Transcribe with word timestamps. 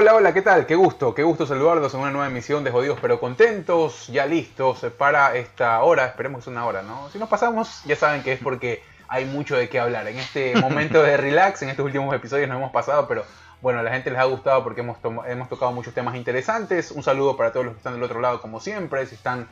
Hola, 0.00 0.14
hola, 0.14 0.32
¿qué 0.32 0.40
tal? 0.40 0.64
Qué 0.64 0.76
gusto, 0.76 1.14
qué 1.14 1.22
gusto 1.22 1.44
saludarlos 1.44 1.92
en 1.92 2.00
una 2.00 2.10
nueva 2.10 2.26
emisión 2.26 2.64
de 2.64 2.70
Jodidos 2.70 2.98
pero 3.02 3.20
Contentos, 3.20 4.06
ya 4.06 4.24
listos 4.24 4.86
para 4.96 5.36
esta 5.36 5.82
hora, 5.82 6.06
esperemos 6.06 6.38
que 6.38 6.44
sea 6.44 6.52
una 6.52 6.64
hora, 6.64 6.80
¿no? 6.80 7.10
Si 7.10 7.18
nos 7.18 7.28
pasamos, 7.28 7.82
ya 7.84 7.96
saben 7.96 8.22
que 8.22 8.32
es 8.32 8.40
porque 8.40 8.82
hay 9.08 9.26
mucho 9.26 9.58
de 9.58 9.68
qué 9.68 9.78
hablar. 9.78 10.08
En 10.08 10.18
este 10.18 10.54
momento 10.62 11.02
de 11.02 11.18
relax, 11.18 11.60
en 11.60 11.68
estos 11.68 11.84
últimos 11.84 12.14
episodios 12.14 12.48
nos 12.48 12.56
hemos 12.56 12.72
pasado, 12.72 13.06
pero 13.08 13.26
bueno, 13.60 13.80
a 13.80 13.82
la 13.82 13.92
gente 13.92 14.10
les 14.10 14.18
ha 14.18 14.24
gustado 14.24 14.64
porque 14.64 14.80
hemos, 14.80 14.96
hemos 15.28 15.50
tocado 15.50 15.70
muchos 15.72 15.92
temas 15.92 16.16
interesantes. 16.16 16.92
Un 16.92 17.02
saludo 17.02 17.36
para 17.36 17.52
todos 17.52 17.66
los 17.66 17.74
que 17.74 17.80
están 17.80 17.92
del 17.92 18.02
otro 18.02 18.22
lado, 18.22 18.40
como 18.40 18.58
siempre, 18.58 19.04
si 19.04 19.16
están 19.16 19.48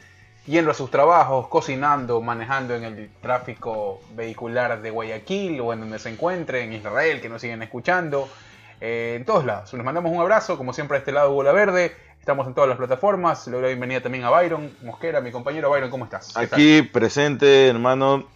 yendo 0.47 0.71
a 0.71 0.75
sus 0.75 0.91
trabajos, 0.91 1.49
cocinando, 1.49 2.23
manejando 2.23 2.75
en 2.75 2.85
el 2.85 3.11
tráfico 3.21 4.01
vehicular 4.15 4.81
de 4.81 4.89
Guayaquil 4.89 5.61
o 5.61 5.75
en 5.75 5.81
donde 5.81 5.99
se 5.99 6.09
encuentren, 6.09 6.73
en 6.73 6.79
Israel, 6.81 7.21
que 7.21 7.29
nos 7.29 7.43
siguen 7.43 7.63
escuchando 7.63 8.31
eh, 8.81 9.15
en 9.17 9.25
todos 9.25 9.45
lados. 9.45 9.73
Les 9.73 9.85
mandamos 9.85 10.13
un 10.13 10.21
abrazo, 10.21 10.57
como 10.57 10.73
siempre 10.73 10.97
a 10.97 10.99
este 11.01 11.13
lado 11.13 11.33
Bola 11.33 11.53
Verde. 11.53 11.95
Estamos 12.21 12.47
en 12.47 12.55
todas 12.55 12.69
las 12.69 12.79
plataformas. 12.79 13.47
Le 13.47 13.55
doy 13.55 13.63
la 13.63 13.69
bienvenida 13.69 14.03
también 14.03 14.25
a 14.25 14.31
Byron 14.31 14.71
Mosquera, 14.83 15.21
mi 15.21 15.31
compañero 15.31 15.71
Byron, 15.71 15.91
¿cómo 15.91 16.05
estás? 16.05 16.37
Aquí 16.37 16.83
presente, 16.83 17.69
hermano, 17.69 18.27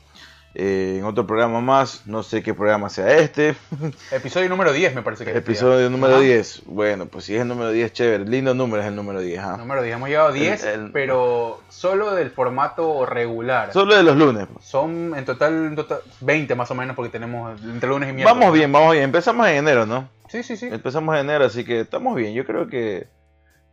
eh, 0.54 0.96
en 0.98 1.04
otro 1.04 1.26
programa 1.26 1.60
más. 1.60 2.06
No 2.06 2.22
sé 2.22 2.42
qué 2.42 2.54
programa 2.54 2.88
sea 2.88 3.18
este. 3.18 3.54
Episodio 4.10 4.48
número 4.48 4.72
10, 4.72 4.94
me 4.94 5.02
parece 5.02 5.24
que 5.24 5.30
es. 5.30 5.36
Episodio 5.36 5.88
número 5.88 6.20
10. 6.20 6.62
Bueno, 6.66 7.06
pues 7.06 7.24
si 7.24 7.34
es 7.34 7.42
el 7.42 7.48
número 7.48 7.70
10, 7.70 7.92
chévere. 7.92 8.24
Lindo 8.24 8.54
número 8.54 8.82
es 8.82 8.88
el 8.88 8.96
número 8.96 9.20
10. 9.20 9.38
¿ah? 9.40 9.56
Número 9.56 9.82
10. 9.82 9.96
Hemos 9.96 10.08
llegado 10.08 10.28
a 10.28 10.32
10, 10.32 10.66
pero 10.92 11.60
solo 11.68 12.14
del 12.14 12.30
formato 12.30 13.06
regular. 13.06 13.72
Solo 13.72 13.96
de 13.96 14.02
los 14.02 14.16
lunes. 14.16 14.46
Pues. 14.52 14.64
Son 14.64 15.14
en 15.16 15.24
total, 15.24 15.52
en 15.66 15.76
total 15.76 16.00
20 16.20 16.54
más 16.54 16.70
o 16.70 16.74
menos, 16.74 16.96
porque 16.96 17.10
tenemos 17.10 17.60
entre 17.62 17.88
lunes 17.88 18.10
y 18.10 18.12
miércoles. 18.12 18.40
Vamos 18.40 18.54
bien, 18.54 18.70
vamos 18.72 18.92
bien. 18.92 19.04
Empezamos 19.04 19.46
en 19.48 19.56
enero, 19.56 19.86
¿no? 19.86 20.08
Sí, 20.32 20.42
sí, 20.42 20.56
sí. 20.56 20.66
Empezamos 20.72 21.14
en 21.14 21.28
enero, 21.28 21.44
así 21.44 21.62
que 21.62 21.80
estamos 21.80 22.16
bien. 22.16 22.32
Yo 22.32 22.46
creo 22.46 22.66
que, 22.66 23.06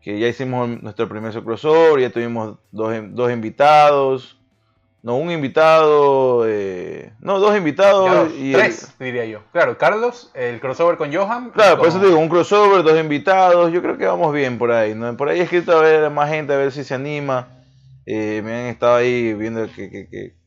que 0.02 0.20
ya 0.20 0.28
hicimos 0.28 0.68
nuestro 0.84 1.08
primer 1.08 1.32
crossover, 1.42 2.02
ya 2.02 2.10
tuvimos 2.10 2.58
dos, 2.72 2.94
dos 3.12 3.32
invitados. 3.32 4.38
No, 5.02 5.16
un 5.16 5.32
invitado. 5.32 6.44
Eh, 6.46 7.14
no, 7.22 7.40
dos 7.40 7.56
invitados. 7.56 8.34
y 8.38 8.52
tres, 8.52 8.94
diría 9.00 9.24
yo. 9.24 9.42
Claro, 9.54 9.78
Carlos, 9.78 10.32
el 10.34 10.60
crossover 10.60 10.98
con 10.98 11.14
Johan. 11.16 11.52
Claro, 11.52 11.78
por 11.78 11.88
eso 11.88 11.98
te 11.98 12.08
digo, 12.08 12.20
un 12.20 12.28
crossover, 12.28 12.84
dos 12.84 13.00
invitados. 13.00 13.72
Yo 13.72 13.82
creo 13.82 13.98
que 13.98 14.06
vamos 14.06 14.34
bien 14.34 14.58
por 14.58 14.74
ahí. 14.74 14.94
¿no? 14.94 15.16
Por 15.16 15.30
ahí 15.30 15.40
he 15.40 15.44
escrito 15.44 15.72
a 15.72 15.82
ver 15.82 16.04
a 16.04 16.10
más 16.10 16.30
gente, 16.30 16.52
a 16.52 16.58
ver 16.58 16.74
si 16.74 16.84
se 16.84 16.94
anima. 16.94 17.48
Eh, 18.06 18.42
me 18.44 18.54
han 18.54 18.66
estado 18.66 18.98
ahí 18.98 19.34
viendo 19.34 19.66
que, 19.68 19.90
que, 19.90 20.10
que 20.10 20.39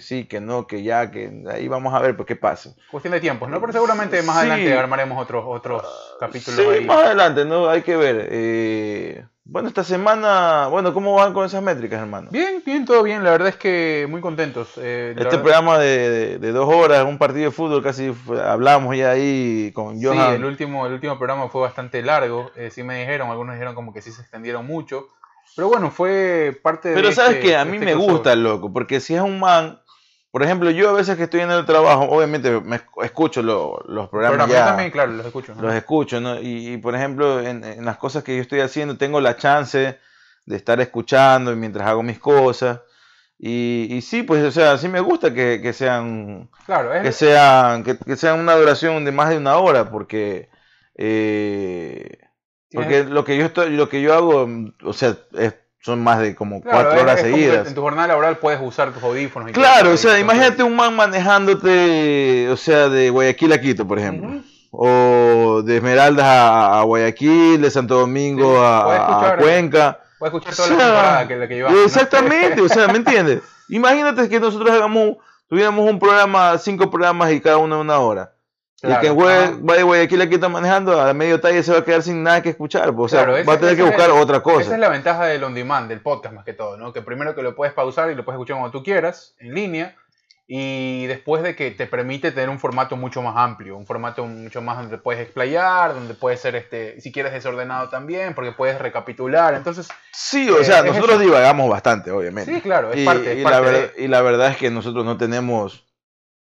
sí, 0.00 0.24
que 0.26 0.40
no, 0.40 0.66
que 0.66 0.82
ya, 0.82 1.10
que 1.10 1.44
ahí 1.50 1.68
vamos 1.68 1.94
a 1.94 2.00
ver 2.00 2.16
pues 2.16 2.26
qué 2.26 2.36
pasa. 2.36 2.74
Cuestión 2.90 3.12
de 3.12 3.20
tiempos, 3.20 3.48
¿no? 3.48 3.60
Pero 3.60 3.72
seguramente 3.72 4.22
más 4.22 4.38
adelante 4.38 4.72
armaremos 4.76 5.20
otros 5.20 5.44
otros 5.46 5.82
ah, 5.84 6.16
capítulos. 6.20 6.60
Sí, 6.60 6.84
más 6.84 7.04
adelante, 7.04 7.44
¿no? 7.44 7.68
Hay 7.68 7.82
que 7.82 7.96
ver. 7.96 8.28
Eh, 8.30 9.24
bueno, 9.46 9.68
esta 9.68 9.84
semana, 9.84 10.68
bueno, 10.68 10.94
¿cómo 10.94 11.14
van 11.14 11.34
con 11.34 11.44
esas 11.44 11.62
métricas, 11.62 12.00
hermano? 12.00 12.28
Bien, 12.30 12.62
bien, 12.64 12.86
todo 12.86 13.02
bien. 13.02 13.22
La 13.22 13.30
verdad 13.30 13.48
es 13.48 13.56
que 13.56 14.06
muy 14.08 14.22
contentos. 14.22 14.72
Eh, 14.78 15.14
este 15.18 15.36
programa 15.36 15.78
de, 15.78 16.38
de, 16.38 16.52
dos 16.52 16.66
horas, 16.74 17.04
un 17.04 17.18
partido 17.18 17.44
de 17.44 17.50
fútbol, 17.50 17.82
casi 17.82 18.14
hablamos 18.42 18.96
ya 18.96 19.10
ahí 19.10 19.70
con 19.74 20.02
Johan. 20.02 20.30
Sí, 20.30 20.34
el 20.36 20.44
último, 20.46 20.86
el 20.86 20.94
último 20.94 21.18
programa 21.18 21.50
fue 21.50 21.60
bastante 21.60 22.00
largo. 22.00 22.52
Eh, 22.56 22.70
sí 22.70 22.82
me 22.82 22.98
dijeron, 23.00 23.28
algunos 23.30 23.54
dijeron 23.54 23.74
como 23.74 23.92
que 23.92 24.00
sí 24.00 24.12
se 24.12 24.22
extendieron 24.22 24.66
mucho. 24.66 25.08
Pero 25.56 25.68
bueno, 25.68 25.90
fue 25.90 26.58
parte 26.62 26.90
de. 26.90 26.94
Pero 26.94 27.12
sabes 27.12 27.36
este, 27.36 27.48
que 27.48 27.56
a 27.56 27.64
mí 27.64 27.76
este 27.76 27.86
me 27.86 27.94
gusta, 27.94 28.34
loco, 28.34 28.72
porque 28.72 29.00
si 29.00 29.14
es 29.14 29.20
un 29.20 29.40
man. 29.40 29.80
Por 30.30 30.42
ejemplo, 30.42 30.68
yo 30.70 30.90
a 30.90 30.92
veces 30.92 31.16
que 31.16 31.24
estoy 31.24 31.42
en 31.42 31.52
el 31.52 31.64
trabajo, 31.64 32.08
obviamente 32.10 32.60
me 32.60 32.80
escucho 33.04 33.40
los 33.40 34.08
programas. 34.08 34.48
Pero 34.48 34.58
ya, 34.58 34.66
también, 34.66 34.90
claro, 34.90 35.12
los 35.12 35.26
escucho. 35.26 35.54
Los 35.60 35.72
escucho, 35.72 36.20
¿no? 36.20 36.40
Y, 36.40 36.76
por 36.78 36.96
ejemplo, 36.96 37.40
en, 37.40 37.84
las 37.84 37.98
cosas 37.98 38.24
que 38.24 38.34
yo 38.34 38.42
estoy 38.42 38.58
haciendo, 38.58 38.96
tengo 38.96 39.20
la 39.20 39.36
chance 39.36 39.96
de 40.44 40.56
estar 40.56 40.80
escuchando 40.80 41.54
mientras 41.54 41.86
hago 41.86 42.02
mis 42.02 42.18
cosas. 42.18 42.80
Y, 43.38 43.86
y 43.90 44.00
sí, 44.00 44.24
pues, 44.24 44.42
o 44.42 44.50
sea, 44.50 44.76
sí 44.76 44.88
me 44.88 44.98
gusta 44.98 45.32
que, 45.32 45.60
que 45.62 45.72
sean. 45.72 46.50
Claro, 46.66 46.90
que 47.00 47.12
sean 47.12 47.84
que, 47.84 47.96
que, 47.96 48.16
sean 48.16 48.40
una 48.40 48.56
duración 48.56 49.04
de 49.04 49.12
más 49.12 49.28
de 49.28 49.38
una 49.38 49.58
hora, 49.58 49.88
porque. 49.88 50.48
Eh, 50.96 52.23
porque 52.74 53.04
lo 53.04 53.24
que 53.24 53.36
yo 53.36 53.46
estoy, 53.46 53.70
lo 53.70 53.88
que 53.88 54.02
yo 54.02 54.14
hago, 54.14 54.48
o 54.82 54.92
sea, 54.92 55.16
son 55.80 56.02
más 56.02 56.18
de 56.18 56.34
como 56.34 56.62
cuatro 56.62 57.00
horas 57.00 57.20
seguidas. 57.20 57.68
En 57.68 57.74
tu 57.74 57.82
jornada 57.82 58.08
laboral 58.08 58.38
puedes 58.38 58.58
usar 58.62 58.92
tus 58.92 59.02
audífonos. 59.02 59.52
claro, 59.52 59.92
o 59.92 59.96
sea, 59.96 60.18
imagínate 60.18 60.62
un 60.62 60.74
man 60.74 60.96
manejándote, 60.96 62.48
o 62.50 62.56
sea, 62.56 62.88
de 62.88 63.10
Guayaquil 63.10 63.52
a 63.52 63.60
Quito, 63.60 63.86
por 63.86 63.98
ejemplo. 63.98 64.42
O 64.70 65.62
de 65.62 65.76
Esmeraldas 65.76 66.26
a, 66.26 66.82
Guayaquil, 66.82 67.60
de 67.60 67.70
Santo 67.70 68.00
Domingo 68.00 68.60
a, 68.64 69.36
Cuenca. 69.38 70.00
Puedes 70.18 70.34
escuchar 70.34 70.54
toda 70.54 70.68
la 70.68 70.76
temporada 70.76 71.28
que, 71.28 71.48
que 71.48 71.54
llevas. 71.54 71.74
Exactamente, 71.84 72.60
o 72.62 72.68
sea, 72.68 72.88
¿me 72.88 72.96
entiendes? 72.96 73.42
Imagínate 73.68 74.28
que 74.28 74.40
nosotros 74.40 74.70
hagamos, 74.70 75.18
tuviéramos 75.48 75.88
un 75.88 75.98
programa, 75.98 76.56
cinco 76.58 76.90
programas 76.90 77.32
y 77.32 77.40
cada 77.40 77.58
uno 77.58 77.80
una 77.80 77.98
hora. 77.98 78.33
El 78.84 79.00
que 79.00 79.10
va 79.10 79.76
de 79.76 79.82
Guayaquil 79.82 80.20
aquí 80.22 80.34
está 80.34 80.48
manejando, 80.48 81.00
a 81.00 81.12
medio 81.14 81.40
talle 81.40 81.62
se 81.62 81.72
va 81.72 81.78
a 81.78 81.84
quedar 81.84 82.02
sin 82.02 82.22
nada 82.22 82.42
que 82.42 82.50
escuchar. 82.50 82.94
Pues, 82.94 83.12
o 83.12 83.16
sea, 83.16 83.26
va 83.26 83.54
a 83.54 83.58
tener 83.58 83.76
que 83.76 83.82
buscar 83.82 84.10
otra 84.10 84.40
cosa. 84.40 84.60
Esa 84.62 84.74
es 84.74 84.80
la 84.80 84.90
ventaja 84.90 85.26
del 85.26 85.42
on 85.42 85.54
demand, 85.54 85.88
del 85.88 86.00
podcast 86.00 86.34
más 86.34 86.44
que 86.44 86.52
todo, 86.52 86.76
¿no? 86.76 86.92
Que 86.92 87.02
primero 87.02 87.34
que 87.34 87.42
lo 87.42 87.56
puedes 87.56 87.72
pausar 87.74 88.10
y 88.10 88.14
lo 88.14 88.24
puedes 88.24 88.36
escuchar 88.36 88.58
cuando 88.58 88.78
tú 88.78 88.84
quieras, 88.84 89.34
en 89.38 89.54
línea. 89.54 89.96
Y 90.46 91.06
después 91.06 91.42
de 91.42 91.56
que 91.56 91.70
te 91.70 91.86
permite 91.86 92.30
tener 92.30 92.50
un 92.50 92.58
formato 92.58 92.96
mucho 92.96 93.22
más 93.22 93.34
amplio, 93.34 93.78
un 93.78 93.86
formato 93.86 94.26
mucho 94.26 94.60
más 94.60 94.76
donde 94.76 94.98
puedes 94.98 95.22
explayar, 95.22 95.94
donde 95.94 96.12
puede 96.12 96.36
ser, 96.36 96.54
este, 96.54 97.00
si 97.00 97.10
quieres, 97.10 97.32
desordenado 97.32 97.88
también, 97.88 98.34
porque 98.34 98.52
puedes 98.52 98.78
recapitular. 98.78 99.54
Entonces. 99.54 99.88
Sí, 100.12 100.50
o 100.50 100.62
sea, 100.62 100.80
eh, 100.80 100.84
nosotros 100.84 101.18
divagamos 101.18 101.70
bastante, 101.70 102.10
obviamente. 102.10 102.54
Sí, 102.54 102.60
claro, 102.60 102.92
es 102.92 103.00
y, 103.00 103.04
parte. 103.06 103.36
la 103.42 103.90
y 103.96 104.06
la 104.06 104.20
verdad 104.20 104.50
es 104.50 104.58
que 104.58 104.70
nosotros 104.70 105.06
no 105.06 105.16
tenemos 105.16 105.86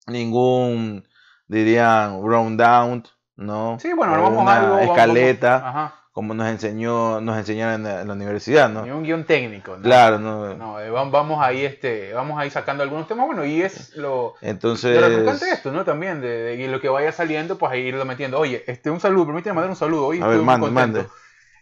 ningún 0.05 1.07
dirían 1.47 2.57
down, 2.57 3.03
¿no? 3.35 3.77
Sí, 3.79 3.93
bueno, 3.93 4.13
vamos 4.21 4.41
una 4.41 4.59
algo, 4.59 4.79
escaleta, 4.79 5.93
como 6.11 6.33
nos 6.33 6.47
enseñó, 6.47 7.21
nos 7.21 7.37
enseñaron 7.37 7.85
en 7.85 8.07
la, 8.07 8.13
universidad, 8.13 8.69
¿no? 8.69 8.87
Y 8.87 8.89
un 8.89 9.03
guion 9.03 9.23
técnico, 9.23 9.77
¿no? 9.77 9.83
Claro, 9.83 10.17
no. 10.17 10.55
no 10.55 10.79
eh, 10.79 10.89
vamos 10.89 11.39
ahí, 11.39 11.63
este, 11.63 12.11
vamos 12.13 12.39
ahí 12.39 12.49
sacando 12.49 12.81
algunos 12.81 13.07
temas, 13.07 13.27
bueno, 13.27 13.45
y 13.45 13.61
es 13.61 13.95
lo, 13.95 14.33
Entonces, 14.41 14.99
lo 14.99 15.09
de 15.09 15.49
esto, 15.51 15.71
¿no? 15.71 15.85
También, 15.85 16.19
de, 16.19 16.57
de, 16.57 16.67
lo 16.67 16.81
que 16.81 16.89
vaya 16.89 17.11
saliendo, 17.11 17.57
pues 17.57 17.71
ahí 17.71 17.81
irlo 17.81 18.03
metiendo. 18.03 18.39
Oye, 18.39 18.63
este, 18.65 18.89
un 18.89 18.99
saludo, 18.99 19.27
permíteme 19.27 19.53
mandar 19.53 19.69
un 19.69 19.75
saludo. 19.75 20.07
Hoy 20.07 20.19
A 20.19 20.27
ver, 20.27 20.41
mande, 20.41 20.71
mande. 20.71 21.05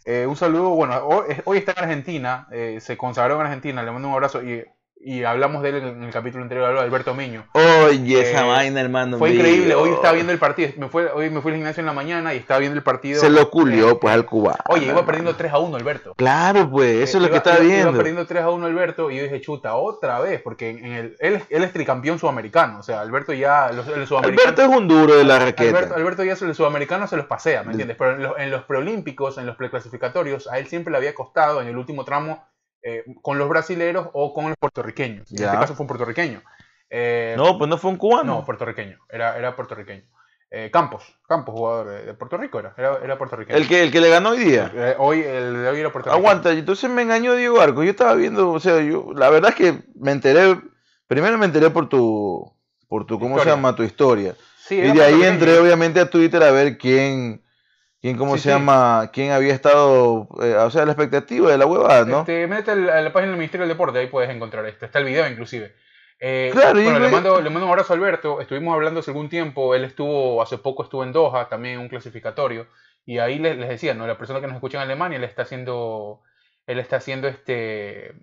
Eh, 0.06 0.26
un 0.28 0.36
saludo, 0.36 0.70
bueno, 0.70 1.04
hoy, 1.04 1.36
hoy, 1.46 1.58
está 1.58 1.72
en 1.72 1.80
Argentina, 1.80 2.48
eh, 2.52 2.78
se 2.80 2.96
consagró 2.96 3.36
en 3.36 3.42
Argentina, 3.42 3.82
le 3.82 3.92
mando 3.92 4.08
un 4.08 4.14
abrazo 4.14 4.44
y 4.44 4.64
y 5.08 5.24
hablamos 5.24 5.62
de 5.62 5.70
él 5.70 5.76
en 5.76 6.04
el 6.04 6.12
capítulo 6.12 6.42
anterior, 6.42 6.66
habló 6.66 6.80
de 6.80 6.88
Alberto 6.88 7.14
Miño. 7.14 7.46
Oye, 7.54 8.22
esa 8.22 8.44
eh, 8.44 8.48
vaina, 8.48 8.82
hermano. 8.82 9.20
Fue 9.20 9.36
increíble, 9.36 9.76
hoy 9.76 9.92
estaba 9.92 10.14
viendo 10.14 10.34
el 10.34 10.40
partido, 10.40 10.72
me 10.78 10.90
fue, 10.90 11.12
hoy 11.12 11.30
me 11.30 11.42
fui 11.42 11.52
al 11.52 11.58
gimnasio 11.58 11.82
en 11.82 11.86
la 11.86 11.94
mañana 11.94 12.34
y 12.34 12.38
estaba 12.38 12.60
viendo 12.60 12.76
el 12.76 12.82
partido. 12.82 13.22
Se 13.22 13.30
lo 13.30 13.52
culió, 13.52 13.92
eh, 13.92 13.98
pues, 14.02 14.12
al 14.12 14.26
cubano. 14.26 14.58
Oye, 14.68 14.88
iba 14.88 15.06
perdiendo 15.06 15.36
3 15.36 15.54
a 15.54 15.60
1 15.60 15.78
Alberto. 15.78 16.16
Claro, 16.16 16.72
pues, 16.72 17.04
eso 17.04 17.20
es 17.20 17.24
lo 17.24 17.30
que 17.30 17.38
estaba 17.38 17.60
viendo. 17.60 17.90
Iba 17.90 17.98
perdiendo 17.98 18.26
3 18.26 18.42
a 18.42 18.50
1 18.50 18.66
Alberto 18.66 19.12
y 19.12 19.18
yo 19.18 19.24
dije, 19.24 19.42
chuta, 19.42 19.76
otra 19.76 20.20
vez, 20.22 20.42
porque 20.42 20.72
en 20.72 20.86
el, 20.86 21.16
él, 21.20 21.44
él 21.52 21.64
es 21.64 21.72
tricampeón 21.72 22.18
sudamericano, 22.18 22.80
o 22.80 22.84
sea, 22.84 23.02
Alberto 23.02 23.32
ya, 23.32 23.72
los, 23.74 23.88
el 23.88 24.08
Alberto 24.12 24.64
es 24.64 24.70
un 24.70 24.88
duro 24.88 25.18
de 25.18 25.24
la 25.24 25.38
raqueta. 25.38 25.70
Alberto, 25.70 25.96
Alberto 25.98 26.24
ya 26.24 26.34
el 26.34 26.56
sudamericano 26.56 27.06
se 27.06 27.16
los 27.16 27.28
pasea, 27.28 27.62
¿me 27.62 27.74
entiendes? 27.74 27.96
Pero 27.96 28.16
en 28.16 28.24
los, 28.24 28.40
en 28.40 28.50
los 28.50 28.64
preolímpicos, 28.64 29.38
en 29.38 29.46
los 29.46 29.56
preclasificatorios, 29.56 30.48
a 30.48 30.58
él 30.58 30.66
siempre 30.66 30.90
le 30.90 30.98
había 30.98 31.14
costado 31.14 31.62
en 31.62 31.68
el 31.68 31.78
último 31.78 32.06
tramo 32.06 32.44
eh, 32.88 33.04
con 33.24 33.40
los 33.40 33.50
brasileros 33.50 34.10
o 34.14 34.32
con 34.32 34.46
los 34.46 34.58
puertorriqueños. 34.60 35.32
En 35.32 35.44
este 35.44 35.58
caso 35.58 35.74
fue 35.74 35.86
un 35.86 35.88
puertorriqueño. 35.88 36.44
Eh, 36.88 37.34
no, 37.36 37.58
pues 37.58 37.68
no 37.68 37.80
fue 37.80 37.90
un 37.90 37.98
cubano. 37.98 38.36
No, 38.36 38.46
puertorriqueño. 38.46 39.00
Era, 39.10 39.36
era 39.40 39.56
puertorriqueño. 39.56 40.04
Eh, 40.52 40.70
Campos, 40.72 41.04
Campos, 41.28 41.56
jugador 41.56 42.06
de, 42.06 42.14
Puerto 42.14 42.38
Rico 42.38 42.60
era, 42.60 42.76
era, 42.78 43.18
puertorriqueño. 43.18 43.58
¿El 43.58 43.68
que, 43.68 43.82
¿El 43.82 43.92
que 43.92 44.02
le 44.02 44.10
ganó 44.10 44.30
hoy 44.30 44.38
día? 44.38 44.72
hoy, 45.00 45.22
el 45.22 45.64
de 45.64 45.68
hoy 45.68 45.80
era 45.80 45.92
puertorriqueño. 45.92 46.16
Aguanta, 46.16 46.52
entonces 46.52 46.88
me 46.88 47.02
engañó 47.02 47.34
Diego 47.34 47.60
Arco. 47.60 47.84
Yo 47.84 47.90
estaba 47.90 48.14
viendo, 48.14 48.52
o 48.52 48.60
sea, 48.60 48.80
yo, 48.80 49.12
la 49.16 49.32
verdad 49.32 49.50
es 49.50 49.56
que 49.56 49.84
me 49.96 50.12
enteré, 50.12 50.56
primero 51.08 51.40
me 51.40 51.48
enteré 51.48 51.72
por 51.72 51.90
tu, 51.90 52.54
por 52.88 53.08
tu, 53.08 53.20
¿cómo 53.20 53.40
se 53.40 53.50
llama? 53.50 53.76
Tu 53.76 53.82
historia. 53.82 54.36
y 54.70 54.76
de 54.76 55.04
ahí 55.04 55.24
entré 55.24 55.58
obviamente 55.58 56.00
a 56.00 56.10
Twitter 56.12 56.44
a 56.44 56.52
ver 56.52 56.78
quién, 56.78 57.42
quién 58.06 58.18
cómo 58.18 58.38
se 58.38 58.50
llama, 58.50 59.10
quién 59.12 59.32
había 59.32 59.52
estado, 59.52 60.28
eh, 60.40 60.54
o 60.58 60.70
sea, 60.70 60.86
la 60.86 60.92
expectativa 60.92 61.50
de 61.50 61.58
la 61.58 61.66
huevada, 61.66 62.06
¿no? 62.06 62.20
Este, 62.20 62.46
métete 62.46 62.72
a 62.72 63.02
la 63.02 63.12
página 63.12 63.32
del 63.32 63.40
Ministerio 63.40 63.66
del 63.66 63.76
Deporte, 63.76 63.98
ahí 63.98 64.06
puedes 64.06 64.30
encontrar 64.30 64.64
esto, 64.68 64.86
está 64.86 65.00
el 65.00 65.06
video 65.06 65.28
inclusive. 65.28 65.74
Eh, 66.20 66.52
claro, 66.54 66.80
bueno, 66.80 67.00
le, 67.00 67.10
mando, 67.10 67.42
le 67.42 67.50
mando 67.50 67.66
un 67.66 67.72
abrazo 67.72 67.94
a 67.94 67.96
Alberto, 67.96 68.42
estuvimos 68.42 68.76
hablando 68.76 69.00
hace 69.00 69.10
algún 69.10 69.28
tiempo, 69.28 69.74
él 69.74 69.84
estuvo, 69.84 70.40
hace 70.40 70.60
poco 70.60 70.84
estuvo 70.84 71.04
en 71.04 71.14
Doha, 71.14 71.50
también 71.50 71.80
un 71.80 71.90
clasificatorio, 71.90 72.68
y 73.08 73.18
ahí 73.18 73.40
les, 73.40 73.58
les 73.58 73.70
decía, 73.70 73.96
¿no? 73.96 74.06
La 74.06 74.20
persona 74.20 74.40
que 74.40 74.46
nos 74.46 74.56
escucha 74.56 74.78
en 74.78 74.84
Alemania, 74.84 75.18
él 75.18 75.24
está 75.24 75.42
haciendo, 75.42 76.22
él 76.68 76.78
está 76.78 76.98
haciendo 76.98 77.28
este, 77.28 78.14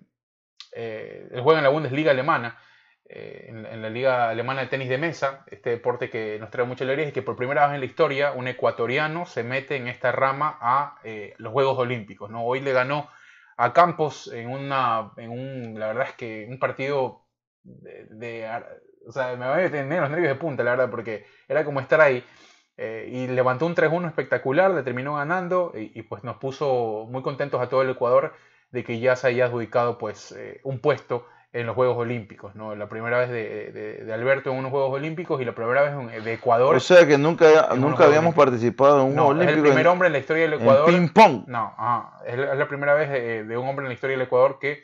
eh, 0.71 1.27
él 1.29 1.41
juega 1.41 1.59
en 1.59 1.65
la 1.65 1.71
Bundesliga 1.71 2.11
alemana, 2.11 2.57
en, 3.15 3.81
la 3.81 3.89
Liga 3.89 4.29
Alemana 4.29 4.61
de 4.61 4.67
Tenis 4.67 4.89
de 4.89 4.97
Mesa, 4.97 5.43
este 5.47 5.69
deporte 5.71 6.09
que 6.09 6.37
nos 6.39 6.49
trae 6.49 6.65
mucha 6.65 6.83
alegría, 6.83 7.07
es 7.07 7.13
que 7.13 7.21
por 7.21 7.35
primera 7.35 7.67
vez 7.67 7.75
en 7.75 7.81
la 7.81 7.85
historia 7.85 8.31
un 8.31 8.47
ecuatoriano 8.47 9.25
se 9.25 9.43
mete 9.43 9.75
en 9.75 9.87
esta 9.87 10.11
rama 10.11 10.57
a 10.59 10.99
los 11.37 11.53
Juegos 11.53 11.77
Olímpicos. 11.77 12.29
¿no? 12.29 12.43
Hoy 12.43 12.61
le 12.61 12.73
ganó 12.73 13.09
a 13.57 13.73
Campos 13.73 14.31
en 14.33 14.49
una, 14.49 15.11
en 15.17 15.29
un, 15.29 15.79
la 15.79 15.87
verdad 15.87 16.07
es 16.09 16.15
que 16.15 16.47
un 16.49 16.59
partido 16.59 17.25
de, 17.63 18.49
o 19.07 19.11
sea, 19.11 19.35
me 19.35 19.45
va 19.45 19.57
a 19.57 19.69
tener 19.69 20.01
los 20.01 20.09
nervios 20.09 20.29
de 20.29 20.35
punta, 20.35 20.63
la 20.63 20.71
verdad, 20.71 20.89
porque 20.89 21.25
era 21.47 21.63
como 21.63 21.79
estar 21.79 22.01
ahí. 22.01 22.23
Eh, 22.75 23.07
y 23.11 23.27
levantó 23.27 23.67
un 23.67 23.75
3-1 23.75 24.07
espectacular, 24.07 24.71
le 24.71 24.81
terminó 24.81 25.15
ganando 25.15 25.73
y, 25.75 26.01
pues 26.03 26.23
nos 26.23 26.37
puso 26.37 27.05
muy 27.09 27.21
contentos 27.21 27.61
a 27.61 27.69
todo 27.69 27.83
el 27.83 27.91
Ecuador 27.91 28.33
de 28.71 28.83
que 28.83 28.99
ya 28.99 29.15
se 29.15 29.27
haya 29.27 29.45
adjudicado 29.45 29.99
pues 29.99 30.31
eh, 30.31 30.59
un 30.63 30.79
puesto 30.79 31.27
en 31.53 31.67
los 31.67 31.75
Juegos 31.75 31.97
Olímpicos, 31.97 32.55
¿no? 32.55 32.75
La 32.75 32.89
primera 32.89 33.19
vez 33.19 33.29
de, 33.29 34.11
Alberto 34.11 34.49
en 34.51 34.57
unos 34.57 34.71
Juegos 34.71 34.91
Olímpicos 34.91 35.39
y 35.39 35.45
la 35.45 35.53
primera 35.53 35.83
vez 35.83 36.23
de 36.23 36.33
Ecuador. 36.33 36.75
O 36.75 36.79
sea 36.79 37.05
que 37.05 37.19
nunca, 37.19 37.75
nunca 37.75 38.05
habíamos 38.05 38.33
participado 38.33 39.01
en 39.01 39.09
un 39.09 39.15
no, 39.15 39.27
Olímpico. 39.27 39.51
Es 39.51 39.57
el 39.57 39.63
primer 39.63 39.87
hombre 39.87 40.07
en 40.07 40.13
la 40.13 40.19
historia 40.19 40.43
del 40.43 40.53
Ecuador. 40.53 40.87
ping 40.87 41.09
pong. 41.09 41.43
No, 41.45 41.75
es, 42.25 42.37
la 42.37 42.67
primera 42.67 42.95
vez 42.95 43.47
de, 43.47 43.57
un 43.57 43.67
hombre 43.67 43.85
en 43.85 43.89
la 43.89 43.93
historia 43.93 44.17
del 44.17 44.25
Ecuador 44.25 44.57
que 44.59 44.83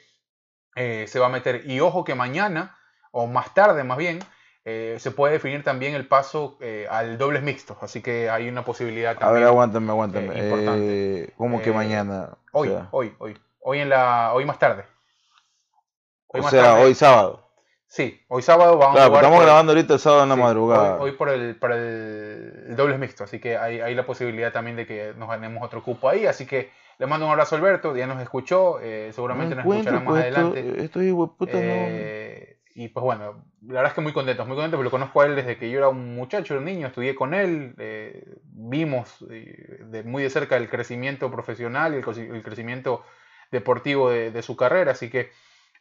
eh, 0.75 1.05
se 1.07 1.17
va 1.19 1.25
a 1.25 1.29
meter. 1.29 1.63
Y 1.65 1.79
ojo 1.79 2.03
que 2.03 2.13
mañana, 2.13 2.77
o 3.11 3.25
más 3.25 3.51
tarde 3.55 3.83
más 3.83 3.97
bien, 3.97 4.19
eh, 4.63 4.97
se 4.99 5.09
puede 5.09 5.33
definir 5.33 5.63
también 5.63 5.95
el 5.95 6.07
paso 6.07 6.59
eh, 6.61 6.85
al 6.91 7.17
dobles 7.17 7.41
mixtos. 7.41 7.77
Así 7.81 8.03
que 8.03 8.29
hay 8.29 8.47
una 8.47 8.63
posibilidad 8.63 9.17
también. 9.17 9.29
A 9.29 9.31
ver, 9.31 9.43
aguántame, 9.45 9.89
aguántame. 9.89 11.33
¿Cómo 11.35 11.63
que 11.63 11.71
mañana? 11.71 12.37
Hoy, 12.51 12.71
hoy, 12.91 13.15
hoy. 13.17 13.35
Hoy, 13.61 13.79
en 13.79 13.89
la, 13.89 14.33
hoy 14.33 14.45
más 14.45 14.59
tarde. 14.59 14.85
O 16.29 16.49
sea, 16.49 16.75
hoy 16.79 16.95
sábado. 16.95 17.49
Sí, 17.87 18.21
hoy 18.27 18.43
sábado 18.43 18.77
vamos 18.77 18.99
a 18.99 19.07
jugar 19.07 19.23
estamos 19.23 19.43
grabando 19.43 19.71
ahorita 19.71 19.95
el 19.95 19.99
sábado 19.99 20.23
en 20.23 20.29
la 20.29 20.35
madrugada. 20.35 20.97
Hoy, 20.97 21.13
por 21.13 21.29
el, 21.29 21.55
para 21.55 21.75
el, 21.75 22.75
dobles 22.75 22.99
mixto, 22.99 23.23
así 23.23 23.39
que 23.39 23.57
hay, 23.57 23.81
hay, 23.81 23.95
la 23.95 24.05
posibilidad 24.05 24.51
también 24.53 24.77
de 24.77 24.85
que 24.85 25.13
nos 25.17 25.27
ganemos 25.27 25.63
otro 25.63 25.81
cupo 25.81 26.07
ahí. 26.07 26.27
Así 26.27 26.45
que 26.45 26.69
le 26.99 27.07
mando 27.07 27.25
un 27.25 27.31
abrazo 27.31 27.55
a 27.55 27.57
Alberto, 27.57 27.95
ya 27.95 28.05
nos 28.05 28.21
escuchó, 28.21 28.79
eh, 28.79 29.09
seguramente 29.11 29.55
nos 29.55 29.65
escuchará 29.65 30.01
más 30.01 30.07
pues, 30.07 30.21
adelante. 30.21 30.83
Esto, 30.83 31.35
puta, 31.35 31.51
eh, 31.55 32.59
Y 32.75 32.89
pues 32.89 33.03
bueno, 33.03 33.43
la 33.65 33.73
verdad 33.73 33.87
es 33.87 33.93
que 33.93 34.01
muy 34.01 34.13
contento, 34.13 34.45
muy 34.45 34.55
contento 34.55 34.77
porque 34.77 34.85
lo 34.85 34.91
conozco 34.91 35.21
a 35.21 35.25
él 35.25 35.35
desde 35.35 35.57
que 35.57 35.71
yo 35.71 35.79
era 35.79 35.89
un 35.89 36.13
muchacho, 36.13 36.57
un 36.57 36.65
niño, 36.65 36.87
estudié 36.87 37.15
con 37.15 37.33
él, 37.33 37.73
eh, 37.79 38.23
vimos 38.43 39.25
de, 39.27 40.03
muy 40.05 40.21
de 40.21 40.29
cerca 40.29 40.57
el 40.57 40.69
crecimiento 40.69 41.31
profesional 41.31 41.95
y 41.95 41.97
el, 41.97 42.43
crecimiento 42.43 43.01
deportivo 43.51 44.11
de, 44.11 44.29
de 44.29 44.41
su 44.43 44.55
carrera, 44.55 44.91
así 44.91 45.09
que 45.09 45.31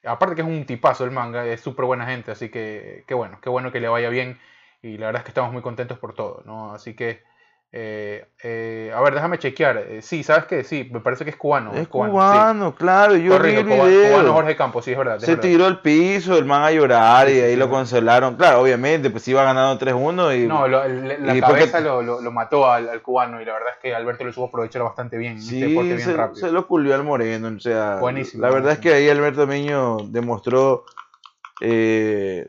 Aparte 0.05 0.35
que 0.37 0.43
es 0.43 0.49
un 0.49 0.65
tipazo 0.67 1.05
el 1.05 1.11
manga, 1.11 1.47
es 1.47 1.61
súper 1.61 1.85
buena 1.85 2.07
gente, 2.07 2.31
así 2.31 2.51
que 2.51 3.05
qué 3.07 3.15
bueno, 3.15 3.41
qué 3.43 3.51
bueno 3.51 3.73
que 3.73 3.81
le 3.81 3.89
vaya 3.89 4.09
bien 4.11 4.39
y 4.83 4.97
la 4.99 5.07
verdad 5.07 5.21
es 5.21 5.25
que 5.25 5.31
estamos 5.31 5.53
muy 5.53 5.63
contentos 5.63 5.99
por 5.99 6.15
todo, 6.15 6.43
¿no? 6.47 6.73
Así 6.73 6.95
que 6.95 7.23
eh, 7.71 8.27
eh, 8.43 8.91
a 8.95 9.01
ver, 9.03 9.13
déjame 9.13 9.39
chequear. 9.39 9.77
Eh, 9.77 10.01
sí, 10.01 10.23
¿sabes 10.23 10.47
qué? 10.47 10.65
Sí, 10.65 10.89
me 10.91 11.01
parece 11.01 11.25
que 11.25 11.31
es 11.31 11.37
cubano. 11.37 11.75
Es 11.75 11.87
cubano, 11.87 12.75
claro. 12.75 13.15
Yo 13.15 13.39
vi 13.39 13.51
el 13.51 13.65
video. 13.65 14.11
Cubano 14.11 14.33
Jorge 14.33 14.57
Campos, 14.57 14.87
sí, 14.87 14.93
es 14.93 14.99
verdad. 14.99 15.19
Se 15.19 15.37
tiró 15.37 15.67
el 15.67 15.81
piso, 15.81 16.39
el 16.39 16.47
man 16.47 16.63
a 16.63 16.71
llorar 16.71 17.29
y 17.29 17.41
ahí 17.41 17.57
lo 17.57 17.69
consolaron. 17.69 18.37
Claro, 18.37 18.63
obviamente, 18.63 19.11
pues 19.11 19.29
iba 19.29 19.45
ganando 19.45 19.79
3-1 19.85 20.45
y... 20.45 20.49
No, 20.49 20.67
la 20.67 21.41
cabeza 21.41 21.81
lo, 21.81 22.01
lo, 22.03 22.33
mató 22.33 22.71
al, 22.71 23.03
cubano 23.03 23.41
y 23.41 23.45
la 23.45 23.53
verdad 23.53 23.71
es 23.75 23.79
que 23.83 23.95
Alberto 23.95 24.25
lo 24.25 24.33
supo 24.33 24.47
aprovechar 24.47 24.83
bastante 24.83 25.19
bien. 25.19 25.41
Sí, 25.43 25.63
bien 25.63 26.01
se, 26.01 26.15
rápido. 26.15 26.47
se, 26.47 26.53
lo 26.53 26.67
culió 26.67 26.95
al 26.95 27.05
moreno, 27.05 27.53
o 27.55 27.61
sea... 27.61 27.97
Buenísimo. 27.97 28.43
La 28.43 28.51
verdad 28.51 28.73
es 28.73 28.79
que 28.79 28.95
ahí 28.95 29.09
Alberto 29.11 29.47
Miño 29.47 29.99
demostró... 30.07 30.85
Eh, 31.61 32.49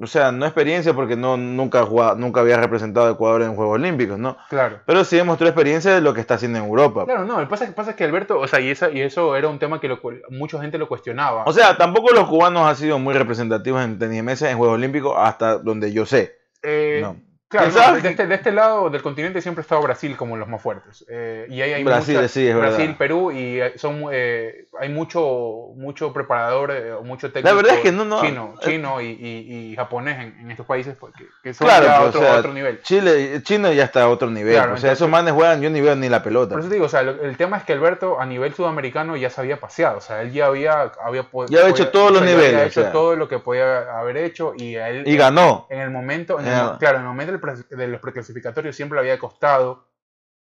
o 0.00 0.06
sea, 0.06 0.30
no 0.32 0.44
experiencia 0.44 0.92
porque 0.92 1.16
no, 1.16 1.36
nunca, 1.36 1.86
nunca 2.16 2.40
había 2.40 2.58
representado 2.58 3.06
a 3.06 3.12
Ecuador 3.12 3.42
en 3.42 3.54
Juegos 3.54 3.76
Olímpicos, 3.76 4.18
¿no? 4.18 4.36
Claro. 4.48 4.80
Pero 4.84 5.04
sí 5.04 5.16
demostró 5.16 5.46
experiencia 5.46 5.94
de 5.94 6.00
lo 6.00 6.12
que 6.12 6.20
está 6.20 6.34
haciendo 6.34 6.58
en 6.58 6.64
Europa. 6.64 7.04
Claro, 7.04 7.24
no, 7.24 7.34
lo 7.34 7.40
que 7.40 7.46
pasa, 7.46 7.72
pasa 7.74 7.90
es 7.90 7.96
que 7.96 8.04
Alberto, 8.04 8.38
o 8.38 8.46
sea, 8.46 8.60
y, 8.60 8.70
esa, 8.70 8.90
y 8.90 9.00
eso 9.00 9.36
era 9.36 9.48
un 9.48 9.58
tema 9.58 9.80
que 9.80 9.96
mucha 10.30 10.60
gente 10.60 10.78
lo 10.78 10.88
cuestionaba. 10.88 11.44
O 11.44 11.52
sea, 11.52 11.76
tampoco 11.76 12.12
los 12.12 12.28
cubanos 12.28 12.66
han 12.66 12.76
sido 12.76 12.98
muy 12.98 13.14
representativos 13.14 13.82
en 13.82 13.98
tenis 13.98 14.22
mesa 14.22 14.50
en 14.50 14.58
Juegos 14.58 14.74
Olímpicos 14.74 15.14
hasta 15.16 15.58
donde 15.58 15.92
yo 15.92 16.04
sé. 16.04 16.36
Eh, 16.62 17.00
no. 17.02 17.16
Claro, 17.48 17.96
este, 17.96 18.26
de, 18.26 18.34
este, 18.34 18.50
lado 18.50 18.90
del 18.90 19.02
continente 19.02 19.40
siempre 19.40 19.60
ha 19.60 19.62
estado 19.62 19.80
Brasil 19.80 20.16
como 20.16 20.36
los 20.36 20.48
más 20.48 20.60
fuertes. 20.60 21.04
Eh, 21.08 21.46
y 21.48 21.62
ahí 21.62 21.74
hay 21.74 21.84
Brasil, 21.84 22.28
sí, 22.28 22.44
es 22.44 22.56
Brasil, 22.56 22.96
Perú, 22.98 23.30
y 23.30 23.60
son, 23.76 24.06
eh, 24.10 24.66
hay 24.80 24.88
mucho, 24.88 25.68
mucho 25.76 26.12
preparador, 26.12 26.72
eh, 26.72 26.94
mucho 27.04 27.30
técnico 27.30 27.48
La 27.48 27.54
verdad 27.54 27.76
es 27.76 27.82
que 27.82 27.92
no, 27.92 28.04
no, 28.04 28.20
chino, 28.20 28.54
chino 28.58 29.00
y, 29.00 29.06
y, 29.06 29.76
japonés 29.76 30.18
en, 30.18 30.50
estos 30.50 30.66
países 30.66 30.96
porque, 30.98 31.26
que 31.40 31.54
son 31.54 31.68
ya 31.68 32.02
otro, 32.02 32.20
otro, 32.20 32.52
nivel. 32.52 32.82
Chile, 32.82 33.40
Chino 33.44 33.72
ya 33.72 33.84
está 33.84 34.02
a 34.02 34.08
otro 34.08 34.28
nivel. 34.28 34.58
o 34.70 34.76
sea, 34.76 34.90
esos 34.90 35.08
manes 35.08 35.32
juegan, 35.32 35.62
yo 35.62 35.70
ni 35.70 35.80
veo 35.80 35.94
ni 35.94 36.08
la 36.08 36.24
pelota. 36.24 36.54
Por 36.54 36.60
eso 36.60 36.68
digo, 36.68 36.86
o 36.86 36.88
sea, 36.88 37.02
el 37.02 37.36
tema 37.36 37.58
es 37.58 37.62
que 37.62 37.74
Alberto 37.74 38.20
a 38.20 38.26
nivel 38.26 38.54
sudamericano 38.54 39.16
ya 39.16 39.30
se 39.30 39.40
había 39.40 39.60
paseado. 39.60 39.98
O 39.98 40.00
sea, 40.00 40.22
él 40.22 40.32
ya 40.32 40.46
había, 40.46 40.90
había, 41.00 41.28
ya 41.48 41.60
había 41.60 41.68
hecho 41.70 41.90
todos 41.90 42.10
los 42.10 42.22
niveles. 42.22 42.50
Ya 42.50 42.58
había 42.58 42.66
hecho 42.66 42.90
todo 42.90 43.14
lo 43.14 43.28
que 43.28 43.38
podía 43.38 43.96
haber 43.96 44.16
hecho 44.16 44.52
y 44.56 44.74
él. 44.74 45.04
Y 45.06 45.16
ganó. 45.16 45.68
En 45.70 45.78
el 45.78 45.90
momento, 45.90 46.38
claro, 46.38 46.96
en 46.96 47.02
el 47.02 47.06
momento 47.06 47.35
de 47.38 47.88
los 47.88 48.00
clasificatorio 48.00 48.72
siempre 48.72 48.96
le 48.96 49.00
había 49.00 49.18
costado 49.18 49.88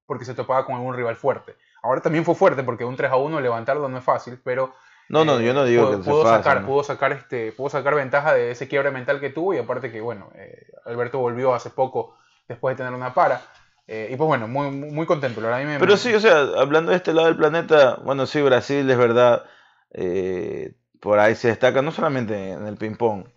porque 0.05 0.25
se 0.25 0.33
topaba 0.33 0.65
con 0.65 0.75
algún 0.75 0.95
rival 0.95 1.15
fuerte. 1.15 1.55
Ahora 1.81 2.01
también 2.01 2.25
fue 2.25 2.35
fuerte 2.35 2.63
porque 2.63 2.85
un 2.85 2.95
3 2.95 3.11
a 3.11 3.15
1 3.17 3.39
levantarlo 3.41 3.87
no 3.87 3.97
es 3.97 4.03
fácil, 4.03 4.39
pero 4.43 4.73
no, 5.07 5.23
no, 5.23 5.39
yo 5.39 5.53
no 5.53 5.65
digo 5.65 5.87
pudo, 5.87 5.97
que 5.97 6.09
pudo 6.09 6.23
sacar, 6.23 6.65
pudo 6.65 6.83
sacar 6.83 7.11
este, 7.11 7.51
pudo 7.51 7.69
sacar 7.69 7.95
ventaja 7.95 8.33
de 8.33 8.51
ese 8.51 8.67
quiebre 8.67 8.91
mental 8.91 9.19
que 9.19 9.29
tuvo 9.29 9.53
y 9.53 9.59
aparte 9.59 9.91
que 9.91 10.01
bueno, 10.01 10.31
eh, 10.35 10.67
Alberto 10.85 11.19
volvió 11.19 11.53
hace 11.53 11.69
poco 11.69 12.17
después 12.47 12.75
de 12.75 12.83
tener 12.83 12.97
una 12.97 13.13
para. 13.13 13.41
Eh, 13.87 14.09
y 14.11 14.15
pues 14.15 14.27
bueno, 14.27 14.47
muy, 14.47 14.71
muy 14.71 15.05
contento. 15.05 15.41
La 15.41 15.49
verdad, 15.49 15.77
Pero 15.79 15.97
sí, 15.97 16.13
o 16.13 16.19
sea, 16.19 16.39
hablando 16.57 16.89
de 16.89 16.97
este 16.97 17.13
lado 17.13 17.27
del 17.27 17.37
planeta, 17.37 17.99
bueno, 18.03 18.25
sí, 18.25 18.41
Brasil 18.41 18.89
es 18.89 18.97
verdad, 18.97 19.43
eh, 19.91 20.73
por 20.99 21.19
ahí 21.19 21.35
se 21.35 21.49
destaca 21.49 21.83
no 21.83 21.91
solamente 21.91 22.51
en 22.51 22.65
el 22.65 22.77
ping-pong. 22.77 23.27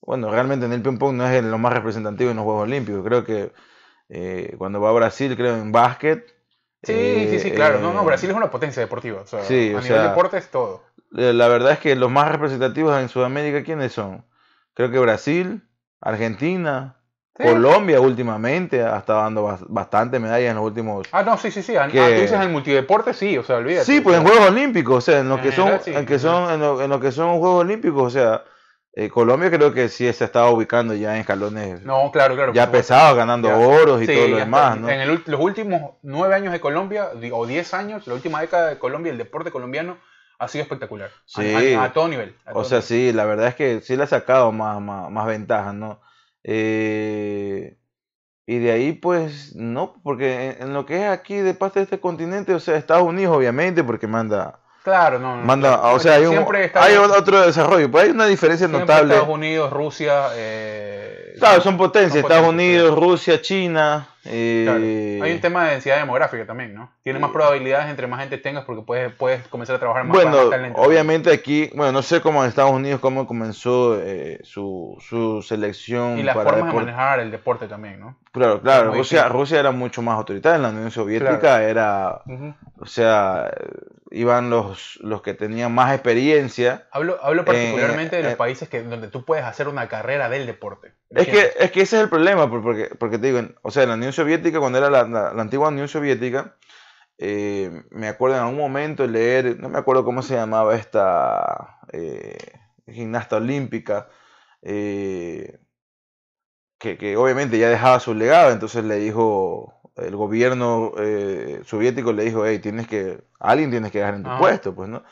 Bueno, 0.00 0.30
realmente 0.30 0.66
en 0.66 0.72
el 0.72 0.82
ping-pong 0.82 1.16
no 1.16 1.28
es 1.28 1.42
lo 1.44 1.58
más 1.58 1.72
representativo 1.72 2.30
en 2.30 2.36
los 2.36 2.44
Juegos 2.44 2.62
Olímpicos. 2.62 3.04
Creo 3.04 3.24
que 3.24 3.52
eh, 4.08 4.54
cuando 4.58 4.80
va 4.80 4.90
a 4.90 4.92
Brasil, 4.92 5.36
creo, 5.36 5.56
en 5.56 5.72
básquet. 5.72 6.34
Sí, 6.82 7.26
sí, 7.30 7.40
sí, 7.40 7.50
claro. 7.50 7.80
no, 7.80 7.92
no, 7.92 8.02
eh, 8.02 8.04
Brasil 8.04 8.30
es 8.30 8.36
una 8.36 8.50
potencia 8.50 8.80
deportiva. 8.80 9.20
O 9.20 9.26
sea, 9.26 9.42
sí, 9.42 9.74
a 9.76 9.80
nivel 9.80 10.02
deporte 10.02 10.38
es 10.38 10.50
todo. 10.50 10.84
La 11.10 11.48
verdad 11.48 11.72
es 11.72 11.78
que 11.78 11.96
los 11.96 12.10
más 12.10 12.30
representativos 12.30 12.98
en 13.00 13.08
Sudamérica, 13.08 13.64
¿quiénes 13.64 13.92
son? 13.92 14.24
Creo 14.74 14.90
que 14.90 14.98
Brasil, 14.98 15.62
Argentina, 16.00 16.98
Colombia 17.32 18.00
últimamente 18.00 18.82
ha 18.82 18.98
estado 18.98 19.20
dando 19.20 19.58
bastante 19.68 20.18
medallas 20.18 20.50
en 20.50 20.56
los 20.56 20.64
últimos. 20.64 21.08
Ah, 21.12 21.22
no, 21.22 21.36
sí, 21.38 21.50
sí, 21.50 21.62
sí. 21.62 21.76
Ah, 21.76 21.88
tú 21.88 21.96
dices 21.96 22.32
en 22.32 22.42
el 22.42 22.50
multideporte, 22.50 23.14
sí, 23.14 23.38
o 23.38 23.44
sea, 23.44 23.56
olvídate. 23.56 23.86
Sí, 23.86 24.00
pues 24.00 24.16
en 24.18 24.26
Juegos 24.26 24.48
Olímpicos, 24.48 24.96
o 24.96 25.00
sea, 25.00 25.20
en 25.20 25.28
lo 25.28 25.40
que 25.40 25.52
son, 25.52 25.80
en 25.86 26.06
que 26.06 26.18
son, 26.18 26.50
en 26.52 26.60
lo, 26.60 26.82
en 26.82 26.90
lo 26.90 27.00
que 27.00 27.12
son 27.12 27.38
Juegos 27.38 27.60
Olímpicos, 27.62 28.02
o 28.02 28.10
sea, 28.10 28.44
eh, 29.00 29.10
Colombia 29.10 29.48
creo 29.48 29.72
que 29.72 29.88
sí 29.88 30.12
se 30.12 30.24
estaba 30.24 30.50
ubicando 30.50 30.92
ya 30.92 31.14
en 31.14 31.20
escalones. 31.20 31.82
No, 31.82 32.10
claro, 32.10 32.34
claro. 32.34 32.52
Ya 32.52 32.68
pesado, 32.68 33.14
ganando 33.14 33.48
oros 33.56 34.02
y 34.02 34.06
todo 34.08 34.26
lo 34.26 34.36
demás. 34.38 34.76
¿no? 34.76 34.88
En 34.88 35.06
los 35.24 35.40
últimos 35.40 35.92
nueve 36.02 36.34
años 36.34 36.52
de 36.52 36.58
Colombia, 36.58 37.10
o 37.30 37.46
diez 37.46 37.74
años, 37.74 38.08
la 38.08 38.14
última 38.14 38.40
década 38.40 38.70
de 38.70 38.78
Colombia, 38.80 39.12
el 39.12 39.18
deporte 39.18 39.52
colombiano 39.52 39.98
ha 40.40 40.48
sido 40.48 40.62
espectacular. 40.62 41.10
Sí. 41.26 41.74
A, 41.74 41.92
todo 41.92 42.08
nivel. 42.08 42.34
o 42.52 42.64
sea, 42.64 42.82
sí, 42.82 43.12
la 43.12 43.24
verdad 43.24 43.46
es 43.46 43.54
que 43.54 43.80
sí 43.82 43.94
le 43.94 44.02
ha 44.02 44.08
sacado 44.08 44.50
más, 44.50 44.80
más, 44.80 45.26
ventajas, 45.28 45.74
¿no? 45.74 46.00
Eh, 46.42 47.78
y 48.46 48.58
de 48.58 48.72
ahí, 48.72 48.94
pues, 48.94 49.54
no, 49.54 49.94
porque 50.02 50.56
en, 50.58 50.74
lo 50.74 50.86
que 50.86 51.04
es 51.04 51.08
aquí 51.08 51.36
de 51.36 51.54
parte 51.54 51.78
de 51.78 51.84
este 51.84 52.00
continente, 52.00 52.52
o 52.52 52.58
sea, 52.58 52.74
Estados 52.74 53.06
Unidos, 53.06 53.36
obviamente, 53.36 53.84
porque 53.84 54.08
manda 54.08 54.58
Claro, 54.82 55.18
no. 55.18 55.36
Manda, 55.36 55.80
o 55.92 55.98
sea, 55.98 56.14
hay, 56.14 56.26
un, 56.26 56.46
hay 56.74 56.96
otro 56.96 57.42
desarrollo, 57.42 57.90
pues 57.90 58.04
hay 58.04 58.10
una 58.10 58.26
diferencia 58.26 58.68
notable. 58.68 59.14
Estados 59.14 59.34
Unidos, 59.34 59.72
Rusia. 59.72 60.28
Eh, 60.34 61.34
claro, 61.38 61.60
son 61.60 61.76
potencias. 61.76 62.16
Estados 62.16 62.48
Unidos, 62.48 62.98
Rusia, 62.98 63.42
China. 63.42 64.08
Eh, 64.30 65.18
hay 65.22 65.32
un 65.32 65.40
tema 65.40 65.64
de 65.64 65.72
densidad 65.72 65.98
demográfica 65.98 66.44
también, 66.46 66.74
¿no? 66.74 66.90
Tiene 67.02 67.18
más 67.18 67.30
probabilidades 67.30 67.88
entre 67.88 68.06
más 68.06 68.20
gente 68.20 68.36
tengas 68.38 68.64
porque 68.64 68.82
puedes, 68.82 69.12
puedes 69.12 69.46
comenzar 69.48 69.76
a 69.76 69.78
trabajar 69.78 70.04
más. 70.04 70.14
Bueno, 70.14 70.50
obviamente 70.74 71.32
aquí, 71.32 71.70
bueno, 71.74 71.92
no 71.92 72.02
sé 72.02 72.20
cómo 72.20 72.42
en 72.42 72.48
Estados 72.48 72.72
Unidos 72.72 73.00
cómo 73.00 73.26
comenzó 73.26 73.98
eh, 74.00 74.40
su, 74.44 74.96
su 75.00 75.42
selección. 75.42 76.18
Y 76.18 76.22
las 76.22 76.34
formas 76.34 76.66
de 76.66 76.72
manejar 76.72 77.20
el 77.20 77.30
deporte 77.30 77.68
también, 77.68 78.00
¿no? 78.00 78.18
Claro, 78.32 78.60
claro. 78.60 78.92
Rusia, 78.92 79.28
Rusia 79.28 79.58
era 79.58 79.70
mucho 79.70 80.02
más 80.02 80.16
autoritaria. 80.16 80.56
En 80.56 80.62
la 80.62 80.68
Unión 80.68 80.90
Soviética 80.90 81.62
era, 81.62 82.22
o 82.78 82.86
sea, 82.86 83.50
iban 84.10 84.50
los, 84.50 84.98
los 85.02 85.22
que 85.22 85.34
tenían 85.34 85.72
más 85.72 85.92
experiencia. 85.92 86.86
Hablo, 86.92 87.18
hablo 87.22 87.44
particularmente 87.44 88.16
de 88.16 88.22
los 88.22 88.34
países 88.34 88.68
que, 88.68 88.82
donde 88.82 89.08
tú 89.08 89.24
puedes 89.24 89.44
hacer 89.44 89.68
una 89.68 89.88
carrera 89.88 90.28
del 90.28 90.46
deporte. 90.46 90.92
Es 91.10 91.26
que, 91.26 91.52
es 91.58 91.70
que 91.70 91.80
ese 91.80 91.96
es 91.96 92.02
el 92.02 92.08
problema, 92.08 92.50
porque, 92.50 92.90
porque 92.98 93.18
te 93.18 93.28
digo, 93.28 93.40
o 93.62 93.70
sea, 93.70 93.84
en 93.84 93.88
la 93.88 93.94
Unión 93.94 94.12
Soviética, 94.12 94.60
cuando 94.60 94.78
era 94.78 94.90
la, 94.90 95.04
la, 95.04 95.40
antigua 95.40 95.68
Unión 95.68 95.88
Soviética, 95.88 96.56
eh, 97.16 97.82
me 97.90 98.08
acuerdo 98.08 98.36
en 98.36 98.42
algún 98.42 98.58
momento 98.58 99.06
leer, 99.06 99.58
no 99.58 99.68
me 99.70 99.78
acuerdo 99.78 100.04
cómo 100.04 100.22
se 100.22 100.34
llamaba 100.34 100.76
esta 100.76 101.80
eh, 101.92 102.36
gimnasta 102.86 103.36
olímpica, 103.36 104.08
eh, 104.62 105.58
que, 106.78 107.16
obviamente 107.16 107.58
ya 107.58 107.70
dejaba 107.70 108.00
su 108.00 108.14
legado, 108.14 108.52
entonces 108.52 108.84
le 108.84 108.96
dijo, 108.96 109.80
el 109.96 110.14
gobierno 110.14 110.92
soviético 111.64 112.12
le 112.12 112.24
dijo, 112.24 112.46
hey, 112.46 112.58
tienes 112.60 112.86
que, 112.86 113.24
alguien 113.40 113.70
tienes 113.70 113.90
que 113.90 113.98
dejar 113.98 114.14
en 114.14 114.22
tu 114.24 114.38
puesto, 114.38 114.74
pues, 114.74 114.88
¿no? 114.88 115.02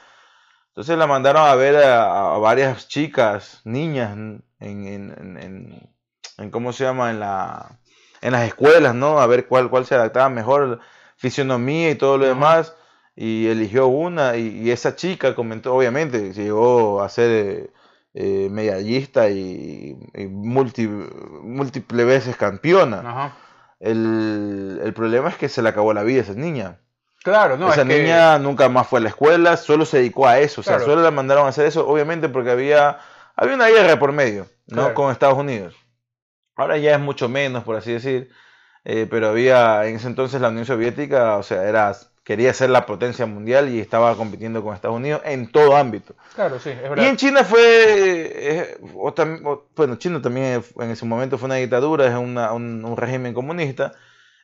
Entonces 0.77 0.99
la 0.99 1.07
mandaron 1.07 1.43
a 1.49 1.55
ver 1.55 1.75
a, 1.77 2.37
varias 2.37 2.87
chicas, 2.87 3.63
niñas, 3.65 4.15
en, 4.61 4.87
en, 4.87 5.91
en, 6.39 6.51
¿cómo 6.51 6.73
se 6.73 6.85
llama? 6.85 7.11
En, 7.11 7.21
la, 7.21 7.79
en 8.21 8.33
las 8.33 8.47
escuelas, 8.47 8.95
¿no? 8.95 9.19
A 9.21 9.27
ver 9.27 9.47
cuál, 9.47 9.71
cuál 9.71 9.87
se 9.87 9.95
adaptaba 9.95 10.29
mejor, 10.29 10.81
fisionomía 11.17 11.91
y 11.91 11.95
todo 11.95 12.19
lo 12.19 12.27
demás. 12.27 12.75
Y 13.15 13.47
eligió 13.47 13.87
una 13.87 14.37
y, 14.37 14.71
esa 14.71 14.95
chica 14.95 15.35
comentó, 15.35 15.75
obviamente, 15.75 16.35
llegó 16.35 17.03
a 17.03 17.09
ser 17.09 17.71
eh, 18.13 18.49
medallista 18.51 19.31
y, 19.31 19.97
múltiple 20.29 22.05
veces 22.05 22.37
campeona. 22.37 23.35
El, 23.81 24.81
el, 24.85 24.95
problema 24.95 25.29
es 25.29 25.37
que 25.37 25.49
se 25.49 25.63
le 25.63 25.71
acabó 25.71 25.95
la 25.95 26.03
vida 26.03 26.21
a 26.21 26.25
esa 26.25 26.35
niña. 26.35 26.79
Claro, 27.27 27.57
no. 27.57 27.73
Esa 27.73 27.85
niña 27.85 28.39
nunca 28.39 28.69
más 28.69 28.87
fue 28.87 29.01
a 29.01 29.03
la 29.03 29.09
escuela, 29.09 29.57
solo 29.57 29.85
se 29.85 29.97
dedicó 29.97 30.29
a 30.29 30.39
eso. 30.39 30.61
O 30.61 30.65
sea, 30.65 30.79
solo 30.79 31.03
la 31.03 31.11
mandaron 31.11 31.47
a 31.47 31.49
hacer 31.49 31.67
eso, 31.67 31.85
obviamente 31.85 32.29
porque 32.29 32.53
había, 32.53 33.01
había 33.37 33.55
una 33.55 33.69
guerra 33.69 33.99
por 33.99 34.13
medio, 34.13 34.49
¿no? 34.67 34.95
Con 34.95 35.13
Estados 35.13 35.39
Unidos. 35.39 35.75
Ahora 36.57 36.79
ya 36.79 36.95
es 36.95 37.01
mucho 37.01 37.29
menos, 37.29 37.65
por 37.65 37.77
así 37.77 37.93
decir. 37.93 38.31
Eh, 38.89 39.07
pero 39.11 39.29
había, 39.29 39.85
en 39.87 39.97
ese 39.97 40.07
entonces 40.07 40.41
la 40.41 40.49
Unión 40.49 40.65
Soviética, 40.65 41.37
o 41.39 41.43
sea, 41.43 41.65
era, 41.65 41.93
quería 42.23 42.55
ser 42.55 42.71
la 42.71 42.87
potencia 42.87 43.27
mundial 43.27 43.69
y 43.69 43.81
estaba 43.81 44.15
compitiendo 44.15 44.63
con 44.63 44.75
Estados 44.75 44.97
Unidos 44.97 45.23
en 45.25 45.51
todo 45.51 45.77
ámbito. 45.77 46.15
Claro, 46.37 46.61
sí, 46.61 46.71
es 46.71 46.83
verdad. 46.83 47.03
Y 47.03 47.07
en 47.09 47.17
China 47.17 47.43
fue, 47.43 47.61
eh, 47.61 48.79
bueno, 49.75 49.97
China 49.97 50.23
también 50.23 50.63
en 50.79 50.91
ese 50.91 51.05
momento 51.05 51.37
fue 51.37 51.47
una 51.47 51.57
dictadura, 51.57 52.07
es 52.07 52.15
un 52.15 52.95
régimen 52.97 53.35
comunista 53.35 53.93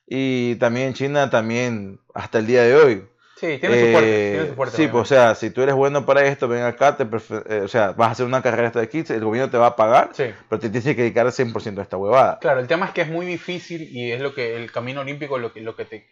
y 0.07 0.57
también 0.57 0.89
en 0.89 0.95
China, 0.95 1.31
también 1.31 2.01
hasta 2.13 2.41
el 2.41 2.47
día 2.49 2.63
de 2.63 2.75
hoy. 2.75 3.09
Sí, 3.43 3.59
tiene 3.59 3.87
su 3.87 3.91
fuerte. 3.91 4.37
Eh, 4.37 4.55
sí, 4.71 4.87
pues, 4.87 5.03
o 5.03 5.05
sea, 5.05 5.35
si 5.35 5.51
tú 5.51 5.63
eres 5.63 5.75
bueno 5.75 6.07
para 6.07 6.25
esto, 6.25 6.47
ven 6.47 6.63
acá, 6.63 6.97
te 6.97 7.03
eh, 7.03 7.63
o 7.65 7.67
sea, 7.67 7.91
vas 7.91 8.11
a 8.11 8.11
hacer 8.13 8.25
una 8.25 8.41
carrera 8.41 8.71
de 8.71 8.81
aquí, 8.81 9.03
el 9.09 9.25
gobierno 9.25 9.51
te 9.51 9.59
va 9.59 9.67
a 9.67 9.75
pagar, 9.75 10.13
pero 10.17 10.61
te 10.61 10.71
tienes 10.71 10.85
que 10.85 11.03
dedicar 11.03 11.27
al 11.27 11.33
100% 11.33 11.81
a 11.81 11.83
esta 11.83 11.97
huevada. 11.97 12.39
Claro, 12.39 12.61
el 12.61 12.69
tema 12.69 12.87
es 12.87 12.93
que 12.93 13.01
es 13.01 13.09
muy 13.09 13.27
difícil 13.27 13.83
y 13.91 14.13
es 14.13 14.21
lo 14.21 14.33
que 14.33 14.55
el 14.55 14.71
camino 14.71 15.01
olímpico 15.01 15.39
lo 15.39 15.53
que, 15.53 15.61
lo 15.61 15.75
que 15.75 15.87
te 15.87 15.97
eh, 15.97 16.05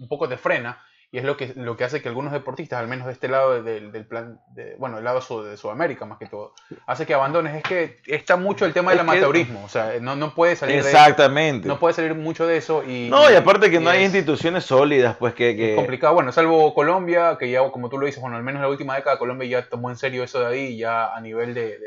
un 0.00 0.08
poco 0.08 0.28
te 0.28 0.36
frena 0.36 0.82
y 1.12 1.18
es 1.18 1.24
lo 1.24 1.36
que, 1.36 1.52
lo 1.54 1.76
que 1.76 1.84
hace 1.84 2.02
que 2.02 2.08
algunos 2.08 2.32
deportistas, 2.32 2.80
al 2.80 2.88
menos 2.88 3.06
de 3.06 3.12
este 3.12 3.28
lado 3.28 3.62
del, 3.62 3.92
del 3.92 4.06
plan, 4.06 4.40
de, 4.54 4.74
bueno, 4.76 4.98
el 4.98 5.04
lado 5.04 5.20
de 5.44 5.56
Sudamérica 5.56 6.04
más 6.04 6.18
que 6.18 6.26
todo, 6.26 6.52
hace 6.86 7.06
que 7.06 7.14
abandones. 7.14 7.54
Es 7.54 7.62
que 7.62 7.98
está 8.06 8.36
mucho 8.36 8.66
el 8.66 8.72
tema 8.72 8.90
del 8.90 9.00
amateurismo, 9.00 9.64
o 9.64 9.68
sea, 9.68 9.94
no, 10.00 10.16
no 10.16 10.34
puede 10.34 10.56
salir 10.56 10.76
Exactamente. 10.76 11.68
no 11.68 11.78
puede 11.78 11.94
salir 11.94 12.14
mucho 12.14 12.46
de 12.46 12.56
eso. 12.56 12.82
Y, 12.82 13.08
no, 13.08 13.30
y 13.30 13.34
aparte 13.34 13.70
que 13.70 13.80
no 13.80 13.90
hay 13.90 14.04
instituciones 14.04 14.64
sólidas, 14.64 15.16
pues 15.16 15.34
que, 15.34 15.56
que... 15.56 15.70
Es 15.70 15.76
complicado, 15.76 16.14
bueno, 16.14 16.32
salvo 16.32 16.74
Colombia, 16.74 17.36
que 17.38 17.50
ya, 17.50 17.60
como 17.70 17.88
tú 17.88 17.98
lo 17.98 18.06
dices, 18.06 18.20
bueno, 18.20 18.36
al 18.36 18.42
menos 18.42 18.58
en 18.58 18.62
la 18.62 18.68
última 18.68 18.96
década 18.96 19.18
Colombia 19.18 19.48
ya 19.48 19.68
tomó 19.68 19.90
en 19.90 19.96
serio 19.96 20.24
eso 20.24 20.40
de 20.40 20.46
ahí, 20.46 20.76
ya 20.76 21.14
a 21.14 21.20
nivel 21.20 21.54
de 21.54 21.78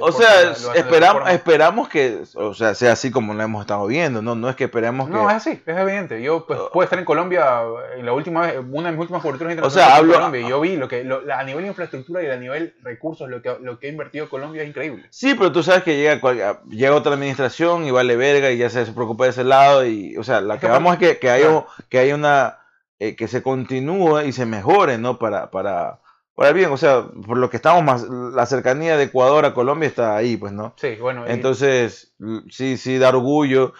o 0.00 0.12
sea, 0.12 0.52
esperamos, 0.74 1.28
esperamos 1.30 1.88
que 1.88 2.22
o 2.34 2.54
sea, 2.54 2.74
sea 2.74 2.92
así 2.92 3.10
como 3.10 3.34
lo 3.34 3.42
hemos 3.42 3.62
estado 3.62 3.86
viendo, 3.86 4.22
¿no? 4.22 4.34
No 4.34 4.48
es 4.48 4.56
que 4.56 4.64
esperemos 4.64 5.08
que... 5.08 5.14
No, 5.14 5.28
es 5.28 5.36
así, 5.36 5.60
es 5.64 5.76
evidente. 5.76 6.22
Yo 6.22 6.46
pues, 6.46 6.60
oh. 6.60 6.70
puedo 6.70 6.84
estar 6.84 6.98
en 6.98 7.04
Colombia, 7.04 7.62
en 7.96 8.06
la 8.06 8.12
última 8.12 8.42
vez, 8.42 8.56
una 8.70 8.90
de 8.90 8.92
mis 8.92 9.00
últimas 9.00 9.22
coberturas 9.22 9.52
internacionales 9.52 9.66
o 9.66 9.70
sea, 9.70 9.96
hablo... 9.96 10.12
en 10.12 10.18
Colombia, 10.18 10.40
y 10.42 10.48
yo 10.48 10.60
vi 10.60 10.76
lo 10.76 10.88
que, 10.88 11.00
a 11.34 11.44
nivel 11.44 11.62
de 11.62 11.68
infraestructura 11.68 12.22
y 12.22 12.26
a 12.26 12.36
nivel 12.36 12.74
recursos, 12.82 13.28
lo 13.28 13.42
que, 13.42 13.56
lo 13.60 13.78
que 13.78 13.88
ha 13.88 13.90
invertido 13.90 14.28
Colombia 14.28 14.62
es 14.62 14.68
increíble. 14.68 15.06
Sí, 15.10 15.34
pero 15.34 15.50
tú 15.50 15.62
sabes 15.62 15.82
que 15.82 15.96
llega, 15.96 16.60
llega 16.68 16.94
otra 16.94 17.14
administración 17.14 17.84
y 17.84 17.90
vale 17.90 18.16
verga 18.16 18.50
y 18.50 18.58
ya 18.58 18.70
se, 18.70 18.84
preocupa 18.92 19.24
de 19.24 19.30
ese 19.30 19.44
lado 19.44 19.84
y, 19.84 20.16
o 20.16 20.22
sea, 20.22 20.40
la 20.40 20.58
que, 20.58 20.68
vamos 20.68 20.94
es 20.94 20.98
que, 21.00 21.18
que, 21.18 21.30
haya, 21.30 21.64
que 21.88 21.98
haya 21.98 22.14
una... 22.14 22.58
Eh, 23.02 23.16
que 23.16 23.28
se 23.28 23.42
continúe 23.42 24.20
y 24.26 24.32
se 24.32 24.46
mejore, 24.46 24.98
¿no? 24.98 25.18
Para... 25.18 25.50
para 25.50 26.00
Ahora 26.40 26.54
bien, 26.54 26.72
o 26.72 26.78
sea, 26.78 27.04
por 27.26 27.36
lo 27.36 27.50
que 27.50 27.58
estamos 27.58 27.84
más, 27.84 28.02
la 28.08 28.46
cercanía 28.46 28.96
de 28.96 29.04
Ecuador 29.04 29.44
a 29.44 29.52
Colombia 29.52 29.86
está 29.86 30.16
ahí, 30.16 30.38
pues, 30.38 30.54
¿no? 30.54 30.72
Sí, 30.76 30.96
bueno. 30.98 31.26
Entonces, 31.26 32.14
sí, 32.48 32.78
sí, 32.78 32.96
da 32.96 33.10
orgullo, 33.10 33.74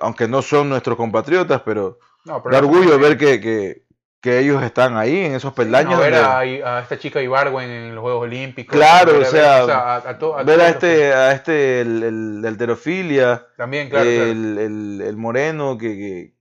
aunque 0.00 0.26
no 0.26 0.42
son 0.42 0.70
nuestros 0.70 0.96
compatriotas, 0.96 1.62
pero, 1.64 2.00
da 2.24 2.58
orgullo 2.58 2.98
ver 2.98 3.16
que, 3.16 3.40
que, 3.40 3.84
que, 4.20 4.40
ellos 4.40 4.60
están 4.64 4.96
ahí 4.96 5.18
en 5.18 5.36
esos 5.36 5.52
peldaños. 5.52 6.00
ver 6.00 6.16
a, 6.16 6.80
esta 6.80 6.98
chica 6.98 7.22
Ibargo 7.22 7.60
en, 7.60 7.94
los 7.94 8.02
Juegos 8.02 8.24
Olímpicos. 8.24 8.76
Claro, 8.76 9.20
o 9.20 9.24
sea, 9.24 9.64
ver, 9.64 9.76
a, 9.76 9.96
a, 9.98 10.42
ver 10.42 10.60
a, 10.62 10.68
este, 10.68 11.12
a 11.12 11.30
este, 11.30 11.80
el, 11.82 12.02
el, 12.02 12.44
alterofilia. 12.44 13.46
También, 13.56 13.88
claro. 13.88 14.10
El, 14.10 14.58
el, 14.58 15.00
el 15.06 15.16
moreno 15.16 15.78
que 15.78 15.96
que, 15.96 16.39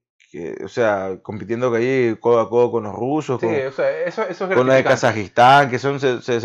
o 0.64 0.68
sea, 0.68 1.18
compitiendo 1.24 1.74
ahí 1.74 2.16
codo 2.20 2.40
a 2.40 2.50
codo 2.50 2.72
con 2.72 2.84
los 2.84 2.94
rusos, 2.94 3.40
con, 3.40 3.50
o 3.50 3.72
sea, 3.72 3.90
eso, 4.02 4.24
eso 4.28 4.46
es 4.46 4.56
con 4.56 4.68
la 4.68 4.76
de 4.76 4.84
Kazajistán, 4.84 5.72
que 5.72 5.80
son, 5.80 6.00
se, 6.00 6.22
se, 6.22 6.38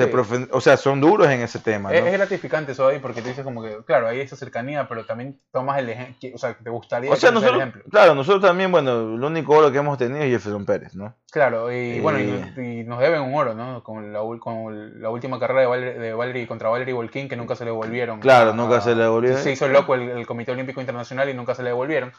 o 0.50 0.60
sea, 0.60 0.76
son 0.78 1.02
duros 1.02 1.28
en 1.28 1.42
ese 1.42 1.58
tema. 1.58 1.92
Es, 1.92 2.10
gratificante 2.10 2.72
eso 2.72 2.88
ahí 2.88 2.98
porque 2.98 3.20
te 3.20 3.28
dices 3.28 3.44
como 3.44 3.62
que, 3.62 3.84
claro, 3.84 4.08
hay 4.08 4.20
esa 4.20 4.36
cercanía, 4.36 4.88
pero 4.88 5.04
también 5.04 5.38
tomas 5.52 5.78
el 5.78 5.90
ejemplo, 5.90 6.30
o 6.34 6.38
sea, 6.38 6.54
te 6.54 6.70
gustaría 6.70 7.10
o 7.10 7.16
sea, 7.16 7.30
nosotros, 7.30 7.58
ejemplo. 7.58 7.82
Claro, 7.90 8.14
nosotros 8.14 8.42
también, 8.42 8.72
bueno, 8.72 9.14
el 9.14 9.22
único 9.22 9.52
oro 9.52 9.70
que 9.70 9.78
hemos 9.78 9.98
tenido 9.98 10.22
es 10.24 10.30
Jefferson 10.30 10.64
Pérez, 10.64 10.94
¿no? 10.94 11.14
Claro, 11.30 11.70
y, 11.70 12.00
bueno, 12.00 12.20
y, 12.20 12.84
nos 12.84 13.00
deben 13.00 13.20
un 13.20 13.34
oro, 13.34 13.54
¿no? 13.54 13.82
Con 13.82 14.14
la, 14.14 14.20
con 14.38 15.02
la 15.02 15.10
última 15.10 15.38
carrera 15.38 15.60
de, 15.60 15.66
Val, 15.66 15.80
de 15.80 16.14
Valery 16.14 16.46
contra 16.46 16.70
Valery 16.70 16.92
Volkin, 16.92 17.28
que 17.28 17.36
nunca 17.36 17.54
se 17.54 17.64
le 17.64 17.72
devolvieron. 17.72 18.20
Claro, 18.20 18.54
nunca 18.54 18.80
se 18.80 18.94
le 18.94 19.02
devolvieron. 19.02 19.42
Se 19.42 19.52
hizo 19.52 19.68
loco 19.68 19.94
el, 19.94 20.08
el 20.08 20.26
Comité 20.26 20.52
Olímpico 20.52 20.80
Internacional 20.80 21.28
y 21.28 21.34
nunca 21.34 21.54
se 21.54 21.62
le 21.62 21.70
devolvieron. 21.70 22.12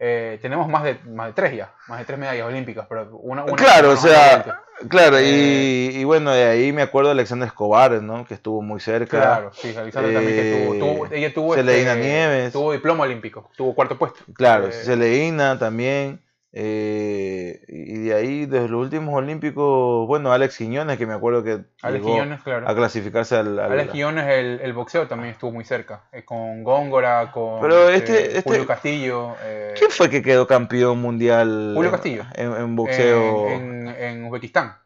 Eh, 0.00 0.38
tenemos 0.40 0.68
más 0.68 0.84
de, 0.84 1.00
más 1.06 1.26
de 1.26 1.32
tres 1.32 1.56
ya, 1.56 1.74
más 1.88 1.98
de 1.98 2.04
tres 2.04 2.18
medallas 2.20 2.46
olímpicas, 2.46 2.86
pero 2.88 3.10
una... 3.16 3.44
claro, 3.44 3.90
o 3.90 3.96
sea, 3.96 4.62
claro, 4.88 5.18
y, 5.18 5.24
eh, 5.24 5.90
y, 5.92 6.04
bueno, 6.04 6.30
de 6.30 6.44
ahí 6.44 6.72
me 6.72 6.82
acuerdo 6.82 7.08
de 7.08 7.14
Alexander 7.14 7.48
Escobar, 7.48 8.00
¿no? 8.00 8.24
Que 8.24 8.34
estuvo 8.34 8.62
muy 8.62 8.78
cerca. 8.78 9.18
Claro, 9.18 9.50
sí, 9.52 9.74
Alexander 9.76 10.14
también 10.14 10.36
que 10.36 10.66
tuvo, 10.66 10.78
tuvo 10.78 11.06
eh, 11.06 11.08
ella 11.14 11.34
tuvo... 11.34 11.54
Celeina 11.56 11.94
este, 11.94 12.04
Nieves. 12.04 12.52
Tuvo 12.52 12.72
diploma 12.72 13.04
olímpico, 13.04 13.50
tuvo 13.56 13.74
cuarto 13.74 13.98
puesto. 13.98 14.20
Claro, 14.34 14.70
Celeina 14.70 15.58
también. 15.58 16.20
Eh, 16.52 17.60
y 17.68 17.98
de 17.98 18.14
ahí, 18.14 18.46
desde 18.46 18.68
los 18.68 18.80
últimos 18.80 19.14
olímpicos, 19.14 20.06
bueno, 20.06 20.32
Alex 20.32 20.56
Quiñones, 20.56 20.96
que 20.96 21.06
me 21.06 21.12
acuerdo 21.12 21.44
que 21.44 21.60
Alex 21.82 22.42
claro. 22.42 22.68
a 22.68 22.74
clasificarse 22.74 23.36
al... 23.36 23.58
Alex 23.58 23.92
Quiñones, 23.92 24.26
el, 24.26 24.60
el, 24.62 24.72
boxeo 24.72 25.06
también 25.06 25.32
estuvo 25.32 25.52
muy 25.52 25.64
cerca, 25.64 26.04
eh, 26.10 26.24
con 26.24 26.64
Góngora, 26.64 27.30
con 27.32 27.60
Pero 27.60 27.90
este, 27.90 28.38
este, 28.38 28.42
Julio 28.42 28.66
Castillo. 28.66 29.36
Eh, 29.42 29.74
¿Quién 29.76 29.90
fue 29.90 30.08
que 30.08 30.22
quedó 30.22 30.46
campeón 30.46 31.00
mundial 31.00 31.72
Julio 31.74 31.90
Castillo. 31.90 32.24
En, 32.34 32.74
boxeo. 32.74 33.50
En, 33.50 33.88
en 33.88 34.24
Uzbekistán. 34.24 34.76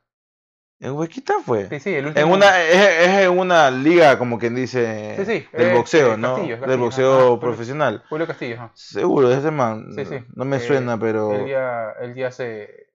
¿En 0.83 0.91
Uzbekistán 0.91 1.45
fue? 1.45 1.69
Sí, 1.69 1.79
sí, 1.79 1.95
el 1.95 2.07
último. 2.07 2.27
En 2.27 2.33
una, 2.33 2.61
es, 2.61 3.09
es 3.09 3.09
en 3.27 3.39
una 3.39 3.71
liga, 3.71 4.19
como 4.19 4.37
quien 4.37 4.57
dice, 4.57 5.15
sí, 5.17 5.25
sí, 5.25 5.47
del 5.57 5.77
boxeo, 5.77 6.17
¿no? 6.17 6.37
del 6.37 6.77
boxeo 6.77 7.39
profesional. 7.39 8.03
Julio 8.09 8.27
Castillo. 8.27 8.69
Seguro, 8.75 9.31
ese 9.31 9.53
man. 9.53 9.93
Sí, 9.95 10.05
sí. 10.05 10.17
No 10.35 10.45
me 10.45 10.57
eh, 10.57 10.61
suena, 10.61 10.99
pero. 10.99 11.35
Él 11.35 11.47
ya, 11.47 11.93
él 12.01 12.15
ya 12.17 12.33
se. 12.33 12.89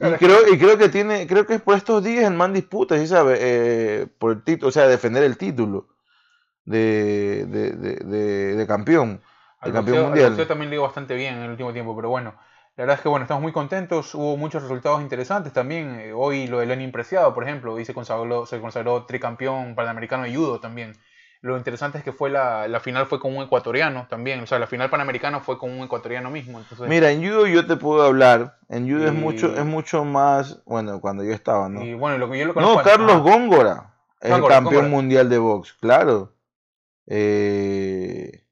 Y 0.00 0.12
creo, 0.12 0.48
y 0.50 0.58
creo 0.58 0.78
que 0.78 0.88
tiene, 0.88 1.26
creo 1.26 1.46
que 1.46 1.56
es 1.56 1.60
por 1.60 1.76
estos 1.76 2.02
días 2.02 2.24
el 2.24 2.32
man 2.32 2.54
disputa, 2.54 2.96
¿sí 2.96 3.06
sabe? 3.06 3.36
Eh, 3.38 4.06
por 4.18 4.32
el 4.32 4.42
título, 4.42 4.70
o 4.70 4.72
sea, 4.72 4.88
defender 4.88 5.22
el 5.22 5.36
título 5.36 5.88
de, 6.64 7.44
de, 7.46 7.70
de, 7.72 8.56
de, 8.56 8.66
campeón, 8.66 9.20
el 9.62 9.72
campeón 9.72 10.06
mundial. 10.06 10.24
El 10.24 10.30
boxeo 10.30 10.46
también 10.46 10.70
le 10.70 10.76
dio 10.76 10.84
bastante 10.84 11.14
bien 11.14 11.34
en 11.34 11.42
el 11.42 11.50
último 11.50 11.74
tiempo, 11.74 11.94
pero 11.94 12.08
bueno. 12.08 12.34
La 12.76 12.82
verdad 12.82 12.96
es 12.96 13.02
que 13.02 13.08
bueno, 13.08 13.24
estamos 13.24 13.42
muy 13.42 13.52
contentos, 13.52 14.14
hubo 14.14 14.36
muchos 14.36 14.62
resultados 14.62 15.00
interesantes 15.00 15.50
también. 15.50 15.98
Eh, 15.98 16.12
hoy 16.12 16.46
lo 16.46 16.58
de 16.58 16.66
Lenin 16.66 16.92
Preciado, 16.92 17.32
por 17.32 17.42
ejemplo, 17.42 17.72
hoy 17.72 17.86
se 17.86 17.94
consagró, 17.94 18.44
se 18.44 18.60
consagró 18.60 19.06
tricampeón 19.06 19.74
panamericano 19.74 20.24
de 20.24 20.34
judo 20.34 20.60
también. 20.60 20.92
Lo 21.40 21.56
interesante 21.56 21.96
es 21.96 22.04
que 22.04 22.12
fue 22.12 22.28
la, 22.28 22.68
la, 22.68 22.78
final 22.80 23.06
fue 23.06 23.18
con 23.18 23.34
un 23.34 23.44
ecuatoriano 23.44 24.06
también, 24.10 24.40
o 24.40 24.46
sea, 24.46 24.58
la 24.58 24.66
final 24.66 24.90
panamericana 24.90 25.40
fue 25.40 25.58
con 25.58 25.70
un 25.70 25.84
ecuatoriano 25.84 26.30
mismo. 26.30 26.58
Entonces, 26.58 26.86
Mira, 26.86 27.10
en 27.10 27.26
judo 27.26 27.46
yo 27.46 27.66
te 27.66 27.76
puedo 27.76 28.02
hablar, 28.02 28.58
en 28.68 28.90
judo 28.90 29.06
es 29.06 29.14
mucho 29.14 29.54
es 29.56 29.64
mucho 29.64 30.04
más, 30.04 30.62
bueno, 30.66 31.00
cuando 31.00 31.24
yo 31.24 31.32
estaba, 31.32 31.70
¿no? 31.70 31.82
Y 31.82 31.94
bueno, 31.94 32.18
lo 32.18 32.30
que 32.30 32.38
yo 32.38 32.44
lo 32.44 32.60
No, 32.60 32.82
Carlos 32.82 33.22
Góngora, 33.22 33.94
es 34.20 34.32
el 34.32 34.46
campeón 34.46 34.90
mundial 34.90 35.30
de 35.30 35.38
box, 35.38 35.72
claro. 35.80 36.34
Eh, 37.06 38.45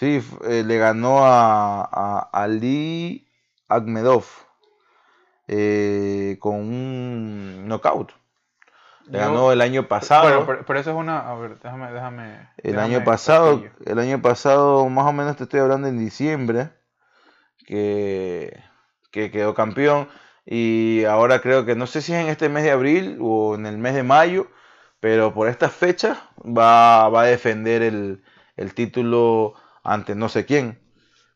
Sí, 0.00 0.26
eh, 0.48 0.64
le 0.66 0.78
ganó 0.78 1.26
a, 1.26 1.82
a 1.82 2.30
Ali 2.32 3.28
Agmedov 3.68 4.24
eh, 5.46 6.38
con 6.40 6.54
un 6.54 7.68
knockout. 7.68 8.12
Le 9.04 9.18
ganó 9.18 9.52
el 9.52 9.60
año 9.60 9.88
pasado. 9.88 10.42
Bueno, 10.46 10.64
pero, 10.66 10.80
eso 10.80 10.92
es 10.92 10.96
una. 10.96 11.30
A 11.30 11.34
ver, 11.34 11.58
déjame. 11.58 11.92
déjame 11.92 12.48
el 12.56 12.78
año 12.78 13.04
pasado, 13.04 13.62
el 13.84 13.98
año 13.98 14.22
pasado, 14.22 14.88
más 14.88 15.04
o 15.04 15.12
menos 15.12 15.36
te 15.36 15.42
estoy 15.42 15.60
hablando 15.60 15.86
en 15.88 15.98
diciembre, 15.98 16.70
que, 17.66 18.58
que 19.10 19.30
quedó 19.30 19.52
campeón. 19.52 20.08
Y 20.46 21.04
ahora 21.04 21.42
creo 21.42 21.66
que 21.66 21.76
no 21.76 21.86
sé 21.86 22.00
si 22.00 22.14
es 22.14 22.22
en 22.22 22.28
este 22.28 22.48
mes 22.48 22.62
de 22.62 22.70
abril 22.70 23.18
o 23.20 23.54
en 23.54 23.66
el 23.66 23.76
mes 23.76 23.94
de 23.94 24.02
mayo, 24.02 24.46
pero 24.98 25.34
por 25.34 25.46
esta 25.48 25.68
fecha 25.68 26.30
va, 26.38 27.06
va 27.10 27.20
a 27.20 27.26
defender 27.26 27.82
el, 27.82 28.24
el, 28.56 28.72
título 28.72 29.56
ante 29.82 30.14
no 30.14 30.28
sé 30.28 30.44
quién. 30.46 30.78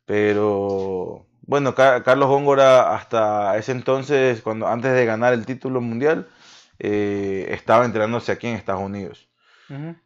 Pero 0.07 1.27
bueno, 1.43 1.75
Carlos 1.75 2.29
Góngora 2.29 2.95
hasta 2.95 3.57
ese 3.59 3.73
entonces, 3.73 4.41
cuando 4.43 4.67
antes 4.67 4.93
de 4.93 5.07
ganar 5.07 5.33
el 5.33 5.47
título 5.47 5.81
mundial, 5.81 6.29
eh, 6.79 7.47
estaba 7.51 7.85
entrenándose 7.85 8.33
aquí 8.33 8.47
en 8.47 8.57
Estados 8.57 8.83
Unidos. 8.83 9.29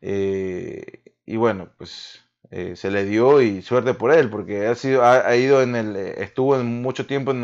Eh, 0.00 1.02
y 1.26 1.36
bueno, 1.36 1.68
pues 1.76 2.24
eh, 2.50 2.76
se 2.76 2.90
le 2.90 3.04
dio 3.04 3.42
y 3.42 3.62
suerte 3.62 3.94
por 3.94 4.12
él, 4.12 4.30
porque 4.30 4.66
ha, 4.66 4.74
sido, 4.74 5.04
ha, 5.04 5.34
ido 5.36 5.62
en 5.62 5.76
el, 5.76 5.96
estuvo 5.96 6.56
en 6.58 6.80
mucho 6.82 7.06
tiempo 7.06 7.32
en 7.32 7.42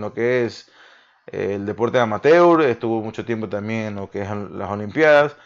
lo, 0.00 0.14
que 0.14 0.44
es 0.44 0.70
el 1.26 1.66
deporte 1.66 1.98
amateur, 1.98 2.62
estuvo 2.62 3.00
mucho 3.00 3.24
tiempo 3.24 3.48
también 3.48 3.80
en 3.86 3.94
lo 3.96 4.10
que 4.10 4.22
es 4.22 4.28
las 4.28 4.70
Olimpiadas. 4.70 5.36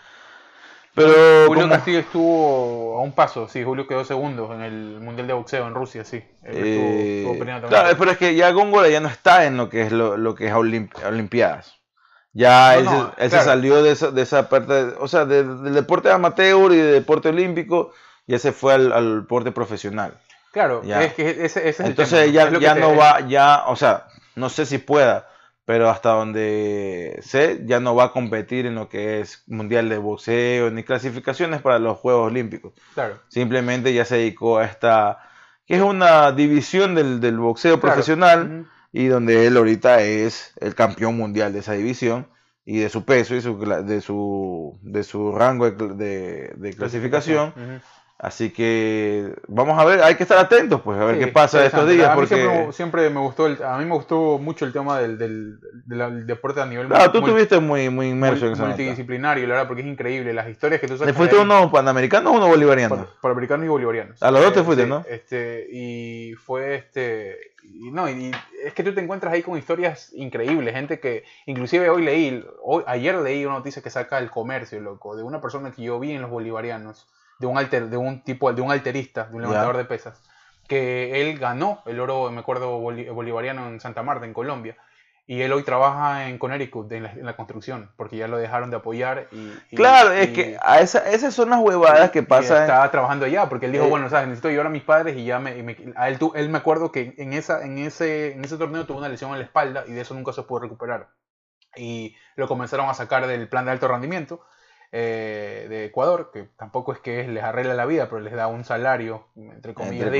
Pero 0.96 1.46
Julio 1.46 1.68
Castillo 1.68 1.98
estuvo 1.98 2.98
a 2.98 3.02
un 3.02 3.12
paso, 3.12 3.46
sí, 3.48 3.62
Julio 3.62 3.86
quedó 3.86 4.02
segundo 4.02 4.54
en 4.54 4.62
el 4.62 4.98
Mundial 4.98 5.26
de 5.26 5.34
Boxeo 5.34 5.66
en 5.66 5.74
Rusia, 5.74 6.04
sí. 6.04 6.24
claro, 7.68 7.98
pero 7.98 8.10
es 8.10 8.16
que 8.16 8.34
ya 8.34 8.50
Góngora 8.50 8.88
ya 8.88 9.00
no 9.00 9.08
está 9.08 9.44
en 9.44 9.58
lo 9.58 9.68
que 9.68 9.82
es 9.82 9.92
lo, 9.92 10.34
que 10.34 10.46
es 10.46 10.54
Olimpiadas. 10.54 11.76
Ya 12.32 12.76
él, 12.76 12.88
se, 13.18 13.28
salió 13.28 13.82
de 13.82 13.92
esa, 13.92 14.10
de 14.10 14.22
esa 14.22 14.48
parte, 14.48 14.72
o 14.98 15.06
sea, 15.06 15.26
del 15.26 15.74
deporte 15.74 16.10
amateur 16.10 16.72
y 16.72 16.76
del 16.76 16.94
deporte 16.94 17.28
olímpico, 17.28 17.92
ya 18.26 18.38
se 18.38 18.52
fue 18.52 18.72
al, 18.72 19.20
deporte 19.20 19.52
profesional. 19.52 20.14
Claro, 20.50 20.82
es 20.82 21.12
que 21.12 21.44
ese, 21.44 21.68
es 21.68 21.78
Entonces 21.80 22.32
ya, 22.32 22.50
ya 22.58 22.74
no 22.74 22.96
va, 22.96 23.20
ya, 23.20 23.64
o 23.66 23.76
sea, 23.76 24.06
no 24.34 24.48
sé 24.48 24.64
si 24.64 24.78
pueda, 24.78 25.28
pero 25.66 25.90
hasta 25.90 26.10
donde 26.10 27.18
sé, 27.22 27.60
ya 27.66 27.80
no 27.80 27.96
va 27.96 28.04
a 28.04 28.12
competir 28.12 28.66
en 28.66 28.76
lo 28.76 28.88
que 28.88 29.20
es 29.20 29.42
mundial 29.48 29.88
de 29.88 29.98
boxeo 29.98 30.70
ni 30.70 30.84
clasificaciones 30.84 31.60
para 31.60 31.80
los 31.80 31.98
Juegos 31.98 32.30
Olímpicos. 32.30 32.72
Claro. 32.94 33.18
Simplemente 33.28 33.92
ya 33.92 34.04
se 34.04 34.16
dedicó 34.16 34.58
a 34.58 34.64
esta, 34.64 35.18
que 35.66 35.74
es 35.74 35.82
una 35.82 36.30
división 36.30 36.94
del, 36.94 37.20
del 37.20 37.36
boxeo 37.38 37.80
profesional 37.80 38.68
y 38.92 39.08
donde 39.08 39.48
él 39.48 39.56
ahorita 39.56 40.02
es 40.02 40.54
el 40.60 40.76
campeón 40.76 41.16
mundial 41.16 41.52
de 41.52 41.58
esa 41.58 41.72
división 41.72 42.28
y 42.64 42.78
de 42.78 42.88
su 42.88 43.04
peso 43.04 43.34
y 43.34 43.40
su, 43.40 43.58
de, 43.58 44.00
su, 44.00 44.78
de 44.82 45.02
su 45.02 45.32
rango 45.32 45.68
de, 45.68 46.52
de, 46.56 46.74
clasificación. 46.74 47.52
Así 48.18 48.50
que 48.50 49.34
vamos 49.46 49.78
a 49.78 49.84
ver, 49.84 50.02
hay 50.02 50.14
que 50.14 50.22
estar 50.22 50.38
atentos, 50.38 50.80
pues, 50.80 50.98
a 50.98 51.04
ver 51.04 51.18
qué 51.18 51.26
pasa 51.26 51.66
estos 51.66 51.86
días. 51.86 52.08
A 52.08 52.16
mí 52.16 52.72
siempre, 52.72 53.10
me 53.10 53.20
gustó, 53.20 53.44
a 53.44 53.76
mí 53.76 53.84
me 53.84 53.94
gustó 53.94 54.38
mucho 54.38 54.64
el 54.64 54.72
tema 54.72 54.98
del, 55.00 55.18
del, 55.18 56.26
deporte 56.26 56.62
a 56.62 56.66
nivel 56.66 56.86
Claro, 56.88 57.12
tú 57.12 57.18
estuviste 57.18 57.60
muy, 57.60 57.90
muy 57.90 58.08
inmerso 58.08 58.46
en 58.46 58.52
eso. 58.52 58.64
Multidisciplinario, 58.64 59.46
la 59.46 59.54
verdad, 59.54 59.68
porque 59.68 59.82
es 59.82 59.88
increíble. 59.88 60.32
Las 60.32 60.48
historias 60.48 60.80
que 60.80 60.88
tú 60.88 60.96
sabes. 60.96 61.12
¿Te 61.12 61.18
fuiste 61.18 61.36
uno 61.36 61.70
panamericano 61.70 62.30
o 62.30 62.36
uno 62.36 62.48
bolivariano? 62.48 63.06
Panamericanos 63.20 63.66
y 63.66 63.68
bolivarianos. 63.68 64.22
A 64.22 64.30
los 64.30 64.42
dos 64.42 64.54
te 64.54 64.62
fuiste, 64.62 64.86
¿no? 64.86 65.04
Este, 65.06 65.66
y 65.70 66.32
fue 66.36 66.76
este. 66.76 67.36
Y, 67.64 67.90
no, 67.90 68.08
y 68.08 68.30
es 68.64 68.72
que 68.72 68.82
tú 68.82 68.94
te 68.94 69.02
encuentras 69.02 69.34
ahí 69.34 69.42
con 69.42 69.58
historias 69.58 70.10
increíbles, 70.14 70.72
gente 70.72 71.00
que 71.00 71.24
inclusive 71.44 71.90
hoy 71.90 72.02
leí, 72.02 72.46
hoy, 72.62 72.82
ayer 72.86 73.16
leí 73.16 73.44
una 73.44 73.56
noticia 73.56 73.82
que 73.82 73.90
saca 73.90 74.18
el 74.18 74.30
comercio, 74.30 74.80
loco, 74.80 75.16
de 75.16 75.22
una 75.22 75.42
persona 75.42 75.70
que 75.70 75.82
yo 75.82 76.00
vi 76.00 76.12
en 76.12 76.22
los 76.22 76.30
bolivarianos 76.30 77.06
de 77.38 77.46
un, 77.46 77.58
alter, 77.58 77.88
de 77.88 77.96
un 77.96 78.22
tipo, 78.22 78.52
de 78.52 78.62
un 78.62 78.70
alterista, 78.70 79.24
de 79.24 79.36
un 79.36 79.42
levantador 79.42 79.76
de 79.76 79.84
pesas, 79.84 80.22
que 80.66 81.20
él 81.20 81.38
ganó 81.38 81.82
el 81.86 82.00
oro, 82.00 82.30
me 82.30 82.40
acuerdo, 82.40 82.78
bolivariano 82.78 83.68
en 83.68 83.80
Santa 83.80 84.02
Marta, 84.02 84.26
en 84.26 84.32
Colombia. 84.32 84.76
Y 85.28 85.42
él 85.42 85.52
hoy 85.52 85.64
trabaja 85.64 86.28
en 86.28 86.38
Connecticut, 86.38 86.90
en 86.92 87.02
la, 87.26 87.34
construcción, 87.34 87.90
porque 87.96 88.16
ya 88.16 88.28
lo 88.28 88.36
dejaron 88.36 88.70
de 88.70 88.76
apoyar. 88.76 89.26
Y, 89.32 89.74
claro, 89.74 90.12
es 90.12 90.28
que 90.28 90.56
a 90.62 90.78
esa, 90.78 91.10
esas 91.10 91.34
son 91.34 91.50
las 91.50 91.58
huevadas 91.58 92.12
que 92.12 92.22
pasan. 92.22 92.62
Estaba 92.62 92.88
trabajando 92.92 93.26
allá, 93.26 93.48
porque 93.48 93.66
él 93.66 93.72
dijo, 93.72 93.86
eh, 93.86 93.90
bueno, 93.90 94.08
sabes, 94.08 94.28
necesito 94.28 94.50
llevar 94.50 94.66
a 94.66 94.70
mis 94.70 94.84
padres 94.84 95.16
y 95.16 95.24
ya 95.24 95.40
me... 95.40 95.50
a 95.96 96.08
él, 96.08 96.18
él 96.36 96.48
me 96.48 96.58
acuerdo 96.58 96.92
que 96.92 97.14
en, 97.18 97.32
esa, 97.32 97.64
en, 97.64 97.78
ese, 97.78 98.34
en 98.34 98.44
ese 98.44 98.56
torneo 98.56 98.86
tuvo 98.86 98.98
una 98.98 99.08
lesión 99.08 99.32
en 99.32 99.38
la 99.40 99.44
espalda 99.44 99.82
y 99.88 99.94
de 99.94 100.02
eso 100.02 100.14
nunca 100.14 100.32
se 100.32 100.44
pudo 100.44 100.60
recuperar. 100.60 101.08
Y 101.74 102.14
lo 102.36 102.46
comenzaron 102.46 102.88
a 102.88 102.94
sacar 102.94 103.26
del 103.26 103.48
plan 103.48 103.64
de 103.64 103.72
alto 103.72 103.88
rendimiento 103.88 104.42
eh, 104.92 105.66
de 105.68 105.84
Ecuador, 105.86 106.30
que 106.32 106.44
tampoco 106.56 106.92
es 106.92 107.00
que 107.00 107.26
les 107.26 107.42
arregla 107.42 107.74
la 107.74 107.86
vida, 107.86 108.08
pero 108.08 108.20
les 108.20 108.32
da 108.32 108.46
un 108.46 108.64
salario, 108.64 109.26
entre 109.36 109.74
comillas, 109.74 110.12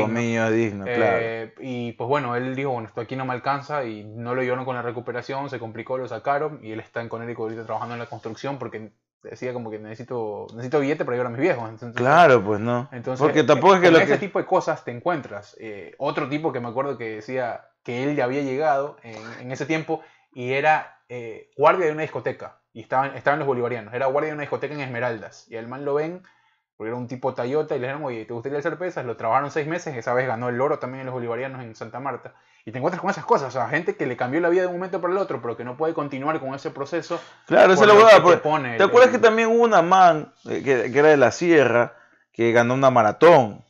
digno. 0.53 0.85
Eh, 0.87 1.55
y 1.61 1.93
pues 1.93 2.09
bueno, 2.09 2.35
él 2.37 2.57
dijo, 2.57 2.71
bueno, 2.71 2.89
esto 2.89 3.01
aquí 3.01 3.17
no 3.17 3.25
me 3.25 3.33
alcanza 3.33 3.85
y 3.85 4.05
no 4.05 4.35
lo 4.35 4.43
llevaron 4.43 4.65
con 4.65 4.75
la 4.75 4.83
recuperación, 4.83 5.49
se 5.51 5.59
complicó, 5.59 5.99
lo 5.99 6.09
sacaron 6.09 6.61
y 6.63 6.73
él 6.73 6.81
está 6.81 7.01
en 7.01 7.09
Conérico 7.09 7.45
ahorita 7.45 7.65
trabajando 7.65 7.95
en 7.95 8.01
la 8.01 8.07
construcción 8.07 8.59
porque 8.59 8.93
decía 9.23 9.53
como 9.53 9.71
que 9.71 9.79
necesito 9.79 10.47
necesito 10.53 10.81
billete 10.81 11.05
para 11.05 11.17
llevar 11.17 11.33
a 11.33 11.37
mis 11.37 11.41
viejos. 11.41 11.71
claro, 11.95 12.45
pues 12.45 12.61
no. 12.61 12.89
Entonces, 12.93 13.25
porque 13.25 13.45
tampoco 13.45 13.77
es 13.77 13.81
que 13.81 14.03
ese 14.03 14.19
tipo 14.19 14.39
de 14.39 14.47
cosas 14.47 14.85
te 14.85 14.91
encuentras. 14.91 15.57
Eh, 15.61 15.95
otro 15.99 16.29
tipo 16.29 16.53
que 16.53 16.61
me 16.61 16.69
acuerdo 16.69 16.99
que 16.99 17.17
decía 17.17 17.69
que 17.83 18.03
él 18.03 18.17
ya 18.17 18.25
había 18.25 18.43
llegado 18.43 18.97
en, 19.03 19.53
ese 19.53 19.65
tiempo 19.65 20.03
y 20.35 20.53
era 20.53 20.93
guardia 21.57 21.87
de 21.87 21.93
una 21.93 22.03
discoteca 22.03 22.59
y 22.77 22.81
estaban, 22.81 23.17
estaban 23.17 23.39
los 23.39 23.49
bolivarianos. 23.49 23.95
Era 23.95 24.05
guardia 24.05 24.29
de 24.29 24.35
una 24.35 24.43
discoteca 24.43 24.75
en 24.75 24.83
Esmeraldas. 24.83 25.47
Y 25.49 25.57
al 25.57 25.67
man 25.67 25.87
lo 25.87 25.95
ven, 25.95 26.21
porque 26.77 26.89
era 26.89 26.99
un 26.99 27.09
tipo 27.09 27.33
Toyota, 27.33 27.75
y 27.75 27.79
le 27.79 27.87
dijeron, 27.87 28.05
oye, 28.05 28.27
¿te 28.27 28.35
gustaría 28.35 28.59
hacer 28.59 28.77
pesas? 28.77 29.07
Lo 29.07 29.17
trabajaron 29.17 29.51
seis 29.51 29.67
meses, 29.67 29.97
esa 29.97 30.13
vez 30.13 30.27
ganó 30.27 30.51
el 30.51 30.61
oro 30.61 30.79
también 30.79 31.01
en 31.01 31.07
los 31.07 31.15
bolivarianos 31.15 31.63
en 31.63 31.75
Santa 31.75 32.01
Marta. 32.01 32.35
Y 32.67 32.73
te 32.73 32.77
encuentras 32.77 33.01
con 33.01 33.09
esas 33.09 33.25
cosas, 33.25 33.49
o 33.49 33.51
sea, 33.51 33.71
gente 33.71 33.97
que 33.97 34.05
le 34.05 34.19
cambió 34.19 34.43
la 34.43 34.51
vida 34.51 34.61
de 34.61 34.67
un 34.67 34.75
momento 34.75 35.01
para 35.01 35.15
el 35.15 35.19
otro, 35.19 35.41
pero 35.41 35.57
que 35.57 35.65
no 35.65 35.79
puede 35.79 35.95
continuar 35.95 36.39
con 36.39 36.55
ese 36.55 36.71
proceso. 36.71 37.19
Claro, 37.47 37.73
esa 37.73 37.85
es 37.85 37.89
la 37.89 37.95
verdad. 37.95 38.77
¿Te, 38.77 38.83
acuerdas 38.83 39.11
que 39.11 39.21
también 39.21 39.49
hubo 39.49 39.65
una 39.65 39.81
man, 39.81 40.35
eh, 40.45 40.63
que, 40.63 40.93
que, 40.93 40.99
era 40.99 41.09
de 41.09 41.17
la 41.17 41.31
sierra, 41.31 41.95
que 42.31 42.53
ganó 42.53 42.75
una 42.75 42.91
maratón? 42.91 43.65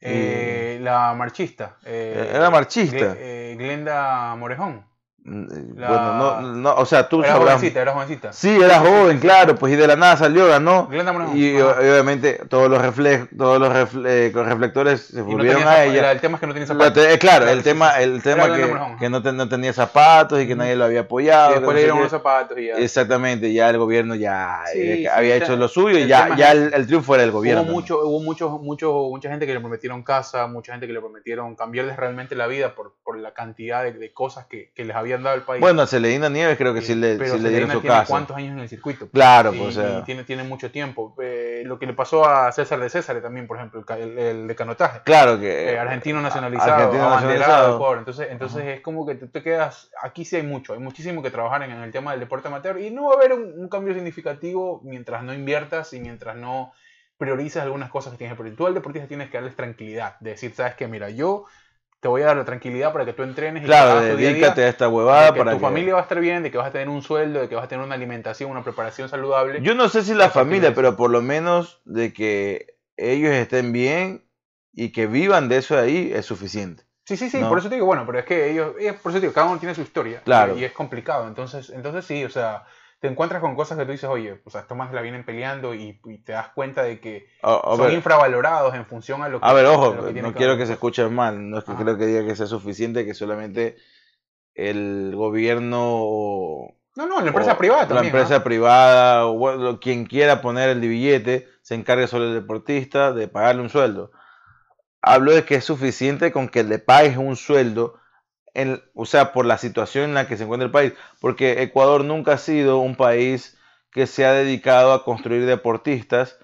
Eh, 0.00 0.78
la 0.80 1.12
marchista. 1.12 1.76
Eh, 1.84 2.30
era 2.32 2.48
marchista. 2.48 3.12
Glenda 3.12 4.34
Morejón. 4.36 4.87
Mm, 5.28 5.74
bueno, 5.74 6.14
no, 6.14 6.40
no, 6.40 6.74
o 6.76 6.86
sea, 6.86 7.06
tú 7.06 7.22
era 7.22 7.34
jovencita, 7.34 7.82
era 7.82 7.92
jovencita. 7.92 8.32
Sí, 8.32 8.48
era 8.48 8.80
joven, 8.80 9.18
claro, 9.18 9.56
pues 9.56 9.74
y 9.74 9.76
de 9.76 9.86
la 9.86 9.94
nada 9.94 10.16
salió, 10.16 10.48
ganó. 10.48 10.88
Y 11.34 11.60
obviamente 11.60 12.40
todos 12.48 12.70
los 12.70 12.78
todos 13.36 13.60
los 13.60 14.06
eh, 14.06 14.32
reflectores 14.34 15.02
se 15.02 15.20
volvieron 15.20 15.68
a 15.68 15.84
ella. 15.84 16.12
el 16.12 16.20
tema 16.20 16.36
es 16.36 16.40
que 16.40 16.46
no 16.46 16.54
tenía 16.54 16.66
zapatos. 16.66 17.04
Eh, 17.04 17.18
claro, 17.18 17.46
el 17.46 17.62
tema, 17.62 18.00
el 18.00 18.22
tema 18.22 18.46
que, 18.56 18.74
que 18.98 19.10
no, 19.10 19.20
no, 19.20 19.48
tenía 19.48 19.72
zapatos 19.74 20.40
y 20.40 20.46
que 20.46 20.56
nadie 20.56 20.76
lo 20.76 20.84
había 20.84 21.00
apoyado. 21.00 21.50
Y 21.50 21.54
después 21.56 21.74
le 21.74 21.82
dieron 21.82 22.08
zapatos 22.08 22.58
y 22.58 22.66
ya. 22.68 22.74
Exactamente, 22.76 23.52
ya 23.52 23.68
el 23.68 23.76
gobierno 23.76 24.14
ya 24.14 24.60
eh, 24.74 25.08
había 25.12 25.36
hecho 25.36 25.56
lo 25.56 25.68
suyo 25.68 25.98
y 25.98 26.06
ya, 26.06 26.34
ya 26.36 26.52
el, 26.52 26.86
triunfo 26.86 27.14
era 27.14 27.22
del 27.22 27.32
gobierno. 27.32 27.62
Hubo 27.62 27.70
mucho, 27.70 28.00
hubo 28.02 28.20
mucho, 28.20 28.48
mucho, 28.58 28.92
mucha 29.10 29.28
gente 29.28 29.46
que 29.46 29.52
le 29.52 29.60
prometieron 29.60 30.02
casa, 30.02 30.46
mucha 30.46 30.72
gente 30.72 30.86
que 30.86 30.94
le 30.94 31.00
prometieron 31.00 31.54
cambiarles 31.54 31.96
realmente 31.96 32.34
la 32.34 32.46
vida 32.46 32.74
por, 32.74 32.94
por 33.04 33.18
la 33.18 33.34
cantidad 33.34 33.82
de, 33.82 33.92
de 33.92 34.12
cosas 34.14 34.46
que, 34.46 34.72
que 34.74 34.86
les 34.86 34.96
dado 35.22 35.36
el 35.36 35.42
país. 35.42 35.60
Bueno, 35.60 35.82
a 35.82 35.86
Celedina 35.86 36.28
Nieves 36.28 36.56
creo 36.56 36.74
que 36.74 36.82
sí, 36.82 36.94
le, 36.94 37.14
sí 37.28 37.38
le 37.38 37.50
dieron 37.50 37.70
su 37.70 37.80
tiene 37.80 38.04
cuántos 38.06 38.36
años 38.36 38.52
en 38.52 38.60
el 38.60 38.68
circuito? 38.68 39.08
Claro, 39.10 39.52
pues, 39.52 39.76
o 39.76 39.80
sea. 39.80 40.04
tiene, 40.04 40.24
tiene 40.24 40.44
mucho 40.44 40.70
tiempo. 40.70 41.14
Eh, 41.22 41.62
lo 41.64 41.78
que 41.78 41.86
le 41.86 41.92
pasó 41.92 42.28
a 42.28 42.50
César 42.52 42.80
de 42.80 42.88
César 42.88 43.20
también, 43.20 43.46
por 43.46 43.56
ejemplo, 43.56 43.84
el, 43.96 44.18
el 44.18 44.48
de 44.48 44.54
canotaje. 44.54 45.00
Claro 45.04 45.38
que. 45.38 45.72
Eh, 45.72 45.78
argentino 45.78 46.20
nacionalizado, 46.20 46.72
argentino 46.72 47.10
nacionalizado. 47.10 47.98
Entonces, 47.98 48.28
entonces 48.30 48.64
es 48.66 48.80
como 48.80 49.06
que 49.06 49.14
tú 49.14 49.28
te 49.28 49.42
quedas. 49.42 49.90
Aquí 50.02 50.24
sí 50.24 50.36
hay 50.36 50.42
mucho, 50.42 50.72
hay 50.72 50.80
muchísimo 50.80 51.22
que 51.22 51.30
trabajar 51.30 51.62
en, 51.62 51.70
el 51.70 51.92
tema 51.92 52.12
del 52.12 52.20
deporte 52.20 52.48
amateur 52.48 52.78
y 52.80 52.90
no 52.90 53.08
va 53.08 53.14
a 53.14 53.16
haber 53.16 53.32
un, 53.32 53.68
cambio 53.68 53.92
significativo 53.94 54.80
mientras 54.82 55.22
no 55.22 55.34
inviertas 55.34 55.92
y 55.92 56.00
mientras 56.00 56.36
no 56.36 56.72
priorices 57.18 57.62
algunas 57.62 57.90
cosas 57.90 58.12
que 58.12 58.18
tienes 58.18 58.38
que 58.38 58.50
Tú 58.52 58.66
al 58.66 58.74
deportista 58.74 59.08
tienes 59.08 59.28
que 59.30 59.36
darles 59.36 59.56
tranquilidad, 59.56 60.18
de 60.20 60.30
decir, 60.30 60.54
sabes 60.54 60.74
que, 60.74 60.86
mira, 60.86 61.10
yo 61.10 61.44
te 62.00 62.08
voy 62.08 62.22
a 62.22 62.26
dar 62.26 62.36
la 62.36 62.44
tranquilidad 62.44 62.92
para 62.92 63.04
que 63.04 63.12
tú 63.12 63.22
entrenes 63.22 63.62
y 63.62 63.66
claro, 63.66 64.00
dedícate 64.00 64.64
a, 64.64 64.68
esta 64.68 64.88
huevada 64.88 65.32
que 65.32 65.42
tu 65.42 65.58
familia 65.58 65.94
va 65.94 66.00
a 66.00 66.02
estar 66.02 66.20
bien, 66.20 66.42
de 66.42 66.50
que 66.50 66.58
vas 66.58 66.68
a 66.68 66.70
tener 66.70 66.88
un 66.88 67.02
sueldo, 67.02 67.40
de 67.40 67.48
que 67.48 67.56
vas 67.56 67.64
a 67.64 67.68
tener 67.68 67.84
una 67.84 67.94
alimentación, 67.94 68.50
una 68.50 68.62
preparación 68.62 69.08
saludable. 69.08 69.60
Yo 69.62 69.74
no 69.74 69.88
sé 69.88 70.02
si 70.02 70.14
la 70.14 70.30
familia, 70.30 70.74
pero 70.74 70.96
por 70.96 71.10
lo 71.10 71.22
menos 71.22 71.80
de 71.84 72.12
que 72.12 72.78
ellos 72.96 73.32
estén 73.32 73.72
bien 73.72 74.24
y 74.72 74.92
que 74.92 75.06
vivan 75.06 75.48
de 75.48 75.58
eso 75.58 75.78
ahí 75.78 76.12
es 76.14 76.24
suficiente. 76.26 76.84
Sí, 77.04 77.16
sí, 77.16 77.30
sí, 77.30 77.38
por 77.38 77.58
eso 77.58 77.68
te 77.70 77.76
digo, 77.76 77.86
bueno, 77.86 78.04
pero 78.04 78.18
es 78.18 78.26
que 78.26 78.50
ellos, 78.50 78.74
por 79.02 79.10
eso 79.10 79.18
te 79.18 79.20
digo, 79.20 79.32
cada 79.32 79.46
uno 79.46 79.58
tiene 79.58 79.74
su 79.74 79.80
historia 79.80 80.20
claro. 80.24 80.56
y, 80.56 80.60
y 80.60 80.64
es 80.64 80.72
complicado, 80.72 81.26
entonces, 81.26 81.70
entonces 81.70 82.04
sí, 82.04 82.22
o 82.22 82.28
sea, 82.28 82.66
te 83.00 83.06
encuentras 83.06 83.40
con 83.40 83.54
cosas 83.54 83.78
que 83.78 83.84
tú 83.84 83.92
dices, 83.92 84.08
oye, 84.08 84.40
o 84.44 84.50
sea, 84.50 84.62
estos 84.62 84.76
más 84.76 84.92
la 84.92 85.02
vienen 85.02 85.24
peleando 85.24 85.74
y, 85.74 86.00
te 86.24 86.32
das 86.32 86.48
cuenta 86.48 86.82
de 86.82 87.00
que 87.00 87.28
son 87.42 87.92
infravalorados 87.92 88.74
en 88.74 88.86
función 88.86 89.22
a 89.22 89.28
lo 89.28 89.40
que 89.40 89.46
A 89.46 89.52
ver, 89.52 89.66
ojo, 89.66 89.94
no 89.94 90.34
quiero 90.34 90.56
que 90.56 90.66
se 90.66 90.72
escuche 90.72 91.06
mal, 91.08 91.48
no 91.48 91.58
es 91.58 91.64
que 91.64 91.74
creo 91.74 91.96
que 91.96 92.06
diga 92.06 92.26
que 92.26 92.34
sea 92.34 92.46
suficiente 92.46 93.04
que 93.04 93.14
solamente 93.14 93.76
el 94.54 95.12
gobierno... 95.14 96.74
No, 96.96 97.06
no, 97.06 97.20
la 97.20 97.28
empresa 97.28 97.56
privada 97.56 97.86
también. 97.86 98.12
La 98.12 98.20
empresa 98.20 98.42
privada, 98.42 99.26
o 99.26 99.78
quien 99.78 100.04
quiera 100.04 100.40
poner 100.42 100.70
el 100.70 100.80
billete, 100.80 101.46
se 101.62 101.76
encargue 101.76 102.08
solo 102.08 102.24
el 102.24 102.34
deportista 102.34 103.12
de 103.12 103.28
pagarle 103.28 103.62
un 103.62 103.70
sueldo. 103.70 104.10
Hablo 105.00 105.32
de 105.32 105.44
que 105.44 105.54
es 105.54 105.64
suficiente 105.64 106.32
con 106.32 106.48
que 106.48 106.64
le 106.64 106.80
pagues 106.80 107.16
un 107.16 107.36
sueldo 107.36 108.00
o 108.94 109.06
sea, 109.06 109.32
por 109.32 109.46
la 109.46 109.58
situación 109.58 110.04
en 110.04 110.14
la 110.14 110.26
que 110.26 110.36
se 110.36 110.44
encuentra 110.44 110.66
el 110.66 110.72
país, 110.72 110.92
porque 111.20 111.62
Ecuador 111.62 112.04
nunca 112.04 112.32
ha 112.34 112.38
sido 112.38 112.78
un 112.78 112.96
país 112.96 113.56
que 113.90 114.06
se 114.06 114.24
ha 114.24 114.32
dedicado 114.32 114.92
a 114.92 115.04
construir 115.04 115.46
deportistas 115.46 116.38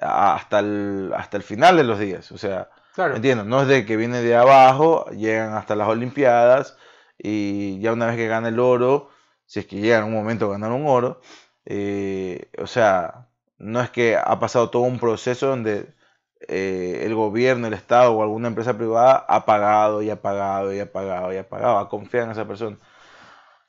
hasta 0.00 0.58
el, 0.60 1.12
hasta 1.16 1.36
el 1.36 1.42
final 1.42 1.76
de 1.76 1.84
los 1.84 1.98
días. 1.98 2.32
O 2.32 2.38
sea, 2.38 2.70
claro. 2.94 3.18
No 3.44 3.62
es 3.62 3.68
de 3.68 3.86
que 3.86 3.96
viene 3.96 4.22
de 4.22 4.36
abajo, 4.36 5.06
llegan 5.10 5.54
hasta 5.54 5.76
las 5.76 5.88
Olimpiadas 5.88 6.76
y 7.18 7.80
ya 7.80 7.92
una 7.92 8.06
vez 8.06 8.16
que 8.16 8.26
gana 8.26 8.48
el 8.48 8.58
oro, 8.58 9.10
si 9.46 9.60
es 9.60 9.66
que 9.66 9.76
llega 9.76 9.98
en 9.98 10.04
un 10.04 10.12
momento 10.12 10.46
a 10.46 10.52
ganar 10.52 10.72
un 10.72 10.86
oro, 10.86 11.20
eh, 11.64 12.50
o 12.58 12.66
sea, 12.66 13.28
no 13.58 13.80
es 13.80 13.90
que 13.90 14.16
ha 14.16 14.38
pasado 14.40 14.70
todo 14.70 14.82
un 14.82 14.98
proceso 14.98 15.46
donde 15.46 15.94
eh, 16.48 17.02
el 17.04 17.14
gobierno, 17.14 17.66
el 17.66 17.74
Estado 17.74 18.12
o 18.12 18.22
alguna 18.22 18.48
empresa 18.48 18.76
privada 18.76 19.24
ha 19.28 19.44
pagado 19.44 20.02
y 20.02 20.10
ha 20.10 20.20
pagado 20.20 20.72
y 20.72 20.80
ha 20.80 20.90
pagado 20.90 21.32
y 21.32 21.36
ha 21.36 21.48
pagado, 21.48 21.78
ha 21.78 21.88
confiado 21.88 22.26
en 22.26 22.32
esa 22.32 22.46
persona. 22.46 22.76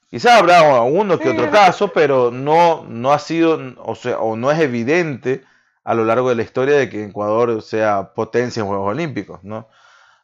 Quizás 0.10 0.40
habrá 0.40 0.82
uno 0.82 1.18
que 1.18 1.30
otro 1.30 1.50
caso, 1.50 1.92
pero 1.92 2.30
no, 2.30 2.86
no 2.88 3.14
ha 3.14 3.20
sido, 3.20 3.60
o 3.78 3.96
sea, 3.96 4.20
o 4.20 4.36
no 4.36 4.52
es 4.52 4.60
evidente 4.60 5.44
a 5.84 5.94
lo 5.94 6.06
largo 6.06 6.30
de 6.30 6.36
la 6.36 6.44
historia 6.44 6.76
de 6.76 6.90
que 6.90 7.06
Ecuador 7.06 7.62
sea 7.62 8.14
potencia 8.14 8.62
en 8.62 8.68
Juegos 8.68 8.92
Olímpicos, 8.92 9.44
¿no? 9.44 9.68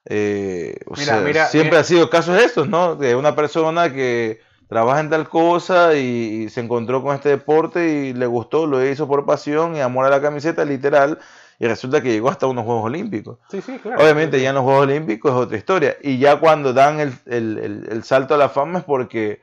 Eh, 0.05 0.77
o 0.85 0.95
sea, 0.95 1.47
siempre 1.47 1.77
ha 1.77 1.83
sido 1.83 2.09
casos 2.09 2.41
estos, 2.41 2.69
¿no? 2.69 2.95
De 2.95 3.15
una 3.15 3.35
persona 3.35 3.91
que 3.91 4.41
trabaja 4.69 4.99
en 4.99 5.09
tal 5.09 5.27
cosa 5.27 5.95
y, 5.95 6.47
se 6.49 6.61
encontró 6.61 7.01
con 7.01 7.15
este 7.15 7.29
deporte 7.29 8.05
y 8.05 8.13
le 8.13 8.27
gustó, 8.27 8.67
lo 8.67 8.85
hizo 8.85 9.07
por 9.07 9.25
pasión 9.25 9.75
y 9.75 9.81
amor 9.81 10.05
a 10.05 10.09
la 10.09 10.21
camiseta, 10.21 10.63
literal, 10.63 11.19
y 11.59 11.67
resulta 11.67 12.01
que 12.01 12.11
llegó 12.11 12.29
hasta 12.29 12.47
unos 12.47 12.65
Juegos 12.65 12.85
Olímpicos. 12.85 13.39
Sí, 13.51 13.61
sí, 13.61 13.77
claro. 13.79 14.01
Obviamente 14.01 14.41
ya 14.41 14.49
en 14.49 14.55
los 14.55 14.63
Juegos 14.63 14.83
Olímpicos 14.83 15.31
es 15.31 15.37
otra 15.37 15.57
historia. 15.57 15.97
Y 16.01 16.17
ya 16.17 16.39
cuando 16.39 16.73
dan 16.73 16.99
el, 16.99 17.13
el, 17.25 17.87
el, 17.89 18.03
salto 18.03 18.35
a 18.35 18.37
la 18.37 18.49
fama 18.49 18.79
es 18.79 18.85
porque, 18.85 19.41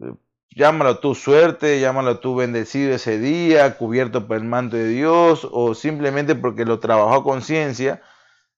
eh, 0.00 0.12
llámalo 0.50 1.00
tú 1.00 1.14
suerte, 1.14 1.80
llámalo 1.80 2.20
tú 2.20 2.36
bendecido 2.36 2.94
ese 2.94 3.18
día, 3.18 3.76
cubierto 3.76 4.26
por 4.26 4.36
el 4.36 4.44
manto 4.44 4.76
de 4.76 4.88
Dios, 4.88 5.46
o 5.50 5.74
simplemente 5.74 6.36
porque 6.36 6.64
lo 6.64 6.78
trabajó 6.78 7.14
a 7.14 7.24
conciencia 7.24 8.00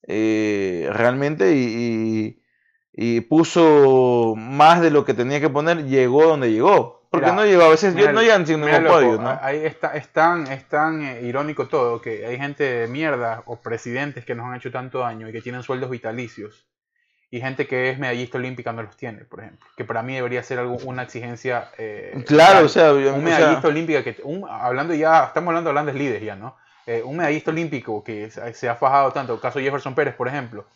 eh, 0.06 0.88
realmente 0.92 1.54
y 1.56 2.38
y 3.00 3.20
puso 3.20 4.34
más 4.36 4.80
de 4.80 4.90
lo 4.90 5.04
que 5.04 5.14
tenía 5.14 5.38
que 5.38 5.48
poner, 5.48 5.86
llegó 5.86 6.24
donde 6.24 6.50
llegó. 6.50 6.97
Porque 7.10 7.32
no 7.32 7.44
llegó, 7.44 7.62
a 7.62 7.68
veces 7.68 7.94
no 7.94 8.20
llegan 8.20 8.46
sin 8.46 8.60
ningún 8.60 8.84
podio, 8.84 9.18
¿no? 9.18 9.38
Ahí 9.40 9.64
está, 9.64 9.94
es 9.96 10.08
tan, 10.08 10.46
es 10.46 10.68
tan 10.68 11.02
eh, 11.02 11.22
irónico 11.22 11.66
todo 11.66 12.02
que 12.02 12.26
hay 12.26 12.36
gente 12.36 12.64
de 12.64 12.86
mierda 12.86 13.42
o 13.46 13.56
presidentes 13.60 14.24
que 14.26 14.34
nos 14.34 14.46
han 14.46 14.56
hecho 14.56 14.70
tanto 14.70 14.98
daño 14.98 15.28
y 15.28 15.32
que 15.32 15.40
tienen 15.40 15.62
sueldos 15.62 15.88
vitalicios. 15.88 16.66
Y 17.30 17.40
gente 17.40 17.66
que 17.66 17.90
es 17.90 17.98
medallista 17.98 18.38
olímpica 18.38 18.72
no 18.72 18.82
los 18.82 18.96
tiene, 18.96 19.24
por 19.24 19.40
ejemplo. 19.40 19.66
Que 19.76 19.84
para 19.84 20.02
mí 20.02 20.14
debería 20.14 20.42
ser 20.42 20.58
algo, 20.58 20.76
una 20.84 21.02
exigencia. 21.02 21.70
Eh, 21.76 22.24
claro, 22.26 22.66
o 22.66 22.68
sea. 22.68 22.92
Un 22.92 23.24
medallista 23.24 23.68
olímpico 23.68 24.02
que. 24.02 24.16
hablando 24.48 24.94
ya, 24.94 25.24
estamos 25.24 25.48
hablando 25.48 25.68
de 25.68 25.74
grandes 25.74 25.94
líderes 25.94 26.22
ya, 26.22 26.36
¿no? 26.36 26.56
Eh, 26.86 27.02
un 27.02 27.18
medallista 27.18 27.50
olímpico 27.50 28.02
que 28.02 28.30
se 28.30 28.68
ha 28.68 28.74
fajado 28.74 29.12
tanto, 29.12 29.34
el 29.34 29.40
caso 29.40 29.58
de 29.58 29.66
Jefferson 29.66 29.94
Pérez, 29.94 30.14
por 30.14 30.26
ejemplo, 30.26 30.66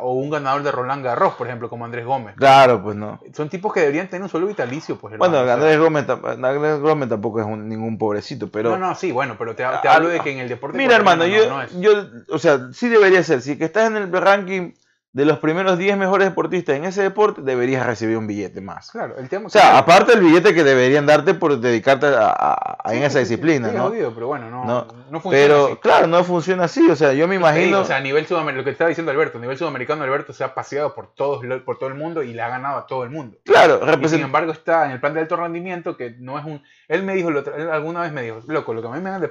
o 0.00 0.14
un 0.14 0.30
ganador 0.30 0.62
de 0.62 0.72
Roland 0.72 1.04
Garros, 1.04 1.34
por 1.34 1.46
ejemplo, 1.46 1.68
como 1.68 1.84
Andrés 1.84 2.06
Gómez. 2.06 2.36
Claro, 2.36 2.82
pues 2.82 2.96
no. 2.96 3.20
Son 3.34 3.50
tipos 3.50 3.72
que 3.72 3.80
deberían 3.80 4.08
tener 4.08 4.22
un 4.22 4.30
sueldo 4.30 4.48
vitalicio, 4.48 4.96
pues. 4.96 5.18
bueno, 5.18 5.38
Andrés, 5.38 5.78
Gómez, 5.78 6.06
Andrés 6.08 6.80
Gómez 6.80 7.08
tampoco 7.10 7.40
es 7.40 7.46
ningún 7.46 7.98
pobrecito, 7.98 8.48
pero... 8.48 8.70
No, 8.70 8.78
no, 8.78 8.94
sí, 8.94 9.12
bueno, 9.12 9.36
pero 9.38 9.54
te, 9.54 9.64
hablo 9.64 10.08
de 10.08 10.20
que 10.20 10.32
en 10.32 10.38
el 10.38 10.48
deporte... 10.48 10.78
Mira, 10.78 10.96
hermano, 10.96 11.26
yo, 11.26 11.42
yo, 11.78 12.06
o 12.30 12.38
sea, 12.38 12.70
sí 12.72 12.88
debería 12.88 13.22
ser, 13.22 13.42
si 13.42 13.58
que 13.58 13.64
estás 13.64 13.88
en 13.88 13.96
el 13.96 14.12
ranking 14.12 14.72
de 15.14 15.24
los 15.24 15.38
primeros 15.38 15.78
10 15.78 15.96
mejores 15.96 16.28
deportistas 16.28 16.74
en 16.74 16.84
ese 16.84 17.00
deporte, 17.00 17.40
deberías 17.40 17.86
recibir 17.86 18.18
un 18.18 18.26
billete 18.26 18.60
más. 18.60 18.90
Claro, 18.90 19.16
el 19.16 19.28
tema, 19.28 19.46
o 19.46 19.48
sea, 19.48 19.78
aparte 19.78 20.10
del 20.10 20.24
billete 20.24 20.52
que 20.52 20.64
deberían 20.64 21.06
darte 21.06 21.34
por 21.34 21.56
dedicarte 21.60 22.08
a, 22.08 22.76
en 22.86 23.04
esa 23.04 23.20
disciplina, 23.20 23.70
¿no? 23.70 23.92
pero 23.92 24.26
bueno, 24.26 24.50
no, 24.50 24.64
no, 24.64 25.20
funciona 25.20 25.46
Pero 25.46 25.80
claro, 25.80 26.08
no 26.08 26.24
funciona 26.24 26.64
así, 26.64 26.90
o 26.90 26.96
sea, 26.96 27.12
yo 27.12 27.28
me 27.28 27.36
imagino... 27.36 27.82
o 27.82 27.84
sea, 27.84 27.98
a 27.98 28.00
nivel 28.00 28.26
sudamericano, 28.26 28.58
lo 28.58 28.64
que 28.64 28.70
estaba 28.70 28.88
diciendo 28.88 29.12
Alberto, 29.12 29.38
a 29.38 29.40
nivel 29.40 29.56
sudamericano 29.56 30.02
Alberto 30.02 30.32
se 30.32 30.42
ha 30.42 30.52
paseado 30.52 30.96
por, 30.96 31.14
todos, 31.14 31.44
por 31.62 31.78
todo 31.78 31.88
el 31.88 31.94
mundo 31.94 32.24
y 32.24 32.32
le 32.32 32.42
ha 32.42 32.48
ganado 32.48 32.78
a 32.78 32.86
todo 32.88 33.04
el 33.04 33.10
mundo. 33.10 33.38
Claro, 33.44 33.80
y 34.02 34.08
sin 34.08 34.20
embargo 34.20 34.50
está 34.50 34.86
en 34.86 34.90
el 34.90 35.00
plan 35.00 35.14
de 35.14 35.20
alto 35.20 35.36
rendimiento 35.36 35.96
que 35.96 36.16
no 36.18 36.40
es 36.40 36.44
un... 36.44 36.60
Él 36.88 37.04
me 37.04 37.14
dijo, 37.14 37.28
él 37.28 37.70
alguna 37.70 38.00
vez 38.00 38.10
me 38.10 38.22
dijo, 38.22 38.40
loco, 38.48 38.74
lo 38.74 38.82
que 38.82 38.88
a 38.88 38.90
mí 38.90 39.00
me 39.00 39.10
dan 39.10 39.20
del 39.20 39.30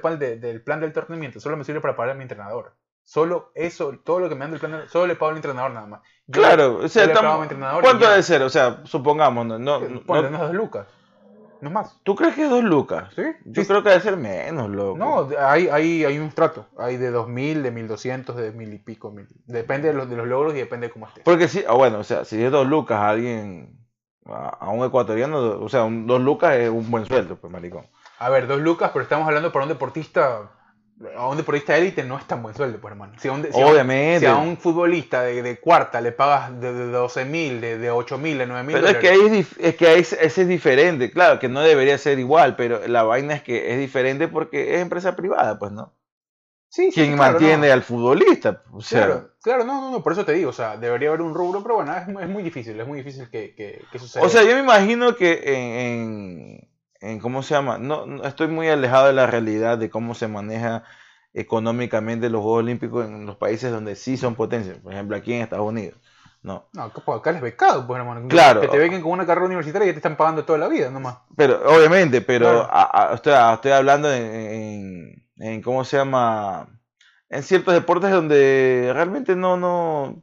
plan 0.62 0.80
de 0.80 0.86
alto 0.86 1.02
rendimiento 1.02 1.40
solo 1.40 1.58
me 1.58 1.64
sirve 1.64 1.82
para 1.82 1.94
pagar 1.94 2.12
a 2.12 2.14
mi 2.14 2.22
entrenador. 2.22 2.72
Solo 3.04 3.52
eso, 3.54 3.92
todo 4.02 4.18
lo 4.18 4.28
que 4.30 4.34
me 4.34 4.40
dan 4.40 4.52
del 4.52 4.60
plan, 4.60 4.88
solo 4.88 5.06
le 5.06 5.14
pago 5.14 5.30
al 5.30 5.36
entrenador 5.36 5.72
nada 5.72 5.86
más. 5.86 6.00
claro, 6.30 6.78
o 6.78 6.88
sea, 6.88 7.12
¿cuánto 7.82 8.08
debe 8.08 8.22
ser? 8.22 8.42
O 8.42 8.48
sea, 8.48 8.80
supongamos, 8.84 9.44
no, 9.46 9.58
no, 9.58 9.78
no, 9.78 10.38
dos 10.38 10.54
lucas. 10.54 10.86
No 11.60 11.70
más. 11.70 11.98
¿Tú 12.02 12.14
crees 12.14 12.34
que 12.34 12.44
es 12.44 12.50
dos 12.50 12.64
lucas? 12.64 13.12
Sí. 13.14 13.22
Yo 13.44 13.66
creo 13.66 13.82
que 13.82 13.90
debe 13.90 14.00
ser 14.00 14.16
menos, 14.16 14.68
loco. 14.68 14.98
No, 14.98 15.28
hay, 15.38 15.68
hay, 15.68 16.04
hay 16.04 16.18
un 16.18 16.30
trato. 16.30 16.66
Hay 16.76 16.96
de 16.96 17.10
2000, 17.10 17.62
de 17.62 17.70
1200, 17.70 18.36
de 18.36 18.52
mil 18.52 18.72
y 18.72 18.78
pico. 18.78 19.10
Mil. 19.10 19.28
Depende 19.46 19.88
de 19.88 19.94
los, 19.94 20.10
de 20.10 20.16
los 20.16 20.26
logros 20.26 20.54
y 20.54 20.58
depende 20.58 20.88
de 20.88 20.92
cómo 20.92 21.06
esté. 21.06 21.22
Porque 21.22 21.48
sí, 21.48 21.64
ah, 21.66 21.74
bueno, 21.74 22.00
o 22.00 22.04
sea, 22.04 22.24
si 22.24 22.42
es 22.42 22.50
dos 22.50 22.66
lucas 22.66 22.98
a 22.98 23.08
alguien, 23.10 23.78
a, 24.26 24.68
un 24.70 24.84
ecuatoriano, 24.84 25.38
o 25.60 25.68
sea, 25.68 25.88
dos 25.88 26.20
lucas 26.20 26.56
es 26.56 26.68
un 26.68 26.90
buen 26.90 27.06
sueldo, 27.06 27.36
pues, 27.36 27.50
maricón. 27.50 27.86
A 28.18 28.28
ver, 28.28 28.46
dos 28.46 28.60
lucas, 28.60 28.90
pero 28.92 29.02
estamos 29.02 29.26
hablando 29.26 29.52
para 29.52 29.64
un 29.64 29.70
deportista 29.70 30.50
a 31.16 31.28
un 31.28 31.36
deportista 31.36 31.76
élite 31.76 32.04
no 32.04 32.16
es 32.18 32.26
tan 32.26 32.42
buen 32.42 32.54
sueldo, 32.54 32.80
pues 32.80 32.92
hermano. 32.92 33.14
Si 33.18 33.28
a 33.28 33.32
un, 33.32 33.46
Obviamente. 33.52 34.20
si 34.20 34.26
a 34.26 34.36
un 34.36 34.56
futbolista 34.56 35.22
de, 35.22 35.42
de, 35.42 35.58
cuarta 35.58 36.00
le 36.00 36.12
pagas 36.12 36.58
de, 36.60 36.72
de 36.72 36.86
12 36.86 37.24
mil, 37.24 37.60
de, 37.60 37.78
de 37.78 37.90
8 37.90 38.18
mil, 38.18 38.38
de 38.38 38.46
9 38.46 38.62
mil. 38.62 38.76
Pero 38.76 38.88
es 38.88 38.96
que 38.98 39.08
ahí 39.08 39.46
es, 39.58 39.76
que 39.76 39.88
ahí 39.88 40.00
ese 40.00 40.22
es 40.22 40.48
diferente, 40.48 41.10
claro, 41.10 41.38
que 41.40 41.48
no 41.48 41.60
debería 41.60 41.98
ser 41.98 42.18
igual, 42.18 42.56
pero 42.56 42.86
la 42.86 43.02
vaina 43.02 43.34
es 43.34 43.42
que 43.42 43.72
es 43.72 43.78
diferente 43.78 44.28
porque 44.28 44.74
es 44.74 44.80
empresa 44.80 45.16
privada, 45.16 45.58
pues 45.58 45.72
no. 45.72 45.92
Sí, 46.68 46.90
sí, 46.90 47.02
Quien 47.02 47.16
mantiene 47.16 47.70
al 47.70 47.82
futbolista. 47.82 48.64
O 48.72 48.80
sea, 48.80 49.06
claro, 49.06 49.30
claro, 49.40 49.64
no, 49.64 49.80
no, 49.80 49.90
no, 49.92 50.02
por 50.02 50.12
eso 50.12 50.24
te 50.24 50.32
digo, 50.32 50.50
o 50.50 50.52
sea, 50.52 50.76
debería 50.76 51.08
haber 51.08 51.22
un 51.22 51.34
rubro, 51.34 51.62
pero 51.62 51.76
bueno, 51.76 51.96
es, 51.96 52.08
es 52.08 52.28
muy 52.28 52.42
difícil, 52.42 52.78
es 52.80 52.86
muy 52.86 52.98
difícil 52.98 53.30
que, 53.30 53.54
que, 53.54 53.84
que 53.92 53.98
suceda. 53.98 54.24
O 54.24 54.28
sea, 54.28 54.42
yo 54.42 54.54
me 54.54 54.60
imagino 54.60 55.14
que 55.14 55.42
en 55.44 56.73
¿cómo 57.20 57.42
se 57.42 57.54
llama? 57.54 57.78
No, 57.78 58.24
estoy 58.24 58.48
muy 58.48 58.68
alejado 58.68 59.06
de 59.06 59.12
la 59.12 59.26
realidad 59.26 59.78
de 59.78 59.90
cómo 59.90 60.14
se 60.14 60.28
maneja 60.28 60.84
económicamente 61.32 62.30
los 62.30 62.42
Juegos 62.42 62.60
Olímpicos 62.60 63.06
en 63.06 63.26
los 63.26 63.36
países 63.36 63.70
donde 63.70 63.96
sí 63.96 64.16
son 64.16 64.34
potencias, 64.34 64.78
por 64.78 64.92
ejemplo 64.92 65.16
aquí 65.16 65.34
en 65.34 65.42
Estados 65.42 65.66
Unidos. 65.66 65.98
No, 66.42 66.68
no 66.74 66.92
acá 67.14 67.32
les 67.32 67.40
becado, 67.40 67.86
pues 67.86 67.98
hermano. 67.98 68.28
Claro. 68.28 68.60
Que 68.60 68.68
te 68.68 68.78
bequen 68.78 69.00
con 69.00 69.12
una 69.12 69.24
carrera 69.24 69.46
universitaria 69.46 69.86
y 69.86 69.88
ya 69.88 69.94
te 69.94 69.98
están 69.98 70.18
pagando 70.18 70.44
toda 70.44 70.58
la 70.58 70.68
vida 70.68 70.90
nomás. 70.90 71.16
Pero, 71.34 71.62
obviamente, 71.66 72.20
pero 72.20 72.68
estoy, 73.14 73.32
hablando 73.72 74.12
en, 74.12 75.24
¿cómo 75.62 75.86
se 75.86 75.96
llama? 75.96 76.68
En 77.30 77.42
ciertos 77.42 77.72
deportes 77.72 78.10
donde 78.10 78.90
realmente 78.92 79.34
no, 79.34 79.56
no, 79.56 80.22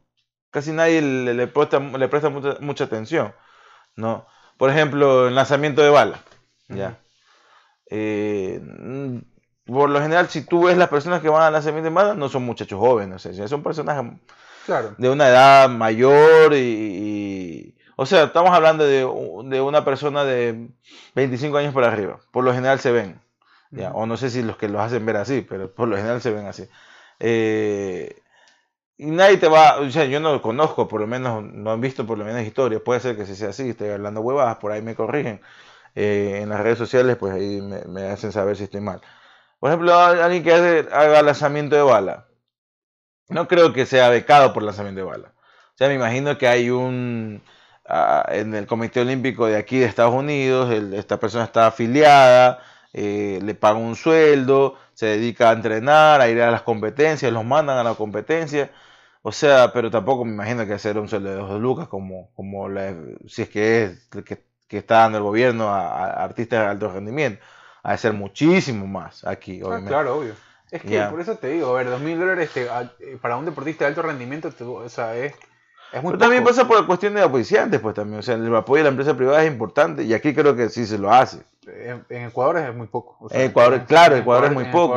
casi 0.52 0.70
nadie 0.70 1.02
le, 1.02 1.46
presta, 1.48 1.80
le 1.80 2.08
presta 2.08 2.28
mucha, 2.28 2.56
mucha 2.60 2.84
atención, 2.84 3.34
¿no? 3.96 4.24
Por 4.56 4.70
ejemplo, 4.70 5.26
el 5.26 5.34
lanzamiento 5.34 5.82
de 5.82 5.90
bala. 5.90 6.20
¿Ya? 6.74 6.98
Eh, 7.86 8.60
por 9.66 9.90
lo 9.90 10.00
general, 10.00 10.28
si 10.28 10.42
tú 10.42 10.64
ves 10.64 10.76
las 10.76 10.88
personas 10.88 11.20
que 11.20 11.28
van 11.28 11.42
a 11.42 11.50
la 11.50 11.62
semana 11.62 12.14
no 12.14 12.28
son 12.28 12.42
muchachos 12.44 12.78
jóvenes, 12.78 13.28
son 13.46 13.62
personas 13.62 14.04
claro. 14.66 14.94
de 14.98 15.10
una 15.10 15.28
edad 15.28 15.68
mayor 15.68 16.54
y, 16.54 17.76
o 17.96 18.06
sea, 18.06 18.24
estamos 18.24 18.50
hablando 18.50 18.84
de, 18.84 19.04
una 19.04 19.84
persona 19.84 20.24
de 20.24 20.68
25 21.14 21.56
años 21.58 21.74
por 21.74 21.84
arriba, 21.84 22.18
por 22.32 22.44
lo 22.44 22.52
general 22.52 22.80
se 22.80 22.90
ven, 22.92 23.20
¿ya? 23.70 23.92
o 23.92 24.06
no 24.06 24.16
sé 24.16 24.30
si 24.30 24.42
los 24.42 24.56
que 24.56 24.68
los 24.68 24.80
hacen 24.80 25.06
ver 25.06 25.16
así, 25.16 25.42
pero 25.42 25.72
por 25.72 25.88
lo 25.88 25.96
general 25.96 26.20
se 26.20 26.32
ven 26.32 26.46
así. 26.46 26.68
Eh, 27.20 28.20
y 28.96 29.06
nadie 29.06 29.36
te 29.36 29.48
va, 29.48 29.80
o 29.80 29.90
sea, 29.90 30.04
yo 30.06 30.18
no 30.20 30.32
lo 30.32 30.42
conozco, 30.42 30.88
por 30.88 31.00
lo 31.00 31.06
menos 31.06 31.42
no 31.42 31.72
han 31.72 31.80
visto 31.80 32.06
por 32.06 32.18
lo 32.18 32.24
menos 32.24 32.42
historias, 32.42 32.82
puede 32.82 33.00
ser 33.00 33.16
que 33.16 33.26
sea 33.26 33.50
así, 33.50 33.70
estoy 33.70 33.90
hablando 33.90 34.20
huevadas, 34.20 34.56
por 34.56 34.72
ahí 34.72 34.82
me 34.82 34.94
corrigen. 34.94 35.40
Eh, 35.94 36.40
en 36.42 36.48
las 36.48 36.60
redes 36.60 36.78
sociales, 36.78 37.16
pues 37.16 37.34
ahí 37.34 37.60
me, 37.60 38.02
hacen 38.08 38.32
saber 38.32 38.56
si 38.56 38.64
estoy 38.64 38.80
mal. 38.80 39.00
Por 39.60 39.70
ejemplo, 39.70 39.94
alguien 39.96 40.42
que 40.42 40.52
hace, 40.52 40.88
haga 40.92 41.22
lanzamiento 41.22 41.76
de 41.76 41.82
bala. 41.82 42.28
No 43.28 43.48
creo 43.48 43.72
que 43.72 43.86
sea 43.86 44.08
becado 44.10 44.52
por 44.52 44.62
lanzamiento 44.62 45.00
de 45.00 45.06
bala. 45.06 45.34
O 45.74 45.76
sea, 45.76 45.88
me 45.88 45.94
imagino 45.94 46.38
que 46.38 46.48
hay 46.48 46.70
un... 46.70 47.42
Ah, 47.86 48.24
en 48.30 48.54
el 48.54 48.66
Comité 48.66 49.00
Olímpico 49.00 49.46
de 49.46 49.56
aquí 49.56 49.78
de 49.78 49.86
Estados 49.86 50.14
Unidos, 50.14 50.72
esta 50.94 51.18
persona 51.18 51.44
está 51.44 51.66
afiliada, 51.66 52.62
eh, 52.92 53.40
le 53.42 53.54
paga 53.54 53.78
un 53.78 53.96
sueldo, 53.96 54.76
se 54.94 55.06
dedica 55.06 55.50
a 55.50 55.52
entrenar, 55.54 56.20
a 56.20 56.28
ir 56.28 56.40
a 56.42 56.50
las 56.50 56.62
competencias, 56.62 57.32
los 57.32 57.44
mandan 57.44 57.78
a 57.78 57.84
la 57.84 57.94
competencia. 57.94 58.70
O 59.22 59.32
sea, 59.32 59.72
pero 59.72 59.90
tampoco 59.90 60.24
me 60.24 60.32
imagino 60.32 60.66
que 60.66 60.74
hacer 60.74 60.98
un 60.98 61.08
sueldo 61.08 61.30
de 61.30 61.36
dos 61.36 61.60
lucas 61.60 61.88
como, 61.88 62.32
como 62.34 62.68
si 63.26 63.42
es 63.42 63.48
que 63.50 63.84
es 63.84 64.24
que 64.24 64.51
que 64.72 64.78
está 64.78 65.00
dando 65.00 65.18
el 65.18 65.24
gobierno 65.24 65.68
a, 65.68 66.24
artistas 66.24 66.60
de 66.60 66.66
alto 66.66 66.90
rendimiento. 66.90 67.44
Ha 67.82 67.92
de 67.92 67.98
ser 67.98 68.14
muchísimo 68.14 68.86
más 68.86 69.22
aquí, 69.26 69.60
ah, 69.60 69.66
obviamente. 69.66 69.90
claro, 69.90 70.16
obvio. 70.16 70.34
Es 70.70 70.80
que 70.80 70.98
por 71.02 71.20
eso 71.20 71.36
te 71.36 71.48
digo, 71.48 71.68
a 71.68 71.74
ver, 71.74 71.90
dos 71.90 72.00
mil 72.00 72.18
dólares 72.18 72.50
eh, 72.56 73.18
para 73.20 73.36
un 73.36 73.44
deportista 73.44 73.84
de 73.84 73.90
alto 73.90 74.00
rendimiento, 74.00 74.50
o 74.66 74.88
sea, 74.88 75.14
es, 75.14 75.34
es 75.92 76.02
muy 76.02 76.12
Pero 76.12 76.18
también 76.18 76.42
pasa 76.42 76.66
por 76.66 76.80
la 76.80 76.86
cuestión 76.86 77.12
de 77.12 77.20
apoyantes, 77.20 77.80
pues 77.80 77.94
también. 77.94 78.20
O 78.20 78.22
sea, 78.22 78.36
el 78.36 78.56
apoyo 78.56 78.78
de 78.78 78.84
la 78.84 78.88
empresa 78.88 79.14
privada 79.14 79.44
es 79.44 79.52
importante 79.52 80.04
y 80.04 80.14
aquí 80.14 80.34
creo 80.34 80.56
que 80.56 80.70
sí 80.70 80.86
se 80.86 80.96
lo 80.96 81.12
hace. 81.12 81.42
en, 81.66 82.06
Ecuador 82.08 82.56
es 82.56 82.74
muy 82.74 82.86
poco. 82.86 83.28
Ecuador, 83.30 83.84
claro, 83.84 84.16
Ecuador, 84.16 84.46
es 84.46 84.52
muy 84.52 84.64
poco. 84.64 84.94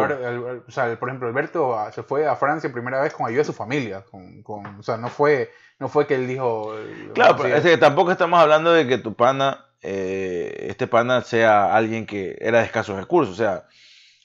o 0.66 0.72
sea, 0.72 0.98
por 0.98 1.10
ejemplo, 1.10 1.28
Alberto 1.28 1.78
se 1.92 2.02
fue 2.02 2.26
a 2.26 2.38
Francia 2.38 2.72
primera 2.72 3.02
vez 3.02 3.14
con 3.14 3.28
ayuda 3.28 3.40
de 3.40 3.46
su 3.46 3.52
familia. 3.52 4.06
Con, 4.10 4.42
con, 4.42 4.66
o 4.80 4.84
sea, 4.84 4.96
no 4.96 5.10
fue, 5.10 5.52
no 5.80 5.90
fue 5.90 6.08
que 6.08 6.16
él 6.16 6.28
dijo... 6.28 6.74
Claro, 7.14 7.36
pero 7.38 7.56
es 7.56 7.64
que 7.64 7.78
tampoco 7.78 8.12
estamos 8.12 8.40
hablando 8.40 8.72
de 8.72 8.88
que 8.88 8.98
tu 8.98 9.14
pana, 9.14 9.66
eh, 9.82 10.68
este 10.70 10.88
pana 10.88 11.22
sea 11.22 11.76
alguien 11.76 12.06
que 12.06 12.38
era 12.40 12.60
de 12.60 12.66
escasos 12.66 12.98
recursos. 12.98 13.34
O 13.34 13.38
sea, 13.38 13.66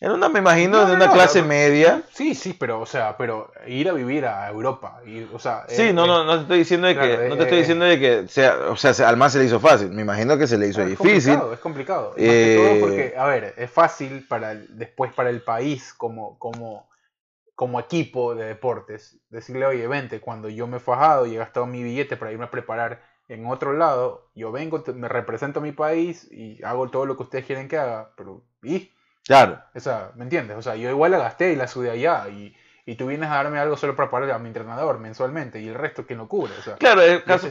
era 0.03 0.15
una, 0.15 0.31
me 0.31 0.39
imagino, 0.39 0.87
de 0.87 0.95
una 0.95 1.13
clase 1.13 1.43
media. 1.43 2.03
Sí, 2.11 2.35
sí, 2.35 2.57
pero, 2.59 2.81
o 2.81 2.87
sea, 2.87 3.19
pero 3.19 3.53
ir 3.67 3.87
a 3.91 3.93
vivir 3.93 4.25
a 4.25 4.49
Europa. 4.49 5.03
Y, 5.07 5.25
o 5.31 5.39
sea, 5.39 5.67
sí, 5.69 5.93
no, 5.93 6.07
no, 6.07 6.25
no 6.25 6.37
te 6.37 6.43
estoy 6.43 6.59
diciendo 6.61 6.87
de 6.87 6.95
que, 6.95 7.29
no 7.29 7.37
te 7.37 7.43
estoy 7.43 7.59
diciendo 7.59 7.85
de 7.85 8.01
que 8.01 8.29
sea, 8.29 8.57
o 8.71 8.77
sea, 8.77 9.07
al 9.07 9.19
más 9.19 9.35
se 9.35 9.41
le 9.41 9.45
hizo 9.45 9.61
fácil. 9.61 9.91
Me 9.91 10.01
imagino 10.01 10.39
que 10.39 10.47
se 10.47 10.57
le 10.57 10.69
hizo 10.69 10.83
difícil. 10.87 11.35
Complicado, 11.35 11.53
es 11.53 11.61
complicado. 11.61 12.15
Eh, 12.17 12.79
porque, 12.81 13.15
a 13.15 13.27
ver, 13.27 13.53
es 13.59 13.71
fácil 13.71 14.27
para 14.27 14.55
después 14.55 15.13
para 15.13 15.29
el 15.29 15.43
país 15.43 15.93
como, 15.93 16.39
como, 16.39 16.89
como 17.61 17.79
equipo 17.79 18.35
de 18.35 18.47
deportes 18.47 19.21
decirle, 19.29 19.67
oye, 19.67 19.87
vente, 19.87 20.19
cuando 20.19 20.49
yo 20.49 20.67
me 20.67 20.79
he 20.79 20.81
fajado 20.81 21.27
y 21.27 21.35
he 21.35 21.37
gastado 21.37 21.67
mi 21.67 21.83
billete 21.83 22.17
para 22.17 22.33
irme 22.33 22.47
a 22.47 22.51
preparar 22.51 23.03
en 23.29 23.45
otro 23.45 23.75
lado, 23.75 24.31
yo 24.35 24.51
vengo, 24.51 24.83
me 24.95 25.09
represento 25.09 25.61
a 25.61 25.63
mi 25.63 25.73
país 25.73 26.27
y 26.33 26.59
hago 26.65 26.89
todo 26.89 27.05
lo 27.05 27.19
que 27.19 27.25
ustedes 27.25 27.45
quieren 27.45 27.69
que 27.69 27.77
haga, 27.77 28.13
pero 28.17 28.43
¿y? 28.63 28.91
Claro. 29.27 29.61
O 29.75 29.81
sea, 29.81 30.13
¿me 30.15 30.25
entiendes? 30.25 30.57
O 30.57 30.63
sea, 30.63 30.75
yo 30.75 30.89
igual 30.89 31.11
la 31.11 31.19
gasté 31.19 31.53
y 31.53 31.57
la 31.57 31.69
subí 31.69 31.91
allá 31.91 32.31
y, 32.31 32.57
y 32.87 32.95
tú 32.95 33.09
vienes 33.09 33.29
a 33.29 33.35
darme 33.35 33.59
algo 33.59 33.77
solo 33.77 33.95
para 33.95 34.11
pagar 34.11 34.31
a 34.31 34.39
mi 34.39 34.49
entrenador 34.49 34.99
mensualmente 34.99 35.61
y 35.61 35.69
el 35.69 35.75
resto 35.75 36.07
que 36.07 36.17
no 36.17 36.29
cubre. 36.29 36.55
O 36.59 36.63
sea, 36.63 36.77
claro, 36.77 37.03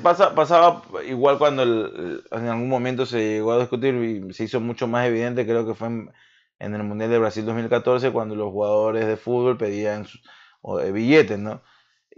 pasa, 0.01 0.33
pasaba 0.33 0.81
igual 1.05 1.37
cuando 1.37 1.61
en 1.61 2.47
algún 2.47 2.67
momento 2.67 3.05
se 3.05 3.19
llegó 3.19 3.51
a 3.51 3.59
discutir 3.59 3.93
y 3.93 4.33
se 4.33 4.45
hizo 4.45 4.59
mucho 4.59 4.87
más 4.87 5.05
evidente, 5.05 5.45
creo 5.45 5.67
que 5.67 5.75
fue 5.75 5.87
en, 5.87 6.11
el 6.59 6.83
Mundial 6.83 7.09
de 7.09 7.19
Brasil 7.19 7.45
2014, 7.45 8.11
cuando 8.11 8.35
los 8.35 8.51
jugadores 8.51 9.07
de 9.07 9.17
fútbol 9.17 9.57
pedían 9.57 10.05
billetes, 10.93 11.39
¿no? 11.39 11.61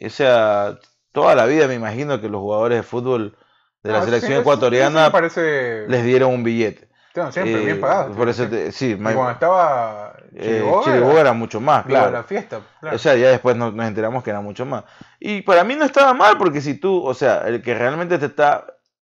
O 0.04 0.10
sea, 0.10 0.80
toda 1.12 1.36
la 1.36 1.46
vida 1.46 1.68
me 1.68 1.76
imagino 1.76 2.20
que 2.20 2.30
los 2.30 2.42
jugadores 2.42 2.80
de 2.80 2.84
fútbol 2.84 3.38
de 3.84 3.92
la 3.92 4.04
selección 4.04 4.34
ecuatoriana 4.34 5.12
les 5.88 6.04
dieron 6.04 6.34
un 6.34 6.44
billete 6.44 6.92
siempre 7.14 7.58
bien 7.58 7.78
eh, 7.78 7.80
pagado. 7.80 8.14
Por 8.14 8.30
eso 8.30 8.48
sí, 8.72 8.96
cuando 8.96 9.32
estaba 9.32 10.16
eh, 10.36 10.64
Chiriboga, 10.84 11.22
era 11.22 11.34
mucho 11.34 11.60
más, 11.60 11.86
claro. 11.86 12.12
La 12.12 12.24
fiesta, 12.24 12.62
O 12.92 12.98
sea, 12.98 13.16
ya 13.16 13.30
después 13.30 13.56
nos, 13.56 13.74
enteramos 13.74 14.24
que 14.24 14.30
era 14.30 14.42
mucho 14.42 14.66
más. 14.66 14.86
Y 15.20 15.42
para 15.42 15.64
mí 15.64 15.76
no 15.76 15.86
estaba 15.86 16.14
mal 16.14 16.38
porque 16.38 16.62
si 16.62 16.76
tú, 16.76 17.04
o 17.04 17.14
sea, 17.14 17.44
el 17.48 17.62
que 17.62 17.74
realmente 17.74 18.18
te 18.18 18.28
está, 18.28 18.66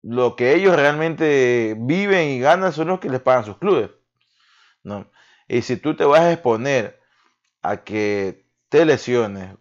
lo 0.02 0.36
que 0.36 0.54
ellos 0.54 0.74
realmente 0.74 1.76
viven 1.78 2.28
y 2.28 2.40
ganan 2.40 2.72
son 2.72 2.88
los 2.88 3.00
que 3.00 3.10
les 3.10 3.20
pagan 3.20 3.44
sus 3.44 3.58
clubes. 3.58 3.90
¿No? 4.82 5.10
Y 5.48 5.62
si 5.62 5.76
tú 5.76 5.96
te 5.96 6.04
vas 6.04 6.20
a 6.20 6.32
exponer 6.32 7.00
a 7.62 7.78
que 7.78 8.46
te 8.68 8.86
lesiones 8.86 9.56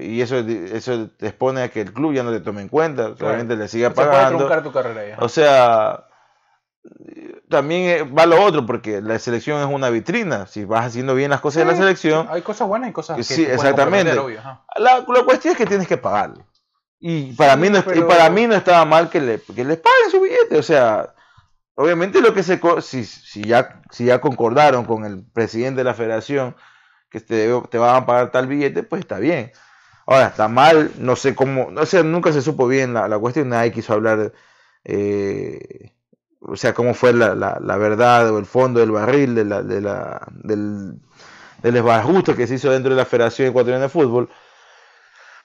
y 0.00 0.20
eso, 0.20 0.38
eso 0.38 1.08
te 1.10 1.28
expone 1.28 1.62
a 1.62 1.68
que 1.68 1.82
el 1.82 1.92
club 1.92 2.12
ya 2.12 2.24
no 2.24 2.32
te 2.32 2.40
tome 2.40 2.62
en 2.62 2.68
cuenta, 2.68 3.16
solamente 3.16 3.56
le 3.56 3.68
siga 3.68 3.90
pagando. 3.90 4.48
tu 4.62 4.72
carrera 4.72 5.16
O 5.20 5.28
sea, 5.28 6.06
también 7.48 7.82
eh, 7.88 8.02
va 8.02 8.26
lo 8.26 8.42
otro, 8.42 8.66
porque 8.66 9.00
la 9.00 9.18
selección 9.18 9.60
es 9.60 9.66
una 9.72 9.90
vitrina. 9.90 10.46
Si 10.46 10.64
vas 10.64 10.86
haciendo 10.86 11.14
bien 11.14 11.30
las 11.30 11.40
cosas 11.40 11.64
de 11.64 11.72
la 11.72 11.76
selección. 11.76 12.26
Hay 12.30 12.42
cosas 12.42 12.66
buenas 12.66 12.90
y 12.90 12.92
cosas 12.92 13.16
que 13.16 13.22
Sí, 13.22 13.44
exactamente. 13.44 14.14
la, 14.14 15.04
la, 15.06 15.24
cuestión 15.24 15.52
es 15.52 15.58
que 15.58 15.66
tienes 15.66 15.86
que 15.86 15.96
pagarle. 15.96 16.44
Y 16.98 17.34
para, 17.34 17.56
mí, 17.56 17.70
no, 17.70 17.78
y 17.78 18.00
para 18.02 18.30
mí 18.30 18.46
no 18.46 18.54
estaba 18.54 18.84
mal 18.84 19.10
que, 19.10 19.20
le, 19.20 19.40
que 19.40 19.64
les 19.64 19.78
paguen 19.78 20.10
su 20.10 20.20
billete. 20.20 20.58
O 20.58 20.62
sea, 20.62 21.14
obviamente 21.76 22.20
lo 22.20 22.34
que 22.34 22.42
se. 22.42 22.60
Si, 22.82 23.04
si, 23.04 23.42
ya, 23.44 23.82
si 23.90 24.06
ya 24.06 24.20
concordaron 24.20 24.84
con 24.84 25.04
el 25.04 25.24
presidente 25.24 25.78
de 25.78 25.84
la 25.84 25.94
federación 25.94 26.56
que 27.10 27.20
te, 27.20 27.48
te 27.70 27.78
van 27.78 27.96
a 27.96 28.06
pagar 28.06 28.32
tal 28.32 28.48
billete, 28.48 28.82
pues 28.82 29.00
está 29.00 29.18
bien. 29.18 29.52
Ahora, 30.06 30.28
está 30.28 30.48
mal, 30.48 30.92
no 30.98 31.16
sé 31.16 31.34
cómo. 31.34 31.68
O 31.76 31.86
sea, 31.86 32.02
nunca 32.02 32.32
se 32.32 32.42
supo 32.42 32.66
bien 32.66 32.94
la, 32.94 33.08
la 33.08 33.18
cuestión. 33.18 33.48
Nadie 33.48 33.72
quiso 33.72 33.92
hablar. 33.92 34.32
Eh, 34.84 35.92
o 36.40 36.56
sea, 36.56 36.74
cómo 36.74 36.94
fue 36.94 37.12
la, 37.12 37.34
la, 37.34 37.76
verdad 37.76 38.30
o 38.30 38.38
el 38.38 38.46
fondo 38.46 38.80
del 38.80 38.92
barril 38.92 39.34
de 39.34 39.44
la, 39.44 39.62
de 39.62 39.80
la, 39.80 40.26
del, 40.30 41.00
del 41.62 42.36
que 42.36 42.46
se 42.46 42.54
hizo 42.54 42.70
dentro 42.70 42.90
de 42.90 42.96
la 42.96 43.04
Federación 43.04 43.48
Ecuatoriana 43.48 43.84
de 43.84 43.88
Fútbol. 43.88 44.28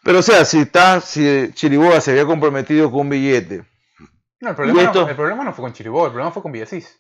Pero 0.04 0.20
o 0.20 0.22
sea, 0.22 0.46
si 0.46 0.60
está, 0.60 1.02
si 1.02 1.52
Chiriboga 1.54 2.02
se 2.02 2.12
había 2.12 2.26
comprometido 2.26 2.92
con 2.92 3.02
un 3.02 3.10
billete. 3.10 3.66
No, 4.42 4.50
el 4.50 4.56
problema, 4.56 4.84
no, 4.84 5.08
el 5.08 5.16
problema 5.16 5.44
no 5.44 5.54
fue 5.54 5.64
con 5.64 5.74
Chiriboga, 5.74 6.08
el 6.08 6.12
problema 6.12 6.32
fue 6.32 6.42
con 6.42 6.52
Villasís. 6.52 7.00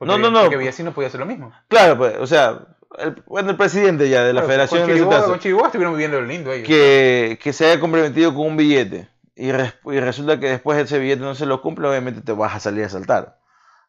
no, 0.00 0.18
no, 0.18 0.30
no. 0.30 0.42
Porque 0.42 0.56
Villasís 0.56 0.84
no 0.84 0.92
podía 0.92 1.08
hacer 1.08 1.20
lo 1.20 1.26
mismo. 1.26 1.52
Claro, 1.68 1.96
pues, 1.98 2.16
o 2.18 2.26
sea, 2.26 2.60
el, 2.98 3.22
bueno, 3.26 3.50
el 3.50 3.56
presidente 3.56 4.08
ya 4.08 4.22
de 4.22 4.32
la 4.32 4.42
Federación 4.42 4.82
con 4.82 4.90
Chiriboga, 4.90 5.24
con 5.24 5.38
Chiriboga 5.38 5.66
estuvieron 5.66 5.94
viviendo 5.94 6.20
lo 6.20 6.26
lindo 6.26 6.52
ellos. 6.52 6.68
Que, 6.68 7.38
que 7.42 7.52
se 7.52 7.66
haya 7.66 7.80
comprometido 7.80 8.34
con 8.34 8.46
un 8.46 8.56
billete 8.56 9.08
y, 9.36 9.50
resulta 9.50 10.38
que 10.38 10.48
después 10.48 10.78
ese 10.78 10.98
billete 10.98 11.22
no 11.22 11.34
se 11.34 11.46
lo 11.46 11.60
cumple, 11.60 11.88
obviamente 11.88 12.20
te 12.20 12.32
vas 12.32 12.54
a 12.54 12.60
salir 12.60 12.84
a 12.84 12.88
saltar. 12.88 13.38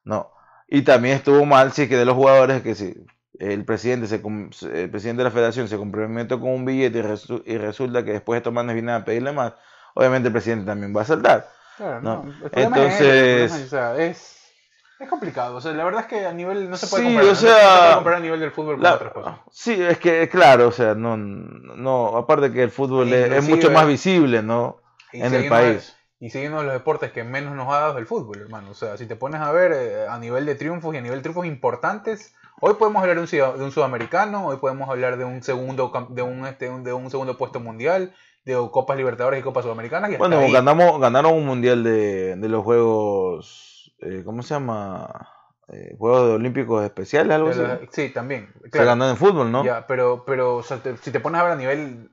No. 0.03 0.31
Y 0.67 0.81
también 0.81 1.15
estuvo 1.15 1.45
mal 1.45 1.71
si 1.71 1.87
que 1.87 1.97
de 1.97 2.05
los 2.05 2.15
jugadores 2.15 2.63
que 2.63 2.73
si 2.73 2.95
el 3.37 3.65
presidente 3.65 4.07
se, 4.07 4.15
el 4.15 4.89
presidente 4.89 5.19
de 5.19 5.23
la 5.23 5.31
federación 5.31 5.67
se 5.67 5.77
comprometió 5.77 6.39
con 6.39 6.49
un 6.49 6.65
billete 6.65 6.99
y, 7.45 7.57
resulta 7.57 8.03
que 8.03 8.13
después 8.13 8.43
manes 8.51 8.73
vienen 8.73 8.95
a 8.95 9.05
pedirle 9.05 9.31
más, 9.33 9.53
obviamente 9.93 10.27
el 10.27 10.33
presidente 10.33 10.65
también 10.65 10.95
va 10.95 11.01
a 11.01 11.05
saltar. 11.05 11.49
¿No? 11.79 12.33
Entonces, 12.51 13.51
es, 13.51 14.53
es, 14.99 15.09
complicado. 15.09 15.55
O 15.55 15.61
sea, 15.61 15.73
la 15.73 15.83
verdad 15.83 16.01
es 16.01 16.07
que 16.07 16.25
a 16.25 16.33
nivel 16.33 16.69
no 16.69 16.77
se 16.77 16.87
puede, 16.87 17.05
comparar, 17.05 17.31
o 17.31 17.35
sea, 17.35 17.97
a 17.97 18.19
nivel 18.19 18.39
del 18.39 18.51
fútbol 18.51 18.77
con 18.77 18.85
otras 18.85 19.13
cosas. 19.13 19.35
Sí, 19.51 19.81
es 19.81 19.97
que 19.99 20.27
claro, 20.29 20.67
o 20.67 20.71
sea, 20.71 20.95
no, 20.95 21.17
no 21.17 22.17
aparte 22.17 22.51
que 22.51 22.63
el 22.63 22.71
fútbol 22.71 23.11
es, 23.13 23.47
mucho 23.47 23.71
más 23.71 23.87
visible, 23.87 24.41
¿no? 24.41 24.81
en 25.11 25.33
el 25.33 25.49
país. 25.49 25.95
y 26.19 26.29
sigue 26.29 26.49
uno 26.49 26.59
de 26.59 26.65
los 26.65 26.73
deportes 26.73 27.11
que 27.11 27.23
menos 27.23 27.55
nos 27.55 27.73
ha 27.73 27.79
dado 27.79 27.97
el 27.97 28.05
fútbol, 28.05 28.41
hermano. 28.41 28.71
O 28.71 28.73
sea, 28.73 28.97
si 28.97 29.05
te 29.05 29.15
pones 29.15 29.41
a 29.41 29.51
ver 29.51 29.71
eh, 29.73 30.07
a 30.09 30.17
nivel 30.19 30.45
de 30.45 30.55
triunfos 30.55 30.93
y 30.93 30.97
a 30.97 31.01
nivel 31.01 31.19
de 31.19 31.23
triunfos 31.23 31.45
importantes, 31.45 32.33
hoy 32.59 32.73
podemos 32.75 33.01
hablar 33.01 33.15
de 33.15 33.21
un, 33.21 33.57
de 33.57 33.63
un 33.63 33.71
sudamericano, 33.71 34.47
hoy 34.47 34.57
podemos 34.57 34.89
hablar 34.89 35.17
de 35.17 35.25
un 35.25 35.43
segundo 35.43 35.91
de 36.09 36.21
un, 36.21 36.45
este, 36.45 36.69
de 36.69 36.93
un 36.93 37.09
segundo 37.09 37.37
puesto 37.37 37.59
mundial, 37.59 38.13
de 38.45 38.55
Copas 38.71 38.95
Libertadores 38.95 39.39
y 39.39 39.43
Copas 39.43 39.63
Sudamericanas. 39.63 40.11
Y 40.11 40.17
bueno, 40.17 40.39
ganamos, 40.51 41.01
ganaron 41.01 41.33
un 41.33 41.45
mundial 41.45 41.83
de, 41.83 42.35
de 42.35 42.49
los 42.49 42.63
Juegos, 42.63 43.93
eh, 43.99 44.21
¿cómo 44.23 44.43
se 44.43 44.53
llama? 44.53 45.29
Eh, 45.67 45.95
Juegos 45.97 46.35
Olímpicos 46.35 46.83
Especiales, 46.83 47.33
algo 47.35 47.49
así. 47.49 47.61
Sí, 47.91 48.09
también. 48.09 48.53
Se 48.71 48.85
ganó 48.85 49.09
en 49.09 49.17
fútbol, 49.17 49.51
¿no? 49.51 49.65
Ya, 49.65 49.87
pero, 49.87 50.23
pero 50.25 50.61
si 50.63 51.11
te 51.11 51.19
pones 51.19 51.41
a 51.41 51.43
ver 51.43 51.53
a 51.53 51.55
nivel 51.55 52.11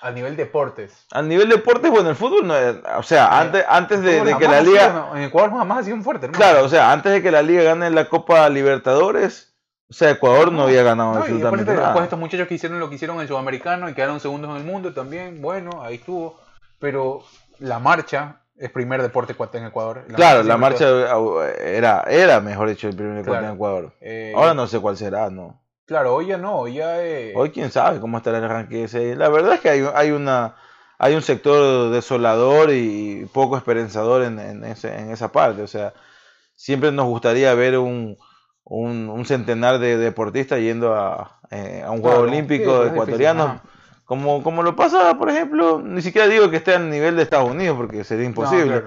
a 0.00 0.10
nivel 0.10 0.36
deportes. 0.36 1.06
A 1.10 1.22
nivel 1.22 1.48
deportes, 1.48 1.90
bueno, 1.90 2.10
el 2.10 2.16
fútbol 2.16 2.46
no 2.46 2.54
o 2.98 3.02
sea, 3.02 3.40
antes, 3.40 3.64
antes 3.68 4.02
de, 4.02 4.36
que 4.38 4.48
la 4.48 4.60
liga... 4.60 5.10
en 5.14 5.22
Ecuador 5.22 5.50
jamás 5.50 5.78
ha 5.78 5.82
sido 5.84 5.96
un 5.96 6.04
fuerte, 6.04 6.28
Claro, 6.28 6.64
o 6.64 6.68
sea, 6.68 6.92
antes 6.92 7.12
de 7.12 7.22
que 7.22 7.30
la 7.30 7.42
liga 7.42 7.62
gane 7.64 7.90
la 7.90 8.08
Copa 8.08 8.48
Libertadores, 8.48 9.56
o 9.90 9.94
sea, 9.94 10.10
Ecuador 10.10 10.52
no, 10.52 10.64
había 10.64 10.82
ganado 10.82 11.14
no, 11.14 11.20
absolutamente 11.20 11.72
nada. 11.72 11.86
Después 11.86 12.04
estos 12.04 12.18
muchachos 12.18 12.46
que 12.46 12.54
hicieron 12.54 12.78
lo 12.78 12.90
que 12.90 12.96
hicieron 12.96 13.16
en 13.16 13.22
el 13.22 13.28
Sudamericano 13.28 13.88
y 13.88 13.94
quedaron 13.94 14.20
segundos 14.20 14.50
en 14.50 14.56
el 14.56 14.64
mundo 14.64 14.92
también, 14.92 15.40
bueno, 15.40 15.82
ahí 15.82 15.94
estuvo. 15.94 16.38
Pero 16.78 17.22
la 17.58 17.78
marcha 17.78 18.42
es 18.56 18.70
primer 18.70 19.00
deporte 19.00 19.34
en 19.54 19.64
Ecuador. 19.64 20.04
claro, 20.14 20.42
la 20.42 20.58
marcha 20.58 20.86
era, 21.58 22.04
era, 22.08 22.40
mejor 22.40 22.68
dicho, 22.68 22.88
el 22.88 22.96
primer 22.96 23.16
deporte 23.16 23.46
en 23.46 23.54
Ecuador. 23.54 23.92
Eh, 24.00 24.32
Ahora 24.36 24.52
no 24.52 24.66
sé 24.66 24.78
cuál 24.78 24.98
será, 24.98 25.30
¿no? 25.30 25.62
Claro, 25.86 26.16
hoy 26.16 26.26
ya 26.26 26.36
no, 26.36 26.58
hoy 26.58 26.74
ya 26.74 27.02
es... 27.02 27.34
Hoy 27.34 27.50
quién 27.50 27.70
sabe 27.70 27.98
cómo 27.98 28.18
estará 28.18 28.38
el 28.38 28.44
arranque 28.44 28.84
ese. 28.84 29.16
La 29.16 29.30
verdad 29.30 29.54
es 29.54 29.60
que 29.60 29.70
hay, 29.70 29.88
hay, 29.94 30.10
una, 30.10 30.56
hay 30.98 31.14
un 31.14 31.22
sector 31.22 31.90
desolador 31.90 32.70
y 32.72 33.26
poco 33.32 33.56
esperanzador 33.56 34.22
en, 34.22 34.38
en, 34.38 34.64
ese, 34.64 34.94
en 34.94 35.10
esa 35.12 35.32
parte. 35.32 35.62
O 35.62 35.66
sea, 35.66 35.94
siempre 36.54 36.92
nos 36.92 37.06
gustaría 37.06 37.54
ver 37.54 37.78
un, 37.78 38.18
un, 38.68 39.24
centenar 39.24 39.78
de 39.78 39.96
deportistas 39.96 40.60
yendo 40.60 40.94
a, 40.94 41.40
eh, 41.50 41.82
a 41.84 41.90
un 41.90 42.00
Juego 42.00 42.20
Olímpico 42.20 42.84
ecuatoriano. 42.84 43.60
Como, 44.04 44.42
como 44.42 44.62
lo 44.62 44.74
pasa, 44.74 45.18
por 45.18 45.28
ejemplo, 45.28 45.82
ni 45.84 46.00
siquiera 46.00 46.28
digo 46.28 46.50
que 46.50 46.56
esté 46.56 46.74
a 46.74 46.78
nivel 46.78 47.16
de 47.16 47.22
Estados 47.22 47.50
Unidos 47.50 47.76
porque 47.76 48.04
sería 48.04 48.24
imposible. 48.24 48.84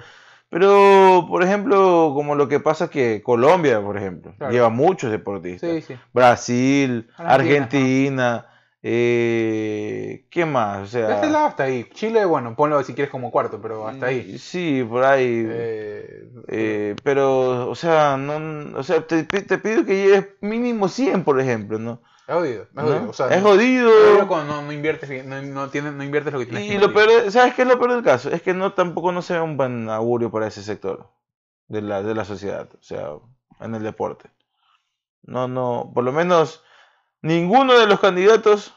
Pero, 0.50 1.26
por 1.30 1.44
ejemplo, 1.44 2.12
como 2.14 2.36
lo 2.36 2.48
que 2.48 2.60
pasa 2.60 2.90
que 2.90 3.22
Colombia, 3.24 3.80
por 3.82 3.98
ejemplo, 3.98 4.34
lleva 4.50 4.70
muchos 4.70 5.12
deportistas. 5.12 5.70
Brasil, 6.12 7.08
Argentina, 7.18 8.48
eh, 8.84 10.26
¿qué 10.30 10.46
más? 10.46 10.82
O 10.82 10.88
sea, 10.88 11.16
este 11.16 11.30
lado 11.30 11.48
hasta 11.48 11.64
ahí. 11.64 11.88
Chile, 11.94 12.26
bueno, 12.26 12.56
ponlo 12.56 12.84
si 12.84 12.94
quieres 12.94 13.12
como 13.12 13.32
cuarto, 13.32 13.62
pero 13.62 13.88
hasta 13.88 14.08
ahí. 14.08 14.38
Sí, 14.40 14.84
por 14.88 15.04
ahí. 15.04 15.46
Eh, 15.48 16.30
eh, 16.48 16.96
pero, 17.04 17.70
o 17.70 17.76
sea, 17.76 18.18
no, 18.18 18.78
o 18.78 18.84
sea 18.84 19.06
te, 19.06 19.24
te 19.24 19.58
pido 19.60 19.86
que 19.86 20.04
lleves 20.04 20.28
mínimo 20.42 20.88
100, 20.88 21.24
por 21.24 21.40
ejemplo, 21.40 21.78
¿no? 21.78 22.02
Es 22.28 22.36
jodido, 22.36 22.64
es 22.64 22.84
jodido. 22.84 23.10
O 23.10 23.14
sea, 23.14 23.28
es 23.28 23.42
jodido. 23.42 23.92
cuando 24.28 24.62
no, 24.62 24.72
inviertes, 24.72 25.26
no, 25.26 25.42
no, 25.42 25.70
tienes, 25.70 25.94
no 25.94 26.04
inviertes 26.04 26.34
lo 26.34 26.40
que 26.40 26.46
tienes 26.46 26.72
y 26.72 26.78
lo 26.78 26.94
peor, 26.94 27.32
¿sabes 27.32 27.54
qué 27.54 27.64
es 27.64 27.68
lo 27.68 27.78
peor 27.78 27.94
del 27.94 28.04
caso? 28.04 28.32
Es 28.32 28.42
que 28.42 28.54
no 28.54 28.74
tampoco 28.74 29.12
no 29.12 29.22
se 29.22 29.34
ve 29.34 29.42
un 29.42 29.58
buen 29.58 29.90
augurio 29.90 30.32
para 30.32 30.48
ese 30.48 30.64
sector 30.64 31.10
de 31.68 31.82
la, 31.82 32.02
de 32.02 32.16
la 32.16 32.26
sociedad, 32.26 32.70
o 32.74 32.82
sea, 32.82 33.10
en 33.60 33.76
el 33.76 33.84
deporte. 33.84 34.32
No, 35.24 35.48
no, 35.48 35.92
por 35.94 36.04
lo 36.04 36.12
menos 36.12 36.64
ninguno 37.22 37.78
de 37.78 37.88
los 37.88 38.00
candidatos 38.00 38.74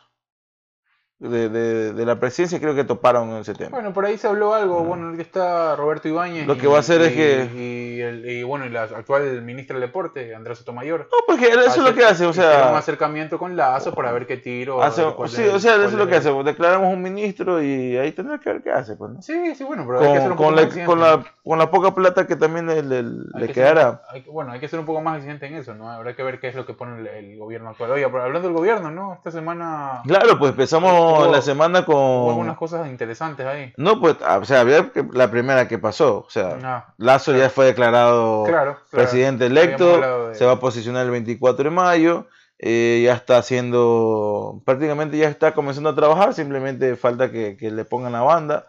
de, 1.28 1.48
de, 1.48 1.92
de, 1.92 2.06
la 2.06 2.18
presidencia 2.18 2.60
creo 2.60 2.74
que 2.74 2.84
toparon 2.84 3.30
ese 3.36 3.54
tema. 3.54 3.70
Bueno, 3.70 3.92
por 3.92 4.06
ahí 4.06 4.18
se 4.18 4.26
habló 4.26 4.54
algo, 4.54 4.82
bueno, 4.82 5.04
bueno, 5.04 5.20
está 5.20 5.76
Roberto 5.76 6.08
Ibáñez. 6.08 6.46
Lo 6.46 6.56
que 6.56 6.66
va 6.66 6.76
a 6.76 6.80
hacer 6.80 7.00
es 7.02 7.12
que... 7.12 7.50
Y, 7.54 8.00
el, 8.00 8.28
y, 8.28 8.42
bueno, 8.42 8.66
y 8.66 8.70
la 8.70 8.82
actual 8.82 9.42
ministra 9.42 9.78
del 9.78 9.88
Deporte, 9.88 10.34
Andrés 10.34 10.58
Sotomayor. 10.58 11.08
No, 11.10 11.18
porque 11.26 11.48
eso 11.48 11.62
es 11.64 11.78
lo 11.78 11.94
que 11.94 12.04
hace, 12.04 12.26
o 12.26 12.32
sea... 12.32 12.68
Un 12.70 12.76
acercamiento 12.76 13.38
con 13.38 13.56
Lazo 13.56 13.94
para 13.94 14.12
ver 14.12 14.26
qué 14.26 14.36
tiro... 14.36 14.82
Hace, 14.82 15.02
sí, 15.26 15.42
o 15.42 15.58
sea, 15.58 15.74
eso 15.76 15.84
es 15.84 15.92
lo 15.94 16.06
que 16.06 16.16
hace, 16.16 16.30
pues, 16.30 16.44
declaramos 16.44 16.92
un 16.92 17.02
ministro 17.02 17.62
y 17.62 17.96
ahí 17.96 18.12
tendrá 18.12 18.38
que 18.38 18.52
ver 18.52 18.62
qué 18.62 18.72
hace, 18.72 18.96
pues, 18.96 19.12
¿no? 19.12 19.22
Sí, 19.22 19.54
sí, 19.54 19.64
bueno, 19.64 19.84
pero 19.86 19.98
con, 19.98 20.06
hay 20.06 20.12
que 20.12 20.18
hacer 20.18 20.30
un 20.30 20.36
con, 20.36 20.46
poco 20.46 20.60
la, 20.60 20.66
más 20.66 20.86
con, 20.86 21.00
la, 21.00 21.24
con 21.42 21.58
la 21.58 21.70
poca 21.70 21.94
plata 21.94 22.26
que 22.26 22.36
también 22.36 22.66
le, 22.66 22.82
le, 22.82 23.02
le 23.02 23.48
quedará. 23.48 23.90
Ser, 23.90 24.00
hay, 24.10 24.24
bueno, 24.30 24.52
hay 24.52 24.60
que 24.60 24.68
ser 24.68 24.78
un 24.78 24.86
poco 24.86 25.00
más 25.00 25.16
exigente 25.16 25.46
en 25.46 25.54
eso, 25.54 25.74
¿no? 25.74 25.90
Habrá 25.90 26.14
que 26.14 26.22
ver 26.22 26.40
qué 26.40 26.48
es 26.48 26.54
lo 26.54 26.66
que 26.66 26.74
pone 26.74 27.00
el, 27.00 27.06
el 27.06 27.38
gobierno 27.38 27.70
actual. 27.70 27.92
Oye, 27.92 28.04
hablando 28.04 28.40
del 28.40 28.52
gobierno, 28.52 28.90
¿no? 28.90 29.14
Esta 29.14 29.30
semana... 29.30 30.02
Claro, 30.06 30.38
pues 30.38 30.50
empezamos 30.50 31.13
la 31.30 31.42
semana 31.42 31.84
con 31.84 31.96
Hubo 31.96 32.30
algunas 32.30 32.56
cosas 32.56 32.88
interesantes 32.88 33.46
ahí. 33.46 33.72
No, 33.76 34.00
pues, 34.00 34.16
o 34.20 34.44
sea, 34.44 34.60
había 34.60 34.90
la 35.12 35.30
primera 35.30 35.68
que 35.68 35.78
pasó. 35.78 36.24
O 36.26 36.30
sea, 36.30 36.56
no, 36.56 36.84
Lazo 36.98 37.32
claro. 37.32 37.44
ya 37.44 37.50
fue 37.50 37.66
declarado 37.66 38.44
claro, 38.44 38.78
presidente 38.90 39.46
electo, 39.46 40.28
de... 40.28 40.34
se 40.34 40.44
va 40.44 40.52
a 40.52 40.60
posicionar 40.60 41.04
el 41.04 41.10
24 41.10 41.64
de 41.64 41.70
mayo, 41.70 42.26
eh, 42.58 43.02
ya 43.04 43.14
está 43.14 43.38
haciendo, 43.38 44.62
prácticamente 44.64 45.16
ya 45.16 45.28
está 45.28 45.54
comenzando 45.54 45.90
a 45.90 45.94
trabajar, 45.94 46.34
simplemente 46.34 46.96
falta 46.96 47.30
que, 47.30 47.56
que 47.56 47.70
le 47.70 47.84
pongan 47.84 48.12
la 48.12 48.22
banda. 48.22 48.66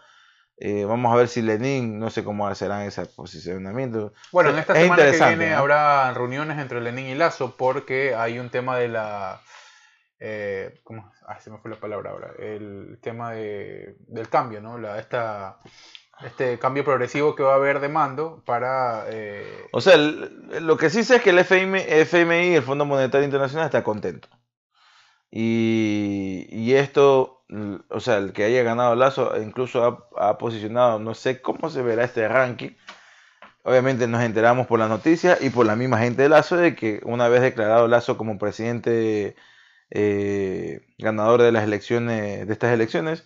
Eh, 0.57 0.85
vamos 0.85 1.11
a 1.11 1.17
ver 1.17 1.27
si 1.27 1.41
Lenin, 1.41 1.99
no 1.99 2.09
sé 2.09 2.23
cómo 2.23 2.53
serán 2.55 2.83
ese 2.83 3.05
posicionamiento. 3.05 4.13
Bueno, 4.31 4.51
en 4.51 4.59
esta 4.59 4.73
es 4.73 4.83
semana 4.83 5.11
que 5.11 5.35
viene 5.35 5.49
¿no? 5.51 5.57
habrá 5.57 6.13
reuniones 6.13 6.59
entre 6.59 6.79
Lenin 6.79 7.07
y 7.07 7.15
Lazo 7.15 7.55
porque 7.57 8.15
hay 8.15 8.39
un 8.39 8.49
tema 8.49 8.77
de 8.77 8.87
la 8.87 9.41
eh, 10.19 10.79
¿cómo? 10.83 11.11
Ah, 11.27 11.39
se 11.39 11.49
me 11.49 11.57
fue 11.57 11.71
la 11.71 11.79
palabra 11.79 12.11
ahora, 12.11 12.33
el 12.39 12.99
tema 13.01 13.31
de, 13.31 13.97
del 14.07 14.29
cambio, 14.29 14.61
¿no? 14.61 14.77
Esta, 14.95 15.59
este 16.23 16.57
cambio 16.59 16.85
progresivo 16.85 17.35
que 17.35 17.43
va 17.43 17.53
a 17.53 17.57
haber 17.57 17.79
de 17.79 17.89
mando 17.89 18.41
para... 18.45 19.05
Eh... 19.09 19.67
O 19.71 19.81
sea, 19.81 19.97
lo 19.97 20.77
que 20.77 20.89
sí 20.89 21.03
sé 21.03 21.17
es 21.17 21.21
que 21.21 21.31
el 21.31 21.39
FMI, 21.39 22.55
el 22.55 22.63
Fondo 22.63 22.85
Monetario 22.85 23.25
Internacional, 23.25 23.65
está 23.65 23.83
contento. 23.83 24.29
Y, 25.31 26.47
y, 26.49 26.75
esto, 26.75 27.43
o 27.89 27.99
sea, 27.99 28.17
el 28.17 28.31
que 28.31 28.45
haya 28.45 28.63
ganado 28.63 28.95
Lazo 28.95 29.33
incluso 29.41 30.09
ha, 30.15 30.29
ha, 30.29 30.37
posicionado, 30.37 30.97
no 30.99 31.13
sé 31.13 31.41
cómo 31.41 31.69
se 31.69 31.81
verá 31.81 32.05
este 32.05 32.25
ranking. 32.27 32.71
Obviamente 33.63 34.07
nos 34.07 34.23
enteramos 34.23 34.67
por 34.67 34.79
las 34.79 34.87
noticias 34.87 35.41
y 35.41 35.49
por 35.49 35.65
la 35.65 35.75
misma 35.75 35.97
gente 35.97 36.21
de 36.21 36.29
Lazo 36.29 36.55
de 36.55 36.75
que 36.75 37.01
una 37.03 37.27
vez 37.27 37.41
declarado 37.41 37.87
Lazo 37.89 38.15
como 38.15 38.37
presidente 38.37 39.35
eh, 39.91 40.81
ganador 40.97 41.41
de 41.41 41.51
las 41.51 41.63
elecciones, 41.63 42.47
de 42.47 42.53
estas 42.53 42.73
elecciones, 42.73 43.23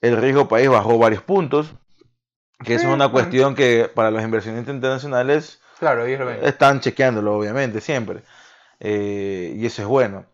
el 0.00 0.16
riesgo 0.16 0.48
país 0.48 0.68
bajó 0.68 0.98
varios 0.98 1.22
puntos, 1.22 1.74
que 2.64 2.78
sí, 2.78 2.84
es 2.86 2.92
una 2.92 3.08
cuestión 3.08 3.54
que 3.54 3.90
para 3.92 4.10
los 4.10 4.22
inversionistas 4.22 4.74
internacionales 4.74 5.60
claro, 5.78 6.06
están 6.06 6.80
chequeándolo, 6.80 7.36
obviamente, 7.36 7.80
siempre. 7.80 8.22
Eh, 8.80 9.54
y 9.56 9.66
eso 9.66 9.82
es 9.82 9.88
bueno. 9.88 10.26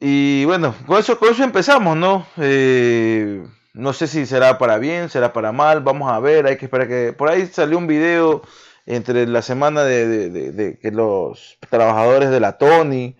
Y 0.00 0.44
bueno, 0.44 0.74
con 0.86 0.98
eso, 0.98 1.18
con 1.18 1.30
eso 1.30 1.44
empezamos, 1.44 1.96
¿no? 1.96 2.26
Eh, 2.38 3.46
no 3.72 3.92
sé 3.92 4.06
si 4.06 4.26
será 4.26 4.58
para 4.58 4.78
bien, 4.78 5.08
será 5.08 5.32
para 5.32 5.52
mal, 5.52 5.80
vamos 5.80 6.10
a 6.12 6.18
ver, 6.18 6.46
hay 6.46 6.56
que 6.56 6.66
esperar 6.66 6.88
que... 6.88 7.12
Por 7.12 7.28
ahí 7.28 7.46
salió 7.46 7.78
un 7.78 7.86
video 7.86 8.42
entre 8.84 9.26
la 9.26 9.42
semana 9.42 9.84
de, 9.84 10.06
de, 10.06 10.30
de, 10.30 10.52
de 10.52 10.78
que 10.78 10.90
los 10.90 11.56
trabajadores 11.70 12.30
de 12.30 12.40
la 12.40 12.58
Tony 12.58 13.16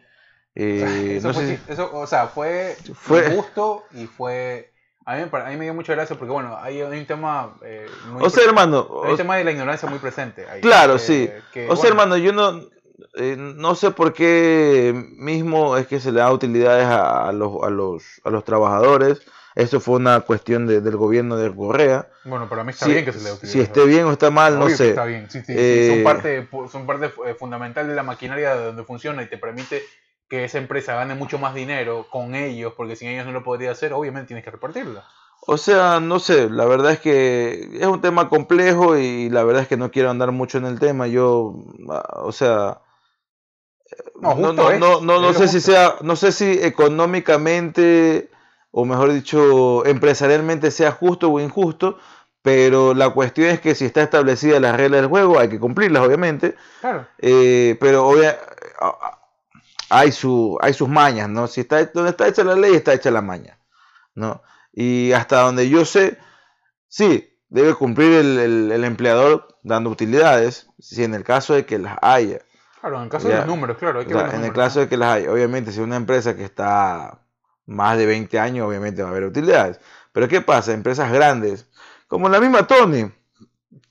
eh, 0.54 1.16
eso, 1.18 1.28
no 1.28 1.34
fue, 1.34 1.46
si... 1.46 1.58
eso, 1.72 1.90
o 1.92 2.06
sea, 2.06 2.28
fue, 2.28 2.76
Fue- 2.94 3.34
justo 3.34 3.84
y 3.92 4.06
fue... 4.06 4.70
A 5.04 5.16
mí, 5.16 5.22
a 5.32 5.44
mí 5.50 5.56
me 5.56 5.64
dio 5.64 5.74
mucha 5.74 5.94
gracia 5.94 6.16
porque, 6.16 6.32
bueno, 6.32 6.56
hay, 6.60 6.80
un 6.82 7.06
tema... 7.06 7.56
eh, 7.64 7.86
muy 8.12 8.22
O 8.22 8.30
sea, 8.30 8.44
hermano, 8.44 8.86
hay 9.02 9.08
un 9.08 9.14
o- 9.14 9.16
tema 9.16 9.36
de 9.36 9.44
la 9.44 9.50
ignorancia 9.50 9.88
muy 9.88 9.98
presente. 9.98 10.46
ahí, 10.48 10.60
Claro, 10.60 10.92
que- 10.94 10.98
sí. 11.00 11.30
que, 11.52 11.68
o 11.68 11.74
sea, 11.74 11.90
hermano, 11.90 12.16
yo 12.16 12.32
no, 12.32 12.60
eh, 13.14 13.34
no 13.36 13.74
sé 13.74 13.90
por 13.90 14.12
qué 14.12 14.92
mismo 15.16 15.76
es 15.76 15.88
que 15.88 15.98
se 15.98 16.12
le 16.12 16.20
da 16.20 16.32
utilidades 16.32 16.86
a, 16.86 17.28
a 17.28 17.32
los, 17.32 17.62
a, 17.64 17.70
los, 17.70 18.04
a 18.24 18.30
los 18.30 18.44
trabajadores. 18.44 19.22
Eso 19.56 19.80
fue 19.80 19.96
una 19.96 20.20
cuestión 20.20 20.66
de- 20.68 20.80
del 20.80 20.96
gobierno 20.96 21.36
de 21.36 21.52
Correa. 21.54 22.08
Bueno, 22.24 22.48
para 22.48 22.62
mí 22.62 22.70
está 22.70 22.86
Si, 22.86 22.92
bien 22.92 23.04
que 23.04 23.12
se 23.12 23.18
le 23.18 23.24
dé 23.24 23.32
utilidad. 23.32 23.52
si 23.52 23.60
esté 23.60 23.84
bien 23.84 24.04
o 24.06 24.12
está 24.12 24.30
mal, 24.30 24.56
no 24.58 24.66
Obvio 24.66 24.76
sé. 24.76 24.90
Está 24.90 25.04
bien, 25.04 25.28
sí, 25.28 25.40
sí, 25.40 25.46
sí, 25.46 25.54
Eh, 25.58 25.88
son 25.88 26.04
parte, 26.04 26.48
son 26.70 26.86
parte 26.86 27.06
eh, 27.26 27.34
fundamental 27.34 27.88
de 27.88 27.94
la 27.96 28.02
maquinaria 28.04 28.54
de 28.54 28.66
donde 28.66 28.84
funciona 28.84 29.22
y 29.22 29.26
te 29.26 29.36
permite 29.36 29.82
que 30.33 30.45
esa 30.45 30.57
empresa 30.57 30.95
gane 30.95 31.14
mucho 31.14 31.38
más 31.38 31.55
dinero 31.55 32.07
con 32.09 32.35
ellos, 32.35 32.73
porque 32.75 32.97
sin 32.97 33.11
ellos 33.11 33.27
no 33.27 33.33
lo 33.33 33.45
podría 33.45 33.71
hacer, 33.71 33.92
obviamente 33.92 34.29
tienes 34.29 34.42
que 34.42 34.51
repartirla. 34.51 35.05
O 35.47 35.59
sea, 35.59 36.01
no 36.01 36.21
sé, 36.21 36.49
la 36.49 36.64
verdad 36.64 36.92
es 36.92 37.01
que 37.01 37.68
es 37.79 37.87
un 37.87 38.01
tema 38.01 38.31
complejo 38.31 38.97
y 38.97 39.29
la 39.29 39.45
verdad 39.45 39.61
es 39.61 39.68
que 39.68 39.77
no 39.77 39.90
quiero 39.90 40.09
andar 40.09 40.33
mucho 40.33 40.57
en 40.57 40.64
el 40.64 40.81
tema. 40.81 41.07
Yo, 41.07 41.55
ah, 41.90 42.23
o 42.23 42.33
sea, 42.33 42.79
No, 44.23 44.35
no, 44.37 44.55
no, 44.55 44.71
es, 44.71 44.81
no, 44.81 45.03
no, 45.03 45.35
sé 45.35 45.49
si 45.49 45.61
sea, 45.61 45.97
no 46.01 46.16
sé 46.16 46.33
si 46.33 46.51
económicamente 46.62 48.31
o 48.71 48.87
mejor 48.87 49.12
dicho, 49.12 49.85
empresarialmente 49.85 50.71
sea 50.71 50.92
justo 50.92 51.31
o 51.31 51.40
injusto, 51.40 51.99
pero 52.40 52.95
la 52.95 53.11
cuestión 53.11 53.51
es 53.51 53.61
que 53.61 53.75
si 53.75 53.85
está 53.85 54.03
establecida 54.03 54.61
las 54.61 54.79
reglas 54.79 55.03
del 55.03 55.11
juego, 55.11 55.38
hay 55.38 55.51
que 55.51 55.61
cumplirlas, 55.61 56.07
obviamente. 56.07 56.55
Claro. 56.81 57.07
Eh, 57.18 57.77
pero 57.79 58.09
obvia- 58.09 58.38
hay, 59.92 60.12
su, 60.12 60.59
hay 60.61 60.72
sus 60.74 60.88
mañas, 60.88 61.28
¿no? 61.28 61.46
Si 61.46 61.61
está, 61.61 61.85
donde 61.87 62.11
está 62.11 62.26
hecha 62.28 62.44
la 62.44 62.55
ley, 62.55 62.74
está 62.74 62.92
hecha 62.94 63.11
la 63.11 63.22
maña, 63.22 63.59
¿no? 64.14 64.42
Y 64.72 65.12
hasta 65.12 65.40
donde 65.42 65.68
yo 65.68 65.85
sé, 65.85 66.18
sí, 66.88 67.28
debe 67.48 67.74
cumplir 67.74 68.12
el, 68.12 68.38
el- 68.38 68.72
el 68.72 68.85
empleador 68.85 69.48
dando 69.62 69.90
utilidades, 69.90 70.68
si 70.78 71.05
en 71.05 71.14
el 71.14 71.24
caso 71.24 71.55
de 71.55 71.66
que 71.66 71.78
las 71.78 71.96
haya. 72.02 72.38
Claro, 72.81 72.96
en 72.96 73.02
el 73.05 73.09
caso 73.11 73.28
Ya. 73.28 73.35
de 73.35 73.38
los 73.40 73.46
números, 73.48 73.76
claro. 73.78 74.00
Hay 74.00 74.07
O 74.07 74.09
que 74.09 74.14
sea, 74.14 74.22
ver 74.24 74.33
los 74.33 74.40
en 74.40 74.46
el 74.46 74.52
caso 74.55 74.81
de 74.81 74.88
que 74.88 74.96
las 74.96 75.09
haya, 75.16 75.31
obviamente, 75.31 75.70
si 75.72 75.81
una 75.81 75.96
empresa 75.96 76.35
que 76.35 76.44
está 76.44 77.20
más 77.66 77.96
de 77.98 78.07
20 78.07 78.38
años, 78.40 78.66
obviamente 78.66 79.02
va 79.02 79.09
a 79.09 79.11
haber 79.12 79.24
utilidades. 79.24 79.78
Pero 80.12 80.26
¿qué 80.28 80.40
pasa? 80.40 80.72
Empresas 80.72 81.12
grandes, 81.12 81.66
como 82.09 82.28
la 82.28 82.40
misma 82.40 82.66
Tony, 82.66 83.11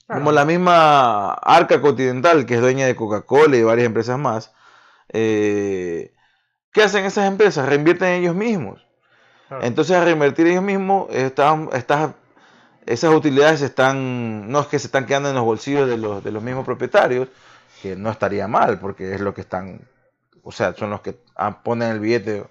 como 0.07 0.31
la 0.33 0.43
misma 0.45 1.33
Arca 1.35 1.79
Continental, 1.79 2.45
que 2.45 2.55
es 2.55 2.61
dueña 2.61 2.85
de 2.85 2.95
Coca-Cola 2.95 3.55
y 3.55 3.63
varias 3.63 3.85
empresas 3.85 4.19
más, 4.19 4.51
eh, 5.13 6.13
¿qué 6.73 6.83
hacen 6.83 7.05
esas 7.05 7.27
empresas? 7.27 7.67
Reinvierten 7.69 8.09
en 8.09 8.21
ellos 8.23 8.35
mismos. 8.35 8.85
Entonces, 9.59 9.95
al 9.97 10.05
reinvertir 10.05 10.47
ellos 10.47 10.63
mismos, 10.63 11.07
están, 11.11 11.69
estas- 11.73 12.15
esas 12.85 13.13
utilidades 13.13 13.61
están, 13.61 14.49
no 14.51 14.61
es 14.61 14.67
que 14.67 14.79
se 14.79 14.87
están 14.87 15.05
quedando 15.05 15.29
en 15.29 15.35
los 15.35 15.43
bolsillos 15.45 15.87
de 15.89 15.97
los, 15.97 16.23
de 16.23 16.31
los 16.31 16.43
mismos 16.43 16.65
propietarios, 16.65 17.29
que 17.81 17.95
no 17.95 18.09
estaría 18.11 18.47
mal, 18.47 18.79
porque 18.79 19.13
es 19.15 19.21
lo 19.21 19.33
que 19.33 19.41
están, 19.41 19.81
o 20.43 20.51
sea, 20.51 20.73
son 20.75 20.89
los 20.91 21.01
que 21.01 21.19
ah, 21.35 21.63
ponen 21.63 21.91
el 21.91 21.99
billete, 21.99 22.45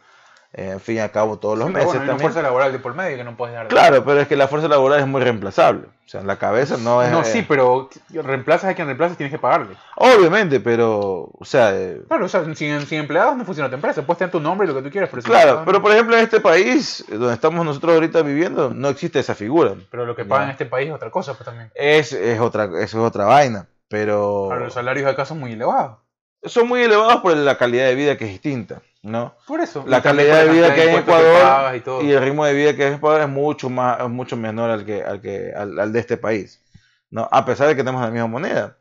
eh, 0.52 0.70
en 0.72 0.80
fin 0.80 0.96
y 0.96 0.98
al 0.98 1.10
cabo, 1.12 1.38
todos 1.38 1.56
los 1.58 1.68
Sí, 1.68 1.72
meses 1.74 1.86
bueno, 1.86 2.00
hay 2.00 2.04
una 2.04 2.12
también. 2.12 2.32
fuerza 2.32 2.42
laboral 2.42 2.72
de 2.72 2.78
por 2.80 2.94
medio 2.94 3.16
que 3.16 3.24
no 3.24 3.36
puedes 3.36 3.56
de 3.58 3.66
Claro, 3.68 4.04
pero 4.04 4.20
es 4.20 4.28
que 4.28 4.36
la 4.36 4.48
fuerza 4.48 4.66
laboral 4.68 5.00
es 5.00 5.06
muy 5.06 5.20
reemplazable. 5.22 5.86
O 5.86 6.08
sea, 6.10 6.22
en 6.22 6.26
la 6.26 6.40
cabeza 6.40 6.76
no 6.76 7.04
es... 7.04 7.10
No, 7.12 7.20
eh, 7.20 7.24
sí, 7.24 7.44
pero 7.46 7.88
reemplazas 8.12 8.70
a 8.70 8.74
quien 8.74 8.88
reemplazas 8.88 9.16
tienes 9.16 9.32
que 9.32 9.38
pagarle. 9.38 9.76
Obviamente, 9.94 10.58
pero, 10.58 11.30
o 11.38 11.44
sea, 11.44 11.70
eh, 11.76 12.02
Claro, 12.08 12.24
o 12.24 12.28
sea, 12.28 12.42
sin, 12.56 12.80
sin 12.84 12.98
empleados 12.98 13.36
no 13.36 13.44
funciona 13.44 13.68
tu 13.68 13.76
empresa. 13.76 14.02
Puedes 14.02 14.18
tener 14.18 14.32
tu 14.32 14.40
nombre 14.40 14.66
y 14.66 14.68
lo 14.70 14.74
que 14.74 14.82
tú 14.82 14.90
quieras, 14.90 15.08
pero 15.08 15.22
claro, 15.22 15.62
pero 15.64 15.80
por 15.80 15.92
ejemplo 15.92 16.16
en 16.16 16.24
este 16.24 16.40
país, 16.40 17.04
donde 17.08 17.32
estamos 17.34 17.64
nosotros 17.64 17.94
ahorita 17.94 18.22
viviendo, 18.22 18.70
no 18.74 18.88
existe 18.88 19.20
esa 19.20 19.36
figura. 19.36 19.74
Pero 19.88 20.04
lo 20.04 20.16
que 20.16 20.24
pagan 20.24 20.46
en 20.46 20.50
este 20.50 20.66
país 20.66 20.88
es 20.88 20.94
otra 20.96 21.12
cosa, 21.12 21.34
pues 21.34 21.44
también. 21.44 21.70
Es, 21.76 22.12
es 22.12 22.40
otra, 22.40 22.64
eso 22.64 22.80
es 22.80 22.94
otra 22.96 23.26
vaina, 23.26 23.68
pero 23.86 24.46
Claro, 24.48 24.64
los 24.64 24.74
salarios 24.74 25.06
acá 25.08 25.24
son 25.24 25.38
muy 25.38 25.52
elevados. 25.52 25.98
son 26.42 26.66
muy 26.66 26.82
elevados 26.82 27.22
por 27.22 27.36
la 27.36 27.56
calidad 27.56 27.84
de 27.84 27.94
vida 27.94 28.16
que 28.18 28.24
es 28.24 28.30
distinta, 28.32 28.82
¿no? 29.02 29.34
Por 29.46 29.60
eso. 29.60 29.84
La 29.86 30.02
calidad 30.02 30.44
de 30.44 30.52
vida 30.52 30.74
que 30.74 30.82
hay 30.82 30.88
en 30.90 30.98
Ecuador 30.98 31.82
y, 32.02 32.06
y 32.06 32.12
el 32.12 32.22
ritmo 32.22 32.44
de 32.44 32.52
vida 32.54 32.76
que 32.76 32.84
hay 32.84 32.88
en 32.90 32.96
Ecuador 32.96 33.22
es 33.22 33.28
mucho 33.28 33.70
más, 33.70 34.00
es 34.00 34.08
mucho 34.08 34.36
menor 34.36 34.70
al 34.70 34.84
que, 34.84 35.02
al 35.02 35.20
que, 35.20 35.52
al, 35.54 35.78
al 35.78 35.92
de 35.92 36.00
este 36.00 36.16
país, 36.16 36.62
¿no? 37.10 37.28
A 37.30 37.44
pesar 37.44 37.68
de 37.68 37.76
que 37.76 37.82
tenemos 37.82 38.02
la 38.02 38.10
misma 38.10 38.26
moneda. 38.26 38.76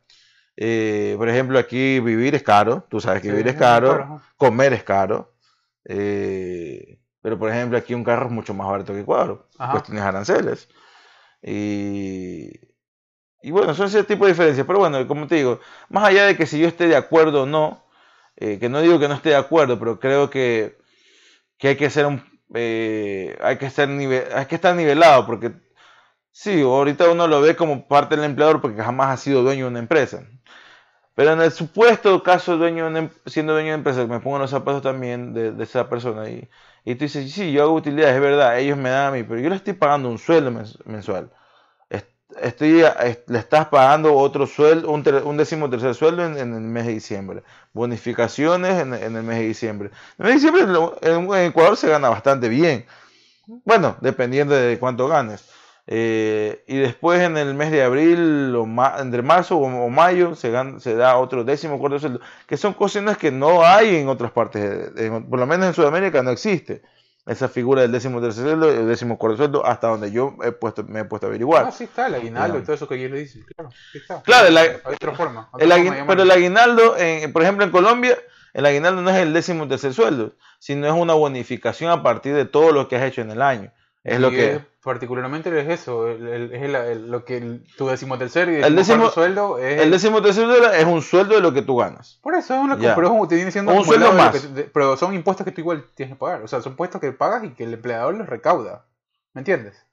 Eh, 0.57 1.15
por 1.17 1.29
ejemplo, 1.29 1.57
aquí 1.57 1.99
vivir 2.01 2.35
es 2.35 2.43
caro, 2.43 2.85
tú 2.89 2.99
sabes 2.99 3.21
que 3.21 3.29
Sí, 3.29 3.31
vivir 3.31 3.47
es 3.47 3.55
caro, 3.55 3.91
caro, 3.91 4.21
comer 4.35 4.73
es 4.73 4.83
caro, 4.83 5.31
eh, 5.85 6.99
pero 7.21 7.39
por 7.39 7.49
ejemplo 7.49 7.77
aquí 7.77 7.93
un 7.93 8.03
carro 8.03 8.25
es 8.25 8.31
mucho 8.31 8.53
más 8.53 8.67
barato 8.67 8.93
que 8.93 8.99
Ecuador, 8.99 9.47
Ajá. 9.57 9.71
cuestiones 9.71 10.03
aranceles. 10.03 10.67
Y, 11.41 12.51
y 13.41 13.51
bueno, 13.51 13.73
son 13.73 13.87
ese 13.87 14.03
tipo 14.03 14.25
de 14.25 14.33
diferencias, 14.33 14.67
pero 14.67 14.79
bueno, 14.79 15.07
como 15.07 15.27
te 15.27 15.35
digo, 15.35 15.61
más 15.87 16.03
allá 16.03 16.25
de 16.25 16.35
que 16.35 16.45
si 16.45 16.59
yo 16.59 16.67
esté 16.67 16.87
de 16.87 16.97
acuerdo 16.97 17.43
o 17.43 17.45
no, 17.45 17.85
eh, 18.39 18.59
que 18.59 18.69
no 18.69 18.81
digo 18.81 18.99
que 18.99 19.07
no 19.07 19.15
esté 19.15 19.29
de 19.29 19.35
acuerdo, 19.37 19.79
pero 19.79 19.99
creo 19.99 20.29
que, 20.29 20.77
que 21.57 21.69
hay 21.69 21.77
que 21.77 21.89
ser 21.89 22.05
un, 22.07 22.23
eh, 22.55 23.37
hay 23.41 23.57
que 23.57 23.67
estar 23.67 23.87
nive- 23.89 24.27
hay 24.33 24.45
que 24.47 24.55
estar 24.55 24.75
nivelado, 24.75 25.25
porque 25.27 25.53
sí, 26.31 26.61
ahorita 26.61 27.09
uno 27.11 27.27
lo 27.27 27.41
ve 27.41 27.55
como 27.55 27.87
parte 27.87 28.15
del 28.15 28.25
empleador 28.25 28.61
porque 28.61 28.81
jamás 28.83 29.09
ha 29.11 29.17
sido 29.17 29.43
dueño 29.43 29.65
de 29.65 29.71
una 29.71 29.79
empresa. 29.79 30.23
Pero 31.15 31.33
en 31.33 31.41
el 31.41 31.51
supuesto 31.51 32.23
caso, 32.23 32.57
dueño 32.57 32.87
em, 32.97 33.09
siendo 33.25 33.53
dueño 33.53 33.69
de 33.69 33.75
empresa, 33.75 34.05
me 34.07 34.19
pongo 34.21 34.39
los 34.39 34.49
zapatos 34.51 34.81
también 34.81 35.33
de, 35.33 35.53
esa 35.63 35.89
persona 35.89 36.29
y, 36.29 36.49
y 36.85 36.95
tú 36.95 37.05
dices, 37.05 37.31
sí, 37.33 37.51
yo 37.51 37.63
hago 37.63 37.73
utilidades, 37.73 38.15
es 38.15 38.21
verdad, 38.21 38.57
ellos 38.59 38.77
me 38.77 38.89
dan 38.89 39.07
a 39.07 39.11
mí, 39.11 39.23
pero 39.23 39.39
yo 39.41 39.49
le 39.49 39.55
estoy 39.55 39.73
pagando 39.73 40.09
un 40.09 40.17
sueldo 40.17 40.51
mensual. 40.85 41.31
Estoy, 42.37 42.83
le 43.27 43.39
estás 43.39 43.67
pagando 43.69 44.13
otro 44.15 44.45
sueldo, 44.45 44.91
un, 44.91 45.37
décimo 45.37 45.69
tercer 45.69 45.95
sueldo 45.95 46.25
en, 46.25 46.37
el 46.37 46.61
mes 46.61 46.85
de 46.85 46.93
diciembre. 46.93 47.43
Bonificaciones 47.73 48.79
en, 48.79 48.93
el 48.93 49.23
mes 49.23 49.39
de 49.39 49.47
diciembre. 49.47 49.89
En 50.19 50.25
el 50.25 50.33
mes 50.33 50.41
de 50.43 50.51
diciembre 50.51 50.89
en 51.01 51.33
Ecuador 51.47 51.75
se 51.75 51.89
gana 51.89 52.09
bastante 52.09 52.47
bien. 52.47 52.85
Bueno, 53.65 53.97
dependiendo 54.01 54.53
de 54.53 54.77
cuánto 54.77 55.07
ganes. 55.07 55.49
Eh, 55.87 56.63
y 56.67 56.77
después 56.77 57.19
en 57.21 57.35
el 57.35 57.55
mes 57.55 57.71
de 57.71 57.81
abril, 57.81 58.55
o 58.55 58.67
entre 58.99 59.23
marzo 59.23 59.57
o, 59.57 59.89
mayo, 59.89 60.35
se, 60.35 60.51
se, 60.79 60.95
da 60.95 61.17
otro 61.17 61.43
décimo 61.43 61.79
cuarto 61.79 61.97
sueldo, 61.97 62.19
que 62.45 62.57
son 62.57 62.75
cosas 62.75 63.17
que 63.17 63.31
no 63.31 63.65
hay 63.65 63.95
en 63.95 64.07
otras 64.07 64.31
partes, 64.31 64.91
por 65.27 65.39
lo 65.39 65.47
menos 65.47 65.67
en 65.67 65.73
Sudamérica 65.73 66.21
no 66.21 66.29
existe 66.29 66.83
esa 67.29 67.47
figura 67.47 67.83
del 67.83 67.91
décimo 67.91 68.19
tercer 68.19 68.43
sueldo, 68.43 68.71
el 68.71 68.87
décimo 68.87 69.19
cuarto 69.19 69.37
sueldo, 69.37 69.63
hasta 69.63 69.87
donde 69.87 70.11
yo 70.11 70.35
he 70.43 70.51
puesto, 70.51 70.83
me 70.83 71.01
he 71.01 71.05
puesto 71.05 71.27
a 71.27 71.29
averiguar. 71.29 71.65
Ah, 71.67 71.71
sí 71.71 71.83
está, 71.83 72.07
el 72.07 72.15
aguinaldo 72.15 72.57
y 72.57 72.63
todo 72.63 72.73
eso 72.73 72.87
que 72.87 72.95
ellos 72.95 73.11
le 73.11 73.19
dicen, 73.19 73.45
claro, 73.55 73.69
está. 73.93 74.21
Claro, 74.23 74.79
otra 74.83 75.13
forma. 75.13 75.49
pero 75.55 76.23
el 76.23 76.31
aguinaldo, 76.31 76.95
por 77.31 77.43
ejemplo 77.43 77.63
en 77.63 77.69
Colombia, 77.69 78.17
el 78.53 78.65
aguinaldo 78.65 79.03
no 79.03 79.11
es 79.11 79.17
el 79.17 79.31
décimo 79.31 79.67
tercer 79.67 79.93
sueldo, 79.93 80.33
sino 80.57 80.87
es 80.87 80.93
una 80.93 81.13
bonificación 81.13 81.91
a 81.91 82.01
partir 82.01 82.33
de 82.33 82.45
todo 82.45 82.71
lo 82.71 82.87
que 82.87 82.95
has 82.95 83.03
hecho 83.03 83.21
en 83.21 83.29
el 83.29 83.43
año. 83.43 83.71
Es 84.03 84.19
lo 84.19 84.31
que... 84.31 84.61
particularmente 84.81 85.49
es 85.59 85.81
eso, 85.81 86.09
es 86.09 86.99
lo 87.01 87.25
que 87.25 87.59
tu 87.77 87.87
decimotercer 87.87 88.49
y 88.49 88.55
el 88.63 88.75
décimo 88.75 89.09
sueldo 89.09 89.57
es... 89.57 89.81
El 89.81 89.91
décimo 89.91 90.19
sueldo 90.19 90.71
es 90.71 90.85
un 90.85 91.01
sueldo 91.01 91.35
de 91.35 91.41
lo 91.41 91.53
que 91.53 91.61
tú 91.61 91.75
ganas. 91.77 92.19
Por 92.23 92.33
eso, 92.35 92.55
es 92.55 92.61
una, 92.61 92.77
pero 92.77 93.27
te 93.27 93.35
viene 93.35 93.51
siendo 93.51 93.73
un 93.73 93.83
sueldo 93.83 94.13
más. 94.13 94.47
pero 94.73 94.95
son 94.95 95.13
impuestos 95.13 95.45
que 95.45 95.51
tú 95.51 95.61
igual 95.61 95.85
tienes 95.95 96.15
que 96.15 96.19
pagar. 96.19 96.41
O 96.43 96.47
sea, 96.47 96.61
son 96.61 96.73
impuestos 96.73 97.01
que 97.01 97.11
pagas 97.11 97.43
y 97.43 97.49
que 97.49 97.65
el 97.65 97.73
empleador 97.73 98.15
los 98.15 98.27
recauda. 98.27 98.85
¿Me 99.33 99.41
entiendes? 99.41 99.85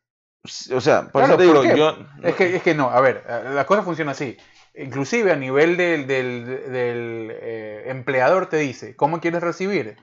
O 0.73 0.81
sea, 0.81 1.09
por 1.09 1.25
eso 1.25 1.37
te 1.37 1.43
digo, 1.43 1.65
yo... 1.65 1.97
Es 2.23 2.37
que, 2.37 2.57
es 2.57 2.63
que 2.63 2.75
no, 2.75 2.91
a 2.91 3.01
ver, 3.01 3.25
la 3.53 3.67
cosa 3.67 3.83
funciona 3.83 4.13
así. 4.13 4.37
Inclusive 4.75 5.33
a 5.33 5.37
nivel 5.37 5.77
del, 5.77 6.07
del, 6.07 6.47
del 6.47 7.33
eh, 7.33 7.85
empleador 7.87 8.47
te 8.47 8.59
dice, 8.59 8.95
¿cómo 8.95 9.21
quieres 9.21 9.43
recibir? 9.43 9.97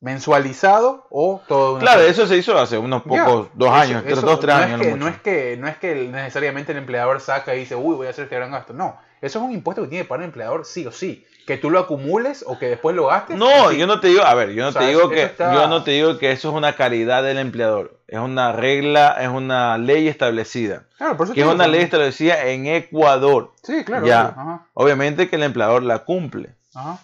Mensualizado 0.00 1.06
o 1.10 1.40
todo 1.48 1.78
Claro, 1.78 2.02
eso 2.02 2.26
se 2.26 2.36
hizo 2.36 2.58
hace 2.58 2.78
unos 2.78 3.02
pocos, 3.02 3.48
dos 3.54 3.70
años, 3.70 4.04
dos, 4.20 4.40
tres 4.40 4.54
años. 4.54 4.98
no, 4.98 5.08
es 5.08 5.20
que, 5.20 5.56
no 5.56 5.68
es 5.68 5.76
que 5.78 5.94
necesariamente 6.08 6.72
el 6.72 6.78
empleador 6.78 7.20
saca 7.20 7.54
y 7.54 7.60
dice, 7.60 7.74
uy, 7.74 7.96
voy 7.96 8.06
a 8.06 8.10
hacer 8.10 8.24
este 8.24 8.36
gran 8.36 8.50
gasto. 8.50 8.72
No, 8.72 8.98
eso 9.20 9.38
es 9.38 9.44
un 9.44 9.52
impuesto 9.52 9.82
que 9.82 9.88
tiene 9.88 10.04
que 10.04 10.08
pagar 10.08 10.22
el 10.22 10.26
empleador 10.26 10.64
sí 10.64 10.86
o 10.86 10.92
sí. 10.92 11.26
Que 11.46 11.56
tú 11.56 11.70
lo 11.70 11.78
acumules 11.78 12.44
o 12.46 12.58
que 12.58 12.66
después 12.66 12.96
lo 12.96 13.06
gastes. 13.06 13.36
No, 13.36 13.70
yo 13.70 13.86
no 13.86 14.00
te 14.00 14.08
digo, 14.08 14.22
a 14.22 14.34
ver, 14.34 14.50
yo 14.50 14.64
no 14.64 14.72
te 14.72 14.84
digo 14.86 15.08
que 15.08 15.32
yo 15.38 15.68
no 15.68 15.84
te 15.84 15.92
digo 15.92 16.18
que 16.18 16.32
eso 16.32 16.48
es 16.48 16.54
una 16.54 16.74
caridad 16.74 17.22
del 17.22 17.38
empleador. 17.38 18.00
Es 18.08 18.18
una 18.18 18.52
regla, 18.52 19.16
es 19.20 19.28
una 19.28 19.78
ley 19.78 20.08
establecida. 20.08 20.84
Claro, 20.98 21.16
por 21.16 21.26
eso 21.26 21.34
que 21.34 21.40
es 21.40 21.46
una 21.46 21.68
ley 21.68 21.82
establecida 21.82 22.46
en 22.46 22.66
Ecuador. 22.66 23.52
Sí, 23.62 23.84
claro. 23.84 24.06
Ya. 24.06 24.66
Obviamente 24.74 25.28
que 25.28 25.36
el 25.36 25.44
empleador 25.44 25.82
la 25.82 26.00
cumple. 26.00 26.54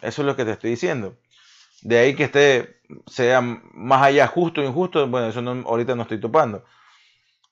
Eso 0.03 0.23
es 0.23 0.27
lo 0.27 0.37
que 0.37 0.45
te 0.45 0.51
estoy 0.51 0.71
diciendo. 0.71 1.15
De 1.83 1.99
ahí 1.99 2.15
que 2.15 2.25
esté, 2.25 2.81
sea 3.07 3.41
más 3.41 4.03
allá 4.03 4.27
justo 4.27 4.61
o 4.61 4.65
injusto, 4.65 5.07
bueno, 5.09 5.29
eso 5.29 5.43
no, 5.43 5.51
ahorita 5.69 5.95
no 5.95 6.03
estoy 6.03 6.21
topando. 6.21 6.65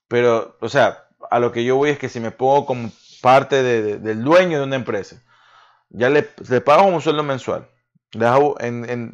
Pero, 0.09 0.57
o 0.61 0.69
sea, 0.69 1.05
a 1.31 1.39
lo 1.39 1.53
que 1.53 1.65
yo 1.65 1.77
voy 1.77 1.91
es 1.91 1.99
que 1.99 2.09
si 2.09 2.21
me 2.21 2.31
pongo 2.31 2.67
como 2.67 2.91
parte 3.23 3.63
del 3.63 4.25
dueño 4.25 4.59
de 4.59 4.65
una 4.65 4.77
empresa, 4.77 5.23
ya 5.91 6.09
le, 6.09 6.29
le 6.49 6.61
pago 6.61 6.85
un 6.85 7.01
sueldo 7.01 7.23
mensual. 7.23 7.69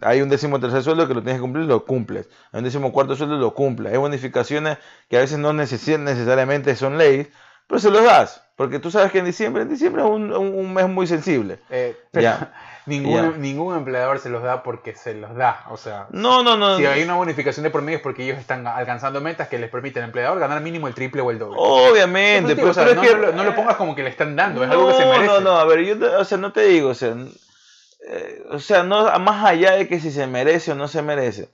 hay 0.02 0.20
un 0.22 0.28
décimo 0.28 0.60
tercer 0.60 0.82
sueldo 0.82 1.08
que 1.08 1.14
lo 1.14 1.22
tienes 1.22 1.38
que 1.38 1.42
cumplir, 1.42 1.66
lo 1.66 1.84
cumples. 1.84 2.28
Hay 2.52 2.58
un 2.58 2.64
décimo 2.64 2.92
cuarto 2.92 3.16
sueldo, 3.16 3.36
lo 3.36 3.54
cumples. 3.54 3.92
Hay 3.92 3.98
bonificaciones 3.98 4.78
que 5.08 5.16
a 5.16 5.20
veces 5.20 5.38
no 5.38 5.52
necesariamente 5.52 6.76
son 6.76 6.98
leyes, 6.98 7.28
pero 7.66 7.78
se 7.78 7.90
los 7.90 8.04
das. 8.04 8.42
Porque 8.56 8.78
tú 8.78 8.90
sabes 8.90 9.12
que 9.12 9.18
en 9.18 9.26
diciembre, 9.26 9.62
en 9.62 9.68
diciembre 9.68 10.02
es 10.02 10.08
un, 10.08 10.74
mes 10.74 10.88
muy 10.88 11.06
sensible. 11.06 11.58
Eh, 11.68 11.96
ya. 12.12 12.52
Ningún, 12.86 13.40
ningún 13.40 13.76
empleador 13.76 14.20
se 14.20 14.28
los 14.28 14.44
da 14.44 14.62
porque 14.62 14.94
se 14.94 15.14
los 15.14 15.34
da. 15.34 15.64
O 15.70 15.76
sea, 15.76 16.06
no, 16.10 16.44
no, 16.44 16.56
no. 16.56 16.76
Si 16.76 16.86
hay 16.86 17.02
una 17.02 17.14
bonificación 17.14 17.64
de 17.64 17.70
por 17.70 17.82
medio 17.82 17.96
es 17.96 18.02
porque 18.02 18.24
ellos 18.24 18.38
están 18.38 18.64
alcanzando 18.64 19.20
metas 19.20 19.48
que 19.48 19.58
les 19.58 19.68
permiten 19.68 20.04
al 20.04 20.10
empleador 20.10 20.38
ganar 20.38 20.60
mínimo 20.60 20.86
el 20.86 20.94
triple 20.94 21.20
o 21.20 21.32
el 21.32 21.38
doble. 21.40 21.56
Obviamente, 21.58 22.54
pero, 22.54 22.72
no, 23.32 23.44
lo, 23.44 23.56
pongas 23.56 23.74
como 23.74 23.96
que 23.96 24.04
le 24.04 24.10
están 24.10 24.36
dando, 24.36 24.62
es 24.62 24.70
algo 24.70 24.86
que 24.86 24.94
se 24.94 25.04
merece. 25.04 25.26
No, 25.26 25.40
no, 25.40 25.58
a 25.58 25.64
ver, 25.64 25.84
yo 25.84 25.96
o 26.20 26.24
sea, 26.24 26.38
no 26.38 26.52
te 26.52 26.62
digo, 26.62 26.90
o 26.90 26.94
sea, 26.94 27.16
eh, 28.08 28.44
o 28.50 28.60
sea, 28.60 28.84
no, 28.84 29.06
más 29.18 29.44
allá 29.44 29.72
de 29.72 29.88
que 29.88 29.98
si 29.98 30.12
se 30.12 30.28
merece 30.28 30.70
o 30.70 30.74
no 30.76 30.86
se 30.86 31.02
merece. 31.02 31.48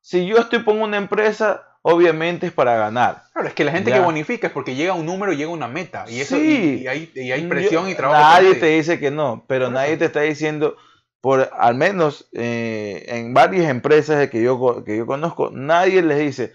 Si 0.00 0.26
yo 0.26 0.38
estoy 0.38 0.58
por 0.64 0.74
una 0.74 0.96
empresa, 0.96 1.71
obviamente 1.82 2.46
es 2.46 2.52
para 2.52 2.76
ganar. 2.76 3.24
Claro, 3.32 3.48
es 3.48 3.54
que 3.54 3.64
la 3.64 3.72
gente 3.72 3.92
que 3.92 4.00
bonifica 4.00 4.46
es 4.46 4.52
porque 4.52 4.74
llega 4.74 4.94
un 4.94 5.06
número, 5.06 5.32
llega 5.32 5.50
una 5.50 5.68
meta. 5.68 6.04
Y, 6.08 6.20
eso, 6.20 6.38
y, 6.38 6.86
hay, 6.86 7.46
presión 7.48 7.88
y 7.88 7.94
trabajo. 7.94 8.22
Nadie 8.22 8.54
te 8.54 8.66
dice 8.66 8.98
que 8.98 9.10
no, 9.10 9.44
pero 9.46 9.70
nadie 9.70 9.96
te 9.96 10.06
está 10.06 10.20
diciendo, 10.20 10.76
por 11.20 11.50
al 11.52 11.74
menos 11.74 12.28
eh, 12.32 13.04
en 13.08 13.34
varias 13.34 13.68
empresas 13.68 14.28
que 14.30 14.42
yo, 14.42 14.84
que 14.84 14.96
yo 14.96 15.06
conozco, 15.06 15.50
nadie 15.52 16.02
les 16.02 16.18
dice 16.18 16.52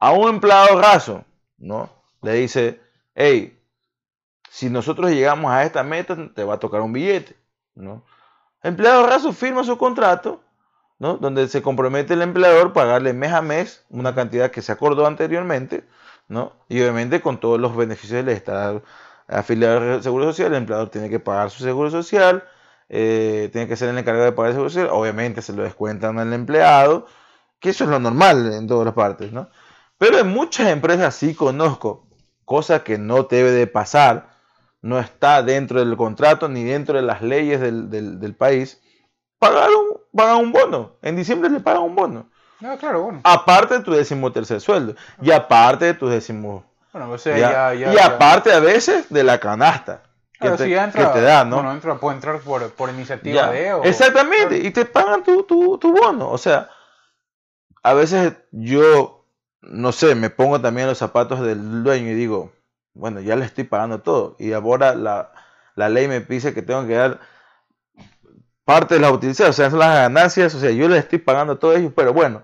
a 0.00 0.12
un 0.12 0.28
empleado 0.28 0.80
raso, 0.80 1.24
¿no? 1.58 1.90
Le 2.22 2.34
dice, 2.34 2.80
hey, 3.14 3.58
si 4.50 4.70
nosotros 4.70 5.10
llegamos 5.10 5.52
a 5.52 5.64
esta 5.64 5.82
meta, 5.82 6.16
te 6.34 6.44
va 6.44 6.54
a 6.54 6.58
tocar 6.58 6.80
un 6.80 6.92
billete, 6.92 7.36
¿no? 7.74 8.04
empleado 8.62 9.06
raso 9.06 9.32
firma 9.32 9.62
su 9.62 9.76
contrato 9.76 10.42
donde 10.98 11.48
se 11.48 11.62
compromete 11.62 12.14
el 12.14 12.22
empleador 12.22 12.68
a 12.68 12.72
pagarle 12.72 13.12
mes 13.12 13.32
a 13.32 13.42
mes 13.42 13.84
una 13.90 14.14
cantidad 14.14 14.50
que 14.50 14.62
se 14.62 14.72
acordó 14.72 15.06
anteriormente, 15.06 15.84
¿no? 16.28 16.52
Y 16.68 16.80
obviamente 16.80 17.20
con 17.20 17.38
todos 17.38 17.60
los 17.60 17.76
beneficios 17.76 18.24
del 18.24 18.34
Estado 18.34 18.82
afiliado 19.28 19.94
al 19.94 20.02
Seguro 20.02 20.24
Social, 20.26 20.52
el 20.52 20.58
empleador 20.58 20.90
tiene 20.90 21.10
que 21.10 21.20
pagar 21.20 21.50
su 21.50 21.62
Seguro 21.62 21.90
Social, 21.90 22.44
eh, 22.88 23.48
tiene 23.52 23.68
que 23.68 23.76
ser 23.76 23.88
el 23.88 23.98
encargado 23.98 24.26
de 24.26 24.32
pagar 24.32 24.50
el 24.50 24.54
Seguro 24.54 24.70
Social, 24.70 24.88
obviamente 24.92 25.42
se 25.42 25.52
lo 25.52 25.62
descuentan 25.62 26.18
al 26.18 26.32
empleado, 26.32 27.06
que 27.60 27.70
eso 27.70 27.84
es 27.84 27.90
lo 27.90 27.98
normal 27.98 28.52
en 28.52 28.66
todas 28.66 28.84
las 28.84 28.94
partes, 28.94 29.32
¿no? 29.32 29.48
Pero 29.98 30.18
en 30.18 30.28
muchas 30.28 30.68
empresas 30.68 31.14
sí 31.14 31.34
conozco, 31.34 32.06
cosa 32.44 32.84
que 32.84 32.98
no 32.98 33.24
debe 33.24 33.50
de 33.52 33.66
pasar, 33.66 34.34
no 34.82 34.98
está 34.98 35.42
dentro 35.42 35.80
del 35.80 35.96
contrato 35.96 36.48
ni 36.48 36.62
dentro 36.64 36.96
de 36.96 37.02
las 37.02 37.22
leyes 37.22 37.60
del, 37.60 37.88
del, 37.90 38.20
del 38.20 38.34
país, 38.34 38.82
pagaron, 39.38 39.93
pagan 40.14 40.36
un 40.36 40.52
bono. 40.52 40.96
En 41.02 41.16
diciembre 41.16 41.50
le 41.50 41.60
pagan 41.60 41.82
un 41.82 41.94
bono. 41.94 42.30
Ah, 42.62 42.76
claro, 42.78 43.02
bueno. 43.02 43.20
Aparte 43.24 43.74
de 43.74 43.80
tu 43.80 43.92
décimo 43.92 44.32
tercer 44.32 44.60
sueldo. 44.60 44.94
Y 45.20 45.30
aparte 45.30 45.86
de 45.86 45.94
tu 45.94 46.08
décimo. 46.08 46.64
Bueno, 46.92 47.10
o 47.10 47.18
sea, 47.18 47.74
ya, 47.74 47.74
y 47.74 47.98
aparte 47.98 48.52
a 48.52 48.60
veces 48.60 49.08
de 49.10 49.24
la 49.24 49.38
canasta. 49.40 50.02
que, 50.40 50.48
te, 50.50 50.76
entra, 50.76 51.12
que 51.12 51.18
te 51.18 51.24
da, 51.24 51.44
¿no? 51.44 51.56
Bueno, 51.56 51.72
entra, 51.72 51.96
puede 51.96 52.14
entrar 52.14 52.38
por, 52.38 52.70
por 52.70 52.88
iniciativa 52.90 53.50
de. 53.50 53.72
O, 53.72 53.82
Exactamente, 53.82 54.58
y 54.58 54.70
te 54.70 54.84
pagan 54.84 55.24
tu, 55.24 55.42
tu, 55.42 55.76
tu 55.78 55.92
bono. 55.92 56.30
O 56.30 56.38
sea, 56.38 56.70
a 57.82 57.94
veces 57.94 58.34
yo, 58.52 59.26
no 59.60 59.90
sé, 59.90 60.14
me 60.14 60.30
pongo 60.30 60.60
también 60.60 60.86
los 60.86 60.98
zapatos 60.98 61.40
del 61.40 61.82
dueño 61.82 62.10
y 62.10 62.14
digo, 62.14 62.52
bueno, 62.94 63.20
ya 63.20 63.34
le 63.34 63.44
estoy 63.44 63.64
pagando 63.64 64.00
todo. 64.00 64.36
Y 64.38 64.52
ahora 64.52 64.94
la, 64.94 65.32
la 65.74 65.88
ley 65.88 66.06
me 66.06 66.20
dice 66.20 66.54
que 66.54 66.62
tengo 66.62 66.86
que 66.86 66.94
dar 66.94 67.20
parte 68.64 68.94
de 68.94 69.00
las 69.00 69.12
utilidades, 69.12 69.50
o 69.50 69.52
sea, 69.52 69.70
son 69.70 69.78
las 69.78 69.94
ganancias, 69.94 70.54
o 70.54 70.60
sea, 70.60 70.70
yo 70.70 70.88
les 70.88 71.00
estoy 71.00 71.18
pagando 71.18 71.54
a 71.54 71.58
todos 71.58 71.76
ellos, 71.76 71.92
pero 71.94 72.12
bueno, 72.12 72.42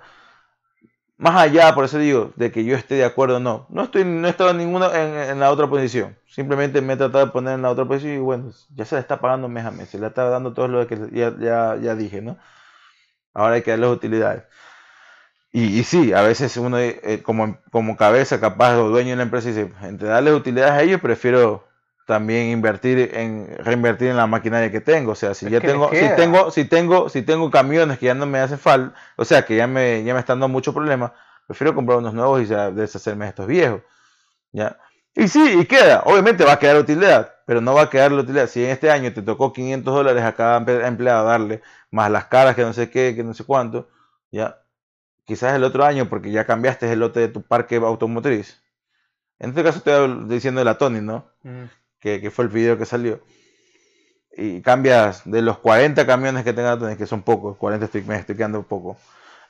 más 1.17 1.37
allá, 1.37 1.75
por 1.75 1.85
eso 1.85 1.99
digo, 1.99 2.33
de 2.37 2.51
que 2.51 2.65
yo 2.65 2.77
esté 2.77 2.95
de 2.97 3.05
acuerdo 3.05 3.37
o 3.37 3.41
no, 3.41 3.67
no 3.71 3.85
estoy, 3.85 4.05
no 4.05 4.27
he 4.27 4.31
estado 4.31 4.51
en 4.51 4.59
ninguna, 4.59 4.91
en, 5.31 5.39
la 5.41 5.51
otra 5.51 5.69
posición, 5.69 6.17
simplemente 6.27 6.81
me 6.81 6.95
he 6.95 6.97
tratado 6.97 7.27
de 7.27 7.33
poner 7.33 7.55
en 7.55 7.63
la 7.63 7.71
otra 7.71 7.85
posición 7.85 8.15
y 8.15 8.19
bueno, 8.19 8.51
ya 8.75 8.85
se 8.85 8.95
le 8.97 9.01
está 9.01 9.21
pagando 9.21 9.49
mes 9.49 9.65
a 9.65 9.71
mes, 9.71 9.89
se 9.91 9.99
le 9.99 10.07
está 10.07 10.29
dando 10.31 10.53
todo 10.55 10.69
lo 10.69 10.87
que 10.87 10.97
ya, 11.13 11.35
ya, 11.39 11.77
ya 11.77 11.95
dije, 11.95 12.23
¿no? 12.23 12.39
Ahora 13.35 13.55
hay 13.57 13.63
que 13.63 13.71
darles 13.71 13.91
utilidades. 13.91 14.45
Y, 15.53 15.81
y, 15.81 15.85
sí, 15.85 16.13
a 16.13 16.23
veces 16.23 16.57
uno 16.57 16.79
eh, 16.79 17.23
como, 17.25 17.59
como 17.73 17.97
cabeza 17.97 18.41
capaz 18.41 18.77
o 18.77 18.89
dueño 18.89 19.11
de 19.11 19.17
la 19.17 19.25
empresa 19.25 19.49
dice, 19.49 19.73
entre 19.83 20.09
darles 20.09 20.35
utilidades 20.35 20.73
a 20.73 20.83
ellos, 20.83 21.01
prefiero 21.01 21.70
también 22.11 22.49
invertir 22.49 23.13
en 23.15 23.57
reinvertir 23.59 24.09
en 24.09 24.17
la 24.17 24.27
maquinaria 24.27 24.69
que 24.73 24.81
tengo, 24.81 25.13
o 25.13 25.15
sea, 25.15 25.33
si 25.33 25.49
ya 25.49 25.61
tengo 25.61 25.91
si 25.91 26.09
tengo 26.17 26.51
si 26.51 26.65
tengo 26.65 27.09
si 27.09 27.23
tengo 27.23 27.53
camiones 27.53 28.01
que 28.01 28.07
ya 28.07 28.15
no 28.15 28.27
me 28.27 28.41
hacen 28.41 28.59
falta, 28.59 28.99
o 29.15 29.25
sea, 29.25 29.45
que 29.45 29.55
ya 29.55 29.69
me 29.69 30.03
ya 30.03 30.13
me 30.13 30.19
están 30.19 30.41
dando 30.41 30.49
mucho 30.49 30.75
problema, 30.75 31.15
prefiero 31.47 31.73
comprar 31.73 31.99
unos 31.99 32.13
nuevos 32.13 32.43
y 32.43 32.47
deshacerme 32.47 33.27
de 33.27 33.29
estos 33.29 33.47
viejos. 33.47 33.83
¿Ya? 34.51 34.77
Y 35.15 35.29
sí, 35.29 35.61
y 35.61 35.67
queda, 35.67 36.03
obviamente 36.05 36.45
va 36.45 36.55
a 36.55 36.59
quedar 36.59 36.79
utilidad, 36.79 37.33
pero 37.47 37.61
no 37.61 37.75
va 37.75 37.83
a 37.83 37.91
quedar 37.91 38.11
la 38.11 38.23
utilidad. 38.23 38.49
Si 38.49 38.65
en 38.65 38.71
este 38.71 38.91
año 38.91 39.13
te 39.13 39.23
tocó 39.23 39.53
500 39.53 39.95
dólares 39.95 40.25
a 40.25 40.33
cada 40.33 40.57
empleado 40.85 41.27
darle, 41.27 41.63
más 41.93 42.11
las 42.11 42.25
caras 42.25 42.57
que 42.57 42.63
no 42.63 42.73
sé 42.73 42.91
qué, 42.91 43.15
que 43.15 43.23
no 43.23 43.35
sé 43.35 43.45
cuánto, 43.45 43.89
ya, 44.33 44.63
quizás 45.25 45.55
el 45.55 45.63
otro 45.63 45.85
año, 45.85 46.09
porque 46.09 46.33
ya 46.33 46.45
cambiaste 46.45 46.91
el 46.91 46.99
lote 46.99 47.21
de 47.21 47.29
tu 47.29 47.43
parque 47.43 47.77
automotriz. 47.77 48.61
En 49.39 49.51
este 49.51 49.63
caso 49.63 49.79
estoy 49.79 50.29
diciendo 50.29 50.61
de 50.61 50.65
la 50.65 50.77
Tony, 50.77 51.01
¿no? 51.01 51.25
Que, 52.01 52.31
fue 52.31 52.45
el 52.47 52.51
video 52.51 52.79
que 52.79 52.87
salió. 52.87 53.21
y 54.37 54.63
cambias 54.63 55.23
de 55.25 55.43
los 55.43 55.59
40 55.59 56.07
camiones 56.07 56.45
que 56.45 56.53
tengas, 56.53 56.97
que 56.97 57.07
son 57.07 57.23
pocos, 57.23 57.57
40 57.57 57.87
estoy, 57.87 58.03
me 58.03 58.17
estoy 58.17 58.37
quedando 58.37 58.63
poco, 58.63 58.97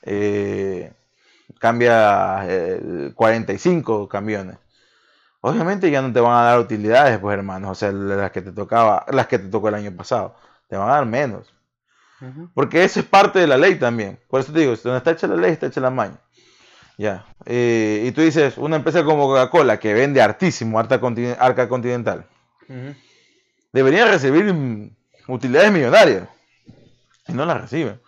eh, 0.03 0.92
cambia 1.59 2.46
45 3.14 4.09
camiones. 4.09 4.59
Obviamente 5.42 5.90
ya 5.90 6.03
no 6.03 6.12
te 6.12 6.20
van 6.20 6.36
a 6.36 6.42
dar 6.42 6.59
utilidades, 6.61 7.18
pues 7.18 7.34
hermanos, 7.34 7.70
o 7.70 7.74
sea, 7.74 7.92
las 7.92 8.30
que 8.30 8.42
te 8.42 8.53
tocaba, 8.53 9.07
las 9.11 9.26
que 9.26 9.38
te 9.38 9.48
tocó 9.48 9.68
el 9.68 9.74
año 9.74 9.96
pasado, 9.96 10.36
te 10.68 10.76
van 10.76 10.88
a 10.90 10.94
dar 10.94 11.07
menos. 11.07 11.55
Porque 12.55 12.84
eso 12.84 13.01
es 13.01 13.07
parte 13.07 13.38
de 13.38 13.46
la 13.46 13.57
ley 13.57 13.76
también. 13.76 14.18
Por 14.28 14.40
eso 14.40 14.53
te 14.53 14.61
digo, 14.61 14.76
donde 14.76 14.98
está 14.98 15.12
hecha 15.12 15.26
la 15.26 15.36
ley, 15.36 15.53
está 15.53 15.66
hecha 15.66 15.80
la 15.80 15.90
maña. 15.90 16.18
Ya. 16.98 17.24
Eh, 17.46 18.05
y 18.07 18.12
tú 18.12 18.20
dices, 18.20 18.59
una 18.59 18.76
empresa 18.76 19.05
como 19.05 19.26
Coca-Cola 19.26 19.80
que 19.80 19.94
vende 19.94 20.20
hartísimo, 20.20 20.78
arca, 20.78 21.01
continental, 21.01 22.26
debería 23.72 24.06
recibir 24.06 24.54
utilidades 25.28 25.72
millonarias. 25.72 26.28
Y 27.28 27.32
no 27.32 27.44
las 27.44 27.60
reciben. 27.60 28.00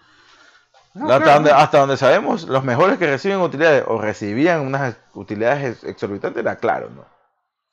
hasta, 0.95 1.79
donde, 1.79 1.97
sabemos, 1.97 2.45
los 2.45 2.65
mejores 2.65 2.99
que 2.99 3.07
reciben 3.07 3.41
utilidades 3.41 3.85
o 3.87 4.01
recibían 4.01 4.61
unas 4.61 4.97
utilidades 5.15 5.85
exorbitantes 5.85 6.43
era 6.43 6.57
claro, 6.57 6.91
¿no? 6.91 7.07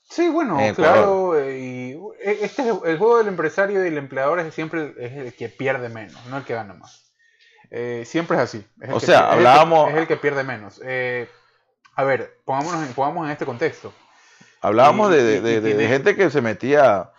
Sí, 0.03 0.27
bueno, 0.27 0.57
claro. 0.75 1.37
Eh, 1.37 1.59
y 1.59 1.91
eh, 2.23 2.39
este 2.41 2.63
el 2.67 2.97
juego 2.97 3.19
del 3.19 3.27
empresario 3.27 3.83
y 3.83 3.89
el 3.89 3.97
empleador 3.97 4.39
es 4.39 4.53
siempre 4.55 4.95
es 4.97 5.13
el 5.13 5.33
que 5.35 5.49
pierde 5.49 5.87
menos, 5.89 6.25
no 6.25 6.37
el 6.37 6.43
que 6.45 6.55
gana 6.55 6.73
más. 6.73 7.09
Eh, 7.71 8.03
siempre 8.05 8.37
es 8.37 8.43
así. 8.43 8.65
o 8.91 8.99
sea, 8.99 9.31
hablábamos... 9.31 9.91
Es 9.91 9.97
el, 9.97 10.07
que, 10.07 10.17
pierde 10.17 10.43
menos. 10.43 10.81
Eh, 10.83 11.29
a 11.95 12.03
ver, 12.03 12.39
pongámonos 12.45 12.87
en, 12.87 12.93
pongamos 12.93 13.25
en 13.25 13.31
este 13.31 13.45
contexto. 13.45 13.93
Hablábamos 14.61 15.11
de, 15.11 15.87
gente 15.89 16.15
que 16.15 16.29
se 16.29 16.41
metía... 16.41 17.11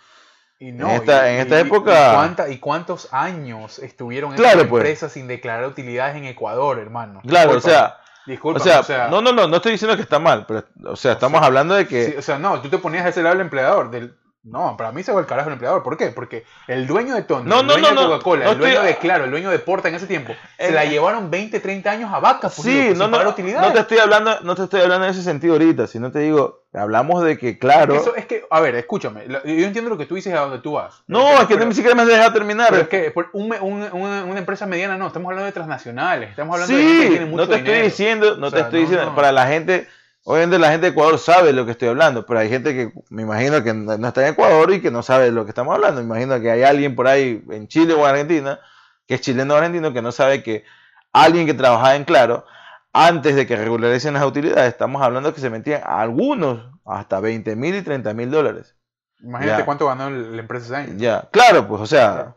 en 0.59 0.81
esta, 0.81 1.31
en 1.31 1.39
esta 1.39 1.59
época... 1.59 2.35
¿Y 2.49 2.57
cuántos 2.57 3.11
años 3.13 3.79
estuvieron 3.79 4.31
en 4.33 4.37
pues. 4.37 4.55
empresas 4.55 5.11
sin 5.11 5.27
declarar 5.27 5.67
utilidades 5.67 6.15
en 6.15 6.25
Ecuador, 6.25 6.79
hermano? 6.79 7.21
Claro, 7.25 7.57
o 7.57 7.61
sea... 7.61 7.97
Disculpa, 8.23 8.59
o, 8.59 8.83
sea, 8.83 9.07
no, 9.07 9.19
no, 9.19 9.31
no, 9.31 9.47
no 9.47 9.55
estoy 9.55 9.71
diciendo 9.71 9.95
que 9.95 10.03
está 10.03 10.19
mal, 10.19 10.45
pero, 10.45 10.63
o 10.85 10.95
sea, 10.95 11.13
estamos 11.13 11.41
hablando 11.41 11.73
de 11.73 11.87
que... 11.87 12.17
o 12.19 12.21
sea, 12.21 12.37
no, 12.37 12.61
tú 12.61 12.69
te 12.69 12.77
ponías 12.77 13.03
a 13.03 13.09
ese 13.09 13.23
lado 13.23 13.33
del 13.33 13.41
empleador, 13.41 13.89
del, 13.89 14.13
no, 14.43 14.75
para 14.75 14.91
mí 14.91 15.03
se 15.03 15.11
va 15.11 15.19
el 15.19 15.27
carajo 15.27 15.49
el 15.49 15.53
empleador. 15.53 15.83
¿Por 15.83 15.97
qué? 15.97 16.07
Porque 16.07 16.45
el 16.67 16.87
dueño 16.87 17.13
de 17.13 17.21
Tonto, 17.21 17.59
el 17.59 17.67
dueño 17.67 17.89
de 17.89 17.95
Coca-Cola, 17.95 18.49
el 18.49 18.57
dueño 18.57 18.81
de 18.81 18.97
Claro, 18.97 19.25
el 19.25 19.31
dueño 19.31 19.51
de 19.51 19.59
Porta 19.59 19.89
en 19.89 19.95
ese 19.95 20.07
tiempo, 20.07 20.33
se 20.57 20.71
la 20.71 20.85
llevaron 20.85 21.29
20, 21.29 21.59
30 21.59 21.91
años 21.91 22.11
a 22.11 22.19
vaca. 22.19 22.49
sí, 22.49 22.93
no, 22.95 23.07
no, 23.07 23.23
no 23.23 23.33
te 23.33 23.79
estoy 23.79 23.99
hablando, 23.99 24.39
no 24.41 24.55
te 24.55 24.63
estoy 24.63 24.81
hablando 24.81 25.05
en 25.05 25.11
ese 25.11 25.21
sentido 25.21 25.53
ahorita, 25.53 25.85
sino 25.85 26.11
te 26.11 26.19
digo, 26.19 26.63
hablamos 26.73 27.23
de 27.23 27.37
que, 27.37 27.59
claro. 27.59 27.93
Eso 27.93 28.15
es 28.15 28.25
que, 28.25 28.43
a 28.49 28.59
ver, 28.61 28.73
escúchame, 28.75 29.27
yo 29.27 29.65
entiendo 29.65 29.91
lo 29.91 29.97
que 29.97 30.07
tú 30.07 30.15
dices 30.15 30.33
a 30.33 30.39
donde 30.39 30.57
tú 30.57 30.73
vas. 30.73 31.03
No, 31.05 31.39
es 31.39 31.45
que, 31.45 31.57
ni 31.57 31.75
siquiera 31.75 31.95
me 31.95 32.01
has 32.01 32.07
dejado 32.07 32.33
terminar. 32.33 32.69
Pero 32.71 32.81
es 32.81 32.87
que 32.87 33.13
una 33.33 34.39
empresa 34.39 34.65
mediana 34.65 34.97
no, 34.97 35.07
estamos 35.07 35.27
hablando 35.27 35.45
de 35.45 35.51
transnacionales, 35.51 36.31
estamos 36.31 36.55
hablando 36.55 36.75
de 36.75 36.83
gente 36.83 37.03
que 37.03 37.09
tiene 37.09 37.25
mucho 37.25 37.43
no 37.43 37.47
te 37.47 37.55
estoy 37.57 37.81
diciendo, 37.81 38.37
no 38.37 38.51
te 38.51 38.59
estoy 38.61 38.81
diciendo, 38.81 39.13
para 39.13 39.31
la 39.31 39.45
gente 39.45 39.87
Obviamente 40.23 40.59
la 40.59 40.69
gente 40.69 40.85
de 40.85 40.91
Ecuador 40.91 41.17
sabe 41.17 41.47
de 41.47 41.53
lo 41.53 41.65
que 41.65 41.71
estoy 41.71 41.87
hablando, 41.87 42.25
pero 42.25 42.39
hay 42.39 42.49
gente 42.49 42.73
que 42.73 42.93
me 43.09 43.23
imagino 43.23 43.63
que 43.63 43.73
no 43.73 44.07
está 44.07 44.21
en 44.21 44.33
Ecuador 44.33 44.71
y 44.71 44.81
que 44.81 44.91
no 44.91 45.01
sabe 45.01 45.25
de 45.25 45.31
lo 45.31 45.45
que 45.45 45.49
estamos 45.49 45.73
hablando. 45.73 46.01
Me 46.01 46.07
imagino 46.07 46.39
que 46.39 46.51
hay 46.51 46.63
alguien 46.63 46.95
por 46.95 47.07
ahí 47.07 47.43
en 47.49 47.67
Chile 47.67 47.95
o 47.95 48.05
Argentina, 48.05 48.59
que 49.07 49.15
es 49.15 49.21
chileno 49.21 49.55
o 49.55 49.57
argentino, 49.57 49.93
que 49.93 50.01
no 50.01 50.11
sabe 50.11 50.43
que 50.43 50.63
alguien 51.11 51.47
que 51.47 51.55
trabajaba 51.55 51.95
en 51.95 52.03
Claro, 52.03 52.45
antes 52.93 53.35
de 53.35 53.47
que 53.47 53.55
regularicen 53.55 54.13
las 54.13 54.23
utilidades, 54.23 54.67
estamos 54.67 55.01
hablando 55.01 55.33
que 55.33 55.41
se 55.41 55.49
metían 55.49 55.81
algunos 55.85 56.69
hasta 56.85 57.19
20 57.19 57.55
mil 57.55 57.73
y 57.73 57.81
30 57.81 58.13
mil 58.13 58.29
dólares. 58.29 58.75
Imagínate 59.21 59.65
cuánto 59.65 59.87
ganó 59.87 60.09
la 60.09 60.39
empresa 60.39 60.65
ese 60.65 60.75
año. 60.75 60.93
Ya, 60.97 61.29
claro, 61.31 61.67
pues, 61.67 61.81
o 61.81 61.85
sea, 61.85 62.35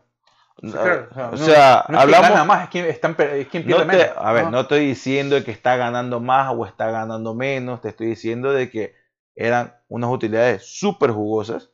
o 0.61 1.37
sea, 1.37 1.79
hablamos. 1.79 2.47
más, 2.47 2.63
es 2.63 2.69
quien, 3.49 3.65
pierde 3.65 3.85
menos. 3.85 4.07
A 4.17 4.31
ver, 4.31 4.49
no. 4.49 4.61
estoy 4.61 4.87
diciendo 4.87 5.43
que 5.43 5.51
está 5.51 5.75
ganando 5.75 6.19
más 6.19 6.53
o 6.55 6.65
está 6.65 6.91
ganando 6.91 7.33
menos, 7.33 7.81
te 7.81 7.89
estoy 7.89 8.07
diciendo 8.07 8.51
de 8.53 8.69
que 8.69 8.95
eran 9.35 9.75
unas 9.89 10.09
utilidades 10.09 10.63
súper 10.65 11.11
jugosas 11.11 11.71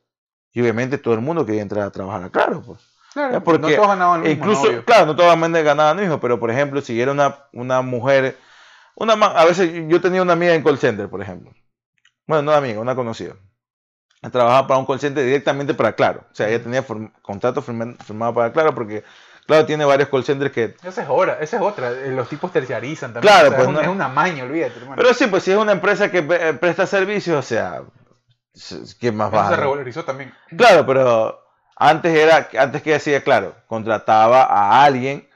y 0.52 0.62
obviamente 0.62 0.98
todo 0.98 1.14
el 1.14 1.22
mundo 1.22 1.46
quería 1.46 1.62
entrar 1.62 1.86
a 1.86 1.92
trabajar, 1.92 2.32
claro, 2.32 2.62
pues. 2.66 2.80
Claro, 3.14 3.44
porque 3.44 3.60
no 3.60 3.76
todos 3.76 3.88
ganaban 3.90 4.22
lo 4.22 4.28
mismo. 4.28 4.46
Incluso, 4.46 4.86
claro, 4.86 5.06
no 5.06 5.16
todos 5.16 5.38
ganaban 5.38 5.98
lo 5.98 6.02
mismo, 6.02 6.20
pero 6.20 6.40
por 6.40 6.50
ejemplo, 6.50 6.82
si 6.82 7.00
era 7.00 7.12
una, 7.12 7.46
una 7.52 7.82
mujer, 7.82 8.38
una 8.96 9.14
a 9.14 9.46
veces 9.46 9.70
yo 9.88 10.00
tenía 10.00 10.22
una 10.22 10.34
amiga 10.34 10.56
en 10.56 10.64
call 10.64 10.78
center, 10.78 11.10
por 11.10 11.22
ejemplo. 11.22 11.52
Bueno, 12.26 12.44
no 12.44 12.52
una 12.52 12.58
amiga, 12.58 12.80
una 12.80 12.96
conocida 12.96 13.36
trabajaba 14.30 14.67
para 14.67 14.80
un 14.80 14.86
call 14.86 14.99
center 14.99 15.26
directamente 15.26 15.74
para 15.74 15.93
Claro. 15.93 16.24
O 16.32 16.36
sea, 16.36 16.47
ella 16.47 16.61
tenía 16.61 16.86
contrato 17.22 17.61
firmado 17.61 18.34
para 18.34 18.53
Claro 18.53 18.76
porque 18.76 19.03
Claro 19.45 19.65
tiene 19.65 19.84
varios 19.86 20.09
call 20.09 20.24
centers 20.24 20.51
que... 20.51 20.76
Esa 20.84 21.03
es 21.03 21.09
otra, 21.09 21.38
esa 21.41 21.57
es 21.57 21.61
otra. 21.61 21.91
Eh, 21.91 22.11
los 22.11 22.30
tipos 22.30 22.51
terciarizan 22.51 23.13
también. 23.13 23.34
Claro, 23.34 23.55
pues 23.55 23.84
es, 23.84 23.88
una 23.89 24.07
maña, 24.07 24.43
olvídate, 24.43 24.78
hermano. 24.78 24.95
Pero 24.95 25.13
sí, 25.13 25.28
pues 25.28 25.43
si 25.43 25.51
es 25.51 25.57
una 25.57 25.72
empresa 25.72 26.11
que 26.11 26.19
eh, 26.19 26.53
presta 26.53 26.86
servicios, 26.86 27.38
o 27.38 27.41
sea, 27.41 27.82
¿qué 28.99 29.11
más 29.11 29.34
va? 29.34 29.49
se 29.49 29.55
regularizó 29.55 30.05
también. 30.05 30.34
Claro, 30.55 30.86
pero 30.86 31.43
antes 31.76 32.15
era, 32.15 32.47
antes 32.59 32.82
que 32.82 32.91
decía, 32.91 33.24
claro, 33.24 33.55
contrataba 33.67 34.43
a 34.43 34.84
alguien 34.84 35.28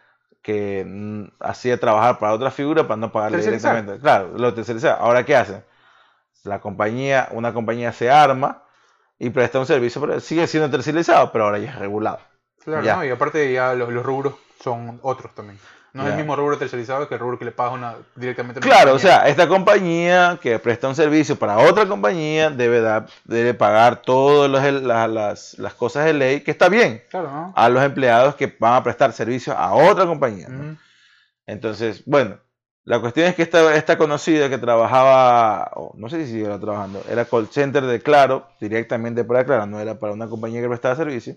que 0.42 0.86
mm, 0.88 1.26
hacía 1.40 1.80
trabajar 1.80 2.20
para 2.20 2.34
otra 2.34 2.52
figura 2.52 2.84
para 2.84 2.98
no 2.98 3.12
pagarle 3.12 3.40
directamente. 3.40 3.98
Claro, 4.00 4.34
lo 4.38 4.54
tercerizaba. 4.54 4.98
Ahora, 5.00 5.26
¿qué 5.26 5.36
hacen? 5.36 5.64
La 6.44 6.60
compañía, 6.62 7.28
una 7.32 7.54
compañía 7.54 7.92
se 7.92 8.12
arma 8.12 8.65
y 9.20 9.30
presta 9.30 9.60
un 9.60 9.66
servicio, 9.66 10.02
pero 10.02 10.20
sigue 10.20 10.48
siendo 10.48 10.70
tercerizado, 10.70 11.32
pero 11.32 11.46
ahora 11.46 11.60
ya 11.60 11.72
es 11.72 11.80
regulado. 11.80 12.20
Claro, 12.64 13.06
y 13.06 13.10
aparte 13.10 13.54
ya 13.54 13.74
los, 13.74 14.04
rubros 14.04 14.36
son 14.62 15.00
otros 15.04 15.34
también. 15.36 15.60
No 15.94 16.04
es 16.04 16.10
el 16.10 16.18
mismo 16.18 16.36
rubro 16.36 16.58
tercerizado 16.58 17.08
que 17.08 17.14
el 17.14 17.22
rubro 17.22 17.40
que 17.40 17.46
le 17.46 17.52
paga 17.52 17.72
una, 17.72 17.96
directamente 18.16 18.60
Claro, 18.60 18.96
o 18.96 19.00
sea, 19.00 19.30
esta 19.30 19.48
compañía 19.48 20.38
que 20.42 20.60
presta 20.60 20.90
un 20.90 20.96
servicio 20.96 21.38
para 21.38 21.58
otra 21.58 21.88
compañía 21.88 22.50
debe, 22.50 22.82
dar, 22.82 23.06
debe 23.24 23.54
pagar 23.54 24.02
todas 24.02 24.52
las, 24.52 25.54
las, 25.58 25.74
cosas 25.76 26.04
de 26.04 26.14
ley, 26.14 26.42
que 26.42 26.52
está 26.52 26.68
bien, 26.68 27.02
a 27.56 27.70
los 27.70 27.82
empleados 27.82 28.36
que 28.36 28.54
van 28.60 28.74
a 28.74 28.84
prestar 28.84 29.14
servicio 29.14 29.58
a 29.58 29.74
otra 29.74 30.06
compañía. 30.06 30.50
Entonces, 31.46 32.04
bueno, 32.06 32.40
la 32.86 33.00
cuestión 33.02 33.26
es 33.28 33.36
que 33.36 33.42
esta, 33.42 33.76
esta 33.76 33.98
conocida 33.98 34.48
que 34.50 34.60
trabajaba, 34.60 35.72
no 35.96 36.08
sé 36.08 36.26
si 36.26 36.34
sigue 36.34 36.46
trabajando, 36.60 37.02
era 37.10 37.26
call 37.26 37.48
center 37.50 37.84
de 37.84 38.00
Claro, 38.02 38.48
directamente 38.60 39.24
para 39.24 39.44
Claro, 39.46 39.66
no 39.66 39.80
era 39.80 40.00
para 40.00 40.14
una 40.14 40.28
compañía 40.30 40.62
que 40.62 40.68
prestaba 40.68 40.96
servicio. 40.96 41.36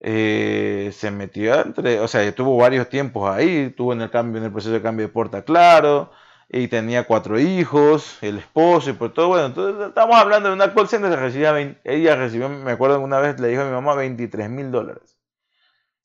Eh, 0.00 0.90
se 0.92 1.10
metió 1.12 1.54
entre, 1.60 2.00
o 2.00 2.08
sea, 2.08 2.34
tuvo 2.34 2.56
varios 2.56 2.88
tiempos 2.88 3.30
ahí, 3.30 3.70
tuvo 3.70 3.92
en 3.92 4.02
el 4.02 4.10
cambio, 4.10 4.38
en 4.38 4.44
el 4.46 4.52
proceso 4.52 4.74
de 4.74 4.82
cambio 4.82 5.06
de 5.06 5.12
puerta 5.12 5.44
Claro, 5.44 6.10
y 6.48 6.68
tenía 6.68 7.04
cuatro 7.06 7.38
hijos, 7.38 8.18
el 8.20 8.38
esposo 8.38 8.90
y 8.90 8.94
por 8.94 9.14
todo. 9.14 9.28
Bueno, 9.28 9.46
entonces 9.46 9.88
estamos 9.88 10.16
hablando 10.16 10.48
de 10.48 10.54
una 10.54 10.74
call 10.74 10.88
center, 10.88 11.18
recibía 11.18 11.78
ella 11.84 12.16
recibió, 12.16 12.48
me 12.50 12.72
acuerdo 12.72 13.00
una 13.00 13.18
vez 13.20 13.40
le 13.40 13.48
dijo 13.48 13.62
a 13.62 13.64
mi 13.64 13.72
mamá 13.72 13.94
23 13.94 14.50
mil 14.50 14.70
dólares. 14.70 15.11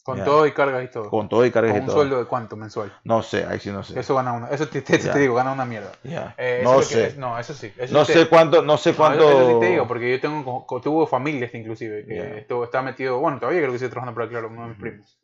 Con 0.07 0.23
todo 0.23 0.47
y 0.47 0.53
cargas 0.53 0.85
y 0.85 0.87
todo. 0.87 1.09
Con 1.09 1.27
todo 1.27 1.45
y 1.45 1.51
cargas 1.51 1.75
y 1.75 1.79
todo. 1.81 1.87
¿Un 1.89 1.91
sueldo 1.91 2.19
de 2.19 2.23
cuánto 2.23 2.55
mensual? 2.55 2.93
No 3.03 3.21
sé, 3.21 3.45
ahí 3.45 3.59
sí 3.59 3.71
no 3.71 3.83
sé. 3.83 3.99
Eso 3.99 4.15
gana 4.15 4.31
una. 4.31 4.47
Eso 4.47 4.65
te, 4.69 4.81
digo, 5.19 5.35
gana 5.35 5.51
una 5.51 5.65
mierda. 5.65 5.91
Eh, 6.37 6.61
no 6.63 6.81
sé. 6.81 7.15
no, 7.17 7.37
eso 7.37 7.53
sí. 7.53 7.73
no 7.91 8.05
sé 8.05 8.29
cuánto, 8.29 8.61
no 8.61 8.77
sé 8.77 8.93
cuánto. 8.93 9.29
eso, 9.29 9.53
sí 9.55 9.59
te 9.59 9.65
digo, 9.71 9.85
porque 9.85 10.09
yo 10.09 10.21
tengo, 10.21 10.65
tuve 10.81 11.07
familia 11.07 11.47
este 11.47 11.57
inclusive, 11.57 12.05
que 12.05 12.37
estuvo, 12.37 12.63
está 12.63 12.81
metido, 12.81 13.19
bueno, 13.19 13.37
todavía 13.37 13.59
creo 13.59 13.73
que 13.73 13.79
sigue 13.79 13.89
trabajando 13.89 14.15
para 14.15 14.29
Claro, 14.29 14.47
uno 14.47 14.61
de 14.61 14.67
mis 14.69 14.77
primos. 14.77 15.16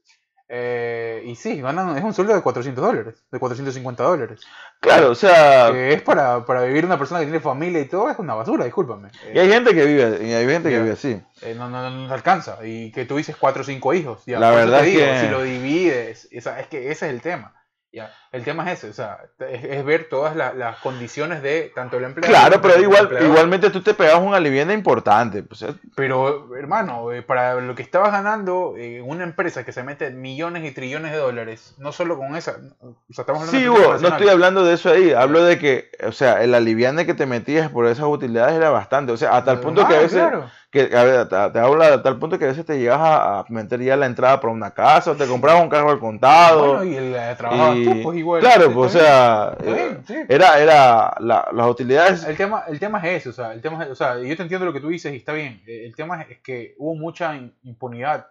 Eh, 0.56 1.24
y 1.26 1.36
sí, 1.36 1.60
ganan, 1.62 1.98
es 1.98 2.04
un 2.04 2.14
sueldo 2.14 2.36
de 2.36 2.44
400 2.44 2.86
dólares, 2.86 3.16
de 3.32 3.40
450 3.40 4.04
dólares. 4.04 4.42
Claro, 4.80 5.10
o 5.10 5.16
sea. 5.16 5.72
Que 5.72 5.94
es 5.94 6.02
para, 6.04 6.46
para 6.46 6.62
vivir 6.62 6.86
una 6.86 7.00
persona 7.00 7.22
que 7.22 7.26
tiene 7.26 7.40
familia 7.40 7.82
y 7.82 7.86
todo, 7.86 8.12
es 8.12 8.20
una 8.20 8.36
basura, 8.36 8.64
discúlpame. 8.64 9.10
Y 9.34 9.40
hay 9.40 9.50
gente 9.50 9.74
que 9.74 9.84
vive, 9.84 10.20
y 10.24 10.32
hay 10.32 10.46
gente 10.46 10.70
que 10.70 10.78
vive 10.78 10.92
así. 10.92 11.20
Eh, 11.42 11.56
no, 11.58 11.72
no, 11.72 11.90
no, 11.90 12.14
alcanza. 12.14 12.60
Y 12.64 12.92
que 12.92 13.06
tú 13.06 13.18
dices 13.18 13.36
4 13.36 13.64
o 13.64 13.66
5 13.66 13.94
hijos. 13.96 14.22
Ya, 14.28 14.38
La 14.38 14.52
verdad 14.52 14.86
es 14.86 14.96
que. 14.96 15.22
Si 15.22 15.28
lo 15.32 15.42
divides, 15.42 16.28
es 16.30 16.46
que 16.70 16.92
ese 16.92 17.08
es 17.08 17.14
el 17.14 17.22
tema. 17.22 17.56
Ya, 17.94 18.12
el 18.32 18.44
tema 18.44 18.72
es 18.72 18.80
ese, 18.80 18.90
o 18.90 18.94
sea, 18.94 19.20
es, 19.38 19.86
ver 19.86 20.10
todas 20.10 20.36
las 20.36 20.78
condiciones 20.78 21.44
de 21.44 21.72
tanto 21.76 21.98
el 21.98 22.06
empleado. 22.06 22.34
Claro, 22.34 22.60
pero 22.60 22.82
igual, 22.82 23.20
igualmente 23.22 23.70
tú 23.70 23.84
te 23.84 23.94
pegas 23.94 24.20
una 24.20 24.38
alivienda 24.38 24.74
importante. 24.74 25.44
Pues, 25.44 25.62
¿eh? 25.62 25.76
pero, 25.96 26.56
hermano, 26.56 27.12
eh, 27.12 27.22
para 27.22 27.62
lo 27.62 27.76
que 27.76 27.84
estabas 27.84 28.12
ganando 28.12 28.74
en 28.78 29.08
una 29.08 29.24
empresa 29.24 29.64
que 29.64 29.72
se 29.72 29.84
mete 29.84 30.10
millones 30.10 30.66
y 30.66 30.72
trillones 30.72 31.12
de 31.12 31.20
dólares, 31.20 31.76
no 31.78 31.92
solo 31.92 32.18
con 32.18 32.36
esa. 32.36 32.58
O 32.82 32.96
sea, 33.12 33.22
estamos 33.22 33.48
hablando 33.48 33.52
sí, 33.52 33.70
Hugo, 33.70 33.98
no 34.00 34.08
estoy 34.08 34.30
hablando 34.30 34.66
de 34.66 34.74
eso 34.74 34.90
ahí. 34.90 35.12
Hablo 35.12 35.44
de 35.44 35.60
que, 35.60 35.92
o 36.04 36.12
sea, 36.12 36.42
el 36.42 36.56
aliviande 36.56 37.06
que 37.06 37.14
te 37.14 37.28
metías 37.28 37.70
por 37.70 37.86
esas 37.86 38.08
utilidades 38.08 38.56
era 38.56 38.72
bastante. 38.72 39.12
O 39.12 39.18
sea, 39.18 39.38
hasta 39.38 39.52
el 39.52 39.60
punto 39.60 39.88
que 39.88 39.96
a 39.96 40.00
veces 40.00 40.24
que 40.74 40.90
a 40.98 41.04
ver, 41.04 41.30
te, 41.30 41.60
hablo 41.60 41.84
a 41.84 42.02
tal 42.02 42.18
punto 42.18 42.40
que 42.40 42.46
a 42.46 42.48
veces 42.48 42.66
te 42.66 42.80
llegas 42.80 43.00
a, 43.00 43.46
meter 43.50 43.80
ya 43.80 43.96
la 43.96 44.08
entrada 44.08 44.42
para 44.42 44.52
una 44.52 44.72
casa, 44.72 45.12
o 45.12 45.16
te 45.16 45.28
comprabas 45.28 45.62
un 45.62 45.70
carro 45.70 45.92
al 45.92 46.00
contado. 46.00 46.78
Bueno, 46.78 46.84
y 46.84 46.96
el 46.96 47.14
eh, 47.14 47.36
trabajo 47.38 47.76
pues 48.02 48.18
igual. 48.18 48.42
Claro, 48.42 48.74
pues, 48.74 48.96
o 48.96 49.00
sea, 49.00 49.56
eh, 49.64 50.26
era, 50.28 50.60
era 50.60 51.16
las 51.20 51.68
utilidades. 51.68 52.24
El 52.24 52.36
tema, 52.36 52.64
el 52.68 52.80
tema 52.80 52.98
es 52.98 53.22
eso, 53.22 53.30
o 53.30 53.34
sea, 53.34 53.54
el 53.54 53.62
tema 53.62 53.86
o 53.88 53.94
sea, 53.94 54.18
yo 54.18 54.36
te 54.36 54.42
entiendo 54.42 54.66
lo 54.66 54.74
que 54.74 54.80
tú 54.80 54.88
dices 54.88 55.14
y 55.14 55.18
está 55.18 55.32
bien. 55.34 55.62
Eh, 55.68 55.86
el 55.86 55.96
tema 55.96 56.24
es 56.24 56.40
que 56.40 56.74
hubo 56.80 56.96
mucha 56.96 57.36
impunidad, 57.62 58.30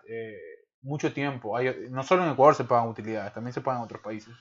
mucho 0.83 1.13
tiempo. 1.13 1.57
Hay, 1.57 1.87
no 1.91 2.03
solo 2.03 2.25
en 2.25 2.33
Ecuador 2.33 2.57
se 2.57 2.65
pagan 2.65 2.89
utilidades, 2.89 3.33
también 3.33 3.53
se 3.53 3.61
pagan 3.61 3.83
en 3.83 3.85
otros 3.85 4.03
países. 4.03 4.35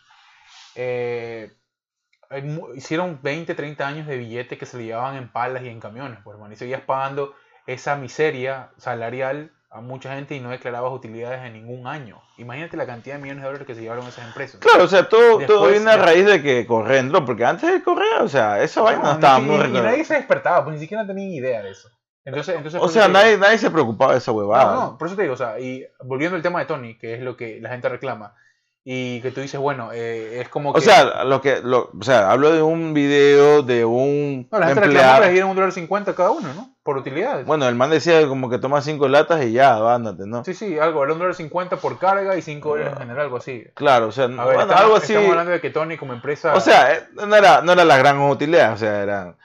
hicieron 2.73 3.19
20, 3.21 3.53
30 3.53 3.87
años 3.87 4.07
de 4.07 4.17
billetes 4.17 4.57
que 4.57 4.65
se 4.65 4.77
le 4.77 4.85
llevaban 4.85 5.17
en 5.17 5.31
palas 5.31 5.61
y 5.61 5.67
en 5.67 5.79
camiones, 5.79 6.17
pues, 6.23 6.33
hermano, 6.33 6.51
y 6.51 6.57
seguías 6.57 6.81
pagando 6.81 7.35
esa 7.67 7.95
miseria 7.95 8.69
salarial 8.77 9.51
a 9.69 9.79
mucha 9.79 10.13
gente 10.15 10.35
y 10.35 10.41
no 10.41 10.49
declarabas 10.49 10.91
utilidades 10.91 11.45
en 11.45 11.53
ningún 11.53 11.87
año. 11.87 12.21
Imagínate 12.37 12.75
la 12.75 12.85
cantidad 12.85 13.15
de 13.15 13.21
millones 13.21 13.41
de 13.41 13.47
dólares 13.47 13.67
que 13.67 13.73
se 13.73 13.81
llevaron 13.81 14.05
esas 14.05 14.25
empresas. 14.27 14.59
Claro, 14.59 14.83
o 14.83 14.87
sea, 14.87 15.07
todo, 15.07 15.39
todo 15.45 15.69
viene 15.69 15.89
a 15.89 15.95
raíz 15.95 16.25
de 16.25 16.41
que 16.41 16.67
corren, 16.67 17.11
porque 17.25 17.45
antes 17.45 17.71
de 17.71 17.81
correr, 17.81 18.21
o 18.21 18.27
sea, 18.27 18.61
esa 18.61 18.81
vaina 18.81 19.03
no, 19.03 19.11
estaba 19.13 19.39
muy... 19.39 19.65
Y, 19.65 19.71
nadie 19.71 20.03
se 20.03 20.15
despertaba, 20.15 20.65
pues 20.65 20.75
ni 20.75 20.81
siquiera 20.81 21.07
tenía 21.07 21.25
idea 21.33 21.61
de 21.61 21.71
eso. 21.71 21.89
Entonces, 22.25 22.55
entonces 22.55 22.81
o 22.81 22.89
sea, 22.89 23.07
nadie, 23.07 23.37
nadie 23.37 23.57
se 23.57 23.71
preocupaba 23.71 24.11
de 24.11 24.17
esa 24.17 24.33
huevada. 24.33 24.75
No, 24.75 24.81
no, 24.81 24.97
por 24.97 25.07
eso 25.07 25.15
te 25.15 25.23
digo, 25.23 25.35
o 25.35 25.37
sea, 25.37 25.57
y 25.57 25.87
volviendo 26.03 26.35
al 26.35 26.43
tema 26.43 26.59
de 26.59 26.65
Tony, 26.65 26.97
que 26.97 27.15
es 27.15 27.21
lo 27.21 27.37
que 27.37 27.59
la 27.61 27.69
gente 27.69 27.87
reclama, 27.87 28.35
y 28.83 29.21
que 29.21 29.29
tú 29.29 29.41
dices, 29.41 29.59
bueno, 29.59 29.91
eh, 29.93 30.39
es 30.41 30.49
como 30.49 30.73
que... 30.73 30.79
O 30.79 30.81
sea, 30.81 31.23
lo 31.23 31.39
que, 31.39 31.61
lo, 31.61 31.91
o 31.97 32.03
sea, 32.03 32.31
hablo 32.31 32.51
de 32.51 32.63
un 32.63 32.95
video 32.95 33.61
de 33.61 33.85
un 33.85 34.47
No, 34.51 34.57
la 34.57 34.67
gente 34.67 34.85
empleado... 34.85 35.27
dieron 35.29 35.51
un 35.51 35.55
dólar 35.55 35.71
cincuenta 35.71 36.15
cada 36.15 36.31
uno, 36.31 36.51
¿no? 36.55 36.75
Por 36.81 36.97
utilidades. 36.97 37.45
Bueno, 37.45 37.69
el 37.69 37.75
man 37.75 37.91
decía 37.91 38.27
como 38.27 38.49
que 38.49 38.57
toma 38.57 38.81
cinco 38.81 39.07
latas 39.07 39.45
y 39.45 39.51
ya, 39.51 39.75
ándate, 39.93 40.23
¿no? 40.25 40.43
Sí, 40.43 40.55
sí, 40.55 40.79
algo, 40.79 41.03
era 41.03 41.13
un 41.13 41.19
dólar 41.19 41.35
cincuenta 41.35 41.77
por 41.77 41.99
carga 41.99 42.35
y 42.35 42.41
cinco 42.41 42.69
dólares 42.69 42.93
en 42.93 42.99
general, 42.99 43.25
algo 43.25 43.37
así. 43.37 43.65
Claro, 43.75 44.07
o 44.07 44.11
sea, 44.11 44.25
algo 44.25 44.95
así... 44.95 45.13
Estamos 45.13 45.29
hablando 45.29 45.51
de 45.51 45.61
que 45.61 45.69
Tony 45.69 45.97
como 45.97 46.13
empresa... 46.13 46.55
O 46.55 46.59
sea, 46.59 46.93
eh, 46.93 47.03
no 47.13 47.35
era, 47.35 47.61
no 47.61 47.73
era 47.73 47.85
la 47.85 47.97
gran 47.97 48.19
utilidad, 48.19 48.73
o 48.73 48.77
sea, 48.77 49.03
era... 49.03 49.35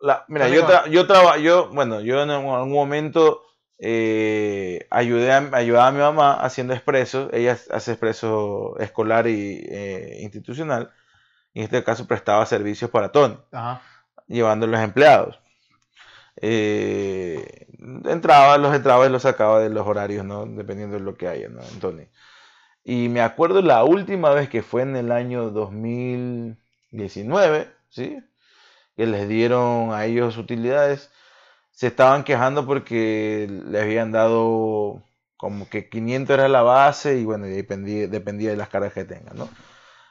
La, 0.00 0.24
mira, 0.28 0.48
yo, 0.48 0.66
yo, 0.86 1.06
traba, 1.06 1.38
yo, 1.38 1.68
bueno, 1.70 2.00
yo 2.00 2.22
en 2.22 2.30
algún 2.30 2.72
momento 2.72 3.42
eh, 3.78 4.86
ayudé 4.90 5.32
a, 5.32 5.38
ayudaba 5.52 5.88
a 5.88 5.92
mi 5.92 5.98
mamá 5.98 6.34
haciendo 6.34 6.74
expreso. 6.74 7.28
Ella 7.32 7.58
hace 7.70 7.92
expreso 7.92 8.78
escolar 8.78 9.26
y 9.26 9.64
eh, 9.68 10.20
institucional. 10.22 10.92
En 11.54 11.64
este 11.64 11.82
caso 11.84 12.06
prestaba 12.06 12.46
servicios 12.46 12.90
para 12.90 13.12
Tony, 13.12 13.38
llevando 14.28 14.66
a 14.66 14.68
los 14.68 14.80
empleados. 14.80 15.40
Eh, 16.36 17.66
entraba, 18.04 18.58
los 18.58 18.74
entraba 18.74 19.06
y 19.06 19.10
los 19.10 19.22
sacaba 19.22 19.60
de 19.60 19.70
los 19.70 19.86
horarios, 19.86 20.24
¿no? 20.24 20.46
Dependiendo 20.46 20.96
de 20.98 21.02
lo 21.02 21.16
que 21.16 21.28
haya, 21.28 21.48
¿no? 21.48 21.60
Tony. 21.80 22.08
Y 22.84 23.08
me 23.08 23.20
acuerdo 23.22 23.62
la 23.62 23.84
última 23.84 24.30
vez 24.30 24.48
que 24.48 24.62
fue 24.62 24.82
en 24.82 24.96
el 24.96 25.12
año 25.12 25.50
2019, 25.50 27.68
¿sí? 27.90 28.18
Que 28.96 29.06
les 29.06 29.28
dieron 29.28 29.92
a 29.92 30.04
ellos 30.06 30.36
utilidades 30.38 31.10
se 31.76 31.88
estaban 31.88 32.24
quejando 32.24 32.64
porque 32.64 33.46
le 33.50 33.82
habían 33.82 34.10
dado 34.10 35.02
como 35.36 35.68
que 35.68 35.90
500 35.90 36.32
era 36.32 36.48
la 36.48 36.62
base 36.62 37.18
y 37.18 37.24
bueno, 37.26 37.44
dependía, 37.44 38.08
dependía 38.08 38.48
de 38.48 38.56
las 38.56 38.70
cargas 38.70 38.94
que 38.94 39.04
tengan, 39.04 39.36
¿no? 39.36 39.50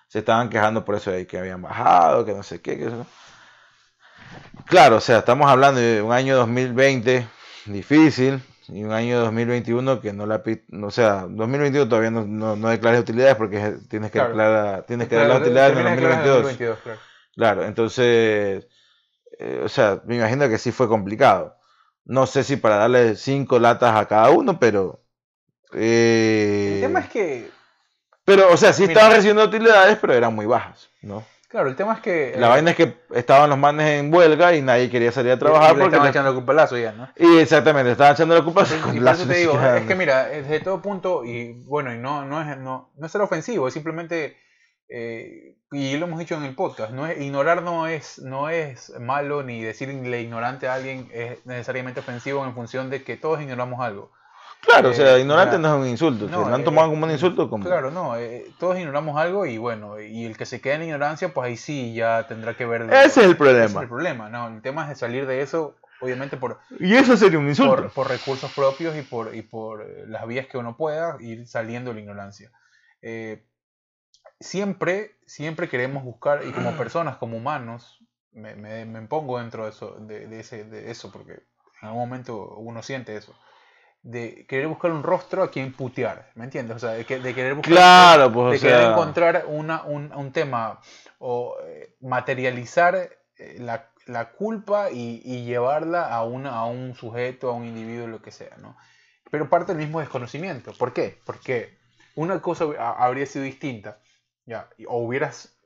Se 0.07 0.19
estaban 0.19 0.49
quejando 0.49 0.85
por 0.85 0.93
eso 0.93 1.09
de 1.09 1.25
que 1.25 1.39
habían 1.39 1.63
bajado, 1.63 2.23
que 2.23 2.33
no 2.33 2.43
sé 2.43 2.61
qué, 2.61 2.77
que 2.77 2.85
eso. 2.85 3.07
Claro, 4.67 4.97
o 4.97 5.01
sea, 5.01 5.17
estamos 5.17 5.49
hablando 5.49 5.81
de 5.81 6.03
un 6.03 6.11
año 6.11 6.35
2020 6.37 7.27
difícil 7.65 8.43
y 8.67 8.83
un 8.83 8.91
año 8.91 9.19
2021 9.21 10.01
que 10.01 10.13
no 10.13 10.27
la 10.27 10.43
o 10.83 10.91
sea, 10.91 11.25
2021 11.27 11.89
todavía 11.89 12.11
no, 12.11 12.27
no, 12.27 12.55
no 12.55 12.69
declaras 12.69 13.01
utilidades 13.01 13.37
porque 13.37 13.77
tienes 13.89 14.11
que 14.11 14.19
declarar, 14.19 14.85
tienes 14.85 15.07
que 15.07 15.15
dar 15.15 15.29
las 15.29 15.41
utilidades 15.41 15.75
en 15.75 15.83
2022. 15.83 16.57
claro. 16.57 16.99
claro, 17.35 17.65
entonces 17.65 18.67
eh, 19.39 19.61
o 19.63 19.69
sea, 19.69 20.01
me 20.05 20.15
imagino 20.15 20.47
que 20.49 20.57
sí 20.57 20.71
fue 20.71 20.87
complicado. 20.87 21.57
No 22.05 22.27
sé 22.27 22.43
si 22.43 22.57
para 22.57 22.77
darle 22.77 23.15
cinco 23.15 23.59
latas 23.59 23.95
a 23.95 24.05
cada 24.07 24.29
uno, 24.29 24.59
pero... 24.59 25.03
Eh, 25.73 26.73
el 26.75 26.81
tema 26.81 26.99
es 26.99 27.09
que... 27.09 27.51
Pero, 28.23 28.51
o 28.51 28.57
sea, 28.57 28.73
sí 28.73 28.85
estaban 28.85 29.11
recibiendo 29.11 29.43
utilidades, 29.43 29.97
pero 29.99 30.13
eran 30.13 30.33
muy 30.33 30.45
bajas, 30.45 30.89
¿no? 31.01 31.23
Claro, 31.49 31.69
el 31.69 31.75
tema 31.75 31.93
es 31.93 31.99
que... 32.01 32.35
La 32.37 32.49
vaina 32.49 32.71
es 32.71 32.75
que 32.75 32.97
estaban 33.13 33.49
los 33.49 33.57
manes 33.57 33.99
en 33.99 34.13
huelga 34.13 34.55
y 34.55 34.61
nadie 34.61 34.89
quería 34.89 35.11
salir 35.11 35.31
a 35.31 35.39
trabajar. 35.39 35.71
porque 35.71 35.85
estaban 35.85 36.09
echando 36.09 36.29
la 36.31 36.35
culpa 36.35 36.53
lazo 36.53 36.77
ya, 36.77 36.91
¿no? 36.91 37.09
Y 37.15 37.37
exactamente, 37.37 37.91
estaban 37.91 38.13
echando 38.13 38.35
la 38.35 38.43
culpa 38.43 38.63
y, 38.93 38.99
por 38.99 39.13
eso 39.13 39.27
te 39.27 39.35
digo, 39.35 39.59
es 39.59 39.85
que 39.85 39.95
mira, 39.95 40.25
desde 40.25 40.59
todo 40.59 40.81
punto, 40.81 41.23
y 41.23 41.53
bueno, 41.65 41.93
y 41.93 41.97
no, 41.97 42.25
no, 42.25 42.41
es, 42.41 42.57
no, 42.57 42.91
no 42.95 43.05
es 43.05 43.11
ser 43.11 43.21
ofensivo, 43.21 43.67
es 43.67 43.73
simplemente 43.73 44.37
eh, 44.87 45.55
y 45.71 45.97
lo 45.97 46.05
hemos 46.05 46.19
dicho 46.19 46.35
en 46.35 46.43
el 46.43 46.55
podcast, 46.55 46.91
no 46.91 47.07
es, 47.07 47.19
ignorar 47.19 47.63
no 47.63 47.87
es, 47.87 48.19
no 48.19 48.49
es 48.49 48.93
malo 48.99 49.43
ni 49.43 49.61
decirle 49.61 50.21
ignorante 50.21 50.67
a 50.67 50.75
alguien 50.75 51.09
es 51.11 51.43
necesariamente 51.45 52.01
ofensivo 52.01 52.45
en 52.45 52.53
función 52.53 52.89
de 52.89 53.03
que 53.03 53.17
todos 53.17 53.41
ignoramos 53.41 53.81
algo. 53.81 54.11
Claro, 54.61 54.89
o 54.89 54.93
sea, 54.93 55.17
eh, 55.17 55.21
ignorante 55.21 55.59
no 55.59 55.75
es 55.75 55.81
un 55.81 55.87
insulto, 55.87 56.27
no, 56.27 56.47
han 56.47 56.63
tomado 56.63 56.89
como 56.89 57.05
un 57.05 57.11
insulto. 57.11 57.49
Como... 57.49 57.65
Claro, 57.65 57.91
no, 57.91 58.13
todos 58.59 58.77
ignoramos 58.77 59.17
algo 59.17 59.45
y 59.45 59.57
bueno, 59.57 59.99
y 59.99 60.25
el 60.25 60.37
que 60.37 60.45
se 60.45 60.61
quede 60.61 60.75
en 60.75 60.83
ignorancia, 60.83 61.33
pues 61.33 61.47
ahí 61.47 61.57
sí 61.57 61.93
ya 61.93 62.25
tendrá 62.27 62.55
que 62.55 62.65
ver. 62.65 62.83
Ese 62.83 63.21
es 63.21 63.27
el 63.27 63.37
problema. 63.37 63.65
Ese 63.65 63.75
es 63.75 63.81
el 63.81 63.89
problema, 63.89 64.29
no, 64.29 64.47
el 64.47 64.61
tema 64.61 64.83
es 64.83 64.89
de 64.89 64.95
salir 64.95 65.27
de 65.27 65.41
eso, 65.41 65.75
obviamente 65.99 66.37
por... 66.37 66.59
Y 66.79 66.95
eso 66.95 67.17
sería 67.17 67.37
un 67.37 67.47
insulto. 67.47 67.89
Por, 67.89 68.07
recursos 68.07 68.51
propios 68.53 68.95
y 68.95 69.01
por, 69.01 69.35
y 69.35 69.41
por 69.41 69.85
las 70.07 70.25
vías 70.25 70.47
que 70.47 70.57
uno 70.57 70.77
pueda 70.77 71.17
ir 71.19 71.47
saliendo 71.47 71.91
de 71.91 71.95
la 71.95 72.01
ignorancia. 72.01 72.51
Eh, 73.01 73.43
siempre, 74.39 75.15
siempre 75.25 75.69
queremos 75.69 76.03
buscar, 76.03 76.43
y 76.45 76.51
como 76.51 76.71
personas, 76.77 77.17
como 77.17 77.37
humanos, 77.37 77.99
me, 78.31 78.55
me, 78.55 78.85
me 78.85 79.01
pongo 79.03 79.39
dentro 79.39 79.63
de 79.63 79.69
eso, 79.69 79.95
de, 79.99 80.39
ese, 80.39 80.65
de 80.65 80.91
eso, 80.91 81.11
porque 81.11 81.33
en 81.81 81.87
algún 81.87 82.01
momento 82.01 82.55
uno 82.57 82.83
siente 82.83 83.15
eso. 83.15 83.33
De 84.03 84.45
querer 84.47 84.67
buscar 84.67 84.91
un 84.91 85.01
rostro 85.01 85.41
a 85.41 85.49
quien 85.49 85.73
putear, 85.73 86.29
¿me 86.35 86.43
entiendes? 86.43 86.75
O 86.75 86.79
sea, 86.79 86.91
de, 86.91 87.05
querer 87.05 87.55
buscar. 87.55 87.73
Claro, 87.73 88.31
pues, 88.31 88.61
de 88.61 88.67
querer 88.67 88.91
encontrar 88.91 89.45
una, 89.47 89.83
un, 89.83 90.11
un, 90.13 90.31
tema 90.31 90.79
o 91.17 91.55
eh, 91.65 91.95
materializar 92.01 92.95
eh, 92.95 93.57
la, 93.59 93.89
la 94.05 94.31
culpa 94.33 94.91
y, 94.91 95.21
y, 95.25 95.45
llevarla 95.45 96.07
a, 96.07 96.23
una, 96.23 96.51
a 96.51 96.65
un 96.65 96.93
sujeto, 96.93 97.49
a 97.49 97.53
un 97.53 97.65
individuo, 97.65 98.05
lo 98.05 98.21
que 98.21 98.29
sea, 98.29 98.55
¿no? 98.57 98.77
Pero 99.31 99.49
parte 99.49 99.73
del 99.73 99.81
mismo 99.81 100.01
desconocimiento. 100.01 100.73
¿Por 100.73 100.93
qué? 100.93 101.19
Porque 101.25 101.75
una 102.13 102.41
cosa 102.43 102.65
habría 102.77 103.25
sido 103.25 103.43
distinta 103.43 103.97
ya, 104.45 104.69
o 104.87 104.99
hubieras 104.99 105.57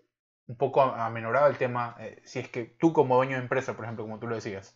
un 0.47 0.57
poco 0.57 0.81
amenorado 0.81 1.47
el 1.47 1.57
tema, 1.57 1.95
eh, 1.99 2.21
si 2.25 2.39
es 2.39 2.49
que 2.49 2.63
tú 2.63 2.91
como 2.91 3.15
dueño 3.15 3.35
de 3.35 3.43
empresa, 3.43 3.73
por 3.73 3.85
ejemplo, 3.85 4.03
como 4.03 4.19
tú 4.19 4.27
lo 4.27 4.35
decías, 4.35 4.75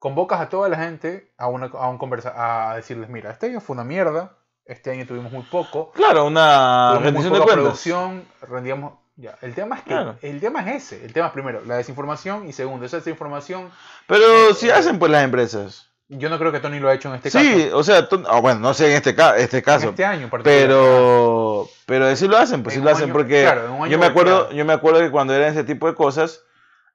convocas 0.00 0.40
a 0.40 0.48
toda 0.48 0.68
la 0.68 0.78
gente 0.78 1.32
a, 1.38 1.46
una, 1.46 1.66
a, 1.66 1.88
un 1.88 1.98
conversa, 1.98 2.34
a 2.70 2.74
decirles, 2.74 3.08
mira, 3.08 3.30
este 3.30 3.46
año 3.46 3.60
fue 3.60 3.74
una 3.74 3.84
mierda, 3.84 4.36
este 4.64 4.90
año 4.90 5.06
tuvimos 5.06 5.30
muy 5.30 5.44
poco. 5.44 5.92
Claro, 5.92 6.26
una 6.26 6.98
rendición 6.98 7.32
de 7.32 7.42
producción, 7.42 8.24
rendíamos... 8.42 8.94
Ya, 9.16 9.36
el 9.42 9.54
tema 9.54 9.76
es 9.76 9.82
que 9.82 10.26
el 10.26 10.40
tema 10.40 10.62
es 10.62 10.84
ese, 10.84 11.04
el 11.04 11.12
tema 11.12 11.26
es 11.26 11.32
primero 11.34 11.62
la 11.66 11.76
desinformación 11.76 12.48
y 12.48 12.54
segundo 12.54 12.86
esa 12.86 12.96
desinformación. 12.96 13.70
Pero 14.06 14.54
si 14.54 14.70
hacen 14.70 14.98
pues 14.98 15.12
las 15.12 15.24
empresas. 15.24 15.90
Yo 16.08 16.30
no 16.30 16.38
creo 16.38 16.50
que 16.50 16.58
Tony 16.58 16.80
lo 16.80 16.88
ha 16.88 16.94
hecho 16.94 17.10
en 17.10 17.16
este 17.16 17.30
caso. 17.30 17.44
Sí, 17.44 17.68
o 17.72 17.82
sea, 17.84 18.08
ah, 18.28 18.40
bueno, 18.40 18.60
no 18.60 18.72
sé 18.72 18.86
en 18.86 18.94
este, 18.94 19.14
este 19.36 19.62
caso. 19.62 19.90
este 19.90 20.06
año, 20.06 20.30
pero, 20.42 21.68
pero 22.10 22.16
sí 22.16 22.28
lo 22.28 22.36
hacen, 22.36 22.62
pues 22.64 22.74
sí 22.74 22.80
lo 22.80 22.90
hacen, 22.90 23.12
porque 23.12 23.48
yo 23.88 23.98
me 23.98 24.06
acuerdo, 24.06 24.50
yo 24.50 24.64
me 24.64 24.72
acuerdo 24.72 24.98
que 24.98 25.10
cuando 25.12 25.32
eran 25.32 25.52
ese 25.52 25.62
tipo 25.62 25.86
de 25.86 25.94
cosas, 25.94 26.42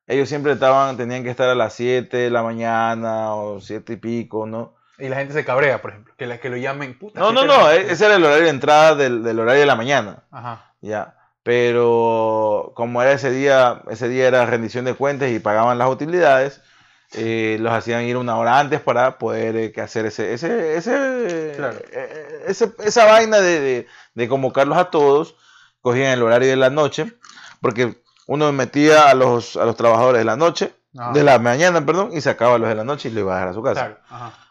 ellos 0.08 0.28
siempre 0.28 0.52
estaban, 0.52 0.98
tenían 0.98 1.24
que 1.24 1.30
estar 1.30 1.48
a 1.48 1.56
las 1.56 1.74
7 1.74 2.18
de 2.18 2.30
la 2.30 2.44
mañana 2.44 3.34
o 3.34 3.62
7 3.62 3.94
y 3.94 3.96
pico, 3.96 4.46
¿no? 4.46 4.76
Y 4.98 5.08
la 5.08 5.16
gente 5.16 5.34
se 5.34 5.46
cabrea, 5.46 5.82
por 5.82 5.92
ejemplo, 5.92 6.14
que, 6.18 6.28
la, 6.28 6.40
que 6.40 6.50
lo 6.50 6.58
llamen 6.58 7.00
puta. 7.00 7.20
No, 7.20 7.32
no, 7.32 7.46
no, 7.46 7.72
e, 7.72 7.92
ese 7.92 8.06
era 8.06 8.16
el 8.16 8.26
horario 8.26 8.44
de 8.44 8.50
entrada 8.50 8.96
del, 8.96 9.24
del 9.24 9.40
horario 9.40 9.62
de 9.62 9.66
la 9.66 9.76
mañana. 9.76 10.24
Ajá. 10.32 10.74
Ya. 10.82 11.16
Pero 11.44 12.74
como 12.76 13.02
era 13.02 13.14
ese 13.14 13.32
día, 13.32 13.84
ese 13.90 14.10
día 14.10 14.28
era 14.28 14.46
rendición 14.46 14.84
de 14.84 14.96
cuentas 14.96 15.30
y 15.30 15.40
pagaban 15.40 15.78
las 15.78 15.90
utilidades, 15.90 16.62
eh, 17.14 17.58
los 17.60 17.72
hacían 17.72 18.04
ir 18.04 18.18
una 18.18 18.36
hora 18.38 18.60
antes 18.60 18.82
para 18.82 19.18
poder 19.18 19.56
eh, 19.56 19.82
hacer 19.82 20.06
ese, 20.06 20.34
ese, 20.34 20.76
ese, 20.76 20.92
eh, 20.94 22.44
ese 22.48 22.74
esa 22.84 23.06
vaina 23.06 23.40
de, 23.40 23.88
de, 24.14 24.28
convocarlos 24.28 24.78
a 24.78 24.86
todos, 24.86 25.36
cogían 25.82 26.12
el 26.12 26.24
horario 26.24 26.50
de 26.50 26.56
la 26.56 26.70
noche, 26.70 27.14
porque 27.62 28.02
uno 28.28 28.52
metía 28.52 29.10
a 29.10 29.14
los, 29.14 29.56
a 29.56 29.66
los 29.66 29.76
trabajadores 29.78 30.20
de 30.20 30.26
la 30.26 30.36
noche, 30.36 30.74
ah. 30.98 31.12
de 31.14 31.24
la 31.24 31.40
mañana, 31.40 31.86
perdón, 31.86 32.10
y 32.12 32.22
sacaba 32.22 32.56
a 32.56 32.58
los 32.58 32.70
de 32.70 32.76
la 32.76 32.84
noche 32.84 33.10
y 33.10 33.12
le 33.14 33.22
iba 33.22 33.34
a 33.34 33.36
dejar 33.36 33.50
a 33.50 33.54
su 33.54 33.64
casa. 33.64 33.98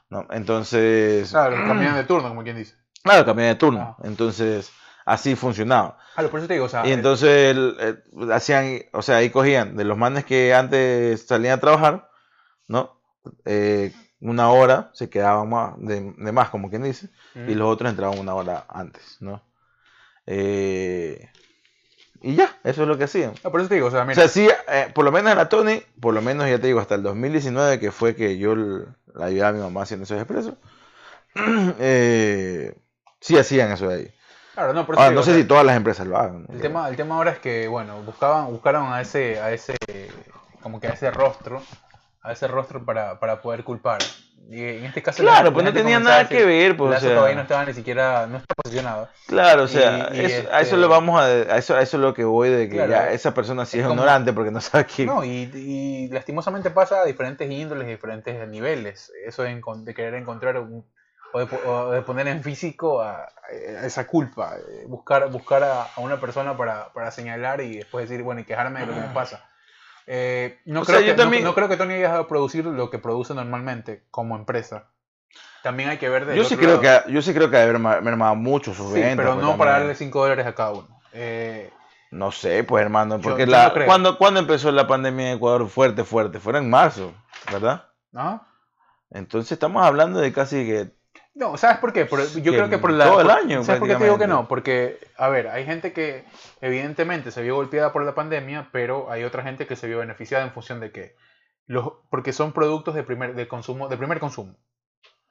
¿no? 0.09 0.27
Entonces... 0.31 1.31
Claro, 1.31 1.57
de 1.57 2.05
turno, 2.05 2.29
como 2.29 2.45
quien 2.45 2.57
dice. 2.57 2.77
Claro, 3.03 3.27
cambian 3.27 3.49
de 3.49 3.57
turno. 3.57 3.97
Ah. 3.99 4.03
Entonces, 4.05 4.71
así 5.05 5.35
funcionaba. 5.35 5.99
por 6.15 6.39
eso 6.39 6.49
te 6.49 6.55
digo, 6.55 6.67
o 6.67 6.69
sea, 6.69 6.87
y 6.87 6.93
entonces 6.93 7.57
hacían, 8.33 8.81
o 8.93 9.03
sea, 9.03 9.17
ahí 9.17 9.31
cogían 9.31 9.77
de 9.77 9.85
los 9.85 9.99
manes 9.99 10.25
que 10.25 10.55
antes 10.55 11.27
salían 11.27 11.59
a 11.59 11.61
trabajar, 11.61 12.09
¿no? 12.69 13.01
Eh, 13.45 13.93
una 14.21 14.51
hora 14.51 14.91
se 14.95 15.11
quedaban 15.11 15.49
más, 15.49 15.75
de, 15.79 16.01
más, 16.01 16.49
como 16.51 16.71
quien 16.71 16.83
dice, 16.83 17.09
y 17.35 17.55
los 17.55 17.69
otros 17.69 17.91
entraban 17.91 18.19
una 18.19 18.35
hora 18.35 18.65
antes, 18.69 19.19
¿no? 19.21 19.43
Eh, 20.27 21.29
y 22.23 22.35
ya, 22.35 22.57
eso 22.65 22.83
es 22.83 22.89
lo 22.89 22.97
que 22.97 23.05
hacían. 23.05 23.35
Ah, 23.45 23.51
por 23.51 23.61
eso 23.61 23.69
te 23.69 23.75
digo, 23.75 23.89
o 23.89 23.91
sea, 23.91 24.07
mira. 24.07 24.27
sí, 24.29 24.49
eh, 24.69 24.91
por 24.95 25.05
lo 25.05 25.13
menos 25.13 25.31
en 25.31 25.37
la 25.37 25.51
Tony, 25.51 25.83
por 26.01 26.15
lo 26.15 26.23
menos 26.23 26.49
ya 26.49 26.59
te 26.59 26.69
digo, 26.69 26.81
hasta 26.81 26.95
el 26.95 27.03
2019, 27.03 27.79
que 27.79 27.93
fue 27.93 28.17
que 28.17 28.39
yo 28.39 28.57
la 28.57 29.27
ayudaba 29.27 29.51
a 29.51 29.53
mi 29.53 29.61
mamá 29.61 29.83
haciendo 29.83 30.05
esos 30.05 30.17
expresos, 30.17 30.55
eh, 31.79 32.75
sí 33.21 33.37
hacían 33.37 33.73
eso 33.73 33.89
de 33.89 33.95
ahí. 33.95 34.15
Claro, 34.55 34.73
no, 34.73 34.87
pero 34.87 35.11
no 35.11 35.23
sé 35.23 35.35
si 35.35 35.45
todas 35.45 35.67
las 35.67 35.77
empresas 35.77 36.07
lo 36.07 36.17
hagan. 36.17 36.47
El 36.51 36.61
tema, 36.61 36.89
el 36.89 36.97
tema 36.97 37.17
ahora 37.17 37.33
es 37.33 37.41
que, 37.41 37.69
bueno, 37.69 38.01
buscaban, 38.03 38.47
buscaron 38.47 38.91
a 38.91 39.03
ese, 39.03 39.39
a 39.41 39.53
ese, 39.53 39.77
como 40.63 40.81
que 40.81 40.87
a 40.87 40.93
ese 40.93 41.11
rostro, 41.11 41.61
a 42.25 42.33
ese 42.33 42.49
rostro 42.49 42.85
para, 42.85 43.21
para 43.21 43.41
poder 43.41 43.63
culpar. 43.63 43.99
Y 44.51 44.63
en 44.63 44.85
este 44.85 45.03
caso, 45.03 45.23
claro, 45.23 45.53
pues 45.53 45.65
no 45.65 45.73
tenía 45.73 45.99
nada 46.01 46.29
que 46.29 46.45
ver, 46.45 46.77
pues. 46.77 46.97
o 46.97 47.01
sea, 47.01 47.15
todavía 47.15 47.37
no 47.37 47.43
estaba 47.43 47.65
ni 47.65 47.73
siquiera, 47.73 48.27
no 48.27 48.37
está 48.37 48.55
posicionado. 48.55 49.09
Clalo, 49.27 49.63
o 49.63 49.69
sea, 49.69 50.07
a 50.07 50.09
eso 50.09 50.51
este 50.59 50.77
lo 50.77 50.89
vamos 50.89 51.19
a, 51.19 51.25
a 51.25 51.57
eso, 51.57 51.75
a 51.75 51.81
eso 51.81 51.97
es 51.97 52.03
lo 52.03 52.13
que 52.13 52.25
voy 52.25 52.51
de 52.51 52.69
que 52.69 52.77
ya 52.77 53.11
esa 53.11 53.33
persona 53.33 53.65
sí 53.65 53.79
es, 53.79 53.87
ignorante 53.87 54.35
porque 54.35 54.51
no 54.51 54.61
sabe 54.61 54.85
qué. 54.85 55.07
No, 55.07 55.25
y, 55.25 55.51
y, 55.55 56.09
lastimosamente 56.09 56.71
pasa 56.71 57.01
a 57.01 57.05
diferentes 57.07 57.51
índoles, 57.51 57.87
diferentes 57.87 58.47
niveles. 58.49 59.11
Eso 59.25 59.45
de, 59.45 59.63
de 59.79 59.95
querer 59.95 60.15
encontrar 60.15 60.59
un, 60.59 60.85
o 61.33 61.91
de, 61.91 62.03
poner 62.03 62.29
en 62.29 62.43
físico 62.43 63.01
a, 63.01 63.27
esa 63.83 64.07
culpa, 64.07 64.57
eh, 64.57 64.85
buscar, 64.87 65.31
buscar 65.31 65.63
a, 65.65 65.89
una 65.97 66.21
persona 66.21 66.57
para, 66.57 66.93
para, 66.93 67.11
señalar 67.11 67.61
y 67.63 67.79
después 67.79 68.09
decir, 68.09 68.23
bueno, 68.23 68.43
y 68.43 68.45
quejarme 68.45 68.81
de 68.81 68.87
lo 68.87 68.95
que 68.95 69.01
me 69.01 69.09
pasa. 69.15 69.49
Eh, 70.07 70.61
no, 70.67 70.85
creo 70.85 71.01
que, 71.01 71.15
también... 71.15 71.45
no, 71.45 71.55
creo 71.55 71.69
que 71.69 71.77
Tony 71.77 71.95
haya 71.95 72.03
dejado 72.03 72.23
de 72.25 72.29
producir 72.29 72.67
lo 72.67 72.91
que 72.91 72.99
produce 72.99 73.35
normalmente 73.35 74.05
como 74.11 74.37
empresa. 74.37 74.89
También 75.63 75.89
hay 75.89 75.97
que 75.97 76.09
ver 76.11 76.27
de 76.27 76.37
yo 76.37 76.45
sí 76.45 76.57
creo 76.57 76.81
que 76.81 77.03
Yo 77.09 77.23
sí 77.23 77.33
creo 77.33 77.51
que 77.51 77.57
haber 77.57 77.79
mermado 77.79 78.35
mucho 78.35 78.75
sus 78.75 78.93
sí, 78.93 79.03
pero 79.17 79.33
pues, 79.33 79.45
no 79.45 79.57
para 79.57 79.73
darle 79.73 79.95
5 79.95 80.21
dólares 80.21 80.47
a 80.47 80.55
cada 80.55 80.73
uno. 80.73 81.01
Eh, 81.13 81.71
no 82.11 82.31
sé, 82.33 82.63
pues 82.65 82.83
hermano, 82.83 83.21
porque 83.21 83.47
la, 83.47 83.73
cuando, 83.87 84.19
cuando 84.19 84.41
empezó 84.41 84.71
la 84.71 84.87
pandemia 84.87 85.31
en 85.31 85.37
Ecuador 85.37 85.69
fuerte, 85.69 86.05
fuerte, 86.05 86.39
fue 86.39 86.57
en 86.59 86.71
marzo, 86.71 87.13
¿verdad? 87.51 87.87
¿Ah? 88.15 88.47
Entonces 89.11 89.53
estamos 89.53 89.85
hablando 89.85 90.21
de 90.21 90.33
casi 90.33 90.67
que 90.67 90.93
no, 91.35 91.57
¿sabes 91.57 91.79
por 91.79 91.93
qué? 91.93 92.07
yo 92.43 92.53
creo 92.53 92.71
que 92.71 92.79
por 92.79 92.93
la... 92.93 93.07
Todo 93.07 93.21
el 93.21 93.31
año, 93.31 93.65
¿Sabes 93.65 93.81
por 93.81 93.89
qué 93.89 93.97
te 93.97 94.05
digo 94.05 94.19
que 94.19 94.29
no? 94.29 94.47
Porque, 94.47 94.99
a 95.17 95.29
ver, 95.29 95.49
hay 95.49 95.65
gente 95.65 95.93
que 95.93 96.25
evidentemente 96.61 97.33
se 97.33 97.43
vio 97.43 97.57
golpeada 97.57 97.93
por 97.93 98.05
la 98.05 98.15
pandemia, 98.15 98.69
pero 98.71 99.11
hay 99.11 99.25
otra 99.25 99.43
gente 99.43 99.67
que 99.67 99.75
se 99.75 99.89
vio 99.89 99.99
beneficiada 99.99 100.45
en 100.45 100.53
función 100.53 100.79
de 100.79 100.93
que... 100.93 101.17
Los, 101.67 101.93
porque 102.11 102.33
son 102.33 102.53
productos 102.53 102.95
de 102.95 103.03
primer, 103.03 103.35
de 103.35 103.49
consumo, 103.49 103.89
de 103.89 103.97
primer 103.97 104.21
consumo. 104.21 104.55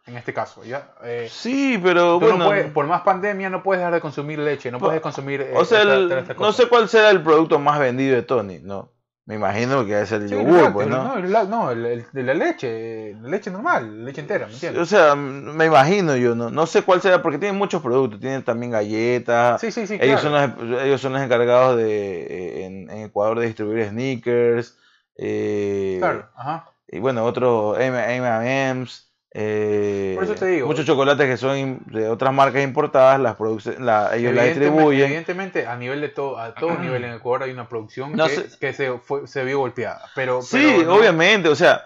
En 0.05 0.17
este 0.17 0.33
caso, 0.33 0.65
¿ya? 0.65 0.93
Eh, 1.03 1.29
sí, 1.31 1.79
pero 1.81 2.19
bueno... 2.19 2.49
por 2.73 2.85
más 2.87 3.03
pandemia 3.03 3.49
no 3.49 3.63
puedes 3.63 3.79
dejar 3.79 3.93
de 3.93 4.01
consumir 4.01 4.39
leche, 4.39 4.71
no 4.71 4.79
puedes 4.79 4.99
consumir... 4.99 5.39
Eh, 5.39 5.53
o 5.55 5.63
sea, 5.63 5.85
no 5.85 6.51
sé 6.51 6.67
cuál 6.67 6.89
será 6.89 7.11
el 7.11 7.21
producto 7.21 7.59
más 7.59 7.79
vendido 7.79 8.15
de 8.15 8.23
Tony, 8.23 8.59
¿no? 8.59 8.91
Me 9.25 9.35
imagino 9.35 9.85
que 9.85 10.01
es 10.01 10.11
el 10.11 10.27
yogur, 10.27 10.73
pues, 10.73 10.87
¿no? 10.87 11.15
No, 11.45 11.71
el, 11.71 12.05
de 12.11 12.23
la 12.23 12.33
leche, 12.33 13.15
la 13.21 13.29
leche 13.29 13.51
normal, 13.51 14.03
leche 14.03 14.19
entera, 14.19 14.47
¿me 14.47 14.53
entiendes? 14.53 14.81
O 14.81 14.85
sea, 14.85 15.15
me 15.15 15.65
imagino 15.65 16.17
yo, 16.17 16.35
no, 16.35 16.49
no 16.49 16.65
sé 16.65 16.81
cuál 16.81 17.01
será, 17.01 17.21
porque 17.21 17.37
tienen 17.37 17.57
muchos 17.57 17.81
productos, 17.81 18.19
tienen 18.19 18.43
también 18.43 18.73
galletas. 18.73 19.61
Sí, 19.61 19.71
sí, 19.71 19.87
sí. 19.87 19.97
Ellos, 20.01 20.19
son, 20.19 20.33
los, 20.33 20.81
ellos 20.81 20.99
son 20.99 21.13
los 21.13 21.21
encargados 21.21 21.77
de, 21.77 22.23
eh, 22.23 22.65
en, 22.65 22.89
Ecuador 22.89 23.39
de 23.39 23.45
distribuir 23.45 23.87
sneakers. 23.87 24.77
Eh, 25.15 25.97
claro, 25.99 26.29
ajá. 26.35 26.71
Y 26.89 26.99
bueno, 26.99 27.23
otros 27.23 27.77
MMs. 27.77 29.12
Eh, 29.35 30.11
Por 30.13 30.25
eso 30.25 30.35
te 30.35 30.45
digo. 30.45 30.67
Muchos 30.67 30.85
chocolates 30.85 31.27
que 31.27 31.37
son 31.37 31.81
de 31.87 32.07
otras 32.07 32.31
marcas 32.31 32.63
importadas, 32.63 33.19
las 33.19 33.35
la, 33.79 34.15
ellos 34.15 34.33
las 34.35 34.45
distribuyen. 34.45 35.05
Evidentemente, 35.05 35.65
a 35.65 35.75
nivel 35.75 36.01
de 36.01 36.09
todo, 36.09 36.37
a 36.37 36.53
todo 36.53 36.77
nivel 36.77 37.03
en 37.03 37.13
Ecuador 37.15 37.43
hay 37.43 37.51
una 37.51 37.67
producción 37.67 38.13
que, 38.59 38.73
se, 38.73 38.99
fue, 38.99 39.27
se 39.27 39.43
vio 39.43 39.57
golpeada. 39.59 40.03
Pero, 40.13 40.43
sí, 40.43 40.85
obviamente, 40.87 41.49
o 41.49 41.55
sea, 41.55 41.83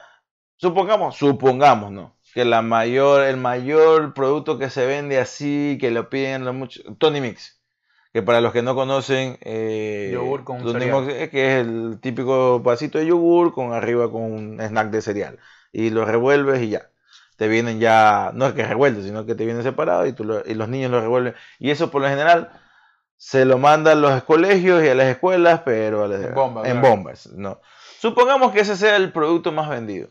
supongamos, 0.58 1.16
supongamos, 1.16 1.92
¿no? 1.92 2.18
Que 2.34 2.44
la 2.44 2.62
mayor, 2.62 3.24
el 3.24 3.38
mayor 3.38 4.14
producto 4.14 4.60
que 4.60 4.70
se 4.70 4.86
vende 4.86 5.18
así, 5.18 5.78
que 5.80 5.90
lo 5.90 6.10
piden 6.10 6.44
los 6.44 6.54
muchos, 6.54 6.84
Tony 6.98 7.22
Mix. 7.22 7.62
Que 8.12 8.22
para 8.24 8.42
los 8.42 8.52
que 8.52 8.62
no 8.62 8.76
conocen, 8.76 9.38
eh, 9.42 10.10
yogur 10.12 10.44
con 10.44 10.64
Mix, 10.66 11.30
que 11.30 11.48
es 11.48 11.66
el 11.66 12.00
típico 12.02 12.60
vasito 12.60 12.98
de 12.98 13.06
yogur 13.06 13.54
con 13.54 13.72
arriba 13.72 14.12
con 14.12 14.24
un 14.24 14.60
snack 14.60 14.90
de 14.90 15.02
cereal. 15.02 15.40
Y 15.72 15.92
lo 15.92 16.04
revuelves 16.04 16.62
y 16.62 16.70
ya 16.70 16.90
te 17.38 17.48
vienen 17.48 17.80
ya, 17.80 18.32
no 18.34 18.48
es 18.48 18.54
que 18.54 18.66
revueltos, 18.66 19.06
sino 19.06 19.26
que 19.26 19.36
te 19.36 19.46
vienen 19.46 19.64
separados 19.64 20.08
y, 20.08 20.14
tú 20.14 20.42
y 20.46 20.54
los 20.56 20.68
niños 20.68 20.92
lo 20.92 21.00
revuelven. 21.00 21.36
Y 21.60 21.70
eso 21.70 21.90
por 21.92 22.02
lo 22.02 22.10
general 22.10 22.50
se 23.16 23.46
lo 23.46 23.58
mandan 23.58 24.00
a 24.00 24.02
los 24.02 24.24
colegios 24.24 24.84
y 24.84 24.90
a 24.90 24.96
las 24.96 25.08
escuelas, 25.08 25.62
pero 25.64 26.12
en, 26.14 26.82
bombas, 26.82 27.28
no. 27.34 27.62
Supongamos 28.00 28.52
que 28.52 28.60
ese 28.62 28.76
sea 28.76 28.96
el 28.96 29.12
producto 29.12 29.52
más 29.52 29.70
vendido. 29.70 30.10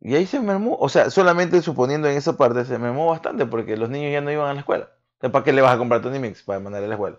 Y 0.00 0.14
ahí 0.14 0.26
se 0.26 0.38
mermó, 0.40 0.76
o 0.78 0.88
sea, 0.88 1.10
solamente 1.10 1.62
suponiendo 1.62 2.08
en 2.08 2.16
esa 2.16 2.36
parte 2.36 2.64
se 2.64 2.78
mermó 2.78 3.08
bastante 3.08 3.46
porque 3.46 3.76
los 3.76 3.90
niños 3.90 4.12
ya 4.12 4.20
no 4.20 4.30
iban 4.30 4.48
a 4.48 4.54
la 4.54 4.60
escuela. 4.60 4.88
¿para 5.20 5.44
qué 5.44 5.52
le 5.52 5.62
vas 5.62 5.74
a 5.74 5.78
comprar 5.78 6.02
Tony 6.02 6.18
Mix? 6.18 6.42
Para 6.42 6.60
mandar 6.60 6.84
a 6.84 6.86
la 6.86 6.94
escuela. 6.94 7.18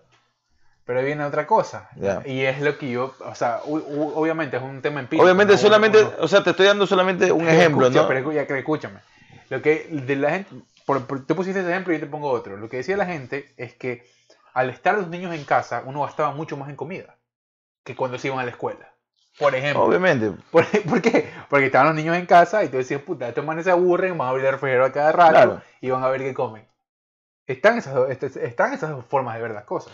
Pero 0.85 1.01
viene 1.01 1.23
otra 1.25 1.47
cosa. 1.47 1.89
Y 2.25 2.41
es 2.41 2.61
lo 2.61 2.77
que 2.77 2.91
yo, 2.91 3.15
o 3.25 3.35
sea, 3.35 3.61
obviamente 3.65 4.57
es 4.57 4.63
un 4.63 4.81
tema 4.81 4.99
empírico. 4.99 5.23
Obviamente 5.23 5.57
solamente, 5.57 5.99
o 6.19 6.27
sea, 6.27 6.43
te 6.43 6.51
estoy 6.51 6.67
dando 6.67 6.85
solamente 6.85 7.31
un 7.31 7.47
ejemplo, 7.49 7.89
¿no? 7.89 8.07
Pero 8.07 8.31
escúchame. 8.31 8.99
Lo 9.49 9.61
que 9.61 9.87
de 9.89 10.15
la 10.15 10.31
gente, 10.31 10.55
por, 10.85 11.01
tú 11.25 11.35
pusiste 11.35 11.59
ese 11.59 11.69
ejemplo 11.69 11.93
y 11.93 11.97
yo 11.97 12.05
te 12.05 12.09
pongo 12.09 12.29
otro. 12.29 12.57
Lo 12.57 12.69
que 12.69 12.77
decía 12.77 12.97
la 12.97 13.05
gente 13.05 13.53
es 13.57 13.73
que 13.73 14.07
al 14.53 14.69
estar 14.69 14.95
los 14.95 15.07
niños 15.09 15.33
en 15.33 15.43
casa, 15.43 15.83
uno 15.85 16.03
gastaba 16.03 16.31
mucho 16.31 16.55
más 16.55 16.69
en 16.69 16.75
comida 16.75 17.17
que 17.83 17.95
cuando 17.95 18.17
se 18.17 18.27
iban 18.27 18.39
a 18.39 18.43
la 18.43 18.51
escuela. 18.51 18.91
Por 19.39 19.53
ejemplo. 19.53 19.83
Obviamente. 19.83 20.31
¿Por, 20.51 20.65
qué? 21.01 21.29
Porque 21.49 21.65
estaban 21.65 21.87
los 21.87 21.95
niños 21.95 22.15
en 22.15 22.25
casa 22.25 22.63
y 22.63 22.69
tú 22.69 22.77
decías, 22.77 23.01
puta, 23.01 23.27
estos 23.27 23.43
manes 23.43 23.65
se 23.65 23.71
aburren, 23.71 24.17
van 24.17 24.27
a 24.27 24.29
abrir 24.31 24.45
el 24.45 24.53
refrigerador 24.53 24.89
a 24.89 24.93
cada 24.93 25.11
rato 25.11 25.61
y 25.81 25.89
van 25.89 26.03
a 26.03 26.09
ver 26.09 26.21
qué 26.21 26.33
comen. 26.33 26.65
Están 27.47 27.77
esas, 27.77 28.09
están 28.37 28.73
esas 28.73 28.91
dos 28.91 29.05
formas 29.05 29.35
de 29.35 29.41
ver 29.41 29.51
las 29.51 29.65
cosas. 29.65 29.93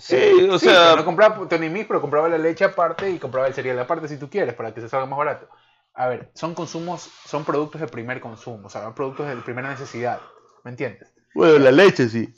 Sí, 0.00 0.16
eh, 0.16 0.48
o 0.50 0.58
sea. 0.58 0.96
No 0.96 1.04
compraba 1.04 1.48
Tony 1.48 1.68
Mix, 1.68 1.86
pero 1.86 2.00
compraba 2.00 2.28
la 2.28 2.38
leche 2.38 2.64
aparte 2.64 3.10
y 3.10 3.18
compraba 3.18 3.46
el 3.46 3.54
cereal 3.54 3.78
aparte 3.78 4.08
si 4.08 4.16
tú 4.16 4.28
quieres, 4.28 4.54
para 4.54 4.72
que 4.74 4.80
se 4.80 4.88
salga 4.88 5.06
más 5.06 5.18
barato. 5.18 5.48
A 5.94 6.08
ver, 6.08 6.30
son 6.34 6.54
consumos, 6.54 7.10
son 7.26 7.44
productos 7.44 7.80
de 7.80 7.88
primer 7.88 8.20
consumo, 8.20 8.66
o 8.66 8.70
sea, 8.70 8.82
son 8.82 8.94
productos 8.94 9.28
de 9.28 9.36
primera 9.36 9.68
necesidad. 9.68 10.20
¿Me 10.64 10.70
entiendes? 10.70 11.12
Bueno, 11.34 11.58
la 11.58 11.70
leche 11.70 12.08
sí. 12.08 12.34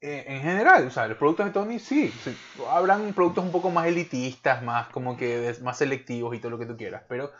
Eh, 0.00 0.24
en 0.26 0.42
general, 0.42 0.86
o 0.86 0.90
sea, 0.90 1.06
los 1.06 1.16
productos 1.16 1.46
de 1.46 1.52
Tony 1.52 1.78
sí, 1.78 2.12
Habrán 2.70 3.12
productos 3.14 3.44
un 3.44 3.52
poco 3.52 3.70
más 3.70 3.86
elitistas, 3.86 4.62
más 4.62 4.88
como 4.88 5.16
que 5.16 5.54
más 5.62 5.78
selectivos 5.78 6.34
y 6.34 6.40
todo 6.40 6.50
lo 6.50 6.58
que 6.58 6.66
tú 6.66 6.76
quieras, 6.76 7.02
pero 7.08 7.30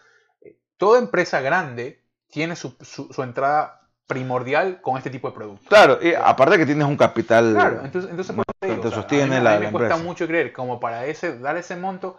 eh, 0.41 0.57
toda 0.77 0.99
empresa 0.99 1.41
grande 1.41 2.03
tiene 2.31 2.57
su, 2.57 2.75
su 2.81 3.23
entrada 3.23 3.85
primordial 4.07 4.81
con 4.81 4.97
este 4.97 5.11
tipo 5.11 5.29
de 5.29 5.35
productos. 5.35 5.69
Claro, 5.69 5.99
y 6.03 6.15
aparte 6.15 6.59
que 6.59 6.67
tienes 6.67 6.87
un 6.87 6.97
capital. 6.97 7.53
Claro, 7.53 7.81
entonces, 7.85 8.11
entonces 8.11 8.37
te, 8.89 8.95
sostiene 8.95 9.41
la, 9.41 9.59
me 9.59 9.71
cuesta 9.71 9.97
mucho 9.97 10.27
creer, 10.27 10.53
como 10.53 10.81
para 10.81 11.07
ese, 11.07 11.39
dar 11.39 11.57
ese 11.57 11.77
monto, 11.77 12.19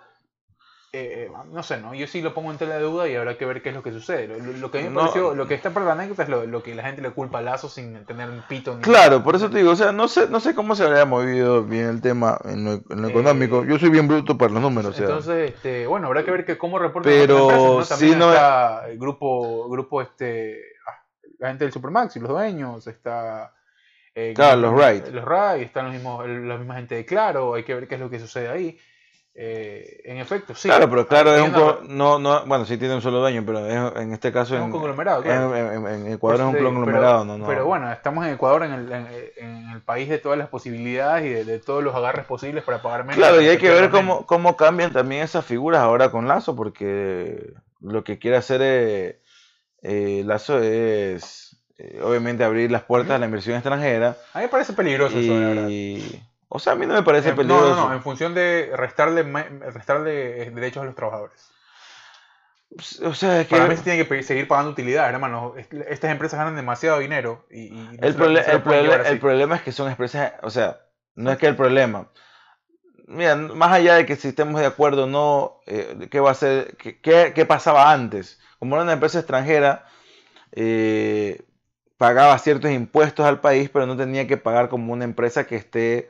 eh, 0.96 1.28
eh, 1.28 1.32
no 1.52 1.62
sé, 1.62 1.78
¿no? 1.78 1.94
Yo 1.94 2.08
sí 2.08 2.22
lo 2.22 2.34
pongo 2.34 2.52
entre 2.52 2.68
la 2.68 2.80
duda 2.80 3.10
y 3.10 3.16
habrá 3.16 3.38
que 3.38 3.46
ver 3.46 3.62
qué 3.62 3.70
es 3.70 3.76
lo 3.76 3.84
que 3.84 3.92
sucede. 3.92 4.28
Lo, 4.40 4.72
que 4.72 4.80
a 4.80 4.82
mí 4.82 4.88
me 4.88 4.96
pareció, 4.96 5.36
lo 5.36 5.46
que 5.46 5.54
está 5.54 5.72
para 5.72 5.86
la 5.86 5.92
anécdota 5.92 6.24
es 6.24 6.30
lo, 6.30 6.64
que 6.64 6.74
la 6.74 6.84
gente 6.84 7.02
le 7.02 7.10
culpa 7.10 7.40
a 7.40 7.42
Lazo 7.42 7.68
sin 7.68 8.06
tener 8.06 8.30
un 8.30 8.42
pito. 8.48 8.76
Ni 8.76 8.82
claro, 8.82 9.22
por 9.22 9.36
eso 9.36 9.50
te 9.50 9.58
digo, 9.58 9.72
o 9.72 9.76
sea, 9.76 9.92
no 9.92 10.08
sé, 10.08 10.30
no 10.30 10.40
sé 10.40 10.56
cómo 10.56 10.74
se 10.74 10.86
habría 10.86 11.04
movido 11.04 11.64
bien 11.64 11.88
el 11.88 12.00
tema 12.00 12.40
en 12.46 12.64
lo, 12.64 13.08
económico. 13.10 13.64
Eh, 13.64 13.68
Yo 13.68 13.78
soy 13.78 13.90
bien 13.90 14.08
bruto 14.08 14.38
para 14.38 14.54
los 14.54 14.62
números. 14.62 14.98
Entonces, 14.98 15.52
este, 15.52 15.86
bueno, 15.86 16.08
habrá 16.08 16.24
que 16.24 16.32
ver 16.32 16.46
que 16.46 16.58
cómo 16.58 16.80
reporta 16.80 17.10
Pero 17.10 17.84
También 17.88 18.18
no 18.18 18.30
está 18.30 18.88
el 18.88 18.98
grupo, 18.98 19.68
grupo 19.68 20.02
este 20.02 20.76
la 21.40 21.50
gente 21.50 21.66
del 21.66 21.74
Supermax 21.74 22.16
y 22.16 22.20
los 22.20 22.30
dueños, 22.30 22.88
está... 22.88 23.52
Eh, 24.16 24.34
claro, 24.34 24.62
los 24.62 24.74
Wright. 24.74 25.08
Los 25.10 25.26
Wright, 25.26 25.62
están 25.64 25.86
los 25.86 25.94
mismos, 25.94 26.26
la 26.26 26.58
misma 26.58 26.76
gente 26.76 26.96
de 26.96 27.06
Claro, 27.06 27.54
hay 27.54 27.64
que 27.64 27.76
ver 27.76 27.88
qué 27.88 27.96
es 27.96 28.02
lo 28.02 28.10
que 28.10 28.20
sucede 28.20 28.48
ahí. 28.48 28.80
Eh, 29.38 30.00
en 30.06 30.18
efecto, 30.18 30.56
sí. 30.56 30.70
Claro, 30.70 30.90
pero 30.90 31.06
claro, 31.06 31.36
es 31.36 31.42
un 31.42 31.98
no, 31.98 32.18
no, 32.18 32.46
bueno, 32.46 32.64
sí 32.64 32.78
tiene 32.78 32.96
un 32.96 33.02
solo 33.02 33.20
dueño, 33.20 33.44
pero 33.46 34.00
en 34.00 34.14
este 34.14 34.32
caso 34.32 34.56
es 34.56 34.62
un 34.62 34.72
conglomerado. 34.72 35.24
Claro. 35.24 35.54
En, 35.54 36.10
Ecuador 36.10 36.40
es 36.40 36.56
un 36.56 36.64
conglomerado, 36.64 37.26
no, 37.26 37.38
no. 37.38 37.46
Pero 37.46 37.66
bueno, 37.66 37.92
estamos 37.92 38.26
en 38.26 38.34
Ecuador, 38.36 38.64
en 38.64 38.72
el, 38.72 38.92
en, 39.36 39.70
el 39.72 39.82
país 39.82 40.08
de 40.08 40.20
todas 40.20 40.38
las 40.38 40.48
posibilidades 40.48 41.26
y 41.26 41.44
de, 41.44 41.60
todos 41.60 41.84
los 41.84 41.94
agarres 41.94 42.26
posibles 42.26 42.64
para 42.64 42.82
pagar 42.82 43.04
menos. 43.04 43.18
Claro, 43.18 43.42
y 43.42 43.50
hay 43.50 43.58
que 43.58 43.70
ver 43.70 43.90
cómo, 43.90 44.26
cómo 44.26 44.56
cambian 44.56 44.94
también 44.94 45.24
esas 45.24 45.44
figuras 45.44 45.82
ahora 45.82 46.12
con 46.12 46.30
Lazo, 46.30 46.56
porque 46.56 47.52
lo 47.82 48.06
que 48.06 48.18
quiere 48.20 48.38
hacer 48.38 48.62
es, 48.62 49.16
eh, 49.82 50.24
Lazo 50.26 50.60
es 50.60 51.45
eh, 51.78 52.00
obviamente 52.02 52.44
abrir 52.44 52.72
las 52.72 52.84
puertas 52.84 53.16
a 53.16 53.20
la 53.20 53.26
inversión 53.26 53.56
extranjera. 53.56 54.18
A 54.34 54.40
mí 54.40 54.46
me 54.46 54.50
parece 54.50 54.74
peligroso 54.74 55.20
eso, 55.20 55.34
verdad. 55.34 55.70
O 56.48 56.60
sea, 56.60 56.74
a 56.74 56.76
mí 56.76 56.86
no 56.86 56.94
me 56.94 57.04
parece 57.04 57.34
peligroso. 57.34 57.70
No, 57.70 57.76
no, 57.76 57.90
no, 57.90 57.94
en 57.94 58.02
función 58.02 58.34
de 58.34 58.72
restarle, 58.76 59.24
restarle 59.72 60.44
eh, 60.44 60.52
derechos 60.52 60.84
a 60.84 60.86
los 60.86 60.96
trabajadores. 60.96 61.52
O 63.04 63.14
sea, 63.14 63.42
es 63.42 63.48
que... 63.48 63.56
Para 63.56 63.68
mí 63.68 63.76
se 63.76 63.84
tiene 63.84 64.06
que 64.06 64.24
seguir 64.24 64.48
pagando 64.48 64.72
utilidades, 64.72 65.14
hermano. 65.14 65.54
Estas 65.58 66.12
empresas 66.12 66.38
ganan 66.40 66.56
demasiado 66.56 67.00
dinero 67.00 67.46
y... 67.50 67.70
el, 68.02 68.04
el, 68.04 69.20
problema 69.20 69.56
es 69.56 69.62
que 69.62 69.72
son 69.72 69.90
empresas, 69.90 70.34
o 70.42 70.50
sea, 70.50 70.82
no 71.16 71.32
es 71.32 71.38
que 71.38 71.48
el 71.48 71.56
problema. 71.56 72.10
Mira, 73.08 73.36
más 73.36 73.72
allá 73.72 73.96
de 73.96 74.06
que 74.06 74.16
si 74.16 74.30
estemos 74.30 74.60
de 74.60 74.68
acuerdo 74.68 75.04
o 75.04 75.08
no, 75.08 75.62
eh, 75.68 76.08
¿qué 76.10 76.20
va 76.20 76.32
a 76.32 76.36
ser? 76.36 76.76
Qué, 76.78 77.00
qué, 77.02 77.46
pasaba 77.46 77.92
antes? 77.92 78.40
Como 78.60 78.76
era 78.76 78.84
una 78.84 78.94
empresa 78.94 79.20
extranjera, 79.20 79.86
eh, 80.52 81.46
pagaba 81.98 82.38
ciertos 82.40 82.72
impuestos 82.72 83.26
al 83.26 83.40
país, 83.40 83.70
pero 83.72 83.86
no 83.86 83.96
tenía 83.96 84.28
que 84.28 84.38
pagar 84.38 84.70
como 84.70 84.94
una 84.94 85.06
empresa 85.06 85.46
que 85.46 85.56
esté 85.56 86.10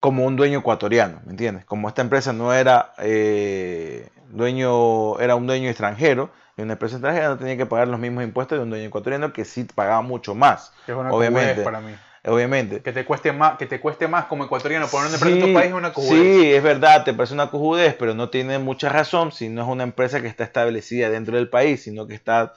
como 0.00 0.24
un 0.24 0.36
dueño 0.36 0.60
ecuatoriano, 0.60 1.20
¿me 1.24 1.32
entiendes? 1.32 1.64
Como 1.64 1.88
esta 1.88 2.02
empresa 2.02 2.32
no 2.32 2.52
era 2.52 2.92
eh, 2.98 4.08
dueño, 4.28 5.18
era 5.18 5.34
un 5.34 5.46
dueño 5.46 5.68
extranjero, 5.68 6.30
y 6.56 6.62
una 6.62 6.74
empresa 6.74 6.96
extranjera 6.96 7.28
no 7.28 7.38
tenía 7.38 7.56
que 7.56 7.66
pagar 7.66 7.88
los 7.88 7.98
mismos 7.98 8.24
impuestos 8.24 8.58
de 8.58 8.64
un 8.64 8.70
dueño 8.70 8.86
ecuatoriano 8.86 9.32
que 9.32 9.44
sí 9.44 9.64
pagaba 9.64 10.02
mucho 10.02 10.34
más. 10.34 10.72
obviamente. 10.88 11.62
Para 11.62 11.80
mí. 11.80 11.94
Obviamente. 12.24 12.82
Que 12.82 12.92
te 12.92 13.04
cueste 13.04 13.32
más, 13.32 13.56
que 13.56 13.66
te 13.66 13.80
cueste 13.80 14.08
más 14.08 14.24
como 14.24 14.44
ecuatoriano 14.44 14.88
poner 14.88 15.08
una 15.08 15.16
empresa 15.16 15.36
en 15.36 15.46
tu 15.46 15.54
país 15.54 15.68
es 15.68 15.74
una 15.74 15.92
cojudez. 15.92 16.20
Sí, 16.20 16.52
es 16.52 16.62
verdad, 16.62 17.04
te 17.04 17.14
parece 17.14 17.34
una 17.34 17.50
cojudez, 17.50 17.94
pero 17.94 18.14
no 18.14 18.30
tiene 18.30 18.58
mucha 18.58 18.88
razón 18.88 19.32
si 19.32 19.48
no 19.48 19.62
es 19.62 19.68
una 19.68 19.84
empresa 19.84 20.20
que 20.20 20.26
está 20.26 20.44
establecida 20.44 21.08
dentro 21.08 21.36
del 21.36 21.48
país, 21.48 21.82
sino 21.82 22.06
que 22.06 22.14
está 22.14 22.54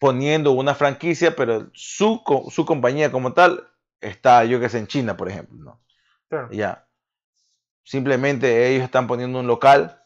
poniendo 0.00 0.50
una 0.52 0.74
franquicia, 0.74 1.36
pero 1.36 1.70
su, 1.74 2.22
su 2.50 2.66
compañía 2.66 3.12
como 3.12 3.32
tal 3.32 3.70
está, 4.00 4.44
yo 4.44 4.58
que 4.58 4.68
sé, 4.68 4.78
en 4.78 4.88
China, 4.88 5.16
por 5.16 5.28
ejemplo. 5.28 5.58
¿no? 6.30 6.50
Ya. 6.50 6.88
Simplemente 7.84 8.68
ellos 8.68 8.84
están 8.84 9.06
poniendo 9.06 9.38
un 9.38 9.46
local, 9.46 10.02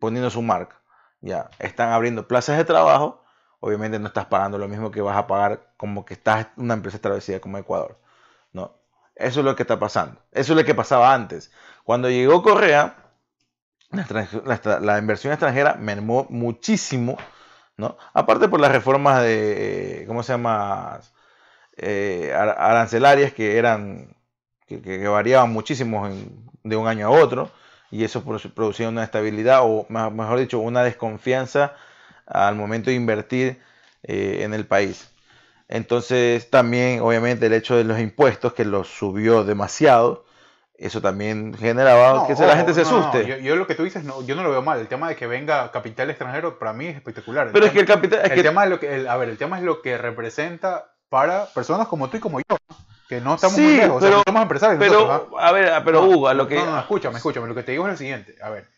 poniendo 0.00 0.30
su 0.30 0.42
marca. 0.42 0.80
Ya. 1.20 1.50
Están 1.58 1.92
abriendo 1.92 2.26
plazas 2.26 2.56
de 2.56 2.64
trabajo. 2.64 3.22
Obviamente 3.60 3.98
no 3.98 4.08
estás 4.08 4.26
pagando 4.26 4.56
lo 4.58 4.66
mismo 4.66 4.90
que 4.90 5.02
vas 5.02 5.16
a 5.16 5.26
pagar 5.26 5.74
como 5.76 6.04
que 6.04 6.14
estás 6.14 6.48
en 6.56 6.64
una 6.64 6.74
empresa 6.74 6.96
establecida 6.96 7.40
como 7.40 7.58
Ecuador. 7.58 8.00
No. 8.52 8.74
Eso 9.14 9.40
es 9.40 9.44
lo 9.44 9.54
que 9.54 9.64
está 9.64 9.78
pasando. 9.78 10.18
Eso 10.32 10.54
es 10.54 10.58
lo 10.58 10.64
que 10.64 10.74
pasaba 10.74 11.12
antes. 11.12 11.52
Cuando 11.84 12.08
llegó 12.08 12.42
Correa, 12.42 12.96
la, 13.90 14.98
inversión 14.98 15.32
extranjera 15.32 15.74
mermó 15.74 16.26
muchísimo, 16.30 17.18
Aparte 18.12 18.48
por 18.48 18.60
las 18.60 18.72
reformas 18.72 19.22
de, 19.22 20.04
¿cómo 20.06 20.22
se 20.22 20.32
llama? 20.32 21.00
Eh, 21.76 22.32
arancelarias 22.34 23.32
que 23.32 23.56
eran 23.56 24.14
que, 24.66 25.08
variaban 25.08 25.50
muchísimo 25.50 26.08
de 26.62 26.76
un 26.76 26.86
año 26.86 27.06
a 27.06 27.10
otro 27.10 27.50
y 27.90 28.04
eso 28.04 28.22
producía 28.54 28.88
una 28.88 29.04
estabilidad 29.04 29.60
o 29.62 29.86
mejor 29.88 30.38
dicho 30.38 30.58
una 30.58 30.82
desconfianza 30.82 31.74
al 32.26 32.54
momento 32.54 32.90
de 32.90 32.96
invertir 32.96 33.62
eh, 34.02 34.40
en 34.42 34.54
el 34.54 34.66
país. 34.66 35.10
Entonces 35.68 36.50
también 36.50 37.00
obviamente 37.00 37.46
el 37.46 37.52
hecho 37.52 37.76
de 37.76 37.84
los 37.84 37.98
impuestos 37.98 38.52
que 38.52 38.64
los 38.64 38.88
subió 38.88 39.44
demasiado, 39.44 40.24
eso 40.80 41.02
también 41.02 41.54
generaba 41.54 42.26
que 42.26 42.34
la 42.34 42.56
gente 42.56 42.72
se 42.72 42.80
asuste. 42.80 43.42
yo, 43.42 43.56
lo 43.56 43.66
que 43.66 43.74
tú 43.74 43.84
dices, 43.84 44.02
no, 44.02 44.22
yo 44.22 44.34
no 44.34 44.42
lo 44.42 44.50
veo 44.50 44.62
mal. 44.62 44.80
El 44.80 44.88
tema 44.88 45.08
de 45.08 45.16
que 45.16 45.26
venga 45.26 45.70
capital 45.70 46.08
extranjero 46.08 46.58
para 46.58 46.72
mí 46.72 46.86
es 46.86 46.96
espectacular. 46.96 47.50
Pero 47.52 47.66
es 47.66 47.72
que 47.72 47.80
el 47.80 47.86
capital... 47.86 48.20
el 48.30 48.42
tema 48.42 48.64
es 48.64 48.70
lo 48.70 48.80
que, 48.80 49.06
a 49.06 49.16
ver, 49.16 49.28
el 49.28 49.36
tema 49.36 49.58
es 49.58 49.62
lo 49.62 49.82
que 49.82 49.98
representa 49.98 50.92
para 51.10 51.46
personas 51.46 51.86
como 51.86 52.08
tú 52.08 52.16
y 52.16 52.20
como 52.20 52.40
yo 52.40 52.56
que 53.10 53.20
no 53.20 53.34
estamos 53.34 53.58
muy 53.58 53.76
lejos, 53.76 54.00
pero, 54.00 54.22
somos 54.24 54.42
empresarios. 54.42 54.78
Pero, 54.78 55.28
¿ah? 55.36 55.48
a 55.48 55.52
ver, 55.52 55.82
pero 55.84 56.04
Hugo, 56.04 56.28
a 56.28 56.34
lo 56.34 56.46
que. 56.46 56.54
No, 56.54 56.66
no, 56.66 56.78
escúchame, 56.78 57.16
escúchame. 57.16 57.48
Lo 57.48 57.56
que 57.56 57.64
te 57.64 57.72
digo 57.72 57.84
es 57.86 57.90
lo 57.90 57.96
siguiente. 57.96 58.36
A 58.40 58.50
ver. 58.50 58.68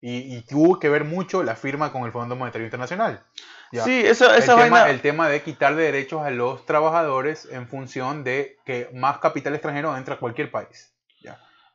Y, 0.00 0.36
y 0.36 0.42
tuvo 0.42 0.80
que 0.80 0.88
ver 0.88 1.04
mucho 1.04 1.44
la 1.44 1.54
firma 1.54 1.92
con 1.92 2.02
el 2.04 2.10
Fondo 2.10 2.34
Monetario 2.34 2.66
Internacional. 2.66 3.24
Sí, 3.70 4.04
eso, 4.04 4.32
esa 4.34 4.52
el 4.52 4.58
vaina... 4.58 4.76
Tema, 4.78 4.90
el 4.90 5.00
tema 5.00 5.28
de 5.28 5.42
quitar 5.42 5.76
derechos 5.76 6.22
a 6.22 6.30
los 6.30 6.66
trabajadores 6.66 7.48
en 7.50 7.68
función 7.68 8.24
de 8.24 8.58
que 8.64 8.90
más 8.92 9.18
capital 9.18 9.54
extranjero 9.54 9.96
entra 9.96 10.16
a 10.16 10.18
cualquier 10.18 10.50
país. 10.50 10.95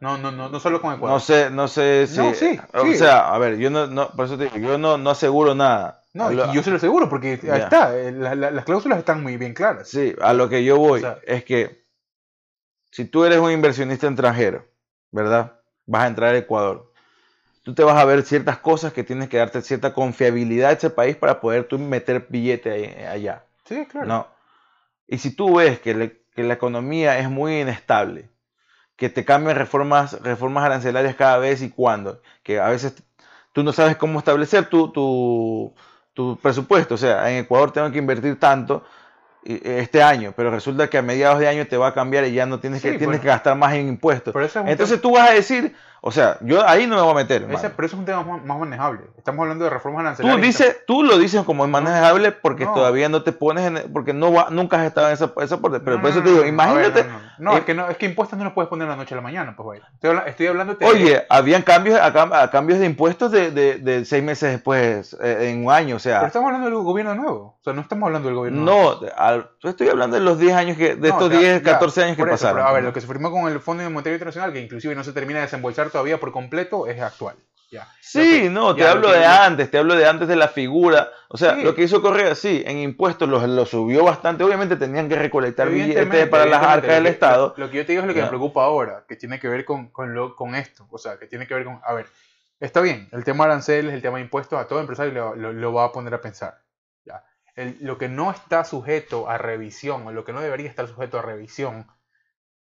No, 0.01 0.17
no, 0.17 0.31
no, 0.31 0.49
no 0.49 0.59
solo 0.59 0.81
con 0.81 0.95
Ecuador. 0.95 1.15
No 1.15 1.19
sé, 1.19 1.49
no 1.49 1.67
sé 1.67 2.07
si. 2.07 2.17
No, 2.17 2.33
sí, 2.33 2.59
o 2.73 2.93
sea, 2.95 3.33
a 3.33 3.37
ver, 3.37 3.57
yo 3.57 3.69
no, 3.69 3.87
no 3.87 4.09
por 4.09 4.25
eso 4.25 4.37
te 4.37 4.45
digo, 4.45 4.57
yo 4.57 4.77
no, 4.77 4.97
no 4.97 5.11
aseguro 5.11 5.55
nada. 5.55 6.03
No, 6.13 6.31
yo 6.51 6.61
se 6.61 6.71
lo 6.71 6.75
aseguro 6.75 7.07
porque 7.07 7.39
ahí 7.43 7.61
está, 7.61 7.97
eh, 7.97 8.11
las 8.11 8.65
cláusulas 8.65 8.99
están 8.99 9.23
muy 9.23 9.37
bien 9.37 9.53
claras. 9.53 9.87
Sí, 9.87 10.13
a 10.19 10.33
lo 10.33 10.49
que 10.49 10.65
yo 10.65 10.77
voy 10.77 11.01
es 11.25 11.45
que 11.45 11.85
si 12.91 13.05
tú 13.05 13.23
eres 13.23 13.39
un 13.39 13.51
inversionista 13.51 14.07
extranjero, 14.07 14.65
¿verdad? 15.11 15.53
Vas 15.85 16.03
a 16.03 16.07
entrar 16.07 16.35
a 16.35 16.37
Ecuador. 16.37 16.91
Tú 17.63 17.75
te 17.75 17.83
vas 17.83 17.95
a 17.95 18.05
ver 18.05 18.23
ciertas 18.23 18.57
cosas 18.57 18.91
que 18.91 19.03
tienes 19.03 19.29
que 19.29 19.37
darte 19.37 19.61
cierta 19.61 19.93
confiabilidad 19.93 20.71
a 20.71 20.73
ese 20.73 20.89
país 20.89 21.15
para 21.15 21.39
poder 21.39 21.65
tú 21.65 21.77
meter 21.77 22.25
billete 22.27 23.07
allá. 23.07 23.45
Sí, 23.65 23.85
claro. 23.85 24.07
No. 24.07 24.27
Y 25.07 25.19
si 25.19 25.35
tú 25.35 25.55
ves 25.57 25.79
que, 25.79 25.93
la 26.35 26.53
economía 26.53 27.19
es 27.19 27.29
muy 27.29 27.61
inestable, 27.61 28.30
que 29.01 29.09
te 29.09 29.25
cambian 29.25 29.57
reformas, 29.57 30.21
reformas 30.21 30.63
arancelarias 30.63 31.15
cada 31.15 31.39
vez 31.39 31.63
y 31.63 31.71
cuando, 31.71 32.21
que 32.43 32.59
a 32.59 32.67
veces 32.67 33.01
tú 33.51 33.63
no 33.63 33.73
sabes 33.73 33.97
cómo 33.97 34.19
establecer 34.19 34.65
tu, 34.67 34.91
tu, 34.91 35.73
tu 36.13 36.37
presupuesto. 36.37 36.93
O 36.93 36.97
sea, 36.99 37.31
en 37.31 37.39
Ecuador 37.39 37.71
tengo 37.71 37.91
que 37.91 37.97
invertir 37.97 38.39
tanto, 38.39 38.83
este 39.43 40.03
año, 40.03 40.35
pero 40.37 40.51
resulta 40.51 40.87
que 40.87 40.99
a 40.99 41.01
mediados 41.01 41.39
de 41.39 41.47
año 41.47 41.65
te 41.65 41.77
va 41.77 41.87
a 41.87 41.93
cambiar 41.95 42.25
y 42.27 42.33
ya 42.33 42.45
no 42.45 42.59
tienes 42.59 42.79
que, 42.79 42.99
tienes 42.99 43.21
que 43.21 43.25
gastar 43.25 43.57
más 43.57 43.73
en 43.73 43.87
impuestos. 43.87 44.35
Entonces 44.67 45.01
tú 45.01 45.13
vas 45.13 45.31
a 45.31 45.33
decir, 45.33 45.75
o 46.03 46.11
sea, 46.11 46.37
yo 46.41 46.67
ahí 46.67 46.87
no 46.87 46.95
me 46.95 47.01
voy 47.03 47.11
a 47.11 47.15
meter. 47.15 47.45
pero 47.45 47.59
eso 47.61 47.75
es 47.77 47.93
un 47.93 48.05
tema 48.05 48.23
más, 48.23 48.57
manejable. 48.57 49.01
Estamos 49.17 49.43
hablando 49.43 49.65
de 49.65 49.69
reformas 49.69 50.01
arancelarias. 50.01 50.35
Tú, 50.35 50.43
dices, 50.43 50.77
tú 50.87 51.03
lo 51.03 51.19
dices 51.19 51.43
como 51.43 51.63
es 51.63 51.69
manejable 51.69 52.31
porque 52.31 52.65
todavía 52.65 53.07
no 53.07 53.21
te 53.21 53.31
pones 53.31 53.67
en. 53.67 53.93
porque 53.93 54.11
no 54.11 54.33
va, 54.33 54.47
nunca 54.49 54.81
has 54.81 54.87
estado 54.87 55.09
en 55.09 55.13
esa, 55.13 55.31
esa 55.39 55.61
parte. 55.61 55.79
Pero 55.79 56.01
por 56.01 56.09
eso 56.09 56.23
te 56.23 56.31
digo, 56.31 56.43
imagínate. 56.43 57.05
no, 57.37 57.55
es 57.55 57.65
que 57.65 57.75
no, 57.75 57.87
es 57.87 57.97
que 57.97 58.07
impuestos 58.07 58.39
no 58.39 58.45
los 58.45 58.53
puedes 58.53 58.67
poner 58.67 58.87
de 58.87 58.93
la 58.93 58.97
noche 58.97 59.13
a 59.13 59.17
la 59.17 59.21
mañana, 59.21 59.55
pues 59.55 59.79
Estoy, 59.93 60.17
estoy 60.25 60.47
hablando. 60.47 60.73
De, 60.73 60.83
Oye, 60.87 61.23
habían 61.29 61.61
cambios 61.61 61.99
a, 62.01 62.49
cambios 62.49 62.79
de 62.79 62.87
impuestos 62.87 63.31
de, 63.31 63.51
de, 63.51 63.77
de, 63.77 64.03
seis 64.03 64.23
meses 64.23 64.53
después, 64.53 65.15
eh, 65.21 65.51
en 65.51 65.65
un 65.65 65.71
año, 65.71 65.97
o 65.97 65.99
sea. 65.99 66.17
Pero 66.21 66.27
estamos 66.27 66.47
hablando 66.47 66.65
del 66.65 66.83
gobierno 66.83 67.13
nuevo. 67.13 67.57
O 67.59 67.63
sea, 67.63 67.73
no 67.73 67.81
estamos 67.81 68.07
hablando 68.07 68.27
del 68.27 68.37
gobierno 68.37 68.61
no, 68.63 68.99
nuevo. 68.99 69.01
No, 69.63 69.69
estoy 69.69 69.89
hablando 69.89 70.15
de 70.17 70.23
los 70.23 70.39
10 70.39 70.53
años 70.55 70.77
que. 70.77 70.95
de 70.95 71.09
estos 71.09 71.29
10, 71.29 71.61
14 71.61 72.03
años 72.05 72.17
que 72.17 72.25
pasaron. 72.25 72.65
a 72.65 72.71
ver, 72.71 72.83
lo 72.83 72.91
que 72.91 73.01
se 73.01 73.07
firmó 73.07 73.29
con 73.29 73.51
el 73.51 73.59
Fondo 73.59 73.83
Monetario 73.83 74.15
Internacional, 74.15 74.51
que 74.51 74.61
inclusive 74.61 74.95
no 74.95 75.03
se 75.03 75.13
termina 75.13 75.37
de 75.39 75.45
desembolsar 75.45 75.90
todavía 75.91 76.19
por 76.19 76.31
completo 76.31 76.87
es 76.87 76.99
actual. 77.01 77.35
Ya. 77.71 77.87
Sí, 78.01 78.49
no, 78.49 78.75
te 78.75 78.85
hablo 78.85 79.11
de 79.11 79.25
antes, 79.25 79.71
te 79.71 79.77
hablo 79.77 79.95
de 79.95 80.05
antes 80.05 80.27
de 80.27 80.35
la 80.35 80.49
figura. 80.49 81.09
O 81.29 81.37
sea, 81.37 81.55
lo 81.55 81.73
que 81.73 81.83
hizo 81.83 82.01
Correa, 82.01 82.35
sí, 82.35 82.61
en 82.65 82.79
impuestos 82.79 83.29
lo, 83.29 83.65
subió 83.65 84.03
bastante. 84.03 84.43
Obviamente 84.43 84.75
tenían 84.75 85.07
que 85.07 85.15
recolectar 85.15 85.69
billetes 85.69 86.27
para 86.27 86.45
las 86.45 86.61
arcas 86.61 86.95
del 86.95 87.07
Estado. 87.07 87.53
Lo, 87.55 87.71
que 87.71 87.77
yo 87.77 87.85
te 87.85 87.93
digo 87.93 88.01
es 88.01 88.07
lo 88.09 88.13
que 88.13 88.21
me 88.21 88.27
preocupa 88.27 88.65
ahora, 88.65 89.05
que 89.07 89.15
tiene 89.15 89.39
que 89.39 89.47
ver 89.47 89.63
con, 89.63 89.87
con, 89.87 90.13
lo, 90.13 90.35
con 90.35 90.55
esto. 90.55 90.85
O 90.91 90.97
sea, 90.97 91.17
que 91.17 91.27
tiene 91.27 91.47
que 91.47 91.53
ver 91.53 91.63
con. 91.63 91.79
A 91.85 91.93
ver, 91.93 92.07
está 92.59 92.81
bien, 92.81 93.07
el 93.13 93.23
tema 93.23 93.45
aranceles, 93.45 93.93
el 93.93 94.01
tema 94.01 94.17
de 94.17 94.23
impuestos, 94.23 94.59
a 94.59 94.67
todo 94.67 94.81
empresario 94.81 95.33
lo, 95.35 95.53
lo, 95.53 95.73
va 95.73 95.85
a 95.85 95.91
poner 95.93 96.13
a 96.13 96.19
pensar. 96.19 96.61
¿ya? 97.05 97.23
lo 97.79 97.97
que 97.97 98.09
no 98.09 98.31
está 98.31 98.65
sujeto 98.65 99.29
a 99.29 99.37
revisión, 99.37 100.05
o 100.07 100.11
lo 100.11 100.25
que 100.25 100.33
no 100.33 100.41
debería 100.41 100.69
estar 100.69 100.87
sujeto 100.89 101.19
a 101.19 101.21
revisión, 101.21 101.87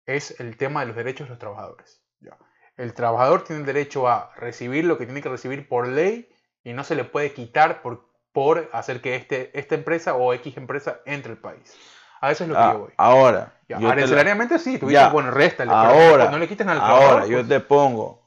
es 0.04 0.40
el 0.40 0.56
tema 0.56 0.80
de 0.80 0.86
los 0.86 0.96
derechos 0.96 1.28
de 1.28 1.30
los 1.30 1.38
trabajadores. 1.38 2.02
¿Ya? 2.76 2.82
El 2.82 2.94
trabajador 2.94 3.44
tiene 3.44 3.60
el 3.60 3.66
derecho 3.66 4.08
a 4.08 4.32
recibir 4.36 4.84
lo 4.84 4.98
que 4.98 5.06
tiene 5.06 5.22
que 5.22 5.28
recibir 5.28 5.68
por 5.68 5.88
ley 5.88 6.28
y 6.64 6.72
no 6.72 6.84
se 6.84 6.94
le 6.94 7.04
puede 7.04 7.32
quitar 7.32 7.82
por, 7.82 8.08
por 8.32 8.68
hacer 8.72 9.00
que 9.00 9.16
este, 9.16 9.58
esta 9.58 9.74
empresa 9.74 10.14
o 10.14 10.32
X 10.34 10.56
empresa 10.56 11.00
entre 11.06 11.32
al 11.32 11.38
país. 11.38 11.74
A 12.20 12.30
eso 12.30 12.44
es 12.44 12.50
lo 12.50 12.56
que 12.56 12.60
ah, 12.60 12.72
yo 12.72 12.78
voy. 12.80 12.92
Ahora. 12.96 13.52
Ya, 13.68 13.78
sí, 14.58 14.78
tú 14.78 14.88
dices, 14.88 15.12
bueno, 15.12 15.30
réstale. 15.30 15.70
Ahora. 15.72 16.30
no 16.30 16.38
le 16.38 16.48
quiten 16.48 16.68
al 16.68 16.78
trabajador. 16.78 17.12
Ahora, 17.12 17.26
yo 17.26 17.38
pues. 17.38 17.48
te 17.48 17.60
pongo. 17.60 18.22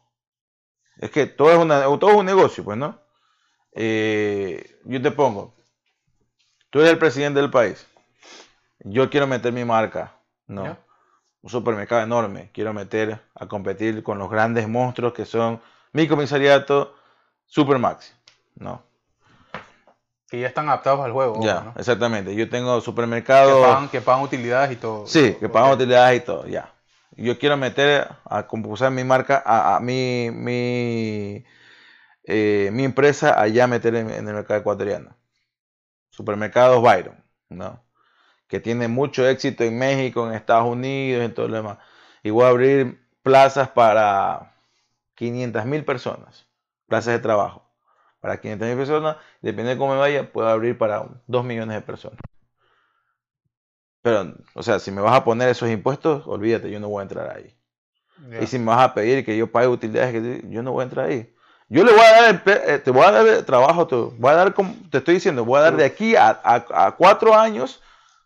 Es 0.98 1.12
que 1.12 1.28
todo 1.28 1.52
es, 1.52 1.58
una, 1.58 1.82
todo 1.84 2.12
es 2.12 2.18
un 2.18 2.26
negocio, 2.26 2.64
pues, 2.64 2.78
¿no? 2.78 3.00
Eh, 3.74 4.80
yo 4.84 5.02
te 5.02 5.12
pongo. 5.12 5.56
Tú 6.70 6.80
eres 6.80 6.92
el 6.92 7.00
presidente 7.00 7.40
del 7.40 7.50
país. 7.50 7.88
Yo 8.80 9.10
quiero 9.10 9.28
meter 9.28 9.54
mi 9.54 9.66
marca. 9.66 10.14
No 10.46 10.78
un 11.42 11.50
supermercado 11.50 12.02
enorme, 12.02 12.50
quiero 12.54 12.74
meter 12.74 13.22
a 13.34 13.48
competir 13.48 14.04
con 14.04 14.18
los 14.20 14.30
grandes 14.30 14.68
monstruos 14.68 15.14
que 15.14 15.26
son 15.26 15.62
mi 15.94 16.08
comisariato, 16.08 16.96
Supermax, 17.46 18.14
¿no? 18.56 18.84
Que 20.30 20.42
ya 20.42 20.48
están 20.48 20.68
adaptados 20.68 21.04
al 21.04 21.12
juego. 21.12 21.40
Ya, 21.42 21.74
exactamente. 21.76 22.36
Yo 22.36 22.48
tengo 22.48 22.80
supermercados... 22.82 23.90
Que 23.90 24.02
pagan, 24.02 24.22
utilidades 24.22 24.72
y 24.72 24.76
todo. 24.76 25.08
Sí, 25.08 25.36
que 25.40 25.50
pagan 25.50 25.72
utilidades 25.72 26.22
y 26.22 26.24
todo, 26.24 26.46
ya. 26.46 26.72
Yo 27.18 27.40
quiero 27.40 27.58
meter 27.58 28.08
a 28.26 28.46
compulsar 28.46 28.92
mi 28.92 29.04
marca, 29.04 29.42
a, 29.44 29.80
mi, 29.80 30.30
mi, 30.32 31.44
eh, 32.24 32.70
mi 32.72 32.84
empresa 32.84 33.42
allá 33.42 33.66
meter 33.66 33.96
en, 33.96 34.12
en 34.12 34.28
el 34.28 34.36
mercado 34.36 34.60
ecuatoriano. 34.60 35.16
Supermercados 36.12 36.82
Byron, 36.82 37.24
¿no? 37.50 37.82
Que 38.50 38.60
tiene 38.60 38.90
mucho 38.90 39.26
éxito 39.26 39.64
en 39.64 39.78
México, 39.78 40.28
en 40.28 40.34
Estados 40.34 40.68
Unidos, 40.68 41.24
en 41.24 41.34
todo 41.34 41.48
lo 41.48 41.56
demás. 41.56 41.78
Y 42.24 42.32
voy 42.32 42.44
a 42.44 42.50
abrir 42.50 43.00
plazas 43.24 43.70
para 43.70 44.54
500 45.16 45.66
mil 45.66 45.86
personas, 45.86 46.48
plazas 46.88 47.14
de 47.14 47.20
trabajo. 47.20 47.66
para 48.20 48.42
500 48.42 48.68
mil 48.68 48.78
personas, 48.78 49.16
depende 49.42 49.72
de 49.72 49.78
cómo 49.78 49.94
me 49.94 50.00
vaya, 50.00 50.30
puedo 50.30 50.50
abrir 50.50 50.78
para 50.78 51.06
2 51.28 51.46
millones 51.46 51.76
de 51.76 51.82
personas. 51.82 52.20
Pero, 54.02 54.36
o 54.56 54.64
sea, 54.64 54.80
si 54.80 54.92
me 54.92 55.02
vas 55.02 55.16
a 55.16 55.24
poner 55.24 55.48
esos 55.48 55.70
impuestos, 55.70 56.28
olvídate, 56.28 56.70
yo 56.70 56.80
no 56.82 56.90
voy 56.90 57.00
a 57.00 57.04
entrar 57.04 57.30
ahí. 57.30 57.56
Y 58.42 58.48
si 58.48 58.60
me 58.60 58.66
vas 58.66 58.82
a 58.82 58.94
pedir 58.94 59.24
que 59.24 59.38
yo 59.38 59.50
pague 59.52 59.68
utilidades, 59.68 60.44
yo 60.50 60.62
no 60.64 60.74
voy 60.74 60.82
a 60.82 60.84
entrar 60.86 61.06
ahí. 61.08 61.34
Yo 61.70 61.84
le 61.84 61.92
voy 61.92 62.02
a 62.02 62.22
dar, 62.22 62.44
eh, 62.46 62.80
te 62.80 62.92
voy 62.92 63.04
a 63.04 63.12
dar 63.12 63.44
trabajo, 63.44 63.86
te 63.88 63.96
voy 63.96 64.32
a 64.32 64.36
dar, 64.36 64.56
te 64.90 64.98
estoy 64.98 65.16
diciendo, 65.16 65.46
voy 65.46 65.60
a 65.60 65.64
dar 65.64 65.78
de 65.78 65.86
aquí 65.86 66.16
a, 66.16 66.40
a, 66.44 66.96
cuatro 66.98 67.38
años, 67.38 67.82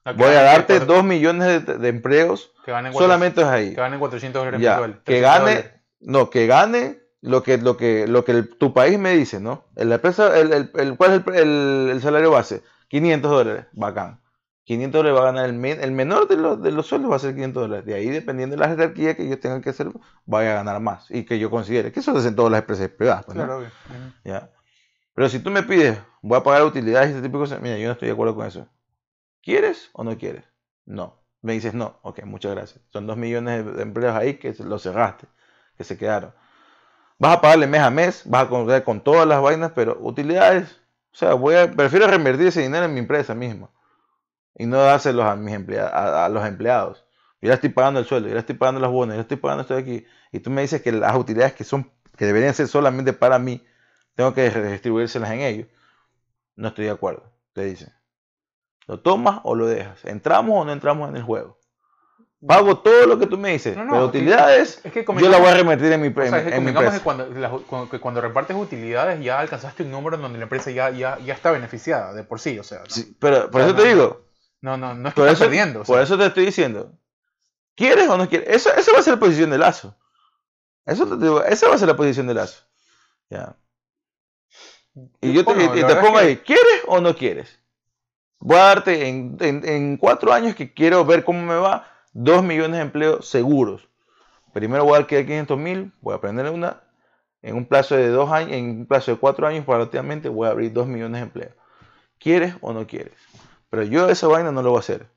voy 0.05 0.33
a 0.35 0.41
darte 0.43 0.79
dos 0.79 1.03
millones 1.03 1.65
de, 1.65 1.89
empleos, 1.89 2.51
que 2.65 2.71
solamente 2.91 3.41
es 3.41 3.47
ahí. 3.47 3.69
Que 3.69 3.81
gane 3.81 3.97
400 3.97 4.39
dólares 4.39 4.61
ya, 4.61 5.01
Que 5.03 5.21
gane, 5.21 5.71
no, 5.99 6.29
que 6.29 6.47
gane 6.47 6.99
lo 7.21 7.41
que, 7.41 7.57
lo 7.57 7.77
que, 7.77 8.05
lo 8.07 8.25
que 8.25 8.43
tu 8.43 8.73
país 8.73 8.99
me 8.99 9.15
dice, 9.15 9.39
¿no? 9.39 9.65
El, 9.75 9.91
el, 9.91 10.71
el, 10.75 10.97
¿Cuál 10.97 11.23
es 11.25 11.35
el, 11.35 11.99
salario 12.01 12.31
base? 12.31 12.63
500 12.89 13.31
dólares, 13.31 13.65
bacán. 13.71 14.19
500 14.65 14.99
dólares 14.99 15.19
va 15.19 15.21
a 15.23 15.31
ganar 15.31 15.49
el, 15.49 15.65
el 15.65 15.91
menor 15.91 16.27
de 16.27 16.37
los, 16.37 16.61
de 16.61 16.71
los 16.71 16.87
sueldos 16.87 17.11
va 17.11 17.15
a 17.15 17.19
ser 17.19 17.33
500 17.33 17.63
dólares. 17.63 17.85
De 17.85 17.93
ahí, 17.95 18.09
dependiendo 18.09 18.55
de 18.55 18.61
la 18.61 18.69
jerarquía 18.69 19.15
que 19.15 19.27
yo 19.27 19.39
tenga 19.39 19.61
que 19.61 19.69
hacer, 19.69 19.89
vaya 20.25 20.51
a 20.51 20.55
ganar 20.55 20.81
más. 20.81 21.09
Y 21.11 21.23
que 21.23 21.39
yo 21.39 21.49
considere 21.49 21.91
que 21.91 22.01
eso 22.01 22.17
es 22.17 22.25
en 22.25 22.35
todas 22.35 22.51
las 22.51 22.61
empresas 22.61 22.89
privadas. 22.89 23.25
Pues, 23.25 23.35
claro, 23.35 23.63
¿Ya? 24.23 24.49
Pero 25.15 25.29
si 25.29 25.39
tú 25.39 25.49
me 25.49 25.63
pides, 25.63 25.97
voy 26.21 26.37
a 26.37 26.43
pagar 26.43 26.63
utilidades 26.63 27.09
y 27.09 27.11
este 27.11 27.21
tipo 27.21 27.37
de 27.37 27.43
cosas, 27.43 27.61
mira, 27.61 27.77
yo 27.77 27.87
no 27.87 27.93
estoy 27.93 28.07
de 28.07 28.13
acuerdo 28.13 28.35
con 28.35 28.47
eso. 28.47 28.67
¿Quieres 29.43 29.89
o 29.93 30.03
no 30.03 30.17
quieres? 30.17 30.45
No. 30.85 31.21
Me 31.41 31.53
dices 31.53 31.73
no. 31.73 31.99
Ok, 32.01 32.23
muchas 32.23 32.55
gracias. 32.55 32.81
Son 32.91 33.05
dos 33.05 33.17
millones 33.17 33.75
de 33.75 33.83
empleos 33.83 34.15
ahí 34.15 34.35
que 34.35 34.55
los 34.59 34.81
cerraste, 34.81 35.27
que 35.77 35.83
se 35.83 35.97
quedaron. 35.97 36.33
Vas 37.19 37.37
a 37.37 37.41
pagarle 37.41 37.67
mes 37.67 37.81
a 37.81 37.89
mes, 37.91 38.23
vas 38.25 38.45
a 38.45 38.49
contar 38.49 38.83
con 38.83 39.01
todas 39.01 39.27
las 39.27 39.41
vainas, 39.41 39.71
pero 39.75 39.97
utilidades, 39.99 40.81
o 41.11 41.15
sea, 41.15 41.33
voy 41.35 41.55
a, 41.55 41.69
prefiero 41.71 42.07
reinvertir 42.07 42.47
ese 42.47 42.61
dinero 42.61 42.85
en 42.85 42.93
mi 42.93 42.99
empresa 42.99 43.35
misma 43.35 43.69
y 44.55 44.65
no 44.65 44.77
dárselos 44.77 45.25
a, 45.25 45.35
mis 45.35 45.55
a, 45.77 46.29
los 46.29 46.45
empleados. 46.45 47.05
Yo 47.41 47.49
ya 47.49 47.55
estoy 47.55 47.69
pagando 47.69 47.99
el 47.99 48.05
sueldo, 48.05 48.29
yo 48.29 48.35
ya 48.35 48.39
estoy 48.39 48.55
pagando 48.55 48.79
los 48.81 48.91
bonos, 48.91 49.15
yo 49.15 49.21
estoy 49.21 49.37
pagando 49.37 49.61
esto 49.63 49.75
de 49.75 49.81
aquí. 49.81 50.05
Y 50.31 50.39
tú 50.39 50.49
me 50.49 50.61
dices 50.61 50.81
que 50.81 50.91
las 50.91 51.15
utilidades 51.15 51.53
que 51.53 51.63
son 51.63 51.91
que 52.17 52.25
deberían 52.25 52.53
ser 52.53 52.67
solamente 52.67 53.11
para 53.13 53.39
mí, 53.39 53.65
tengo 54.15 54.33
que 54.33 54.49
distribuírselas 54.49 55.31
en 55.31 55.41
ellos. 55.41 55.67
No 56.55 56.69
estoy 56.69 56.85
de 56.85 56.91
acuerdo, 56.91 57.31
te 57.53 57.65
dicen. 57.65 57.93
¿Lo 58.87 58.99
tomas 58.99 59.39
o 59.43 59.55
lo 59.55 59.65
dejas? 59.67 60.03
¿Entramos 60.05 60.61
o 60.61 60.65
no 60.65 60.71
entramos 60.71 61.09
en 61.09 61.17
el 61.17 61.23
juego? 61.23 61.57
Pago 62.45 62.79
todo 62.79 63.07
lo 63.07 63.17
que 63.17 63.25
tú 63.25 63.37
me 63.37 63.53
dices, 63.53 63.73
pero 63.73 64.05
utilidades 64.05 64.81
yo 64.83 65.29
la 65.29 65.37
voy 65.37 65.47
a 65.47 65.53
remitir 65.53 65.93
en 65.93 66.01
mi, 66.01 66.07
empresa. 66.07 66.43
Que 66.43 66.99
cuando, 67.99 68.21
repartes 68.21 68.57
utilidades 68.57 69.23
ya 69.23 69.39
alcanzaste 69.39 69.83
un 69.83 69.91
número 69.91 70.17
en 70.17 70.23
donde 70.23 70.39
la 70.39 70.43
empresa 70.43 70.69
ya, 70.71 70.89
ya, 70.89 71.17
ya 71.19 71.33
está 71.33 71.51
beneficiada 71.51 72.13
de 72.13 72.25
por 72.25 72.41
sí, 72.41 72.59
o 72.59 72.63
sea. 72.63 72.83
pero 73.19 73.49
por 73.49 73.61
eso 73.61 73.73
te 73.73 73.87
digo, 73.87 74.25
no, 74.59 74.75
no, 74.75 74.93
no 74.93 75.07
es 75.07 75.15
que 75.15 75.25
eso, 75.29 75.45
perdiendo. 75.45 75.83
Por 75.83 76.01
eso 76.01 76.17
te 76.17 76.25
estoy 76.25 76.45
diciendo. 76.45 76.91
¿Quieres 77.75 78.09
o 78.09 78.17
no 78.17 78.27
quieres? 78.27 78.49
Eso, 78.49 78.69
va 78.93 78.99
a 78.99 79.03
ser 79.03 79.13
la 79.13 79.19
posición 79.19 79.49
de 79.49 79.57
Lazo. 79.57 79.97
Eso 80.85 81.07
te 81.07 81.15
digo, 81.23 81.43
esa 81.43 81.69
va 81.69 81.75
a 81.75 81.77
ser 81.77 81.87
la 81.87 81.95
posición 81.95 82.27
de 82.27 82.33
Lazo. 82.33 82.61
Ya. 83.29 83.55
Y 85.21 85.31
yo 85.31 85.45
te, 85.45 85.95
pongo 85.95 86.17
ahí, 86.17 86.37
¿quieres 86.37 86.83
o 86.87 86.99
no 86.99 87.15
quieres? 87.15 87.62
Voy 88.45 88.57
a 88.57 88.63
darte 88.63 89.07
en, 89.07 89.37
en, 89.39 89.95
cuatro 89.95 90.33
años 90.33 90.53
que 90.53 90.73
quiero 90.73 91.05
ver 91.05 91.23
cómo 91.23 91.41
me 91.41 91.55
va, 91.55 91.87
dos 92.11 92.43
millones 92.43 92.75
de 92.75 92.81
empleos 92.81 93.29
seguros. 93.29 93.87
Primero 94.51 94.83
voy 94.83 94.95
a 94.95 94.97
dar 94.99 95.07
500 95.07 95.57
mil, 95.57 95.93
voy 96.01 96.11
a 96.11 96.17
aprender 96.17 96.49
una. 96.49 96.83
En 97.41 97.55
un 97.55 97.65
plazo 97.65 97.95
de 97.95 98.09
dos 98.09 98.29
años, 98.33 98.51
en 98.51 98.81
un 98.81 98.85
plazo 98.85 99.11
de 99.11 99.17
cuatro 99.17 99.47
años, 99.47 99.65
relativamente 99.65 100.27
voy 100.27 100.49
a 100.49 100.51
abrir 100.51 100.73
dos 100.73 100.87
millones 100.87 101.21
de 101.21 101.23
empleos. 101.23 101.53
¿Quieres 102.19 102.55
o 102.59 102.73
no 102.73 102.85
quieres? 102.85 103.13
Pero 103.69 103.83
yo 103.83 104.09
esa 104.09 104.27
vaina 104.27 104.51
no 104.51 104.61
lo 104.61 104.71
voy 104.71 104.77
a 104.77 104.81
hacer. 104.81 105.07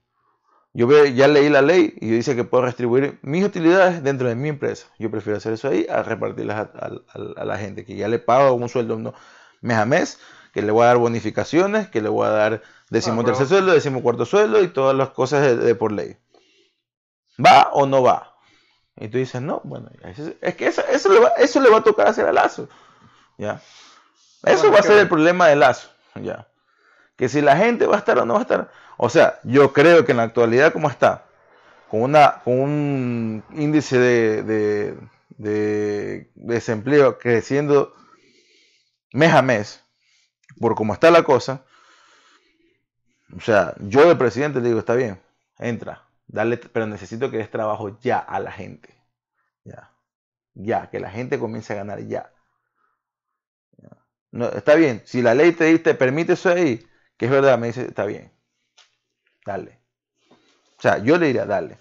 Yo 0.72 0.88
ya 1.06 1.26
leí 1.26 1.48
la 1.48 1.62
ley 1.62 1.94
y 2.00 2.08
dice 2.10 2.36
que 2.36 2.44
puedo 2.44 2.64
distribuir 2.64 3.18
mis 3.22 3.44
utilidades 3.44 4.04
dentro 4.04 4.28
de 4.28 4.36
mi 4.36 4.50
empresa. 4.50 4.86
Yo 5.00 5.10
prefiero 5.10 5.38
hacer 5.38 5.54
eso 5.54 5.66
ahí 5.66 5.84
a 5.90 6.04
repartirlas 6.04 6.68
a, 6.72 7.44
la 7.44 7.58
gente, 7.58 7.84
que 7.84 7.96
ya 7.96 8.06
le 8.06 8.20
pago 8.20 8.52
un 8.52 8.68
sueldo 8.68 8.96
no, 8.96 9.14
mes 9.62 9.78
a 9.78 9.84
mes, 9.84 10.20
que 10.56 10.62
le 10.62 10.72
voy 10.72 10.84
a 10.84 10.86
dar 10.86 10.96
bonificaciones, 10.96 11.90
que 11.90 12.00
le 12.00 12.08
voy 12.08 12.26
a 12.26 12.30
dar 12.30 12.62
décimo 12.88 13.20
ah, 13.20 13.24
tercer 13.26 13.46
sueldo, 13.46 13.72
décimo 13.72 14.00
cuarto 14.00 14.24
sueldo 14.24 14.62
y 14.62 14.68
todas 14.68 14.96
las 14.96 15.10
cosas 15.10 15.62
de, 15.62 15.74
por 15.74 15.92
ley. 15.92 16.16
¿Va 17.38 17.68
o 17.74 17.84
no 17.84 18.02
va? 18.02 18.38
Y 18.96 19.08
tú 19.08 19.18
dices, 19.18 19.42
no, 19.42 19.60
bueno, 19.64 19.90
es 20.40 20.54
que 20.54 20.68
eso, 20.68 20.82
eso, 20.90 21.12
le, 21.12 21.20
va, 21.20 21.28
eso 21.36 21.60
le 21.60 21.68
va 21.68 21.76
a 21.76 21.84
tocar 21.84 22.08
hacer 22.08 22.24
a 22.24 22.32
Lazo. 22.32 22.70
¿ya? 23.36 23.60
Eso 24.44 24.72
va 24.72 24.78
a 24.78 24.82
ser 24.82 24.96
el 24.96 25.08
problema 25.08 25.46
de 25.46 25.56
Lazo. 25.56 25.90
¿ya? 26.14 26.48
que 27.16 27.28
si 27.28 27.42
la 27.42 27.58
gente 27.58 27.86
va 27.86 27.96
a 27.96 27.98
estar 27.98 28.18
o 28.18 28.24
no 28.24 28.32
va 28.32 28.40
a 28.40 28.42
estar. 28.44 28.70
O 28.96 29.10
sea, 29.10 29.40
yo 29.42 29.74
creo 29.74 30.06
que 30.06 30.12
en 30.12 30.16
la 30.16 30.22
actualidad 30.22 30.72
como 30.72 30.88
está, 30.88 31.26
con, 31.90 32.00
una, 32.00 32.40
con 32.44 32.58
un 32.60 33.44
índice 33.52 33.98
de, 33.98 34.96
desempleo 36.34 37.18
creciendo 37.18 37.92
mes 39.12 39.34
a 39.34 39.42
mes, 39.42 39.85
por 40.60 40.74
cómo 40.74 40.94
está 40.94 41.10
la 41.10 41.22
cosa, 41.22 41.64
o 43.36 43.40
sea, 43.40 43.74
yo 43.80 44.08
de 44.08 44.16
presidente 44.16 44.60
le 44.60 44.68
digo, 44.68 44.78
está 44.78 44.94
bien, 44.94 45.20
entra, 45.58 46.08
dale, 46.26 46.56
pero 46.58 46.86
necesito 46.86 47.30
que 47.30 47.38
des 47.38 47.50
trabajo 47.50 47.98
ya 48.00 48.18
a 48.18 48.38
la 48.40 48.52
gente. 48.52 48.94
Ya. 49.64 49.92
Ya, 50.54 50.88
que 50.90 51.00
la 51.00 51.10
gente 51.10 51.38
comience 51.38 51.72
a 51.72 51.76
ganar 51.76 52.00
ya. 52.00 52.32
No, 54.30 54.48
está 54.50 54.74
bien, 54.74 55.02
si 55.04 55.22
la 55.22 55.34
ley 55.34 55.52
te, 55.52 55.78
te 55.78 55.94
permite 55.94 56.34
eso 56.34 56.50
ahí, 56.50 56.86
que 57.16 57.26
es 57.26 57.30
verdad, 57.30 57.58
me 57.58 57.68
dice, 57.68 57.86
está 57.86 58.04
bien, 58.04 58.32
dale. 59.44 59.80
O 60.78 60.82
sea, 60.82 60.98
yo 60.98 61.16
le 61.16 61.28
diría, 61.28 61.46
dale. 61.46 61.78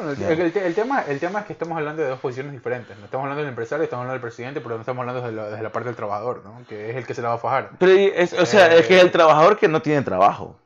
Bueno, 0.00 0.12
el, 0.12 0.74
tema, 0.74 1.02
el 1.02 1.20
tema 1.20 1.40
es 1.40 1.46
que 1.46 1.52
estamos 1.52 1.76
hablando 1.76 2.02
de 2.02 2.08
dos 2.08 2.20
posiciones 2.20 2.52
diferentes. 2.52 2.96
No 2.98 3.04
estamos 3.04 3.24
hablando 3.24 3.42
del 3.42 3.50
empresario, 3.50 3.84
estamos 3.84 4.04
hablando 4.04 4.14
del 4.14 4.22
presidente, 4.22 4.60
pero 4.60 4.76
no 4.76 4.80
estamos 4.80 5.00
hablando 5.00 5.46
desde 5.50 5.62
la, 5.62 5.72
parte 5.72 5.88
del 5.88 5.96
trabajador, 5.96 6.42
¿no? 6.44 6.64
que 6.66 6.90
es 6.90 6.96
el 6.96 7.06
que 7.06 7.14
se 7.14 7.20
la 7.20 7.28
va 7.28 7.34
a 7.34 7.38
fajar. 7.38 7.72
Pero 7.78 7.92
o 8.40 8.46
sea, 8.46 8.74
es 8.74 8.86
que 8.86 8.96
es 8.96 9.02
el 9.02 9.10
trabajador 9.10 9.58
que 9.58 9.68
no 9.68 9.82
tiene 9.82 10.02
trabajo. 10.02 10.58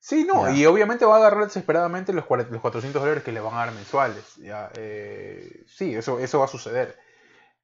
Sí, 0.00 0.24
no, 0.24 0.50
y 0.50 0.64
obviamente 0.66 1.04
va 1.04 1.16
a 1.16 1.18
agarrar 1.18 1.44
desesperadamente 1.44 2.12
los, 2.12 2.24
los 2.28 2.60
400 2.60 3.02
dólares 3.02 3.22
que 3.22 3.32
le 3.32 3.40
van 3.40 3.54
a 3.54 3.58
dar 3.58 3.72
mensuales. 3.72 4.36
¿ya? 4.36 4.70
Eh, 4.76 5.64
sí, 5.66 5.94
eso, 5.94 6.18
eso 6.18 6.38
va 6.38 6.44
a 6.44 6.48
suceder. 6.48 6.98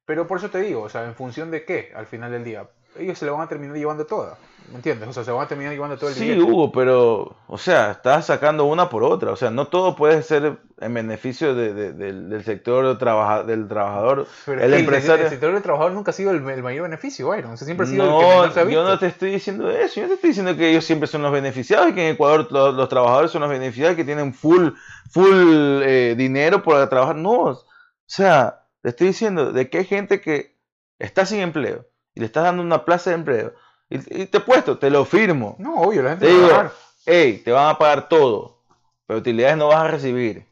Pero 0.05 0.27
por 0.27 0.37
eso 0.37 0.49
te 0.49 0.59
digo, 0.59 0.81
o 0.81 0.89
sea, 0.89 1.05
¿en 1.05 1.15
función 1.15 1.49
de 1.49 1.65
qué 1.65 1.91
al 1.95 2.05
final 2.07 2.31
del 2.31 2.43
día? 2.43 2.69
Ellos 2.97 3.17
se 3.17 3.25
lo 3.25 3.33
van 3.33 3.43
a 3.43 3.49
terminar 3.49 3.75
llevando 3.75 4.05
toda. 4.05 4.37
¿Me 4.69 4.77
entiendes? 4.77 5.07
O 5.07 5.13
sea, 5.13 5.23
se 5.23 5.31
van 5.31 5.45
a 5.45 5.47
terminar 5.47 5.73
llevando 5.73 5.95
todo 5.95 6.09
el 6.09 6.15
Sí, 6.15 6.39
Hugo, 6.39 6.71
pero, 6.71 7.35
o 7.47 7.57
sea, 7.57 7.91
estás 7.91 8.25
sacando 8.25 8.65
una 8.65 8.89
por 8.89 9.03
otra. 9.03 9.31
O 9.31 9.35
sea, 9.35 9.51
no 9.51 9.67
todo 9.67 9.95
puede 9.95 10.23
ser 10.23 10.57
en 10.79 10.93
beneficio 10.93 11.53
del 11.53 12.43
sector 12.43 12.85
del 12.85 12.97
trabajador. 13.67 14.27
el, 14.47 14.73
empresario. 14.73 15.25
El, 15.25 15.29
sector 15.29 15.53
del 15.53 15.61
trabajador 15.61 15.93
nunca 15.93 16.09
ha 16.11 16.13
sido 16.13 16.31
el, 16.31 16.41
mayor 16.41 16.83
beneficio, 16.83 17.27
Byron. 17.27 17.51
O 17.51 17.57
sea, 17.57 17.65
siempre 17.65 17.85
ha 17.85 17.89
sido 17.89 18.43
el 18.43 18.51
que 18.51 18.73
Yo 18.73 18.83
no 18.83 18.97
te 18.97 19.07
estoy 19.07 19.31
diciendo 19.31 19.69
eso. 19.69 20.01
Yo 20.01 20.07
te 20.07 20.15
estoy 20.15 20.29
diciendo 20.29 20.55
que 20.55 20.71
ellos 20.71 20.83
siempre 20.83 21.07
son 21.07 21.21
los 21.21 21.31
beneficiados 21.31 21.89
y 21.89 21.93
que 21.93 22.07
en 22.07 22.15
Ecuador 22.15 22.47
los, 22.51 22.89
trabajadores 22.89 23.29
son 23.29 23.41
los 23.41 23.49
beneficiados 23.49 23.95
que 23.95 24.03
tienen 24.03 24.33
full, 24.33 24.69
full 25.11 25.83
eh, 25.83 26.15
dinero 26.17 26.63
por 26.63 26.89
trabajar. 26.89 27.15
No, 27.15 27.31
o 27.31 27.63
sea, 28.07 28.63
te 28.81 28.89
estoy 28.89 29.07
diciendo 29.07 29.51
de 29.51 29.69
que 29.69 29.79
hay 29.79 29.85
gente 29.85 30.21
que 30.21 30.55
está 30.97 31.25
sin 31.25 31.41
empleo 31.41 31.85
y 32.15 32.19
le 32.21 32.25
estás 32.25 32.43
dando 32.43 32.63
una 32.63 32.83
plaza 32.85 33.11
de 33.11 33.17
empleo, 33.17 33.53
y, 33.89 33.99
te 33.99 34.37
he 34.37 34.41
puesto, 34.41 34.79
te 34.79 34.89
lo 34.89 35.05
firmo. 35.05 35.55
No, 35.59 35.81
obvio, 35.81 36.01
la 36.01 36.11
gente 36.11 36.25
te 36.25 36.33
digo, 36.33 36.47
a 36.47 36.71
hey, 37.05 37.41
te 37.45 37.51
van 37.51 37.69
a 37.69 37.77
pagar 37.77 38.09
todo, 38.09 38.63
pero 39.05 39.19
utilidades 39.19 39.57
no 39.57 39.67
vas 39.67 39.83
a 39.83 39.87
recibir. 39.87 40.47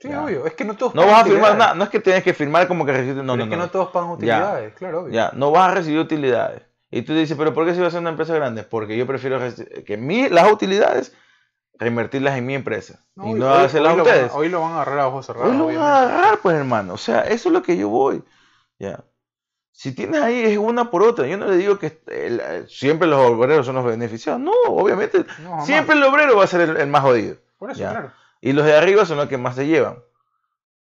Sí, 0.00 0.12
obvio, 0.12 0.46
es 0.46 0.54
que 0.54 0.64
no 0.64 0.74
todos 0.74 0.96
No 0.96 1.06
vas 1.06 1.22
a 1.22 1.24
firmar 1.24 1.56
nada, 1.56 1.74
no 1.74 1.84
es 1.84 1.90
que 1.90 2.00
tienes 2.00 2.24
que 2.24 2.34
firmar 2.34 2.66
como 2.66 2.84
que 2.84 2.92
recibes, 2.92 3.22
no, 3.22 3.36
no, 3.36 3.44
es 3.44 3.50
que 3.50 3.56
no. 3.56 3.70
todos 3.70 3.90
pagan 3.90 4.10
utilidades, 4.10 4.74
claro, 4.74 5.02
obvio. 5.02 5.12
Ya, 5.12 5.30
no 5.34 5.52
vas 5.52 5.70
a 5.70 5.74
recibir 5.74 6.00
utilidades. 6.00 6.62
Y 6.90 7.02
tú 7.02 7.14
dices, 7.14 7.36
pero 7.38 7.54
¿por 7.54 7.64
qué 7.64 7.74
si 7.74 7.80
vas 7.80 7.88
a 7.88 7.90
ser 7.92 8.00
una 8.00 8.10
empresa 8.10 8.34
grande? 8.34 8.64
Porque 8.64 8.96
yo 8.96 9.06
prefiero 9.06 9.38
que 9.86 9.96
mi, 9.96 10.28
las 10.28 10.50
utilidades 10.50 11.14
reinvertirlas 11.78 12.36
en 12.36 12.46
mi 12.46 12.54
empresa. 12.54 13.00
y 13.16 13.34
no 13.34 13.52
hacerlas 13.52 13.94
hoy 13.94 14.00
ustedes. 14.00 14.32
hoy 14.34 14.48
lo 14.48 14.60
van 14.60 14.72
a 14.72 14.74
agarrar 14.76 15.00
a 15.00 15.08
ojos 15.08 15.26
cerrados. 15.26 15.50
Hoy 15.50 15.56
lo 15.56 15.66
van 15.66 15.78
a 15.78 16.02
agarrar, 16.02 16.38
pues 16.38 16.56
hermano. 16.56 16.94
O 16.94 16.98
sea, 16.98 17.22
eso 17.22 17.48
es 17.48 17.52
lo 17.52 17.62
que 17.62 17.76
yo 17.76 17.88
voy. 17.88 18.22
Ya. 18.78 19.04
Si 19.72 19.94
tienes 19.94 20.20
ahí 20.20 20.44
es 20.44 20.58
una 20.58 20.90
por 20.90 21.02
otra. 21.02 21.26
Yo 21.26 21.36
no 21.36 21.48
le 21.48 21.56
digo 21.56 21.78
que 21.78 22.02
siempre 22.68 23.08
los 23.08 23.18
obreros 23.18 23.66
son 23.66 23.74
los 23.74 23.84
beneficiados. 23.84 24.40
No, 24.40 24.52
obviamente. 24.68 25.24
siempre 25.64 25.96
el 25.96 26.04
obrero 26.04 26.36
va 26.36 26.44
a 26.44 26.46
ser 26.46 26.60
el, 26.60 26.86
más 26.86 27.02
jodido. 27.02 27.36
Por 27.58 27.70
eso, 27.70 27.80
claro. 27.80 28.12
Y 28.40 28.52
los 28.52 28.64
de 28.66 28.76
arriba 28.76 29.06
son 29.06 29.16
los 29.16 29.28
que 29.28 29.38
más 29.38 29.56
se 29.56 29.66
llevan. 29.66 30.02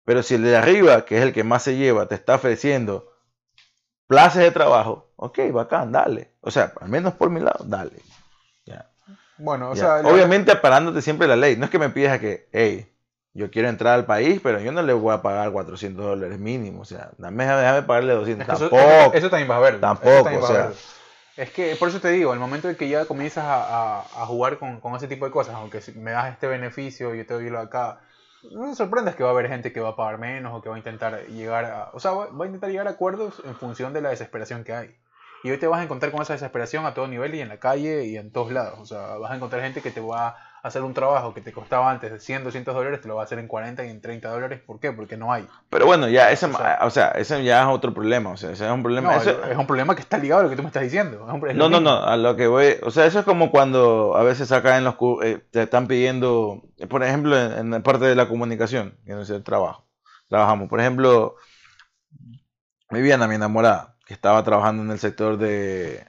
Pero 0.05 0.23
si 0.23 0.35
el 0.35 0.43
de 0.43 0.55
arriba, 0.55 1.05
que 1.05 1.17
es 1.17 1.23
el 1.23 1.33
que 1.33 1.43
más 1.43 1.63
se 1.63 1.75
lleva, 1.75 2.07
te 2.07 2.15
está 2.15 2.35
ofreciendo 2.35 3.11
plazas 4.07 4.43
de 4.43 4.51
trabajo, 4.51 5.11
ok, 5.17 5.39
bacán, 5.51 5.91
dale. 5.91 6.31
O 6.41 6.49
sea, 6.49 6.73
al 6.79 6.87
menos 6.87 7.13
por 7.13 7.29
mi 7.29 7.41
lado, 7.41 7.65
dale. 7.65 8.01
Bueno, 9.39 9.69
o 9.69 9.75
sea. 9.75 9.97
Obviamente 9.97 10.55
parándote 10.55 11.01
siempre 11.01 11.27
la 11.27 11.35
ley. 11.35 11.57
No 11.57 11.65
es 11.65 11.71
que 11.71 11.79
me 11.79 11.89
pidas 11.89 12.13
a 12.13 12.19
que, 12.19 12.49
hey, 12.51 12.91
yo 13.37 13.51
quiero 13.51 13.69
entrar 13.69 13.93
al 13.93 14.05
país, 14.05 14.39
pero 14.41 14.59
yo 14.59 14.71
no 14.71 14.81
le 14.81 14.93
voy 14.93 15.13
a 15.13 15.21
pagar 15.21 15.51
400 15.51 16.03
dólares 16.03 16.39
mínimo. 16.39 16.81
O 16.81 16.85
sea, 16.85 17.11
déjame, 17.19 17.45
déjame 17.45 17.83
pagarle 17.83 18.13
200. 18.13 18.47
tampoco. 18.47 19.13
Eso, 19.13 19.29
también 19.29 19.49
va 19.49 19.57
a 19.57 19.59
ver. 19.59 19.79
Tampoco, 19.79 20.29
o 20.41 20.47
sea. 20.47 20.71
Es 21.35 21.51
que 21.51 21.75
por 21.75 21.89
eso 21.89 22.01
te 22.01 22.09
digo, 22.09 22.33
el 22.33 22.39
momento 22.39 22.67
en 22.67 22.75
que 22.75 22.89
ya 22.89 23.05
comienzas 23.05 23.45
a, 23.45 23.99
a, 23.99 24.25
jugar 24.25 24.57
con, 24.57 24.79
con, 24.79 24.95
ese 24.95 25.07
tipo 25.07 25.23
de 25.25 25.29
cosas, 25.31 25.53
aunque 25.53 25.81
si 25.81 25.91
me 25.91 26.09
das 26.09 26.33
este 26.33 26.47
beneficio, 26.47 27.13
yo 27.13 27.27
te 27.27 27.35
doy 27.35 27.51
lo 27.51 27.59
acá, 27.59 27.99
no 28.51 28.67
te 28.67 28.75
sorprendas 28.75 29.15
que 29.15 29.21
va 29.21 29.29
a 29.29 29.33
haber 29.33 29.47
gente 29.47 29.71
que 29.71 29.79
va 29.79 29.89
a 29.89 29.95
pagar 29.95 30.17
menos 30.17 30.55
o 30.55 30.63
que 30.63 30.69
va 30.69 30.75
a 30.75 30.79
intentar 30.79 31.27
llegar 31.27 31.65
a... 31.65 31.91
O 31.93 31.99
sea, 31.99 32.09
va, 32.09 32.25
a 32.25 32.45
intentar 32.47 32.71
llegar 32.71 32.87
a 32.87 32.91
acuerdos 32.91 33.43
en 33.45 33.53
función 33.53 33.93
de 33.93 34.01
la 34.01 34.09
desesperación 34.09 34.63
que 34.63 34.73
hay. 34.73 34.95
Y 35.43 35.51
hoy 35.51 35.59
te 35.59 35.67
vas 35.67 35.79
a 35.79 35.83
encontrar 35.83 36.11
con 36.11 36.23
esa 36.23 36.33
desesperación 36.33 36.87
a 36.87 36.95
todo 36.95 37.07
nivel 37.07 37.35
y 37.35 37.41
en 37.41 37.49
la 37.49 37.59
calle 37.59 38.05
y 38.05 38.17
en 38.17 38.31
todos 38.31 38.51
lados. 38.51 38.79
O 38.79 38.85
sea, 38.87 39.17
vas 39.17 39.29
a 39.29 39.35
encontrar 39.35 39.61
gente 39.61 39.83
que 39.83 39.91
te 39.91 40.01
va 40.01 40.35
hacer 40.67 40.83
un 40.83 40.93
trabajo 40.93 41.33
que 41.33 41.41
te 41.41 41.51
costaba 41.51 41.89
antes 41.89 42.11
de 42.11 42.19
100, 42.19 42.43
200 42.43 42.73
dólares, 42.73 43.01
te 43.01 43.07
lo 43.07 43.15
va 43.15 43.21
a 43.21 43.25
hacer 43.25 43.39
en 43.39 43.47
40 43.47 43.85
y 43.85 43.89
en 43.89 44.01
30 44.01 44.29
dólares. 44.29 44.61
¿Por 44.65 44.79
qué? 44.79 44.91
Porque 44.91 45.17
no 45.17 45.31
hay. 45.31 45.47
Pero 45.69 45.85
bueno, 45.85 46.07
ya 46.07 46.31
ese, 46.31 46.45
o 46.45 46.89
sea, 46.89 47.09
ese 47.11 47.43
ya 47.43 47.61
es 47.61 47.67
otro 47.67 47.93
problema. 47.93 48.31
O 48.31 48.37
sea, 48.37 48.51
ese 48.51 48.65
es 48.65 48.71
un 48.71 48.83
problema. 48.83 49.15
es 49.17 49.57
un 49.57 49.67
problema 49.67 49.95
que 49.95 50.01
está 50.01 50.17
ligado 50.17 50.41
a 50.41 50.43
lo 50.43 50.49
que 50.49 50.55
tú 50.55 50.63
me 50.63 50.67
estás 50.67 50.83
diciendo. 50.83 51.25
no, 51.55 51.69
no, 51.69 51.79
no, 51.79 52.03
a 52.03 52.17
lo 52.17 52.35
que 52.35 52.47
voy. 52.47 52.75
O 52.83 52.91
sea, 52.91 53.05
eso 53.05 53.19
es 53.19 53.25
como 53.25 53.51
cuando 53.51 54.15
a 54.15 54.23
veces 54.23 54.51
acá 54.51 54.77
en 54.77 54.83
los. 54.83 54.95
Eh, 55.23 55.39
te 55.51 55.63
están 55.63 55.87
pidiendo, 55.87 56.63
por 56.89 57.03
ejemplo, 57.03 57.37
en, 57.37 57.71
la 57.71 57.79
parte 57.81 58.05
de 58.05 58.15
la 58.15 58.27
comunicación, 58.27 58.97
en 59.05 59.19
el 59.19 59.43
trabajo. 59.43 59.85
Trabajamos. 60.29 60.69
Por 60.69 60.79
ejemplo, 60.79 61.35
Viviana, 62.91 63.27
mi 63.27 63.35
enamorada, 63.35 63.95
que 64.05 64.13
estaba 64.13 64.43
trabajando 64.43 64.83
en 64.83 64.91
el 64.91 64.99
sector 64.99 65.37
de, 65.37 66.05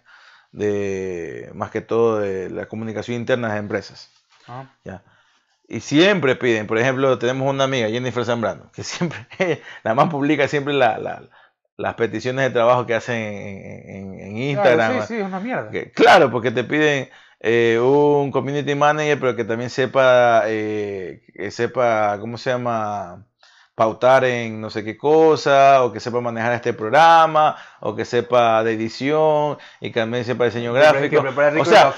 de 0.53 1.51
más 1.55 1.71
que 1.71 1.81
todo 1.81 2.19
de 2.19 2.51
la 2.51 2.67
comunicación 2.67 3.17
interna 3.17 3.53
de 3.53 3.59
empresas. 3.59 4.11
Ah. 4.49 4.65
Ya. 4.85 5.03
Y 5.69 5.81
siempre 5.81 6.35
piden, 6.35 6.67
por 6.67 6.79
ejemplo, 6.79 7.19
tenemos 7.19 7.49
una 7.49 7.65
amiga, 7.65 7.89
Jennifer 7.89 8.25
Zambrano, 8.25 8.73
que 8.73 8.83
siempre, 8.85 9.27
nada 9.85 9.95
más 9.95 10.09
publica 10.09 10.49
siempre 10.49 10.75
las 10.75 11.95
peticiones 11.95 12.47
de 12.47 12.51
trabajo 12.51 12.87
que 12.87 12.95
hacen 12.95 13.17
en, 13.17 14.37
Instagram. 14.37 14.93
Claro, 14.93 15.07
sí, 15.07 15.15
sí, 15.15 15.21
es 15.21 15.27
una 15.27 15.41
mierda. 15.41 15.71
claro, 15.95 16.31
porque 16.31 16.51
te 16.51 16.65
piden 16.65 17.11
eh, 17.41 17.79
un 17.81 18.31
community 18.31 18.75
manager, 18.75 19.21
pero 19.21 19.37
que 19.37 19.45
también 19.45 19.71
sepa, 19.71 20.45
eh, 20.47 21.23
que 21.35 21.51
sepa, 21.51 22.17
¿cómo 22.19 22.39
se 22.39 22.51
llama? 22.51 23.27
Pautar 23.79 24.25
en 24.25 24.61
no 24.61 24.71
sé 24.71 24.83
qué 24.83 24.99
cosa, 24.99 25.85
o 25.85 25.93
que 25.93 26.01
sepa 26.01 26.21
manejar 26.21 26.53
este 26.53 26.73
programa, 26.73 27.57
o 27.79 27.95
que 27.95 28.05
sepa 28.05 28.65
de 28.65 28.73
edición, 28.73 29.57
y 29.81 29.93
que 29.93 30.01
también 30.01 30.25
sepa 30.25 30.47
diseño 30.47 30.73
gráfico. 30.73 31.23
o 31.61 31.65
sea, 31.65 31.95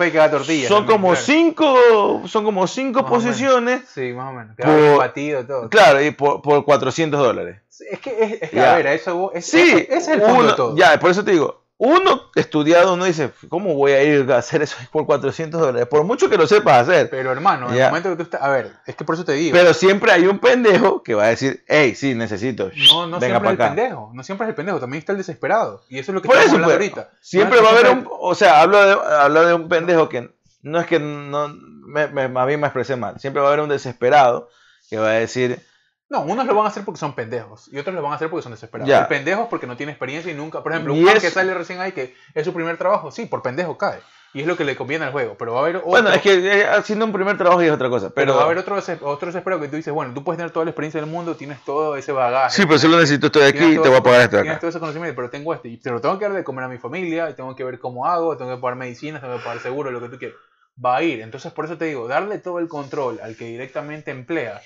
son 0.68 0.84
como 0.84 1.16
cinco, 1.16 2.22
son 2.26 2.44
como 2.44 2.66
cinco 2.66 3.06
posiciones. 3.06 3.88
Sí, 3.88 4.12
más 4.12 4.28
o 4.28 4.32
menos. 4.36 4.56
Por, 4.56 4.98
batido, 4.98 5.46
todo. 5.46 5.70
Claro, 5.70 6.02
y 6.02 6.10
por, 6.10 6.42
por 6.42 6.66
400 6.66 7.18
dólares. 7.18 7.62
Es 7.90 7.98
que, 7.98 8.38
es, 8.42 8.50
que 8.50 8.60
a 8.60 8.74
ver, 8.76 8.86
a 8.88 8.92
eso 8.92 9.32
es, 9.32 9.46
sí, 9.46 9.86
es 9.88 10.06
el 10.08 10.20
fondo 10.20 10.54
todo. 10.54 10.76
Ya, 10.76 11.00
por 11.00 11.10
eso 11.10 11.24
te 11.24 11.30
digo, 11.30 11.59
uno 11.82 12.30
estudiado, 12.34 12.92
uno 12.92 13.06
dice, 13.06 13.32
¿cómo 13.48 13.74
voy 13.74 13.92
a 13.92 14.02
ir 14.02 14.30
a 14.30 14.36
hacer 14.36 14.60
eso 14.60 14.76
por 14.92 15.06
400 15.06 15.58
dólares? 15.58 15.88
Por 15.88 16.04
mucho 16.04 16.28
que 16.28 16.36
lo 16.36 16.46
sepas 16.46 16.86
hacer. 16.86 17.08
Pero 17.08 17.32
hermano, 17.32 17.70
en 17.70 17.80
el 17.80 17.86
momento 17.86 18.10
que 18.10 18.16
tú 18.16 18.22
estás, 18.24 18.42
a 18.42 18.50
ver, 18.50 18.72
es 18.86 18.94
que 18.94 19.02
por 19.06 19.14
eso 19.14 19.24
te 19.24 19.32
digo. 19.32 19.56
Pero 19.56 19.72
siempre 19.72 20.12
hay 20.12 20.26
un 20.26 20.38
pendejo 20.40 21.02
que 21.02 21.14
va 21.14 21.24
a 21.24 21.28
decir, 21.28 21.64
hey, 21.68 21.94
sí, 21.94 22.14
necesito. 22.14 22.70
No, 22.92 23.06
no 23.06 23.18
siempre 23.18 23.48
es 23.48 23.52
el 23.52 23.56
pendejo, 23.56 24.10
no 24.12 24.22
siempre 24.22 24.44
es 24.44 24.48
el 24.50 24.54
pendejo, 24.56 24.78
también 24.78 24.98
está 24.98 25.12
el 25.12 25.18
desesperado. 25.18 25.82
Y 25.88 25.98
eso 25.98 26.12
es 26.12 26.16
lo 26.16 26.20
que 26.20 26.28
estamos 26.28 26.48
hablando 26.48 26.66
pues, 26.66 26.76
ahorita. 26.76 27.10
Siempre 27.22 27.60
va 27.62 27.68
a 27.68 27.72
haber 27.72 27.88
un, 27.88 28.08
o 28.10 28.34
sea, 28.34 28.60
hablo 28.60 28.84
de, 28.84 29.14
hablo 29.16 29.46
de 29.46 29.54
un 29.54 29.68
pendejo 29.70 30.10
que 30.10 30.30
no 30.60 30.80
es 30.80 30.86
que 30.86 30.98
no, 31.00 31.48
me, 31.48 32.08
me, 32.08 32.24
a 32.24 32.44
mí 32.44 32.56
me 32.58 32.66
expresé 32.66 32.96
mal, 32.96 33.18
siempre 33.18 33.40
va 33.40 33.48
a 33.48 33.52
haber 33.52 33.64
un 33.64 33.70
desesperado 33.70 34.50
que 34.90 34.98
va 34.98 35.08
a 35.08 35.12
decir, 35.12 35.64
no, 36.10 36.22
unos 36.22 36.44
lo 36.44 36.56
van 36.56 36.64
a 36.64 36.68
hacer 36.68 36.84
porque 36.84 36.98
son 36.98 37.14
pendejos 37.14 37.68
y 37.72 37.78
otros 37.78 37.94
lo 37.94 38.02
van 38.02 38.12
a 38.12 38.16
hacer 38.16 38.28
porque 38.28 38.42
son 38.42 38.50
desesperados. 38.50 39.06
Pendejos 39.06 39.46
porque 39.48 39.68
no 39.68 39.76
tiene 39.76 39.92
experiencia 39.92 40.32
y 40.32 40.34
nunca. 40.34 40.60
Por 40.60 40.72
ejemplo, 40.72 40.92
un 40.92 41.06
que 41.06 41.30
sale 41.30 41.54
recién 41.54 41.80
ahí 41.80 41.92
que 41.92 42.16
es 42.34 42.44
su 42.44 42.52
primer 42.52 42.76
trabajo, 42.76 43.12
sí, 43.12 43.26
por 43.26 43.42
pendejo 43.42 43.78
cae. 43.78 44.00
Y 44.32 44.40
es 44.40 44.46
lo 44.46 44.56
que 44.56 44.64
le 44.64 44.76
conviene 44.76 45.04
al 45.04 45.12
juego. 45.12 45.36
Pero 45.38 45.54
va 45.54 45.60
a 45.60 45.62
haber 45.62 45.82
Bueno, 45.82 46.10
es 46.10 46.20
que 46.20 46.34
eh, 46.34 46.66
haciendo 46.66 47.04
un 47.04 47.12
primer 47.12 47.36
trabajo 47.36 47.60
es 47.60 47.70
otra 47.70 47.88
cosa. 47.88 48.10
Pero... 48.10 48.34
va 48.34 48.42
a 48.42 48.44
haber 48.44 48.58
otro, 48.58 48.76
otro 48.76 49.26
desesperado 49.26 49.60
que 49.60 49.68
tú 49.68 49.76
dices, 49.76 49.92
bueno, 49.92 50.12
tú 50.12 50.22
puedes 50.22 50.36
tener 50.36 50.52
toda 50.52 50.64
la 50.64 50.70
experiencia 50.70 51.00
del 51.00 51.10
mundo, 51.10 51.36
tienes 51.36 51.64
todo 51.64 51.96
ese 51.96 52.12
bagaje. 52.12 52.56
Sí, 52.56 52.66
pero 52.66 52.78
si 52.78 52.88
lo 52.88 52.96
necesito, 52.96 53.26
estoy 53.26 53.42
aquí 53.42 53.64
y 53.64 53.78
te 53.78 53.88
voy 53.88 53.98
a 53.98 54.02
pagar 54.02 54.22
esto. 54.22 54.40
Tienes 54.40 54.60
todo 54.60 54.70
ese 54.70 54.80
conocimiento, 54.80 55.16
pero 55.16 55.30
tengo 55.30 55.54
este. 55.54 55.68
Y 55.68 55.76
pero 55.78 56.00
tengo 56.00 56.18
que 56.18 56.26
dar 56.26 56.34
de 56.34 56.44
comer 56.44 56.64
a 56.64 56.68
mi 56.68 56.78
familia, 56.78 57.30
y 57.30 57.34
tengo 57.34 57.54
que 57.56 57.64
ver 57.64 57.78
cómo 57.78 58.06
hago, 58.06 58.36
tengo 58.36 58.54
que 58.54 58.60
pagar 58.60 58.76
medicinas, 58.76 59.20
tengo 59.20 59.36
que 59.36 59.42
pagar 59.42 59.60
seguro, 59.60 59.90
lo 59.90 60.00
que 60.00 60.08
tú 60.08 60.18
quieras. 60.18 60.36
Va 60.84 60.96
a 60.96 61.02
ir. 61.02 61.20
Entonces, 61.20 61.52
por 61.52 61.64
eso 61.64 61.76
te 61.76 61.86
digo, 61.86 62.06
darle 62.06 62.38
todo 62.38 62.58
el 62.58 62.68
control 62.68 63.20
al 63.22 63.36
que 63.36 63.46
directamente 63.46 64.10
emplea 64.12 64.60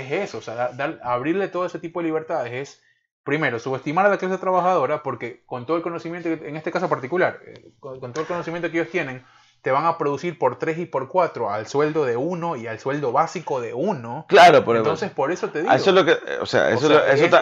es 0.00 0.12
eso, 0.12 0.38
o 0.38 0.42
sea, 0.42 0.70
abrirle 1.02 1.48
todo 1.48 1.66
ese 1.66 1.78
tipo 1.78 2.00
de 2.00 2.06
libertades 2.06 2.52
es, 2.52 2.82
primero, 3.24 3.58
subestimar 3.58 4.06
a 4.06 4.08
la 4.08 4.18
clase 4.18 4.38
trabajadora, 4.38 5.02
porque 5.02 5.42
con 5.46 5.66
todo 5.66 5.76
el 5.76 5.82
conocimiento, 5.82 6.28
en 6.28 6.56
este 6.56 6.70
caso 6.70 6.88
particular, 6.88 7.40
eh, 7.44 7.72
con, 7.80 8.00
todo 8.00 8.20
el 8.20 8.26
conocimiento 8.26 8.70
que 8.70 8.78
ellos 8.78 8.90
tienen, 8.90 9.24
te 9.62 9.70
van 9.70 9.84
a 9.84 9.98
producir 9.98 10.38
por 10.38 10.58
3 10.58 10.78
y 10.78 10.86
por 10.86 11.08
4 11.08 11.50
al 11.50 11.66
sueldo 11.66 12.04
de 12.04 12.16
uno 12.16 12.56
y 12.56 12.66
al 12.66 12.78
sueldo 12.78 13.10
básico 13.10 13.60
de 13.60 13.74
uno. 13.74 14.26
Claro, 14.28 14.64
por 14.64 14.76
Entonces, 14.76 15.10
por 15.10 15.32
eso 15.32 15.48
te 15.50 15.62
digo. 15.62 15.72
Eso 15.72 15.90
es 15.90 15.96
lo 15.96 16.04
que, 16.04 16.16
o 16.40 16.46
sea, 16.46 16.70
eso, 16.70 16.86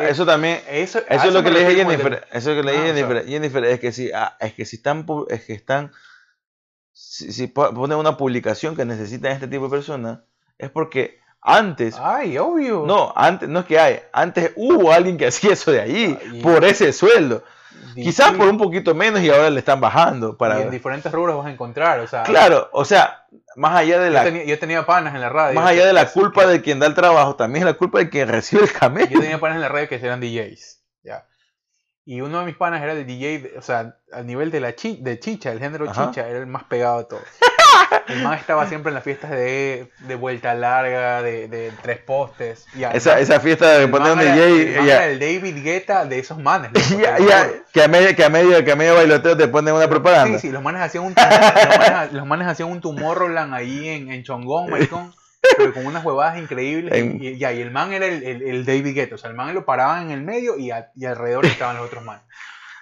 eso, 0.01 0.25
también, 0.25 0.61
eso, 0.69 1.03
es 1.09 1.33
lo 1.33 1.43
que 1.43 1.51
le 1.51 1.61
dije 1.61 1.83
a 1.83 1.85
Jennifer, 1.85 2.27
eso 2.33 2.51
es 2.51 2.57
lo 2.57 2.63
que 2.63 2.67
le 2.67 2.73
dije 2.73 2.85
a 2.85 2.95
Jennifer, 2.95 3.27
Jennifer, 3.27 3.65
es 3.65 3.81
que 3.81 3.93
si, 3.93 4.11
ah, 4.13 4.37
es 4.41 4.55
que 4.55 4.65
si 4.65 4.77
están, 4.77 5.05
es 5.29 5.45
que 5.45 5.53
están, 5.53 5.93
si, 6.93 7.33
si 7.33 7.47
ponen 7.49 7.99
una 7.99 8.17
publicación 8.17 8.75
que 8.75 8.85
necesitan 8.85 9.33
este 9.33 9.49
tipo 9.49 9.65
de 9.65 9.71
personas, 9.71 10.21
es 10.57 10.71
porque 10.71 11.19
antes. 11.45 11.97
Ay, 12.01 12.39
obvio. 12.39 12.85
No, 12.87 13.13
antes, 13.15 13.49
no 13.49 13.61
es 13.61 13.67
que 13.67 13.79
hay. 13.79 14.01
Antes 14.13 14.53
hubo 14.57 14.91
alguien 14.91 15.19
que 15.19 15.27
hacía 15.27 15.53
eso 15.53 15.71
de 15.71 15.81
ahí, 15.81 16.41
por 16.43 16.65
ese 16.65 16.93
sueldo. 16.93 17.45
Quizás 17.95 18.33
por 18.33 18.49
un 18.49 18.59
poquito 18.59 18.93
menos 18.95 19.21
y 19.21 19.31
ahora 19.31 19.51
le 19.51 19.61
están 19.61 19.81
bajando. 19.81 20.37
Para... 20.37 20.59
Y 20.59 20.63
en 20.63 20.71
diferentes 20.71 21.13
rubros 21.13 21.37
vas 21.37 21.47
a 21.47 21.51
encontrar, 21.51 22.01
o 22.01 22.09
sea. 22.09 22.25
Claro, 22.25 22.69
o 22.73 22.85
sea, 22.85 23.27
más 23.57 23.77
allá 23.77 24.01
de 24.01 24.11
la. 24.11 24.29
Yo 24.29 24.59
tenía, 24.59 24.85
panas 24.85 25.15
en 25.15 25.21
la 25.21 25.29
radio. 25.29 25.55
Más 25.55 25.71
allá 25.71 25.87
de 25.87 25.93
la 25.93 26.11
culpa 26.11 26.47
de 26.47 26.61
quien 26.61 26.81
da 26.81 26.87
el 26.87 26.95
trabajo, 26.95 27.37
también 27.37 27.65
es 27.65 27.73
la 27.73 27.79
culpa 27.79 27.99
de 27.99 28.09
quien 28.09 28.29
recibe 28.29 28.63
el 28.65 28.73
camello. 28.73 29.11
Yo 29.11 29.21
tenía 29.21 29.39
panas 29.39 29.57
en 29.57 29.63
la 29.63 29.69
radio 29.69 29.89
que 29.89 29.97
eran 29.97 30.21
DJs. 30.21 30.83
Ya. 31.03 31.27
Y 32.07 32.21
uno 32.21 32.41
de 32.41 32.47
mis 32.47 32.57
panas 32.57 32.83
era 32.83 32.93
el 32.93 33.07
DJ, 33.07 33.55
o 33.57 33.63
sea, 33.63 33.97
al 34.13 34.27
nivel 34.27 34.51
de 34.51 34.61
la 34.61 34.73
de 34.73 35.21
chicha, 35.21 35.53
el 35.53 35.59
género 35.59 35.87
chicha, 35.87 36.27
era 36.27 36.39
el 36.39 36.47
más 36.47 36.65
pegado 36.65 36.99
de 36.99 37.05
todos. 37.05 37.23
El 38.09 38.23
man 38.23 38.35
estaba 38.35 38.67
siempre 38.67 38.91
en 38.91 38.95
las 38.95 39.05
fiestas 39.05 39.31
de, 39.31 39.91
de 40.01 40.15
vuelta 40.15 40.55
larga, 40.55 41.23
de, 41.23 41.49
de 41.49 41.73
tres 41.83 41.99
postes. 41.99 42.67
esa, 42.93 43.19
esa 43.19 43.41
fiesta 43.41 43.79
de 43.79 43.89
poner 43.89 44.13
un 44.13 44.19
DJ. 44.19 44.79
El, 44.79 44.91
el 44.91 45.19
David 45.19 45.63
Guetta 45.63 46.05
de 46.05 46.19
esos 46.19 46.39
manes. 46.39 46.71
que, 47.73 47.83
a 47.83 47.89
medio, 47.89 48.15
que, 48.15 48.25
a 48.25 48.29
medio, 48.29 48.65
que 48.65 48.73
a 48.73 48.77
medio 48.77 48.95
bailoteo 48.95 49.37
te 49.37 49.49
ponen 49.49 49.75
una 49.75 49.89
propaganda. 49.89 50.39
Sí, 50.39 50.49
sí, 50.49 50.53
los 50.53 50.63
manes 50.63 50.83
hacían 50.83 51.05
un, 51.05 51.15
los 51.15 52.13
los 52.13 52.27
manes 52.27 52.49
hacían 52.49 52.71
un 52.71 52.81
Tomorrowland 52.81 53.55
ahí 53.55 53.89
en, 53.89 54.11
en 54.11 54.23
Chongón, 54.23 54.71
maricón. 54.71 55.13
pero 55.59 55.75
con 55.75 55.87
unas 55.87 56.05
huevadas 56.05 56.39
increíbles. 56.39 56.95
Y, 57.21 57.29
y, 57.29 57.45
el 57.45 57.71
man 57.71 57.93
era 57.93 58.07
el, 58.07 58.23
el, 58.23 58.43
el, 58.43 58.65
David 58.65 58.95
Guetta. 58.95 59.15
O 59.15 59.19
sea, 59.19 59.31
el 59.31 59.37
man 59.37 59.55
lo 59.55 59.65
paraban 59.65 60.07
en 60.07 60.11
el 60.11 60.23
medio 60.23 60.59
y, 60.59 60.71
y 60.95 61.05
alrededor 61.05 61.47
estaban 61.47 61.77
los 61.77 61.87
otros 61.87 62.05
manes. 62.05 62.25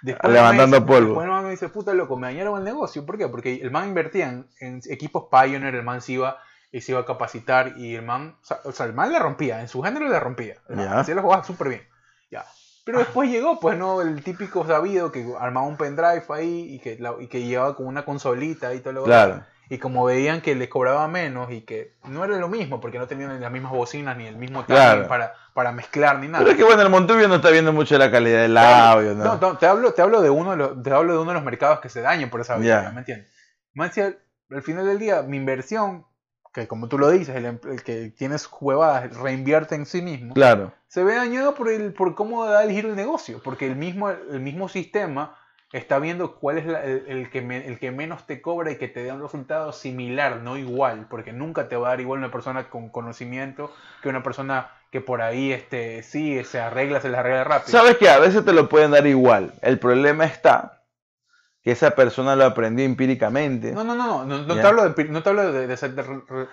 Levantando 0.03 0.85
polvo. 0.85 1.09
Después 1.09 1.25
el 1.25 1.31
man 1.31 1.45
me 1.45 1.51
dice, 1.51 1.69
puta 1.69 1.95
loco, 1.95 2.17
me 2.17 2.29
dañaron 2.29 2.59
el 2.59 2.65
negocio. 2.65 3.05
¿Por 3.07 3.19
qué? 3.19 3.29
Porque 3.29 3.55
el 3.55 3.71
man 3.71 3.89
invertía 3.89 4.45
en, 4.61 4.81
equipos 4.89 5.27
Pioneer, 5.31 5.75
el 5.75 5.83
man 5.83 6.01
se 6.01 6.13
iba 6.13 6.39
y 6.71 6.81
se 6.81 6.93
iba 6.93 7.01
a 7.01 7.05
capacitar 7.05 7.75
y 7.77 7.95
el 7.95 8.03
man, 8.03 8.37
o 8.65 8.73
sea, 8.73 8.87
el 8.87 8.95
man 8.95 9.13
le 9.13 9.19
rompía, 9.19 9.61
en 9.61 9.69
su 9.69 9.83
género 9.83 10.09
le 10.09 10.19
rompía. 10.19 10.57
Hacía 10.69 11.15
las 11.15 11.25
jugadas 11.25 11.47
súper 11.47 11.69
bien. 11.69 11.83
Ya. 12.31 12.45
Pero 12.85 12.99
después 12.99 13.31
llegó, 13.31 13.61
pues, 13.61 13.79
¿no? 13.79 14.01
El 14.01 14.25
típico 14.25 14.67
sabido 14.67 15.13
que 15.13 15.35
armaba 15.39 15.67
un 15.67 15.77
pendrive 15.77 16.25
ahí 16.31 16.75
y 16.75 16.79
que, 16.81 16.99
y 17.21 17.27
que 17.29 17.43
llevaba 17.43 17.77
con 17.77 17.87
una 17.87 18.05
consolita 18.05 18.75
y 18.75 18.81
todo 18.81 18.93
lo 18.93 19.05
Claro 19.05 19.45
y 19.73 19.79
como 19.79 20.05
veían 20.05 20.43
que 20.43 20.55
les 20.55 20.69
cobraba 20.69 21.09
menos 21.09 21.51
y 21.51 21.63
que 21.63 21.97
no 22.05 22.23
era 22.27 22.37
lo 22.37 22.51
mismo 22.51 22.79
porque 22.79 22.99
no 22.99 23.07
tenían 23.07 23.41
las 23.41 23.51
mismas 23.51 23.73
bocinas 23.73 24.19
ni 24.19 24.27
el 24.27 24.37
mismo 24.37 24.67
timing 24.67 25.09
para, 25.09 25.33
para 25.55 25.73
mezclar 25.73 26.19
ni 26.19 26.29
nada. 26.29 26.41
Pero 26.41 26.51
es 26.51 26.57
que 26.59 26.65
bueno, 26.65 26.83
el 26.83 26.91
Montubio 26.91 27.27
no 27.27 27.37
está 27.37 27.49
viendo 27.49 27.73
mucho 27.73 27.97
la 27.97 28.11
calidad 28.11 28.43
del 28.43 28.59
audio. 28.59 29.15
¿no? 29.15 29.39
No, 29.39 29.57
te 29.57 29.65
hablo, 29.65 29.95
te 29.95 30.03
hablo 30.03 30.21
de 30.21 30.29
uno 30.29 30.51
de 30.51 30.57
los, 30.59 30.83
te 30.83 30.93
hablo 30.93 31.15
de 31.15 31.19
uno 31.21 31.31
de 31.31 31.37
los 31.37 31.43
mercados 31.43 31.81
que 31.81 31.89
se 31.89 32.03
dañan 32.03 32.29
por 32.29 32.43
esa 32.43 32.59
vida, 32.59 32.93
¿me 32.93 32.99
entiendes? 32.99 33.31
al 33.75 34.63
final 34.63 34.85
del 34.85 34.99
día, 34.99 35.23
mi 35.23 35.39
inversión, 35.39 36.05
que 36.53 36.69
como 36.69 36.89
tú 36.89 36.99
lo 36.99 37.09
dices, 37.09 37.35
el, 37.35 37.47
el 37.47 37.83
que 37.83 38.11
tienes 38.11 38.45
juevadas 38.45 39.17
reinvierte 39.17 39.75
en 39.75 39.87
sí 39.87 40.03
mismo, 40.03 40.35
claro. 40.35 40.75
se 40.87 41.03
ve 41.03 41.15
dañado 41.15 41.55
por 41.55 41.71
el, 41.71 41.95
por 41.95 42.15
cómo 42.15 42.45
da 42.45 42.63
el 42.63 42.73
giro 42.73 42.91
el 42.91 42.97
negocio, 42.97 43.41
porque 43.43 43.69
el 43.69 43.77
mismo, 43.77 44.11
el 44.11 44.41
mismo 44.41 44.69
sistema 44.69 45.35
está 45.73 45.99
viendo 45.99 46.37
cuál 46.37 46.59
es 46.59 46.67
el, 46.67 47.31
que 47.31 47.39
el 47.39 47.79
que 47.79 47.91
menos 47.91 48.27
te 48.27 48.43
cobra 48.43 48.71
y 48.71 48.77
que 48.77 48.89
te 48.89 49.03
dé 49.03 49.13
un 49.13 49.23
resultado 49.23 49.73
similar, 49.73 50.37
no 50.37 50.59
igual, 50.59 51.07
porque 51.09 51.33
nunca 51.33 51.69
te 51.69 51.77
va 51.77 51.89
a 51.89 51.91
dar 51.91 52.01
igual 52.01 52.19
una 52.19 52.31
persona 52.31 52.69
con 52.69 52.91
conocimiento 52.91 53.73
que 54.03 54.09
una 54.09 54.23
persona 54.23 54.71
que 54.91 55.01
por 55.01 55.23
ahí 55.23 55.53
este, 55.53 56.03
sí 56.03 56.45
se 56.45 56.61
arregla, 56.61 57.01
se 57.01 57.09
la 57.09 57.21
arregla 57.21 57.45
rápido. 57.45 57.79
Sabes 57.79 57.97
que 57.97 58.11
a 58.11 58.19
veces 58.19 58.45
te 58.45 58.53
lo 58.53 58.69
pueden 58.69 58.91
dar 58.91 59.07
igual. 59.07 59.55
El 59.63 59.79
problema 59.79 60.27
está 60.27 60.82
que 61.63 61.71
esa 61.71 61.93
persona 61.93 62.35
lo 62.35 62.45
aprendió 62.45 62.85
empíricamente. 62.85 63.71
No, 63.71 63.85
no, 63.85 63.95
no, 63.95 64.25
no, 64.25 64.39
no, 64.39 64.55
te 64.55 64.63
hablo 64.63 64.89
de, 64.89 65.05
no 65.05 65.23
te 65.23 65.29
hablo 65.29 65.53
de, 65.53 65.77
ser 65.77 65.95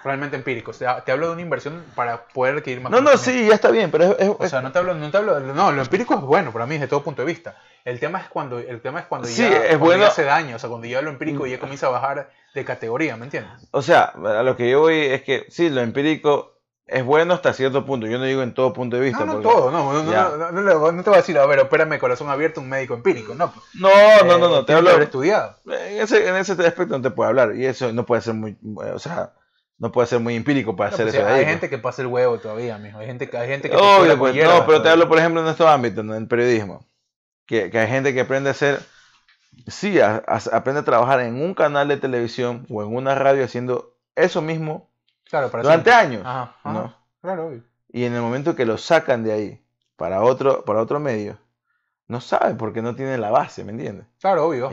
realmente 0.04 0.36
empírico, 0.36 0.70
o 0.70 0.74
sea, 0.74 1.04
te 1.04 1.12
hablo 1.12 1.28
de 1.28 1.34
una 1.34 1.42
inversión 1.42 1.84
para 1.96 2.26
poder 2.28 2.58
adquirir 2.58 2.80
más. 2.80 2.92
No, 2.92 3.02
no, 3.02 3.18
sí, 3.18 3.48
ya 3.48 3.56
está 3.56 3.72
bien, 3.72 3.90
pero 3.90 4.18
es, 4.20 4.30
O 4.38 4.48
sea, 4.48 4.62
no 4.62 4.72
te 4.72 4.78
hablo, 4.78 4.94
no 4.94 5.10
te 5.10 5.18
hablo, 5.18 5.40
no, 5.40 5.72
lo 5.72 5.82
empírico 5.82 6.14
es 6.14 6.22
bueno 6.22 6.54
para 6.54 6.68
mí 6.68 6.76
desde 6.76 6.88
todo 6.88 7.04
punto 7.04 7.24
de 7.24 7.28
vista. 7.28 7.58
El 7.86 8.00
tema 8.00 8.20
es 8.20 8.28
cuando, 8.28 8.60
el 8.60 8.82
tema 8.82 9.00
es 9.00 9.08
cuando 9.08 9.28
sí, 9.28 9.42
ya, 9.42 9.66
es 9.66 9.80
bueno. 9.80 10.06
hace 10.06 10.24
daño, 10.26 10.58
o 10.58 10.60
sea, 10.60 10.70
cuando 10.70 10.86
ya 10.86 11.02
lo 11.02 11.10
empírico 11.10 11.48
ya 11.48 11.60
comienza 11.60 11.88
a 11.88 11.90
bajar 11.90 12.30
de 12.54 12.66
categoría, 12.66 13.18
¿me 13.18 13.26
entiendes? 13.26 13.68
O 13.72 13.82
sea, 13.82 14.04
a 14.04 14.44
lo 14.44 14.56
que 14.56 14.70
yo 14.70 14.82
voy 14.82 15.00
es 15.00 15.24
que 15.24 15.46
sí, 15.50 15.72
lo 15.72 15.82
empírico 15.82 16.59
es 16.92 17.04
bueno 17.04 17.34
hasta 17.34 17.54
cierto 17.54 17.86
punto. 17.86 18.08
Yo 18.08 18.18
no 18.18 18.26
digo 18.26 18.42
en 18.42 18.54
todo 18.54 18.74
punto 18.74 18.98
de 18.98 19.04
vista. 19.04 19.26
No, 19.26 19.36
no 19.36 19.40
todo, 19.42 19.72
no 19.72 19.94
no, 19.94 20.52
no, 20.52 20.92
no, 20.92 21.04
te 21.04 21.10
voy 21.10 21.18
a 21.18 21.22
decir, 21.22 21.38
a 21.38 21.46
ver, 21.46 21.60
espérame, 21.60 22.00
corazón 22.00 22.30
abierto, 22.30 22.62
un 22.62 22.70
médico 22.70 22.96
empírico, 22.96 23.36
no. 23.36 23.54
No, 23.76 23.90
no, 24.26 24.38
no, 24.38 24.50
no, 24.50 24.66
te 24.66 24.74
hablo. 24.74 24.90
Haber 24.90 25.04
estudiado. 25.04 25.56
En 25.66 26.02
ese, 26.02 26.28
en 26.28 26.36
ese 26.36 26.54
aspecto 26.54 26.98
no 26.98 27.02
te 27.02 27.12
puedo 27.12 27.30
hablar. 27.30 27.56
Y 27.56 27.66
eso 27.66 27.94
no 27.94 28.06
puede 28.06 28.22
ser 28.22 28.34
muy, 28.34 28.58
o 28.76 29.00
sea, 29.00 29.34
no 29.78 29.92
puede 29.92 30.08
ser 30.08 30.20
muy 30.20 30.36
empírico 30.36 30.76
para 30.76 30.90
hacer 30.90 31.06
pues, 31.06 31.16
eso. 31.16 31.28
Hay 31.28 31.46
gente 31.46 31.70
que 31.70 31.78
pasa 31.78 32.02
el 32.02 32.08
huevo 32.08 32.40
todavía, 32.40 32.78
mijo. 32.78 33.00
Hay 33.00 33.08
gente, 33.08 33.30
hay 33.38 33.48
gente 33.48 33.70
que. 33.70 33.76
Obvio, 33.76 34.18
pues, 34.18 34.36
no, 34.36 34.66
pero 34.66 34.82
te 34.82 34.90
hablo, 34.90 35.08
por 35.08 35.20
ejemplo, 35.20 35.42
en 35.42 35.48
estos 35.48 35.68
ámbitos, 35.68 36.04
en 36.04 36.12
el 36.12 36.28
periodismo. 36.28 36.86
Que, 37.46 37.70
que 37.70 37.80
hay 37.80 37.88
gente 37.88 38.14
que 38.14 38.22
aprende 38.22 38.50
a 38.50 38.52
hacer. 38.52 38.80
Sí, 39.68 40.00
aprende 40.00 40.82
a 40.82 40.86
trabajar 40.86 41.20
en 41.20 41.42
un 41.42 41.54
canal 41.54 41.88
de 41.88 41.98
televisión 41.98 42.66
o 42.70 42.82
en 42.82 42.96
una 42.96 43.16
radio 43.16 43.44
haciendo 43.44 43.96
eso 44.16 44.42
mismo 44.42 44.89
claro, 45.30 45.50
para 45.52 45.64
durante 45.64 45.92
años. 45.92 46.24
Ajá, 46.26 46.56
¿no? 46.66 46.94
Claro, 47.22 47.48
obvio. 47.48 47.64
Y 47.92 48.06
en 48.06 48.14
el 48.14 48.22
momento 48.22 48.56
que 48.56 48.66
lo 48.66 48.78
sacan 48.78 49.24
de 49.24 49.34
ahí 49.34 49.66
para 49.96 50.24
otro, 50.24 50.64
para 50.66 50.82
otro 50.82 51.00
medio, 51.00 51.38
no 52.08 52.22
saben 52.22 52.58
porque 52.58 52.82
no 52.82 52.96
tienen 52.96 53.22
la 53.22 53.30
base, 53.30 53.64
¿me 53.64 53.72
entiendes? 53.72 54.08
Claro, 54.20 54.48
obvio. 54.48 54.70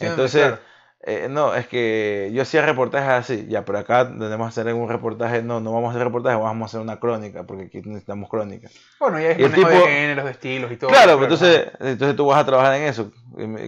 Entonces, 0.00 0.58
eh, 1.06 1.28
no, 1.28 1.54
es 1.54 1.66
que 1.66 2.30
yo 2.32 2.40
hacía 2.40 2.64
reportajes 2.64 3.10
así, 3.10 3.46
ya, 3.46 3.62
pero 3.66 3.78
acá 3.78 4.08
tenemos 4.08 4.54
que 4.54 4.60
hacer 4.60 4.72
un 4.72 4.88
reportaje, 4.88 5.42
no, 5.42 5.60
no 5.60 5.70
vamos 5.70 5.88
a 5.88 5.90
hacer 5.90 6.04
reportaje, 6.04 6.36
vamos 6.36 6.62
a 6.62 6.64
hacer 6.64 6.80
una 6.80 6.98
crónica, 6.98 7.42
porque 7.42 7.64
aquí 7.64 7.82
necesitamos 7.84 8.30
crónica. 8.30 8.70
Bueno, 8.98 9.20
ya 9.20 9.32
es 9.32 9.38
el 9.38 9.52
tipo, 9.52 9.68
de 9.68 9.80
géneros, 9.80 10.24
de 10.24 10.30
estilos 10.30 10.72
y 10.72 10.76
todo. 10.76 10.88
Claro, 10.88 11.18
pero 11.18 11.24
entonces, 11.24 11.68
entonces 11.80 12.16
tú 12.16 12.24
vas 12.24 12.38
a 12.38 12.46
trabajar 12.46 12.76
en 12.76 12.84
eso. 12.84 13.12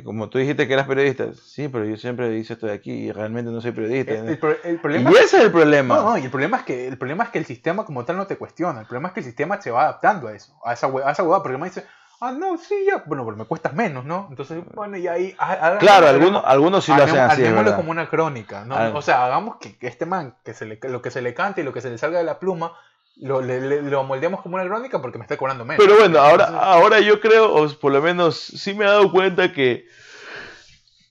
Como 0.05 0.31
tú 0.31 0.39
dijiste 0.39 0.67
que 0.67 0.73
eras 0.73 0.87
periodista, 0.87 1.27
sí, 1.35 1.69
pero 1.69 1.85
yo 1.85 1.99
siempre 1.99 2.35
hice 2.39 2.55
esto 2.55 2.69
de 2.69 2.73
aquí 2.73 2.93
y 2.93 3.13
realmente 3.13 3.51
no 3.51 3.61
soy 3.61 3.73
periodista. 3.73 4.15
El, 4.15 4.39
problema, 4.81 5.11
y 5.11 5.15
ese 5.17 5.37
es 5.37 5.45
el 5.45 5.53
problema. 5.53 5.97
No, 5.97 6.11
no, 6.11 6.19
y 6.19 6.23
el 6.23 6.31
problema 6.31 6.57
es 6.57 6.63
que 6.63 6.89
el 6.89 6.97
problema 6.97 7.25
es 7.25 7.31
que 7.31 7.39
el 7.39 7.45
sistema 7.45 7.85
como 7.85 8.07
tal 8.07 8.17
no 8.17 8.27
te 8.27 8.37
cuestiona. 8.37 8.81
El 8.81 8.87
problema 8.87 9.09
es 9.09 9.15
que 9.15 9.21
el 9.21 9.27
sistema 9.27 9.61
se 9.61 9.71
va 9.71 9.83
adaptando 9.83 10.29
a 10.29 10.35
eso, 10.35 10.59
a 10.65 10.73
esa, 10.73 10.87
a 10.87 11.11
esa 11.11 11.23
hueá, 11.23 11.43
porque 11.43 11.59
me 11.59 11.67
dice 11.67 11.85
Ah, 12.21 12.33
no, 12.33 12.57
sí, 12.57 12.75
ya. 12.87 13.03
Bueno, 13.05 13.25
pero 13.25 13.37
me 13.37 13.45
cuestas 13.45 13.75
menos, 13.75 14.05
¿no? 14.05 14.27
Entonces, 14.31 14.63
bueno, 14.75 14.97
y 14.97 15.07
ahí. 15.07 15.37
Claro, 15.81 16.09
algunos, 16.09 16.43
algunos 16.47 16.85
sí 16.85 16.93
lo 16.97 17.03
hacen 17.03 17.19
así. 17.19 17.45
Hagámoslo 17.45 17.77
como 17.77 17.91
una 17.91 18.09
crónica, 18.09 18.65
¿no? 18.65 18.97
O 18.97 19.03
sea, 19.03 19.25
hagamos 19.27 19.57
que, 19.57 19.77
este 19.81 20.07
man, 20.07 20.35
que 20.45 20.55
se 20.55 20.65
le, 20.65 20.79
lo 20.83 21.03
que 21.03 21.11
se 21.11 21.21
le 21.21 21.35
cante 21.35 21.61
y 21.61 21.65
lo 21.65 21.73
que 21.73 21.81
se 21.81 21.91
le 21.91 21.99
salga 21.99 22.19
de 22.19 22.25
la 22.25 22.39
pluma, 22.39 22.73
lo, 23.17 23.43
le, 23.43 23.83
lo 23.83 24.05
moldeamos 24.05 24.41
como 24.41 24.57
una 24.57 24.65
crónica 24.65 25.03
porque 25.03 25.19
me 25.19 25.25
está 25.25 25.37
cobrando 25.37 25.65
menos. 25.65 25.85
Pero 25.85 25.99
bueno, 25.99 26.19
ahora, 26.19 26.47
ahora 26.47 27.01
yo 27.01 27.21
creo, 27.21 27.55
o 27.55 27.69
por 27.79 27.93
lo 27.93 28.01
menos 28.01 28.37
sí 28.39 28.73
me 28.73 28.85
he 28.85 28.89
dado 28.89 29.11
cuenta 29.11 29.53
que. 29.53 29.87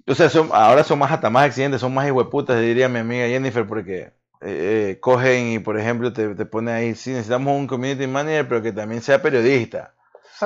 O 0.07 0.14
sea, 0.14 0.30
son, 0.30 0.49
ahora 0.53 0.84
son 0.84 0.99
más 0.99 1.11
hasta 1.11 1.30
más 1.30 1.45
accidentes, 1.45 1.82
son 1.82 1.94
más 1.94 2.10
hueputas, 2.10 2.60
diría 2.60 2.90
mi 2.90 2.99
amiga 2.99 3.27
Jennifer, 3.27 3.65
porque 3.65 3.95
eh, 3.95 4.11
eh, 4.41 4.98
cogen 4.99 5.48
y, 5.48 5.60
por 5.60 5.80
ejemplo, 5.80 6.14
te, 6.14 6.36
te 6.36 6.45
pone 6.45 6.72
ahí, 6.72 6.94
sí, 6.94 7.11
necesitamos 7.11 7.57
un 7.57 7.65
community 7.65 8.06
manager, 8.06 8.48
pero 8.48 8.61
que 8.61 8.72
también 8.72 9.02
sea 9.02 9.22
periodista 9.22 9.95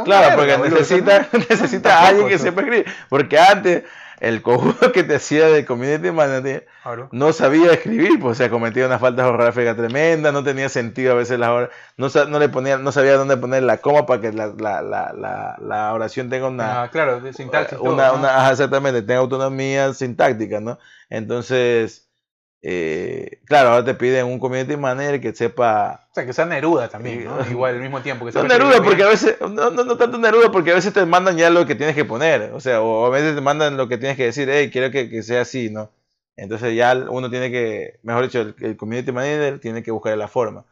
claro, 0.03 0.35
porque 0.35 0.57
necesita, 0.57 1.27
necesita 1.49 2.07
alguien 2.07 2.27
que 2.27 2.37
sepa 2.37 2.61
escribir. 2.61 2.85
Porque 3.09 3.39
antes, 3.39 3.83
el 4.19 4.41
cojudo 4.41 4.91
que 4.93 5.03
te 5.03 5.15
hacía 5.15 5.47
de 5.47 5.65
community 5.65 6.11
manager 6.11 6.67
no 7.11 7.33
sabía 7.33 7.73
escribir, 7.73 8.19
pues, 8.19 8.33
o 8.33 8.35
sea, 8.35 8.49
cometía 8.49 8.85
una 8.85 8.99
falta 8.99 9.27
ortográfica 9.27 9.75
tremenda, 9.75 10.31
no 10.31 10.43
tenía 10.43 10.69
sentido 10.69 11.13
a 11.13 11.15
veces 11.15 11.39
las 11.39 11.49
horas, 11.49 11.69
no, 11.97 12.07
no, 12.27 12.39
le 12.39 12.49
ponía, 12.49 12.77
no 12.77 12.91
sabía 12.91 13.15
dónde 13.15 13.37
poner 13.37 13.63
la 13.63 13.77
coma 13.77 14.05
para 14.05 14.21
que 14.21 14.33
la, 14.33 14.47
la, 14.47 14.81
la, 14.81 15.55
la 15.61 15.93
oración 15.93 16.29
tenga 16.29 16.47
una. 16.47 16.83
Ah, 16.83 16.89
claro, 16.89 17.21
de 17.21 17.33
sintaxis. 17.33 17.77
Una, 17.79 18.13
una, 18.13 18.49
exactamente, 18.51 19.01
tenga 19.01 19.19
autonomía 19.19 19.93
sintáctica, 19.93 20.59
¿no? 20.59 20.79
Entonces 21.09 22.08
eh, 22.61 23.39
claro, 23.45 23.69
ahora 23.69 23.85
te 23.85 23.93
piden 23.93 24.25
un 24.25 24.39
community 24.39 24.75
manager 24.75 25.21
que 25.21 25.33
sepa. 25.33 26.07
O 26.11 26.13
sea, 26.13 26.25
que 26.25 26.33
sea 26.33 26.45
Neruda 26.45 26.89
también, 26.89 27.23
¿no? 27.23 27.37
Igual 27.49 27.75
al 27.75 27.81
mismo 27.81 28.01
tiempo. 28.01 28.25
Que 28.25 28.33
no 28.33 28.43
Neruda, 28.43 28.83
porque 28.83 29.03
a 29.03 29.07
veces. 29.07 29.37
No, 29.39 29.69
no, 29.69 29.97
tanto 29.97 30.17
Neruda, 30.17 30.51
porque 30.51 30.71
a 30.71 30.75
veces 30.75 30.93
te 30.93 31.05
mandan 31.05 31.37
ya 31.37 31.49
lo 31.49 31.65
que 31.65 31.75
tienes 31.75 31.95
que 31.95 32.05
poner. 32.05 32.51
O 32.53 32.59
sea, 32.59 32.81
o 32.81 33.05
a 33.05 33.09
veces 33.09 33.35
te 33.35 33.41
mandan 33.41 33.77
lo 33.77 33.87
que 33.87 33.97
tienes 33.97 34.17
que 34.17 34.25
decir, 34.25 34.49
hey, 34.51 34.69
quiero 34.71 34.91
que, 34.91 35.09
que 35.09 35.23
sea 35.23 35.41
así, 35.41 35.69
¿no? 35.69 35.91
Entonces 36.35 36.75
ya 36.75 36.93
uno 37.09 37.29
tiene 37.29 37.49
que. 37.49 37.99
Mejor 38.03 38.23
dicho, 38.23 38.53
el, 38.59 38.77
community 38.77 39.11
manager 39.11 39.59
tiene 39.59 39.81
que 39.81 39.91
buscar 39.91 40.17
la 40.17 40.27
forma. 40.27 40.65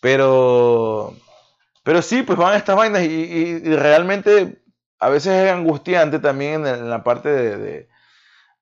Pero. 0.00 1.14
Pero 1.82 2.02
sí, 2.02 2.22
pues 2.22 2.38
van 2.38 2.54
estas 2.54 2.76
vainas 2.76 3.02
y, 3.02 3.06
y, 3.06 3.76
realmente 3.76 4.58
a 4.98 5.08
veces 5.08 5.32
es 5.32 5.50
angustiante 5.50 6.18
también 6.18 6.66
en, 6.66 6.90
la 6.90 7.02
parte 7.02 7.30
de 7.30 7.88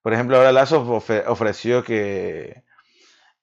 por 0.06 0.12
ejemplo, 0.12 0.36
ahora 0.36 0.52
Lazo 0.52 0.82
ofreció 1.26 1.82
que, 1.82 2.62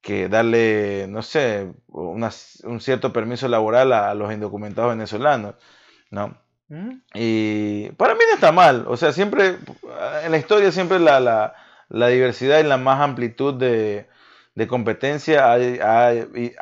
que 0.00 0.30
darle, 0.30 1.04
no 1.10 1.20
sé, 1.20 1.70
un 1.88 2.80
cierto 2.80 3.12
permiso 3.12 3.48
laboral 3.48 3.92
a, 3.92 4.14
los 4.14 4.32
indocumentados 4.32 4.92
venezolanos, 4.92 5.56
¿no? 6.10 6.38
¿Mm? 6.68 6.92
Y 7.12 7.90
para 7.98 8.14
mí 8.14 8.20
no 8.26 8.34
está 8.34 8.50
mal, 8.50 8.86
o 8.88 8.96
sea, 8.96 9.12
siempre, 9.12 9.58
en 10.24 10.30
la 10.30 10.38
historia 10.38 10.72
siempre 10.72 11.00
la, 11.00 11.20
la, 11.20 11.54
la 11.90 12.08
diversidad 12.08 12.60
y 12.60 12.62
la 12.62 12.78
más 12.78 12.98
amplitud 13.02 13.52
de, 13.52 14.08
de 14.54 14.66
competencia 14.66 15.52
ha, 15.52 15.56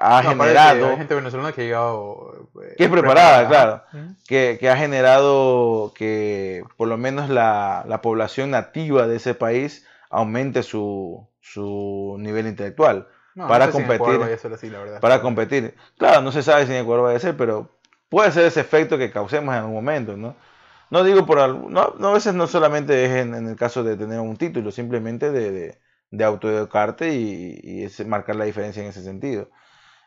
ha, 0.00 0.22
generado... 0.24 0.90
Hay 0.90 0.96
gente 0.96 1.14
venezolana 1.14 1.52
que 1.52 1.60
ha 1.60 1.64
llegado... 1.64 2.48
Eh, 2.60 2.74
que 2.76 2.84
es 2.86 2.90
preparada, 2.90 3.46
claro. 3.46 3.84
Que, 4.26 4.56
que, 4.58 4.68
ha 4.68 4.76
generado 4.76 5.92
que 5.94 6.64
por 6.76 6.88
lo 6.88 6.98
menos 6.98 7.28
la, 7.28 7.84
la 7.86 8.02
población 8.02 8.50
nativa 8.50 9.06
de 9.06 9.14
ese 9.14 9.34
país 9.34 9.86
aumente 10.12 10.62
su, 10.62 11.26
su 11.40 12.16
nivel 12.20 12.46
intelectual 12.46 13.08
para 13.34 13.70
competir. 13.70 14.20
para 15.00 15.20
competir. 15.20 15.74
Claro, 15.98 16.20
no 16.20 16.30
se 16.30 16.42
sabe 16.42 16.66
si 16.66 16.72
en 16.72 16.82
Ecuador 16.82 17.06
va 17.06 17.16
a 17.16 17.18
ser, 17.18 17.36
pero 17.36 17.70
puede 18.08 18.30
ser 18.30 18.44
ese 18.44 18.60
efecto 18.60 18.98
que 18.98 19.10
causemos 19.10 19.54
en 19.54 19.60
algún 19.60 19.74
momento, 19.74 20.16
¿no? 20.16 20.36
No 20.90 21.02
digo 21.02 21.24
por 21.24 21.38
no, 21.38 21.94
no 21.98 22.08
a 22.08 22.12
veces 22.12 22.34
no 22.34 22.46
solamente 22.46 23.06
es 23.06 23.12
en, 23.12 23.34
el 23.34 23.56
caso 23.56 23.82
de 23.82 23.96
tener 23.96 24.20
un 24.20 24.36
título, 24.36 24.70
simplemente 24.70 25.32
de, 25.32 25.78
de, 26.10 26.24
autoeducarte 26.24 27.14
y, 27.14 27.86
y 27.88 28.04
marcar 28.04 28.36
la 28.36 28.44
diferencia 28.44 28.82
en 28.82 28.90
ese 28.90 29.02
sentido. 29.02 29.48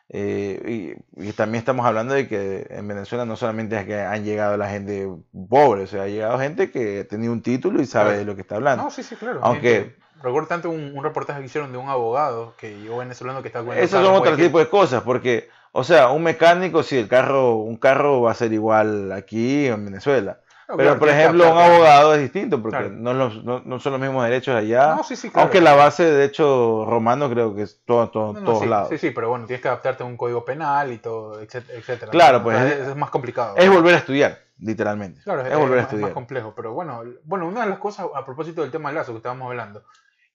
Eh, 0.09 0.97
y, 1.17 1.31
también 1.31 1.59
estamos 1.59 1.85
hablando 1.85 2.13
de 2.13 2.27
que 2.27 2.67
en 2.69 2.87
Venezuela 2.87 3.25
no 3.25 3.35
solamente 3.35 3.77
es 3.77 3.85
que 3.85 3.99
han 3.99 4.23
llegado 4.23 4.55
la 4.55 4.69
gente 4.69 5.09
pobre, 5.49 5.83
o 5.83 5.87
sea, 5.87 6.03
ha 6.03 6.07
llegado 6.07 6.37
gente 6.37 6.69
que 6.69 6.99
ha 7.01 7.07
tenido 7.07 7.33
un 7.33 7.41
título 7.41 7.81
y 7.81 7.85
sabe 7.85 8.17
de 8.17 8.25
lo 8.25 8.35
que 8.35 8.41
está 8.41 8.55
hablando. 8.55 8.83
No, 8.83 8.91
sí, 8.91 9.03
sí, 9.03 9.15
claro. 9.15 9.39
Aunque... 9.41 9.95
Recuerdo 10.21 10.47
tanto 10.47 10.69
un, 10.69 11.03
reportaje 11.03 11.39
que 11.39 11.45
hicieron 11.47 11.71
de 11.71 11.77
un 11.77 11.89
abogado 11.89 12.55
que 12.57 12.79
llegó 12.79 12.97
venezolano 12.97 13.41
que 13.41 13.49
está 13.49 13.63
con 13.63 13.77
Esos 13.77 14.03
son 14.03 14.15
otro 14.15 14.35
tipo 14.35 14.57
de 14.59 14.69
cosas, 14.69 15.03
porque, 15.03 15.49
o 15.71 15.83
sea, 15.83 16.09
un 16.09 16.23
mecánico, 16.23 16.81
sí, 16.83 16.97
el 16.97 17.07
carro, 17.07 17.57
un 17.57 17.75
carro 17.75 18.21
va 18.21 18.31
a 18.31 18.35
ser 18.35 18.51
igual 18.53 19.11
aquí 19.11 19.67
en 19.67 19.85
Venezuela. 19.85 20.39
Pero, 20.67 20.97
por 20.97 21.09
ejemplo, 21.09 21.51
un 21.51 21.57
abogado 21.57 22.15
es 22.15 22.21
distinto 22.21 22.61
porque 22.61 22.89
no, 22.89 23.13
no, 23.13 23.79
son 23.79 23.91
los 23.91 24.01
mismos 24.01 24.23
derechos 24.23 24.55
allá. 24.55 24.97
aunque 25.33 25.61
la 25.61 25.75
base 25.75 26.03
de 26.03 26.11
derecho 26.11 26.85
romano 26.87 27.29
creo 27.29 27.55
que 27.55 27.63
es 27.63 27.83
todo, 27.85 28.09
todo 28.09 28.33
todos 28.43 28.65
lados. 28.65 28.89
Sí, 28.89 28.97
sí, 28.97 29.11
pero 29.11 29.29
bueno, 29.29 29.45
tienes 29.45 29.61
que 29.61 29.67
adaptarte 29.67 30.03
a 30.03 30.05
un 30.05 30.17
código 30.17 30.43
penal 30.43 30.91
y 30.91 30.97
todo, 30.97 31.39
etcétera. 31.39 32.11
Claro, 32.11 32.43
pues 32.43 32.59
es, 32.59 32.95
más 32.95 33.09
complicado. 33.09 33.55
Es 33.57 33.69
volver 33.69 33.95
a 33.95 33.97
estudiar, 33.99 34.39
literalmente. 34.57 35.21
Claro, 35.23 35.45
es, 35.45 35.55
volver 35.55 35.79
a 35.79 35.81
estudiar. 35.83 36.09
Es 36.09 36.09
más 36.09 36.13
complejo, 36.13 36.53
pero 36.55 36.73
bueno, 36.73 37.03
bueno, 37.23 37.47
una 37.47 37.61
de 37.63 37.69
las 37.69 37.79
cosas 37.79 38.07
a 38.15 38.25
propósito 38.25 38.61
del 38.61 38.71
tema 38.71 38.89
del 38.89 38.95
lazo 38.95 39.11
que 39.11 39.17
estábamos 39.17 39.47
hablando, 39.47 39.83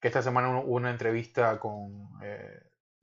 que 0.01 0.09
esta 0.09 0.23
semana 0.23 0.61
hubo 0.61 0.77
una 0.77 0.91
entrevista 0.91 1.59
con... 1.59 2.09
Eh, 2.23 2.61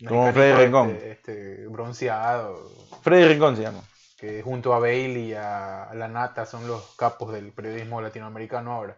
con 0.07 0.31
Freddy 0.31 0.65
Rincón. 0.65 0.91
Este, 0.91 1.11
este, 1.11 1.67
bronceado. 1.67 2.71
Freddy 3.01 3.27
Rincón 3.27 3.55
se 3.55 3.63
llama 3.63 3.81
que 4.17 4.41
junto 4.41 4.73
a 4.73 4.79
Bailey 4.79 5.29
y 5.29 5.33
a, 5.35 5.89
La 5.93 6.07
Nata 6.07 6.45
son 6.45 6.67
los 6.67 6.95
capos 6.97 7.31
del 7.31 7.51
periodismo 7.53 8.01
latinoamericano 8.01 8.73
ahora. 8.73 8.97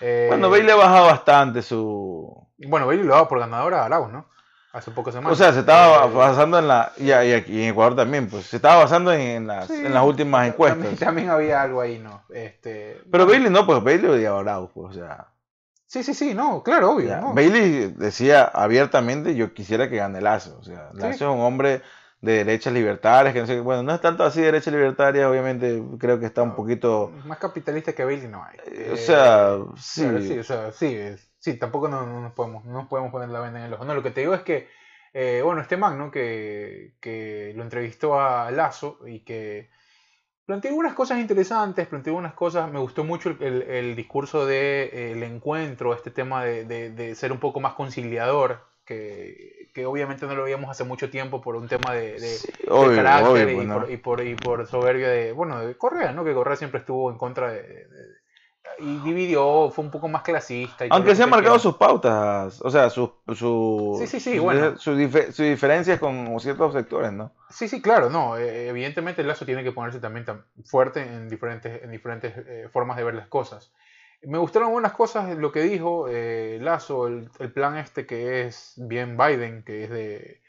Eh, 0.00 0.26
bueno, 0.28 0.48
Bailey 0.48 0.70
ha 0.70 0.76
bajado 0.76 1.06
bastante 1.06 1.60
su... 1.60 2.48
Bueno, 2.66 2.86
Bailey 2.86 3.04
lo 3.04 3.12
ha 3.12 3.16
dado 3.16 3.28
por 3.28 3.40
ganadora 3.40 3.84
a 3.84 3.88
Lagos, 3.88 4.10
¿no? 4.10 4.26
Hace 4.72 4.90
pocas 4.90 5.12
semanas. 5.12 5.32
O 5.32 5.36
sea, 5.36 5.52
se 5.52 5.60
estaba 5.60 6.06
eh, 6.06 6.10
basando 6.14 6.58
en 6.58 6.68
la... 6.68 6.92
Y, 6.96 7.10
aquí 7.10 7.62
en 7.62 7.70
Ecuador 7.70 7.96
también, 7.96 8.28
pues. 8.28 8.46
Se 8.46 8.56
estaba 8.56 8.84
basando 8.84 9.12
en 9.12 9.46
las, 9.46 9.68
en 9.70 9.92
las 9.92 10.04
últimas 10.04 10.48
encuestas. 10.48 10.98
También, 10.98 11.28
había 11.28 11.60
algo 11.60 11.80
ahí, 11.80 11.98
¿no? 11.98 12.22
Este, 12.30 13.02
Pero 13.10 13.26
Bailey 13.26 13.50
no, 13.50 13.66
pues 13.66 13.82
Bailey 13.82 14.10
odiaba 14.10 14.40
a 14.40 14.44
Lagos, 14.44 14.70
pues, 14.72 14.90
o 14.90 14.92
sea... 14.98 15.28
Sí, 15.86 16.02
sí, 16.02 16.12
sí, 16.12 16.34
no, 16.34 16.62
claro, 16.62 16.92
obvio. 16.92 17.32
Bailey 17.32 17.94
decía 17.96 18.44
abiertamente, 18.44 19.34
yo 19.34 19.54
quisiera 19.54 19.88
que 19.88 19.96
gane 19.96 20.20
Lazo. 20.20 20.58
O 20.60 20.62
sea, 20.62 20.90
Lazo 20.92 21.08
es 21.08 21.20
un 21.22 21.40
hombre 21.40 21.80
de 22.20 22.44
derechas 22.44 22.72
libertarias, 22.72 23.32
que 23.32 23.40
no 23.40 23.46
sé, 23.46 23.60
bueno, 23.60 23.82
no 23.82 23.94
es 23.94 24.00
tanto 24.00 24.24
así 24.24 24.40
derechas 24.40 24.72
libertarias, 24.72 25.26
obviamente 25.26 25.82
creo 25.98 26.18
que 26.18 26.26
está 26.26 26.42
un 26.42 26.54
poquito... 26.54 27.12
Más 27.24 27.38
capitalista 27.38 27.92
que 27.92 28.04
Bailey 28.04 28.28
no 28.28 28.44
hay. 28.44 28.58
Eh, 28.66 28.90
o 28.92 28.96
sea, 28.96 29.58
sí. 29.76 30.04
sí, 30.26 30.38
o 30.38 30.44
sea, 30.44 30.72
sí, 30.72 30.96
Sí, 31.38 31.56
tampoco 31.56 31.88
no, 31.88 32.04
nos 32.20 32.32
podemos, 32.32 32.64
no 32.64 32.88
podemos 32.88 33.12
poner 33.12 33.28
la 33.28 33.40
venda 33.40 33.60
en 33.60 33.66
el 33.66 33.74
ojo. 33.74 33.84
No, 33.84 33.94
lo 33.94 34.02
que 34.02 34.10
te 34.10 34.22
digo 34.22 34.34
es 34.34 34.42
que, 34.42 34.68
eh, 35.14 35.40
bueno, 35.44 35.60
este 35.60 35.76
man, 35.76 35.96
¿no? 35.96 36.10
Que, 36.10 36.96
que 37.00 37.52
lo 37.56 37.62
entrevistó 37.62 38.20
a 38.20 38.50
Lazo 38.50 38.98
y 39.06 39.20
que 39.20 39.70
planteó 40.44 40.74
unas 40.74 40.94
cosas 40.94 41.18
interesantes, 41.20 41.86
planteó 41.86 42.14
unas 42.14 42.34
cosas, 42.34 42.70
me 42.72 42.80
gustó 42.80 43.04
mucho 43.04 43.30
el, 43.40 43.62
el, 43.62 43.94
discurso 43.94 44.46
del 44.46 44.90
de, 44.90 45.12
el 45.12 45.22
encuentro, 45.22 45.94
este 45.94 46.10
tema 46.10 46.44
de, 46.44 46.64
de, 46.64 47.14
ser 47.14 47.32
un 47.32 47.38
poco 47.38 47.60
más 47.60 47.74
conciliador, 47.74 48.66
que, 48.88 49.68
que, 49.74 49.84
obviamente 49.84 50.26
no 50.26 50.34
lo 50.34 50.44
veíamos 50.44 50.70
hace 50.70 50.82
mucho 50.82 51.10
tiempo 51.10 51.42
por 51.42 51.56
un 51.56 51.68
tema 51.68 51.92
de, 51.92 52.16
carácter 52.66 53.50
y, 53.50 53.66
por, 53.66 53.90
y, 53.90 53.96
por, 53.98 54.26
y, 54.26 54.34
por, 54.34 54.66
soberbia 54.66 55.10
de, 55.10 55.32
bueno, 55.32 55.60
de 55.60 55.76
Correa, 55.76 56.12
¿no? 56.12 56.24
Que 56.24 56.32
Correa 56.32 56.56
siempre 56.56 56.80
estuvo 56.80 57.10
en 57.10 57.18
contra 57.18 57.52
de, 57.52 57.86
y 58.80 58.98
dividió, 59.00 59.70
fue 59.70 59.84
un 59.84 59.90
poco 59.90 60.08
más 60.08 60.22
clasista. 60.22 60.84
Aunque 60.90 61.14
se 61.14 61.22
han 61.22 61.30
marcado 61.30 61.58
sus 61.58 61.76
pautas, 61.76 62.60
o 62.62 62.70
sea, 62.70 62.90
sus 62.90 63.10
su, 63.34 63.98
su, 64.78 64.96
diferencias 65.42 65.98
con 65.98 66.38
ciertos 66.40 66.72
sectores, 66.72 67.12
¿no? 67.12 67.32
Sí, 67.50 67.68
sí, 67.68 67.82
claro, 67.82 68.08
no. 68.08 68.36
Eh, 68.36 68.68
evidentemente 68.68 69.22
el 69.22 69.28
Lazo 69.28 69.44
tiene 69.44 69.64
que 69.64 69.72
ponerse 69.72 69.98
también 70.00 70.24
tan 70.24 70.44
fuerte 70.64 71.02
en 71.02 71.28
diferentes, 71.28 71.82
en 71.82 71.90
diferentes 71.90 72.32
eh, 72.36 72.68
formas 72.72 72.96
de 72.96 73.04
ver 73.04 73.14
las 73.14 73.28
cosas. 73.28 73.72
Me 74.22 74.38
gustaron 74.38 74.68
algunas 74.68 74.92
cosas 74.92 75.36
lo 75.36 75.52
que 75.52 75.62
dijo 75.62 76.06
eh, 76.08 76.58
Lazo, 76.60 77.06
el, 77.06 77.30
el, 77.38 77.52
plan 77.52 77.76
este 77.76 78.06
que 78.06 78.46
es 78.46 78.74
bien 78.76 79.16
Biden, 79.16 79.62
que 79.62 79.84
es 79.84 79.90
de, 79.90 80.40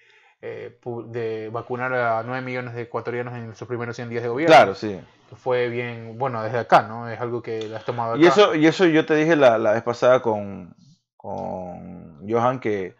de 0.42 1.50
vacunar 1.50 1.94
a 1.94 2.24
9 2.24 2.42
millones 2.42 2.74
de 2.74 2.84
ecuatorianos 2.84 3.36
en 3.36 3.56
sus 3.56 3.68
primeros 3.68 3.96
100 3.96 4.10
días 4.10 4.24
de 4.24 4.30
gobierno. 4.30 4.56
Claro, 4.56 4.76
sí 4.76 5.00
fue 5.36 5.70
bien, 5.70 6.18
bueno, 6.18 6.44
desde 6.44 6.60
acá, 6.60 6.84
¿no? 6.84 7.10
Es 7.10 7.20
algo 7.20 7.42
que 7.42 7.72
has 7.76 7.86
tomado 7.86 8.14
acá. 8.14 8.22
Y 8.22 8.26
eso, 8.26 8.56
y 8.56 8.66
eso 8.68 8.86
yo 8.86 9.06
te 9.06 9.16
dije 9.16 9.36
la, 9.36 9.58
la 9.58 9.74
vez 9.74 9.84
pasada 9.84 10.22
con, 10.22 10.76
con 11.18 12.28
Johan 12.28 12.60
que, 12.60 12.96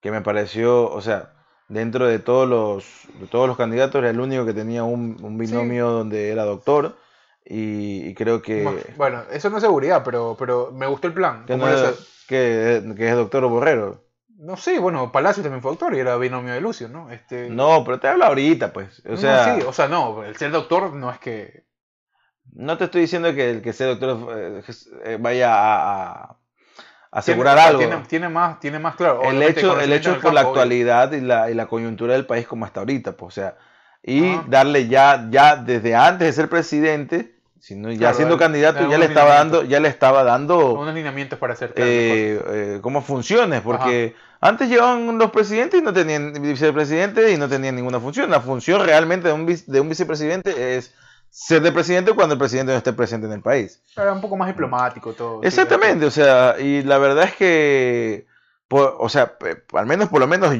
que, 0.00 0.10
me 0.10 0.20
pareció, 0.20 0.90
o 0.90 1.00
sea, 1.00 1.32
dentro 1.68 2.06
de 2.06 2.18
todos 2.18 2.48
los, 2.48 2.84
de 3.20 3.26
todos 3.26 3.48
los 3.48 3.56
candidatos 3.56 3.98
era 4.00 4.10
el 4.10 4.20
único 4.20 4.44
que 4.44 4.54
tenía 4.54 4.84
un, 4.84 5.16
un 5.22 5.38
binomio 5.38 5.90
donde 5.90 6.30
era 6.30 6.44
doctor. 6.44 6.96
Y, 7.44 8.14
creo 8.14 8.40
que... 8.40 8.94
Bueno, 8.96 9.24
eso 9.30 9.50
no 9.50 9.58
es 9.58 9.62
seguridad, 9.62 10.02
pero, 10.04 10.36
pero 10.38 10.70
me 10.72 10.86
gustó 10.86 11.08
el 11.08 11.14
plan. 11.14 11.44
Que, 11.46 11.58
que, 12.26 12.94
que 12.96 13.08
es 13.08 13.14
doctor 13.14 13.46
borrero. 13.48 14.02
No 14.38 14.56
sé, 14.56 14.78
bueno, 14.78 15.12
Palacio 15.12 15.42
también 15.42 15.62
fue 15.62 15.72
doctor 15.72 15.94
y 15.94 16.00
era 16.00 16.16
binomio 16.16 16.54
de 16.54 16.60
Lucio, 16.60 16.88
¿no? 16.88 17.10
Este... 17.10 17.48
No, 17.50 17.84
pero 17.84 18.00
te 18.00 18.08
hablo 18.08 18.24
ahorita, 18.24 18.72
pues. 18.72 19.02
O 19.06 19.16
sea, 19.16 19.46
no, 19.46 19.54
sí, 19.54 19.66
o 19.68 19.72
sea, 19.72 19.88
no, 19.88 20.24
el 20.24 20.36
ser 20.36 20.50
doctor 20.50 20.92
no 20.92 21.10
es 21.10 21.18
que... 21.18 21.64
No 22.52 22.76
te 22.76 22.84
estoy 22.84 23.02
diciendo 23.02 23.34
que 23.34 23.50
el 23.50 23.62
que 23.62 23.72
sea 23.72 23.86
doctor 23.88 24.36
eh, 24.36 24.62
eh, 25.04 25.18
vaya 25.20 25.50
a, 25.52 26.36
asegurar 27.10 27.58
algo. 27.58 27.80
Tiene, 28.08 28.28
más, 28.28 28.60
tiene 28.60 28.78
más 28.78 28.96
claro. 28.96 29.22
El 29.22 29.42
hecho, 29.42 29.80
el 29.80 29.92
hecho 29.92 30.12
es 30.12 30.18
por 30.18 30.34
la 30.34 30.42
actualidad 30.42 31.12
y 31.12 31.20
la, 31.20 31.50
y 31.50 31.54
la 31.54 31.66
coyuntura 31.66 32.12
del 32.14 32.26
país 32.26 32.46
como 32.46 32.64
hasta 32.64 32.80
ahorita, 32.80 33.12
pues, 33.16 33.38
o 33.38 33.40
sea, 33.40 33.56
y 34.02 34.36
darle 34.48 34.88
ya, 34.88 35.28
ya 35.30 35.56
desde 35.56 35.94
antes 35.94 36.26
de 36.26 36.32
ser 36.32 36.50
presidente, 36.50 37.33
Sino 37.64 37.90
ya 37.90 38.12
siendo 38.12 38.36
candidato 38.36 38.90
ya 38.90 38.98
le 38.98 39.06
estaba 39.06 39.36
dando 39.36 39.62
ya 39.62 39.80
le 39.80 39.88
estaba 39.88 40.22
dando 40.22 40.74
unos 40.74 40.94
lineamientos 40.94 41.38
para 41.38 41.54
hacer 41.54 41.72
eh, 41.76 42.38
eh, 42.46 42.78
como 42.82 43.00
funciones 43.00 43.62
porque 43.62 44.14
antes 44.38 44.68
llegaban 44.68 45.16
los 45.16 45.30
presidentes 45.30 45.80
y 45.80 45.82
no 45.82 45.94
tenían 45.94 46.34
vicepresidente 46.34 47.32
y 47.32 47.38
no 47.38 47.48
tenían 47.48 47.74
ninguna 47.74 48.00
función. 48.00 48.30
La 48.30 48.42
función 48.42 48.84
realmente 48.84 49.28
de 49.28 49.32
un, 49.32 49.46
de 49.46 49.80
un 49.80 49.88
vicepresidente 49.88 50.76
es 50.76 50.92
ser 51.30 51.62
de 51.62 51.72
presidente 51.72 52.12
cuando 52.12 52.34
el 52.34 52.38
presidente 52.38 52.72
no 52.72 52.76
esté 52.76 52.92
presente 52.92 53.28
en 53.28 53.32
el 53.32 53.40
país. 53.40 53.82
Era 53.96 54.12
un 54.12 54.20
poco 54.20 54.36
más 54.36 54.48
diplomático 54.48 55.14
todo 55.14 55.42
exactamente 55.42 56.04
o 56.04 56.10
sea 56.10 56.56
y 56.60 56.82
la 56.82 56.98
verdad 56.98 57.24
es 57.24 57.34
que 57.34 58.26
o 58.68 59.08
sea 59.08 59.38
al 59.72 59.86
menos 59.86 60.10
por 60.10 60.20
lo 60.20 60.26
menos 60.26 60.54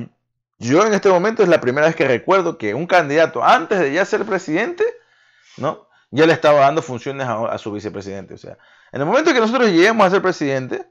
yo 0.58 0.86
en 0.86 0.94
este 0.94 1.10
momento 1.10 1.42
es 1.42 1.50
la 1.50 1.60
primera 1.60 1.86
vez 1.86 1.96
que 1.96 2.08
recuerdo 2.08 2.56
que 2.56 2.72
un 2.72 2.86
candidato 2.86 3.44
antes 3.44 3.78
de 3.78 3.92
ya 3.92 4.06
ser 4.06 4.24
presidente 4.24 4.84
no 5.58 5.86
ya 6.14 6.26
le 6.26 6.32
estaba 6.32 6.60
dando 6.60 6.80
funciones 6.80 7.26
a, 7.26 7.58
su 7.58 7.72
vicepresidente. 7.72 8.34
O 8.34 8.38
sea, 8.38 8.56
en 8.92 9.00
el 9.00 9.06
momento 9.06 9.32
que 9.32 9.40
nosotros 9.40 9.68
lleguemos 9.68 10.06
a 10.06 10.10
ser 10.10 10.22
presidente, 10.22 10.86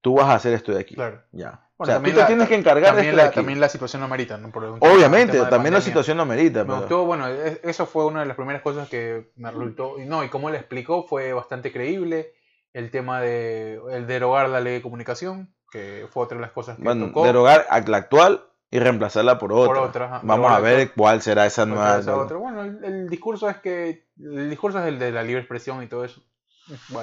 tú 0.00 0.14
vas 0.16 0.26
a 0.26 0.34
hacer 0.34 0.52
esto 0.52 0.72
de 0.72 0.80
aquí. 0.80 0.96
Claro. 0.96 1.22
Ya. 1.30 1.68
o 1.76 1.86
sea, 1.86 2.02
tú 2.02 2.10
te 2.10 2.24
tienes 2.24 2.48
que 2.48 2.56
encargar 2.56 2.96
de 2.96 3.02
esto 3.02 3.16
la, 3.16 3.30
También 3.30 3.60
la 3.60 3.68
situación 3.68 4.00
lo 4.00 4.06
amerita, 4.06 4.36
¿no? 4.36 4.50
Obviamente, 4.80 5.40
también 5.42 5.74
la 5.74 5.80
situación 5.80 6.16
lo 6.16 6.24
amerita. 6.24 6.64
Me 6.64 6.74
gustó, 6.74 7.04
bueno, 7.04 7.28
eso 7.28 7.86
fue 7.86 8.04
una 8.04 8.20
de 8.20 8.26
las 8.26 8.36
primeras 8.36 8.62
cosas 8.62 8.88
que 8.88 9.30
me 9.36 9.50
resultó. 9.50 9.94
No, 10.00 10.24
y 10.24 10.28
como 10.28 10.50
le 10.50 10.58
explicó, 10.58 11.06
fue 11.06 11.32
bastante 11.32 11.72
creíble. 11.72 12.34
El 12.72 12.90
tema 12.90 13.20
de 13.20 13.80
el 13.92 14.08
derogar 14.08 14.48
la 14.48 14.60
ley 14.60 14.72
de 14.74 14.82
comunicación, 14.82 15.54
que 15.70 16.08
fue 16.10 16.24
otra 16.24 16.38
de 16.38 16.42
las 16.42 16.50
cosas 16.50 16.76
que 16.76 16.82
bueno, 16.82 17.12
derogar 17.22 17.66
la 17.86 17.96
actual 17.96 18.48
y 18.74 18.80
reemplazarla 18.80 19.38
por 19.38 19.52
otra. 19.52 20.20
Vamos 20.24 20.50
a 20.50 20.58
ver 20.58 20.90
cuál 20.90 21.22
será 21.22 21.46
esa 21.46 21.64
nueva. 21.64 22.00
Bueno, 22.26 22.62
el, 22.62 23.08
discurso 23.08 23.48
es 23.48 23.58
que 23.58 24.08
el 24.18 24.50
discurso 24.50 24.80
es 24.80 24.86
el 24.86 24.98
de 24.98 25.12
la 25.12 25.22
libre 25.22 25.38
expresión 25.42 25.80
y 25.84 25.86
todo 25.86 26.04
eso. 26.04 26.20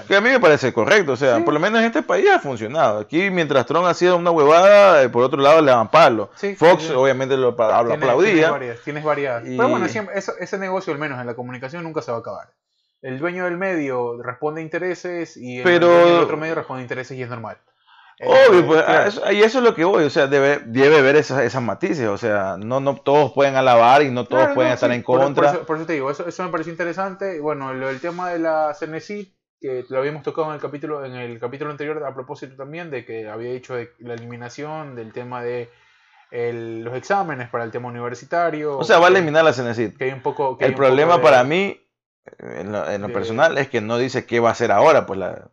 Que 0.06 0.18
a 0.18 0.22
mí 0.22 0.30
me 0.30 0.40
parece 0.42 0.74
correcto, 0.74 1.14
o 1.14 1.16
sea, 1.16 1.40
por 1.46 1.54
lo 1.54 1.62
menos 1.62 1.80
en 1.80 1.86
este 1.86 2.04
país 2.04 2.28
ha 2.30 2.40
funcionado. 2.40 3.00
Aquí, 3.00 3.30
mientras 3.30 3.66
Trump 3.66 3.86
hacía 3.86 4.16
una 4.16 4.32
huevada, 4.32 5.02
eh, 5.02 5.08
por 5.08 5.24
otro 5.24 5.40
lado 5.40 5.62
le 5.62 5.72
daban 5.72 5.90
palo. 5.90 6.30
Fox, 6.58 6.90
obviamente, 6.90 7.38
lo, 7.38 7.50
aplaudía. 7.50 8.54
Tienes 8.84 9.04
varias. 9.06 9.44
Pero 9.44 9.70
bueno, 9.70 9.86
ese 9.86 10.58
negocio, 10.58 10.92
al 10.92 11.00
menos 11.00 11.22
en 11.22 11.28
la 11.28 11.36
comunicación, 11.36 11.84
nunca 11.84 12.02
se 12.02 12.12
va 12.12 12.18
a 12.18 12.20
acabar. 12.20 12.50
El 13.02 13.18
dueño 13.18 13.46
del 13.46 13.56
medio 13.56 14.22
responde 14.22 14.60
a 14.60 14.64
intereses 14.66 15.38
y 15.38 15.60
el, 15.60 15.64
Pero... 15.64 15.88
del 15.88 16.20
otro 16.20 16.36
medio 16.36 16.54
responde 16.54 16.82
a 16.82 16.84
intereses 16.84 17.18
y 17.18 17.24
es 17.24 17.30
normal. 17.30 17.60
Obvio, 18.24 18.68
pues, 18.68 19.22
y 19.32 19.42
eso 19.42 19.58
es 19.58 19.64
lo 19.64 19.74
que 19.74 19.84
voy, 19.84 20.04
o 20.04 20.10
sea, 20.10 20.28
debe, 20.28 20.60
debe 20.66 21.02
ver 21.02 21.16
esas, 21.16 21.42
esas 21.42 21.62
matices, 21.62 22.08
o 22.08 22.18
sea, 22.18 22.56
no, 22.58 22.80
no 22.80 22.96
todos 22.96 23.32
pueden 23.32 23.56
alabar 23.56 24.04
y 24.04 24.12
no 24.12 24.26
todos 24.26 24.50
pueden 24.50 24.72
estar 24.72 24.92
en 24.92 25.02
contra. 25.02 25.54
Por, 25.64 25.78
eso, 25.78 25.86
te 25.86 25.94
digo, 25.94 26.12
eso, 26.12 26.28
eso 26.28 26.44
me 26.44 26.50
pareció 26.50 26.72
interesante. 26.72 27.40
Bueno, 27.40 27.72
el 27.72 28.00
tema 28.00 28.30
de 28.30 28.40
la 28.40 28.76
CNC, 28.80 29.34
que 29.60 29.86
lo 29.90 30.00
habíamos 30.00 30.22
tocado 30.22 30.50
en 30.50 30.56
el 30.56 30.62
capítulo, 30.62 31.04
en 31.04 31.16
el 31.16 31.40
capítulo 31.40 31.72
anterior 31.72 32.04
a 32.04 32.14
propósito 32.14 32.56
también 32.56 32.92
de 32.92 33.06
que 33.06 33.28
había 33.28 33.52
dicho 33.52 33.76
de 33.76 33.92
la 34.00 34.14
eliminación 34.14 34.96
del 34.96 35.14
tema 35.14 35.42
de 35.42 35.70
los 36.32 36.96
exámenes 36.96 37.50
para 37.50 37.64
el 37.64 37.72
tema 37.72 37.90
universitario. 37.90 38.78
O 38.78 38.84
sea, 38.84 39.00
va 39.00 39.08
a 39.08 39.10
eliminar 39.10 39.44
la 39.44 39.54
CNC. 39.54 39.98
Que 39.98 40.06
hay 40.06 40.12
un 40.12 40.22
poco, 40.22 40.58
el 40.60 40.76
problema 40.76 41.22
para 41.22 41.44
mí, 41.44 41.82
en 42.38 42.72
lo, 42.72 42.88
en 42.88 43.02
lo 43.02 43.12
personal, 43.12 43.58
es 43.58 43.68
que 43.68 43.82
no 43.82 43.98
dice 43.98 44.28
qué 44.28 44.40
va 44.40 44.50
a 44.50 44.52
hacer 44.52 44.72
ahora, 44.72 45.08
pues 45.08 45.20
la 45.20 45.50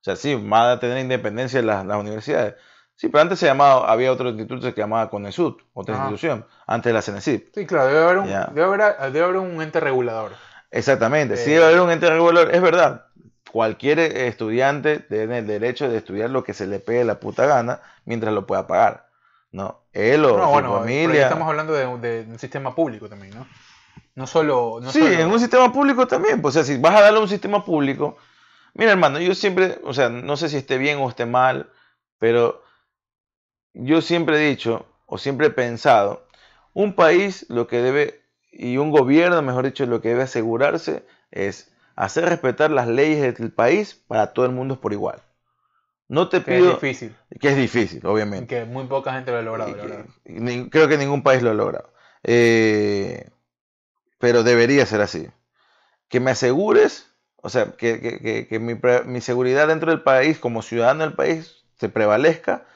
o 0.00 0.04
sea, 0.04 0.16
sí, 0.16 0.34
van 0.34 0.70
a 0.70 0.80
tener 0.80 0.98
independencia 0.98 1.62
las, 1.62 1.84
las 1.84 1.98
universidades. 1.98 2.54
Sí, 2.94 3.08
pero 3.08 3.22
antes 3.22 3.38
se 3.38 3.46
llamaba, 3.46 3.90
había 3.90 4.10
otro 4.10 4.30
instituto 4.30 4.66
que 4.66 4.72
se 4.72 4.80
llamaba 4.80 5.08
CONESUD, 5.08 5.54
otra 5.72 5.94
institución, 5.94 6.46
antes 6.66 6.90
de 6.90 6.94
la 6.94 7.02
CENESID. 7.02 7.42
Sí, 7.54 7.66
claro, 7.66 7.86
debe 7.86 8.02
haber 8.02 8.18
un, 8.18 8.26
debe 8.26 8.64
haber, 8.64 9.12
debe 9.12 9.24
haber 9.24 9.36
un 9.36 9.62
ente 9.62 9.78
regulador. 9.78 10.32
Exactamente, 10.70 11.36
sí 11.36 11.52
debe 11.52 11.66
haber 11.66 11.80
un 11.80 11.90
ente 11.90 12.10
regulador, 12.10 12.54
es 12.54 12.60
verdad. 12.60 13.06
Cualquier 13.52 14.00
estudiante 14.00 14.98
tiene 14.98 15.38
el 15.38 15.46
derecho 15.46 15.88
de 15.88 15.96
estudiar 15.96 16.30
lo 16.30 16.42
que 16.42 16.54
se 16.54 16.66
le 16.66 16.80
pegue 16.80 17.04
la 17.04 17.20
puta 17.20 17.46
gana 17.46 17.80
mientras 18.04 18.34
lo 18.34 18.46
pueda 18.46 18.66
pagar. 18.66 19.08
¿no? 19.52 19.82
Él 19.92 20.24
o 20.24 20.36
no, 20.36 20.50
bueno, 20.50 20.78
familia. 20.78 21.24
Estamos 21.24 21.48
hablando 21.48 21.72
de, 21.72 21.86
un 22.28 22.38
sistema 22.38 22.74
público 22.74 23.08
también, 23.08 23.34
¿no? 23.34 23.46
No 24.14 24.26
solo. 24.26 24.80
sí, 24.90 25.00
en 25.00 25.30
un 25.30 25.40
sistema 25.40 25.72
público 25.72 26.06
también. 26.06 26.42
Pues, 26.42 26.56
o 26.56 26.62
sea, 26.62 26.64
si 26.64 26.80
vas 26.80 26.94
a 26.94 27.02
darle 27.02 27.18
a 27.18 27.22
un 27.22 27.28
sistema 27.28 27.64
público, 27.64 28.16
Mira, 28.74 28.92
hermano, 28.92 29.20
yo 29.20 29.34
siempre, 29.34 29.78
o 29.84 29.92
sea, 29.94 30.08
no 30.08 30.36
sé 30.36 30.48
si 30.48 30.56
esté 30.56 30.78
bien 30.78 30.98
o 30.98 31.08
esté 31.08 31.26
mal, 31.26 31.70
pero 32.18 32.62
yo 33.74 34.00
siempre 34.00 34.36
he 34.36 34.48
dicho, 34.48 34.86
o 35.06 35.18
siempre 35.18 35.48
he 35.48 35.50
pensado, 35.50 36.26
un 36.74 36.94
país 36.94 37.46
lo 37.48 37.66
que 37.66 37.82
debe, 37.82 38.22
y 38.52 38.76
un 38.76 38.90
gobierno, 38.90 39.40
mejor 39.42 39.64
dicho, 39.64 39.86
lo 39.86 40.00
que 40.00 40.10
debe 40.10 40.22
asegurarse 40.22 41.04
es 41.30 41.72
hacer 41.96 42.26
respetar 42.26 42.70
las 42.70 42.86
leyes 42.86 43.38
del 43.38 43.52
país 43.52 43.94
para 44.06 44.32
todo 44.32 44.46
el 44.46 44.52
mundo 44.52 44.80
por 44.80 44.92
igual. 44.92 45.22
No 46.08 46.28
te 46.28 46.40
pido. 46.40 46.58
Que 46.58 46.68
es 46.68 46.80
difícil. 46.80 47.16
Que 47.40 47.48
es 47.50 47.56
difícil, 47.56 48.06
obviamente. 48.06 48.46
Que 48.46 48.64
muy 48.64 48.84
poca 48.84 49.12
gente 49.12 49.30
lo 49.30 49.38
ha 49.38 49.42
logrado. 49.42 49.74
creo 50.70 50.88
que 50.88 50.96
ningún 50.96 51.22
país 51.22 51.42
lo 51.42 51.50
ha 51.50 51.54
logrado. 51.54 51.92
Eh, 52.22 53.28
pero 54.18 54.42
debería 54.42 54.86
ser 54.86 55.02
así. 55.02 55.28
Que 56.08 56.20
me 56.20 56.30
asegures 56.30 57.12
o 57.48 57.50
sea, 57.50 57.72
que, 57.78 59.02
mi, 59.06 59.20
seguridad 59.22 59.68
dentro 59.68 59.90
del 59.90 60.02
país, 60.02 60.38
como 60.38 60.60
ciudadano 60.60 61.04
del 61.04 61.14
país, 61.14 61.64
se 61.76 61.88
prevalezca. 61.88 62.66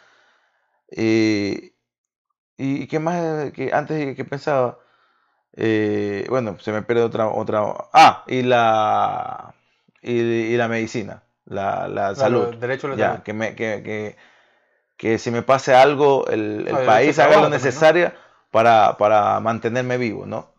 Y, 0.91 1.75
y 2.57 2.87
qué 2.87 2.99
más, 2.99 3.53
que 3.53 3.71
antes 3.75 4.17
que 4.17 4.25
pensaba, 4.25 4.79
eh, 5.55 6.25
bueno, 6.31 6.57
se 6.59 6.73
me 6.73 6.81
pierde 6.81 7.03
otra, 7.03 7.29
otra, 7.29 7.63
ah, 7.93 8.25
y 8.27 8.41
la, 8.41 9.55
y, 10.01 10.57
la 10.57 10.69
medicina, 10.69 11.23
la, 11.45 11.87
la 11.87 12.15
salud. 12.15 12.55
Derecho 12.55 12.87
a 12.87 12.91
la 12.91 12.97
ya, 12.97 13.09
salud. 13.11 13.23
Que, 13.25 13.33
me, 13.35 13.55
que, 13.55 14.17
que, 14.97 15.19
si 15.19 15.31
me 15.31 15.43
pase 15.43 15.75
algo, 15.75 16.27
el, 16.29 16.67
el 16.67 16.87
país 16.87 17.19
haga 17.19 17.43
lo 17.43 17.51
necesario 17.51 18.11
para, 18.51 18.97
para 18.97 19.39
mantenerme 19.41 19.99
vivo, 19.99 20.25
¿no? 20.25 20.52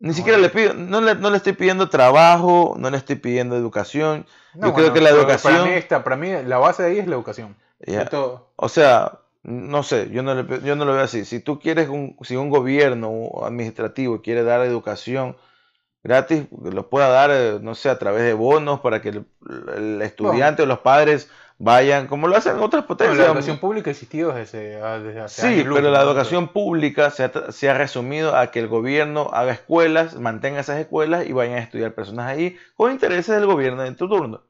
Ni 0.00 0.12
siquiera 0.12 0.38
le 0.38 0.50
pido, 0.50 0.74
no 0.74 1.00
le, 1.00 1.14
no 1.14 1.30
le 1.30 1.36
estoy 1.36 1.54
pidiendo 1.54 1.88
trabajo, 1.88 2.74
no 2.78 2.90
le 2.90 2.96
estoy 2.96 3.16
pidiendo 3.16 3.56
educación. 3.56 4.26
Yo 4.54 4.74
creo 4.74 4.92
que 4.92 5.00
la 5.00 5.10
educación. 5.10 5.54
Para 5.54 5.64
mí, 5.64 5.82
para 6.04 6.16
mí, 6.16 6.48
la 6.48 6.58
base 6.58 6.82
de 6.82 6.90
ahí 6.90 6.98
es 6.98 7.06
la 7.06 7.14
educación. 7.14 7.56
O 8.56 8.68
sea, 8.68 9.20
no 9.42 9.82
sé, 9.82 10.10
yo 10.10 10.22
no, 10.22 10.42
yo 10.60 10.74
no 10.74 10.84
lo 10.84 10.94
veo 10.94 11.04
así. 11.04 11.24
Si 11.24 11.40
tú 11.40 11.60
quieres, 11.60 11.88
un, 11.88 12.16
si 12.22 12.36
un 12.36 12.50
gobierno 12.50 13.44
administrativo 13.44 14.22
quiere 14.22 14.42
dar 14.42 14.62
educación 14.62 15.36
gratis, 16.02 16.44
lo 16.62 16.88
pueda 16.88 17.08
dar, 17.08 17.30
eh, 17.32 17.58
no 17.60 17.74
sé, 17.74 17.88
a 17.88 17.98
través 17.98 18.22
de 18.22 18.34
bonos 18.34 18.80
para 18.80 19.00
que 19.00 19.08
el, 19.08 20.02
estudiante 20.02 20.62
o 20.62 20.66
los 20.66 20.80
padres 20.80 21.30
vayan, 21.58 22.06
como 22.06 22.28
lo 22.28 22.36
hacen 22.36 22.58
otras 22.58 22.84
potencias. 22.84 23.18
la 23.18 23.26
educación 23.26 23.58
pública 23.58 23.90
ha 23.90 23.92
existido 23.92 24.32
desde, 24.32 24.80
hace 24.80 25.42
Sí, 25.42 25.64
pero 25.64 25.90
la 25.90 26.02
educación 26.02 26.48
pública 26.48 27.10
se 27.10 27.24
ha, 27.24 27.52
se 27.52 27.70
ha, 27.70 27.74
resumido 27.74 28.36
a 28.36 28.50
que 28.50 28.60
el 28.60 28.68
gobierno 28.68 29.30
haga 29.32 29.52
escuelas, 29.52 30.18
mantenga 30.18 30.60
esas 30.60 30.78
escuelas 30.78 31.26
y 31.26 31.32
vayan 31.32 31.56
a 31.56 31.60
estudiar 31.60 31.94
personas 31.94 32.26
ahí 32.26 32.56
con 32.76 32.92
intereses 32.92 33.34
del 33.34 33.46
gobierno 33.46 33.84
en 33.84 33.96
tu 33.96 34.08
turno. 34.08 34.42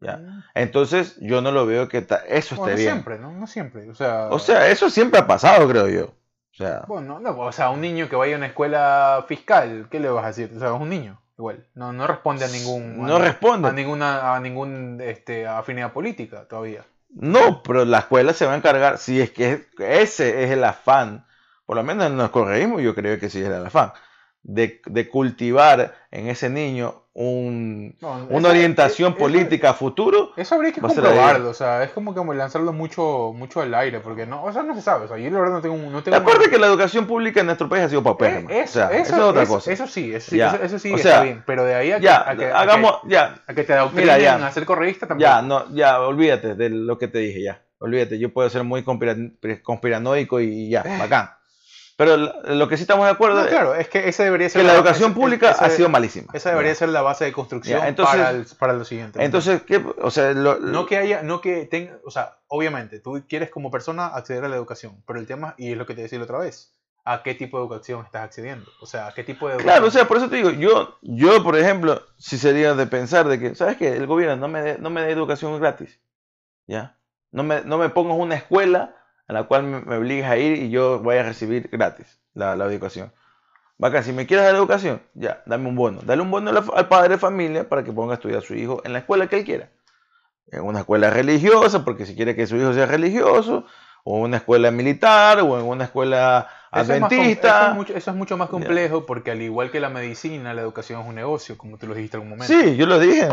¿ya? 0.00 0.16
Mm. 0.16 0.44
Entonces, 0.54 1.16
yo 1.20 1.40
no 1.40 1.52
lo 1.52 1.66
veo 1.66 1.88
que 1.88 2.06
eso 2.28 2.54
esté 2.54 2.74
bien. 2.74 2.92
Siempre, 2.92 3.18
¿no? 3.18 3.32
No 3.32 3.46
siempre. 3.46 3.88
O 3.90 3.94
sea, 3.94 4.28
o 4.30 4.38
sea, 4.38 4.68
eso 4.68 4.90
siempre 4.90 5.20
ha 5.20 5.26
pasado, 5.26 5.68
creo 5.68 5.88
yo. 5.88 6.04
O 6.52 6.56
sea, 6.62 6.84
bueno, 6.88 7.20
no, 7.20 7.38
o 7.38 7.52
sea, 7.52 7.70
un 7.70 7.80
niño 7.80 8.08
que 8.08 8.16
vaya 8.16 8.34
a 8.34 8.38
una 8.38 8.46
escuela 8.46 9.24
fiscal, 9.28 9.86
¿qué 9.90 10.00
le 10.00 10.08
vas 10.08 10.24
a 10.24 10.28
decir? 10.28 10.50
O 10.54 10.58
sea, 10.58 10.74
es 10.74 10.80
un 10.80 10.88
niño, 10.88 11.19
igual. 11.40 11.66
No, 11.74 11.92
no 11.92 12.06
responde 12.06 12.44
a 12.44 12.48
ningún. 12.48 13.04
No 13.04 13.18
responde. 13.18 13.68
A 13.68 13.72
ninguna, 13.72 14.34
a 14.34 14.40
ningún 14.40 15.00
este, 15.02 15.46
afinidad 15.46 15.92
política 15.92 16.46
todavía. 16.46 16.84
No, 17.10 17.62
pero 17.62 17.84
la 17.84 18.00
escuela 18.00 18.32
se 18.32 18.46
va 18.46 18.52
a 18.52 18.56
encargar, 18.56 18.98
si 18.98 19.20
es 19.20 19.30
que 19.30 19.66
ese 19.78 20.44
es 20.44 20.50
el 20.50 20.62
afán, 20.62 21.26
por 21.66 21.76
lo 21.76 21.82
menos 21.82 22.10
nos 22.12 22.30
corregimos, 22.30 22.82
yo 22.82 22.94
creo 22.94 23.18
que 23.18 23.28
sí 23.28 23.40
es 23.40 23.48
el 23.48 23.66
afán, 23.66 23.92
de, 24.42 24.80
de 24.86 25.08
cultivar 25.08 25.94
en 26.12 26.28
ese 26.28 26.48
niño 26.50 27.02
un, 27.20 27.94
una 28.30 28.48
orientación 28.48 29.14
política 29.14 29.70
a 29.70 29.74
futuro. 29.74 30.32
Eso 30.38 30.54
habría 30.54 30.72
que 30.72 30.80
comprobarlo, 30.80 31.50
o 31.50 31.54
sea, 31.54 31.84
es 31.84 31.90
como 31.90 32.14
que 32.14 32.34
lanzarlo 32.34 32.72
mucho, 32.72 33.34
mucho 33.36 33.60
al 33.60 33.74
aire, 33.74 34.00
porque 34.00 34.24
no, 34.24 34.42
o 34.42 34.52
sea, 34.52 34.62
no 34.62 34.74
se 34.74 34.80
sabe, 34.80 35.04
o 35.04 35.08
sea, 35.08 35.18
yo 35.18 35.28
la 35.28 35.38
verdad 35.38 35.56
no 35.56 35.60
tengo, 35.60 35.76
no 35.76 36.02
tengo 36.02 36.16
Acuérdate 36.16 36.48
que 36.48 36.58
la 36.58 36.68
educación 36.68 37.06
pública 37.06 37.40
en 37.40 37.46
nuestro 37.46 37.68
país 37.68 37.84
ha 37.84 37.88
sido 37.90 38.02
papel. 38.02 38.46
Eh, 38.48 38.62
eso, 38.62 38.88
es 38.88 39.12
otra 39.12 39.44
cosa. 39.44 39.70
Eso 39.70 39.86
sí, 39.86 40.14
eso, 40.14 40.34
eso, 40.34 40.78
sí 40.78 40.94
está 40.94 41.22
bien, 41.22 41.42
pero 41.44 41.64
de 41.64 41.74
ahí 41.74 41.92
a 41.92 42.00
que, 42.00 42.08
a 42.08 42.34
que, 42.34 42.46
hagamos, 42.46 43.00
ya, 43.04 43.42
a 43.46 43.52
que 43.52 43.64
te 43.64 43.74
adoctrinen 43.74 44.18
ya, 44.18 44.46
a 44.46 44.52
ser 44.52 44.64
correísta 44.64 45.06
también. 45.06 45.28
Ya, 45.28 45.42
no, 45.42 45.70
ya, 45.74 46.00
olvídate 46.00 46.54
de 46.54 46.70
lo 46.70 46.96
que 46.96 47.08
te 47.08 47.18
dije, 47.18 47.42
ya, 47.42 47.62
olvídate, 47.80 48.18
yo 48.18 48.32
puedo 48.32 48.48
ser 48.48 48.64
muy 48.64 48.82
conspiranoico 48.82 50.40
y 50.40 50.70
ya, 50.70 50.84
bacán. 50.98 51.39
Pero 52.00 52.16
lo 52.16 52.66
que 52.66 52.78
sí 52.78 52.84
estamos 52.84 53.04
de 53.04 53.10
acuerdo 53.10 53.46
claro, 53.46 53.74
es 53.74 53.86
que 53.90 54.08
esa 54.08 54.24
debería 54.24 54.48
ser 54.48 54.62
que 54.62 54.66
la, 54.66 54.72
educación 54.72 55.12
pública 55.12 55.50
ha 55.50 55.68
sido 55.68 55.90
malísima. 55.90 56.32
Esa 56.32 56.48
debería 56.48 56.74
ser 56.74 56.88
la 56.88 57.02
base 57.02 57.26
de 57.26 57.32
construcción 57.34 57.84
entonces, 57.84 58.54
para, 58.54 58.72
lo 58.72 58.86
siguiente. 58.86 59.22
Entonces, 59.22 59.60
¿qué? 59.64 59.84
O 59.98 60.10
sea, 60.10 60.32
no 60.32 60.86
que 60.86 60.96
haya, 60.96 61.22
no 61.22 61.42
que 61.42 61.66
tenga, 61.66 61.98
o 62.06 62.10
sea, 62.10 62.38
obviamente, 62.46 63.00
tú 63.00 63.22
quieres 63.28 63.50
como 63.50 63.70
persona 63.70 64.06
acceder 64.06 64.46
a 64.46 64.48
la 64.48 64.56
educación, 64.56 65.02
pero 65.06 65.18
el 65.18 65.26
tema, 65.26 65.54
y 65.58 65.72
es 65.72 65.76
lo 65.76 65.84
que 65.84 65.94
te 65.94 66.00
decía 66.00 66.18
la 66.18 66.24
otra 66.24 66.38
vez, 66.38 66.72
¿a 67.04 67.22
qué 67.22 67.34
tipo 67.34 67.58
de 67.58 67.64
educación 67.64 68.02
estás 68.06 68.24
accediendo? 68.24 68.70
O 68.80 68.86
sea, 68.86 69.08
¿a 69.08 69.12
qué 69.12 69.22
tipo 69.22 69.46
de 69.48 69.56
educación? 69.56 69.74
Claro, 69.74 69.88
o 69.88 69.90
sea, 69.90 70.08
por 70.08 70.16
eso 70.16 70.30
te 70.30 70.36
digo, 70.36 70.52
yo, 70.52 70.96
yo 71.02 71.42
por 71.42 71.58
ejemplo, 71.58 72.00
si 72.16 72.38
sería 72.38 72.72
de 72.72 72.86
pensar 72.86 73.28
de 73.28 73.38
que, 73.38 73.54
¿sabes 73.54 73.76
qué? 73.76 73.94
El 73.94 74.06
gobierno 74.06 74.36
no 74.36 74.48
me 74.48 74.62
dé 74.62 74.78
no 74.78 74.88
me 74.88 75.10
educación 75.10 75.60
gratis, 75.60 76.00
¿ya? 76.66 76.96
No 77.30 77.42
me, 77.42 77.60
no 77.60 77.76
me 77.76 77.90
pongas 77.90 78.16
una 78.16 78.36
escuela 78.36 78.96
a 79.30 79.32
la 79.32 79.44
cual 79.44 79.62
me, 79.62 79.96
obligas 79.96 80.28
a 80.28 80.36
ir 80.38 80.60
y 80.60 80.70
yo 80.70 80.98
voy 80.98 81.16
a 81.16 81.22
recibir 81.22 81.68
gratis 81.70 82.18
la, 82.34 82.56
la 82.56 82.64
educación. 82.64 83.12
Bacán, 83.78 84.02
si 84.02 84.12
me 84.12 84.26
quieres 84.26 84.44
dar 84.44 84.56
educación, 84.56 85.00
ya, 85.14 85.44
dame 85.46 85.68
un 85.68 85.76
bono. 85.76 86.00
Dale 86.02 86.20
un 86.20 86.32
bono 86.32 86.50
al 86.50 86.88
padre 86.88 87.10
de 87.10 87.18
familia 87.18 87.68
para 87.68 87.84
que 87.84 87.92
ponga 87.92 88.14
a 88.14 88.16
estudiar 88.16 88.40
a 88.40 88.42
su 88.42 88.56
hijo 88.56 88.82
en 88.84 88.92
la 88.92 88.98
escuela 88.98 89.28
que 89.28 89.38
él 89.38 89.44
quiera. 89.44 89.70
En 90.48 90.62
una 90.62 90.80
escuela 90.80 91.10
religiosa, 91.10 91.84
porque 91.84 92.06
si 92.06 92.16
quiere 92.16 92.34
que 92.34 92.48
su 92.48 92.56
hijo 92.56 92.74
sea 92.74 92.86
religioso, 92.86 93.66
o 94.02 94.16
en 94.18 94.24
una 94.24 94.38
escuela 94.38 94.72
militar, 94.72 95.38
o 95.42 95.60
en 95.60 95.64
una 95.64 95.84
escuela 95.84 96.48
adventista. 96.70 97.76
Eso 97.94 98.10
es, 98.10 98.16
mucho, 98.16 98.36
más 98.36 98.48
complejo 98.48 99.04
porque 99.06 99.30
al 99.30 99.42
igual 99.42 99.70
que 99.70 99.80
la 99.80 99.88
medicina, 99.88 100.54
la 100.54 100.62
educación 100.62 101.00
es 101.00 101.08
un 101.08 101.14
negocio, 101.14 101.58
como 101.58 101.78
tú 101.78 101.86
lo 101.86 101.94
dijiste 101.94 102.16
en 102.16 102.22
algún 102.22 102.38
momento. 102.38 102.52
Sí, 102.52 102.76
yo 102.76 102.86
lo 102.86 102.98
dije 102.98 103.26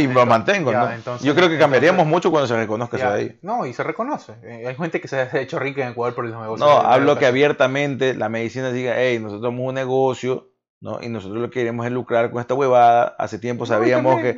y, 0.00 0.06
lo 0.06 0.26
mantengo. 0.26 0.72
yo 1.20 1.34
creo 1.34 1.48
que 1.48 1.58
cambiaríamos 1.58 2.06
mucho 2.06 2.30
cuando 2.30 2.46
se 2.46 2.56
reconozca 2.56 2.96
eso 2.96 3.10
de 3.10 3.14
ahí. 3.14 3.38
No, 3.42 3.66
y 3.66 3.72
se 3.72 3.82
reconoce. 3.82 4.34
Eh, 4.42 4.64
hay 4.66 4.74
gente 4.74 5.00
que 5.00 5.08
se 5.08 5.20
ha 5.20 5.40
hecho 5.40 5.58
rica 5.58 5.82
en 5.82 5.92
Ecuador 5.92 6.14
por 6.14 6.26
los 6.26 6.40
negocios. 6.40 6.68
No, 6.68 6.80
hablo 6.80 7.18
que 7.18 7.26
abiertamente 7.26 8.14
la 8.14 8.28
medicina 8.28 8.70
diga, 8.70 8.94
hey, 8.96 9.18
nosotros 9.18 9.48
somos 9.48 9.68
un 9.68 9.74
negocio 9.74 10.53
¿no? 10.84 10.98
Y 11.00 11.08
nosotros 11.08 11.40
lo 11.40 11.48
que 11.48 11.60
queremos 11.60 11.86
es 11.86 11.92
lucrar 11.92 12.30
con 12.30 12.42
esta 12.42 12.52
huevada. 12.52 13.16
Hace 13.18 13.38
tiempo 13.38 13.64
sabíamos 13.64 14.20
que. 14.20 14.36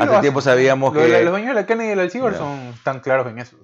hace 0.00 0.20
tiempo 0.20 0.40
sabíamos 0.40 0.92
que. 0.92 1.22
Los 1.22 1.30
dueños 1.30 1.50
de 1.50 1.54
la 1.54 1.66
Kennedy 1.66 1.92
y 1.92 1.94
del 1.94 2.10
Ciber 2.10 2.34
son 2.34 2.74
tan 2.82 2.98
claros 2.98 3.28
en 3.28 3.38
eso. 3.38 3.56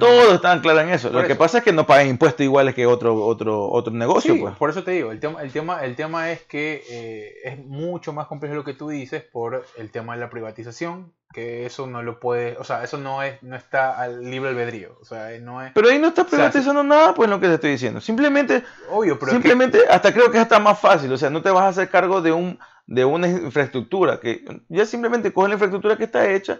Todos 0.00 0.34
están 0.34 0.60
claros 0.60 0.84
en 0.84 0.90
eso. 0.90 1.10
lo 1.10 1.24
que 1.26 1.34
pasa 1.34 1.58
es 1.58 1.64
que 1.64 1.72
no 1.72 1.86
pagan 1.86 2.08
impuestos 2.08 2.42
iguales 2.42 2.74
que 2.74 2.86
otro, 2.86 3.22
otro, 3.24 3.70
otro 3.70 3.92
negocio. 3.92 4.34
pues. 4.40 4.56
Por 4.56 4.70
eso 4.70 4.82
te 4.82 4.92
digo, 4.92 5.12
el 5.12 5.20
tema, 5.20 5.42
el 5.42 5.52
tema, 5.52 5.84
el 5.84 5.94
tema 5.94 6.30
es 6.32 6.42
que 6.44 6.82
eh, 6.88 7.34
es 7.44 7.58
mucho 7.58 8.14
más 8.14 8.26
complejo 8.26 8.54
lo 8.54 8.64
que 8.64 8.72
tú 8.72 8.88
dices 8.88 9.22
por 9.22 9.66
el 9.76 9.90
tema 9.90 10.14
de 10.14 10.20
la 10.20 10.30
privatización 10.30 11.12
que 11.36 11.66
eso 11.66 11.86
no 11.86 12.02
lo 12.02 12.18
puede, 12.18 12.56
o 12.56 12.64
sea, 12.64 12.82
eso 12.82 12.96
no 12.96 13.22
es, 13.22 13.42
no 13.42 13.56
está 13.56 14.00
al 14.00 14.22
libre 14.22 14.48
albedrío, 14.48 14.96
o 15.02 15.04
sea, 15.04 15.38
no 15.38 15.60
es... 15.60 15.70
Pero 15.74 15.90
ahí 15.90 15.98
no 15.98 16.08
estás 16.08 16.24
privatizando 16.24 16.82
nada, 16.82 17.12
pues 17.12 17.28
lo 17.28 17.38
que 17.38 17.46
te 17.46 17.54
estoy 17.56 17.72
diciendo. 17.72 18.00
Simplemente, 18.00 18.64
Obvio, 18.90 19.18
pero 19.18 19.32
simplemente, 19.32 19.80
hasta 19.90 20.14
creo 20.14 20.30
que 20.30 20.38
es 20.38 20.44
hasta 20.44 20.58
más 20.58 20.80
fácil, 20.80 21.12
o 21.12 21.18
sea, 21.18 21.28
no 21.28 21.42
te 21.42 21.50
vas 21.50 21.64
a 21.64 21.68
hacer 21.68 21.90
cargo 21.90 22.22
de 22.22 22.32
un 22.32 22.58
de 22.86 23.04
una 23.04 23.28
infraestructura, 23.28 24.18
que 24.18 24.46
ya 24.70 24.86
simplemente 24.86 25.30
coge 25.30 25.48
la 25.48 25.54
infraestructura 25.56 25.98
que 25.98 26.04
está 26.04 26.30
hecha. 26.30 26.58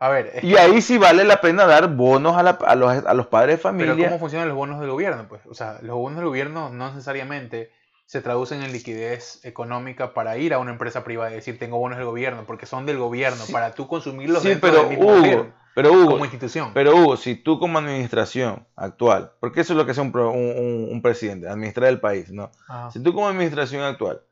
A 0.00 0.08
ver, 0.08 0.40
y 0.42 0.56
ahí 0.56 0.82
sí 0.82 0.98
vale 0.98 1.22
la 1.22 1.40
pena 1.40 1.64
dar 1.64 1.94
bonos 1.94 2.36
a, 2.36 2.40
a, 2.40 2.74
los, 2.74 3.06
a 3.06 3.14
los 3.14 3.28
padres 3.28 3.58
de 3.58 3.62
familia. 3.62 3.94
Pero 3.94 4.08
¿cómo 4.08 4.18
funcionan 4.18 4.48
los 4.48 4.56
bonos 4.56 4.80
del 4.80 4.90
gobierno? 4.90 5.28
Pues, 5.28 5.42
o 5.46 5.54
sea, 5.54 5.78
los 5.82 5.94
bonos 5.94 6.18
del 6.18 6.26
gobierno 6.26 6.68
no 6.70 6.88
necesariamente 6.88 7.70
se 8.06 8.20
traducen 8.20 8.62
en 8.62 8.72
liquidez 8.72 9.44
económica 9.44 10.14
para 10.14 10.38
ir 10.38 10.54
a 10.54 10.58
una 10.58 10.70
empresa 10.70 11.02
privada 11.02 11.32
y 11.32 11.34
decir 11.34 11.58
tengo 11.58 11.78
bonos 11.78 11.98
del 11.98 12.06
gobierno, 12.06 12.44
porque 12.46 12.64
son 12.64 12.86
del 12.86 12.98
gobierno, 12.98 13.42
para 13.50 13.72
tú 13.72 13.88
consumirlos 13.88 14.42
sí, 14.42 14.56
pero, 14.60 14.88
Hugo, 14.88 15.52
pero 15.74 15.92
Hugo, 15.92 16.12
como 16.12 16.24
institución. 16.24 16.70
Pero 16.72 16.94
Hugo, 16.94 17.16
si 17.16 17.34
tú 17.34 17.58
como 17.58 17.78
administración 17.80 18.66
actual, 18.76 19.32
porque 19.40 19.60
eso 19.60 19.72
es 19.72 19.76
lo 19.76 19.84
que 19.84 19.90
hace 19.90 20.00
un, 20.00 20.16
un, 20.16 21.02
presidente, 21.02 21.48
administrar 21.48 21.88
el 21.88 22.00
país, 22.00 22.30
¿no? 22.30 22.52
Si 22.92 23.02
tú 23.02 23.12
como 23.12 23.28
administración 23.28 23.82
actual 23.82 24.22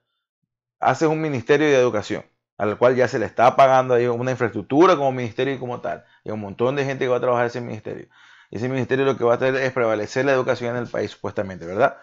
haces 0.79 1.09
un 1.09 1.21
ministerio 1.21 1.67
de 1.67 1.75
educación, 1.75 2.25
al 2.57 2.79
cual 2.79 2.95
ya 2.95 3.09
se 3.09 3.19
le 3.19 3.27
está 3.27 3.57
pagando 3.57 3.95
ahí 3.95 4.07
una 4.07 4.31
infraestructura 4.31 4.97
como 4.97 5.11
ministerio 5.11 5.53
y 5.53 5.59
como 5.59 5.81
tal, 5.81 6.05
y 6.23 6.31
un 6.31 6.41
montón 6.41 6.77
de 6.77 6.85
gente 6.85 7.07
que 7.07 7.09
va 7.09 7.17
a 7.17 7.21
trabajar 7.21 7.47
en 7.47 7.49
ese 7.49 7.61
ministerio. 7.61 8.07
Y 8.51 8.57
ese 8.59 8.69
ministerio 8.69 9.05
lo 9.05 9.17
que 9.17 9.25
va 9.25 9.33
a 9.33 9.37
hacer 9.37 9.57
es 9.57 9.73
prevalecer 9.73 10.25
la 10.25 10.33
educación 10.33 10.77
en 10.77 10.83
el 10.83 10.89
país, 10.89 11.11
supuestamente, 11.11 11.67
¿verdad? 11.67 11.97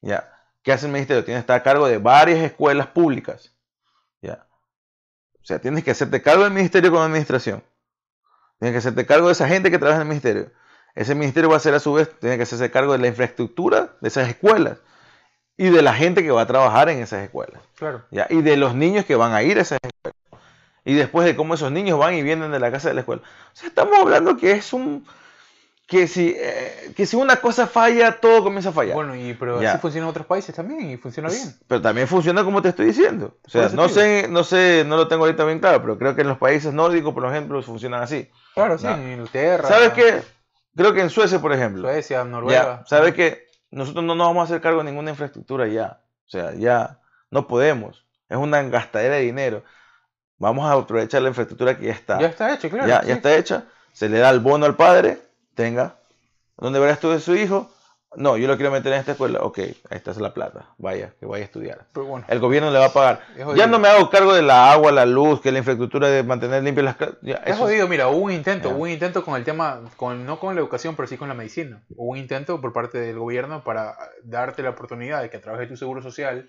Ya. 0.00 0.37
¿Qué 0.68 0.74
hace 0.74 0.84
el 0.84 0.92
ministerio? 0.92 1.24
Tienes 1.24 1.40
que 1.40 1.44
estar 1.44 1.56
a 1.58 1.62
cargo 1.62 1.88
de 1.88 1.96
varias 1.96 2.40
escuelas 2.40 2.88
públicas. 2.88 3.54
¿ya? 4.20 4.46
O 5.40 5.44
sea, 5.46 5.58
tienes 5.58 5.82
que 5.82 5.92
hacerte 5.92 6.20
cargo 6.20 6.44
del 6.44 6.52
ministerio 6.52 6.90
como 6.90 7.02
administración. 7.02 7.64
Tienes 8.58 8.74
que 8.74 8.78
hacerte 8.80 9.06
cargo 9.06 9.28
de 9.28 9.32
esa 9.32 9.48
gente 9.48 9.70
que 9.70 9.78
trabaja 9.78 10.02
en 10.02 10.08
el 10.08 10.08
ministerio. 10.08 10.52
Ese 10.94 11.14
ministerio 11.14 11.48
va 11.48 11.56
a 11.56 11.60
ser 11.60 11.72
a 11.72 11.80
su 11.80 11.94
vez, 11.94 12.10
tiene 12.20 12.36
que 12.36 12.42
hacerse 12.42 12.70
cargo 12.70 12.92
de 12.92 12.98
la 12.98 13.06
infraestructura 13.06 13.94
de 14.02 14.08
esas 14.08 14.28
escuelas 14.28 14.76
y 15.56 15.70
de 15.70 15.80
la 15.80 15.94
gente 15.94 16.22
que 16.22 16.32
va 16.32 16.42
a 16.42 16.46
trabajar 16.46 16.90
en 16.90 16.98
esas 16.98 17.24
escuelas. 17.24 17.62
Claro. 17.78 18.04
¿ya? 18.10 18.26
Y 18.28 18.42
de 18.42 18.58
los 18.58 18.74
niños 18.74 19.06
que 19.06 19.16
van 19.16 19.32
a 19.32 19.42
ir 19.42 19.56
a 19.56 19.62
esas 19.62 19.78
escuelas. 19.82 20.20
Y 20.84 20.92
después 20.92 21.24
de 21.24 21.34
cómo 21.34 21.54
esos 21.54 21.72
niños 21.72 21.98
van 21.98 22.12
y 22.12 22.22
vienen 22.22 22.52
de 22.52 22.60
la 22.60 22.70
casa 22.70 22.88
de 22.88 22.94
la 22.94 23.00
escuela. 23.00 23.22
O 23.22 23.56
sea, 23.56 23.70
estamos 23.70 23.98
hablando 23.98 24.36
que 24.36 24.50
es 24.50 24.74
un, 24.74 25.06
que 25.88 26.06
si, 26.06 26.36
eh, 26.36 26.92
que 26.94 27.06
si 27.06 27.16
una 27.16 27.36
cosa 27.36 27.66
falla, 27.66 28.20
todo 28.20 28.44
comienza 28.44 28.68
a 28.68 28.72
fallar. 28.72 28.94
Bueno, 28.94 29.16
y, 29.16 29.32
pero 29.32 29.58
así 29.58 29.78
funciona 29.78 30.06
en 30.06 30.10
otros 30.10 30.26
países 30.26 30.54
también 30.54 30.90
y 30.90 30.98
funciona 30.98 31.30
bien. 31.30 31.56
Pero 31.66 31.80
también 31.80 32.06
funciona 32.06 32.44
como 32.44 32.60
te 32.60 32.68
estoy 32.68 32.84
diciendo. 32.84 33.38
O 33.46 33.48
sea, 33.48 33.70
no 33.70 33.88
sé, 33.88 34.28
no 34.28 34.44
sé, 34.44 34.84
no 34.86 34.98
lo 34.98 35.08
tengo 35.08 35.24
ahorita 35.24 35.46
bien 35.46 35.60
claro, 35.60 35.80
pero 35.80 35.98
creo 35.98 36.14
que 36.14 36.20
en 36.20 36.28
los 36.28 36.36
países 36.36 36.74
nórdicos, 36.74 37.14
por 37.14 37.24
ejemplo, 37.24 37.62
funcionan 37.62 38.02
así. 38.02 38.30
Claro, 38.52 38.76
sí, 38.76 38.86
en 38.86 39.12
Inglaterra. 39.12 39.66
¿Sabes 39.66 39.94
qué? 39.94 40.22
Creo 40.76 40.92
que 40.92 41.00
en 41.00 41.08
Suecia, 41.08 41.40
por 41.40 41.54
ejemplo. 41.54 41.80
Suecia, 41.88 42.22
Noruega. 42.22 42.84
¿Sabes 42.86 43.14
qué? 43.14 43.46
Nosotros 43.70 44.04
no 44.04 44.14
nos 44.14 44.26
vamos 44.26 44.42
a 44.42 44.44
hacer 44.44 44.60
cargo 44.60 44.80
de 44.80 44.90
ninguna 44.90 45.12
infraestructura 45.12 45.68
ya. 45.68 46.02
O 46.26 46.28
sea, 46.28 46.52
ya 46.52 47.00
no 47.30 47.48
podemos. 47.48 48.04
Es 48.28 48.36
una 48.36 48.62
gastadera 48.64 49.14
de 49.14 49.22
dinero. 49.22 49.64
Vamos 50.36 50.70
a 50.70 50.74
aprovechar 50.74 51.22
la 51.22 51.28
infraestructura 51.28 51.78
que 51.78 51.86
ya 51.86 51.92
está. 51.92 52.20
Ya 52.20 52.26
está 52.26 52.52
hecha, 52.52 52.68
claro. 52.68 52.86
Ya, 52.86 53.02
ya 53.04 53.14
está 53.14 53.34
hecha. 53.34 53.64
Se 53.92 54.10
le 54.10 54.18
da 54.18 54.28
el 54.28 54.40
bono 54.40 54.66
al 54.66 54.76
padre 54.76 55.27
tenga. 55.58 55.96
¿Dónde 56.56 56.78
verás 56.78 57.00
tú 57.00 57.10
de 57.10 57.18
su 57.18 57.34
hijo? 57.34 57.68
No, 58.14 58.36
yo 58.36 58.46
lo 58.46 58.56
quiero 58.56 58.70
meter 58.70 58.92
en 58.92 59.00
esta 59.00 59.12
escuela. 59.12 59.40
Ok, 59.42 59.58
esta 59.90 60.12
es 60.12 60.18
la 60.18 60.32
plata. 60.32 60.70
Vaya, 60.78 61.14
que 61.18 61.26
vaya 61.26 61.42
a 61.42 61.46
estudiar. 61.46 61.86
el 62.28 62.38
gobierno 62.38 62.70
le 62.70 62.78
va 62.78 62.86
a 62.86 62.92
pagar. 62.92 63.20
Ya 63.56 63.66
no 63.66 63.80
me 63.80 63.88
hago 63.88 64.08
cargo 64.08 64.32
de 64.32 64.42
la 64.42 64.70
agua, 64.72 64.92
la 64.92 65.04
luz, 65.04 65.40
que 65.40 65.50
la 65.50 65.58
infraestructura 65.58 66.08
de 66.08 66.22
mantener 66.22 66.62
limpias 66.62 66.84
las 66.84 66.96
casas. 66.96 67.16
Es 67.44 67.56
jodido, 67.56 67.88
mira, 67.88 68.06
hubo 68.06 68.24
un 68.24 68.32
intento, 68.32 68.70
hubo 68.70 68.84
un 68.84 68.90
intento 68.90 69.24
con 69.24 69.34
el 69.34 69.44
tema, 69.44 69.80
con, 69.96 70.24
no 70.24 70.38
con 70.38 70.54
la 70.54 70.60
educación, 70.60 70.94
pero 70.94 71.08
sí 71.08 71.16
con 71.16 71.28
la 71.28 71.34
medicina. 71.34 71.82
Hubo 71.90 72.12
un 72.12 72.18
intento 72.18 72.60
por 72.60 72.72
parte 72.72 72.98
del 72.98 73.18
gobierno 73.18 73.64
para 73.64 73.96
darte 74.22 74.62
la 74.62 74.70
oportunidad 74.70 75.20
de 75.22 75.28
que 75.28 75.38
a 75.38 75.40
través 75.40 75.60
de 75.60 75.66
tu 75.66 75.76
seguro 75.76 76.02
social 76.02 76.48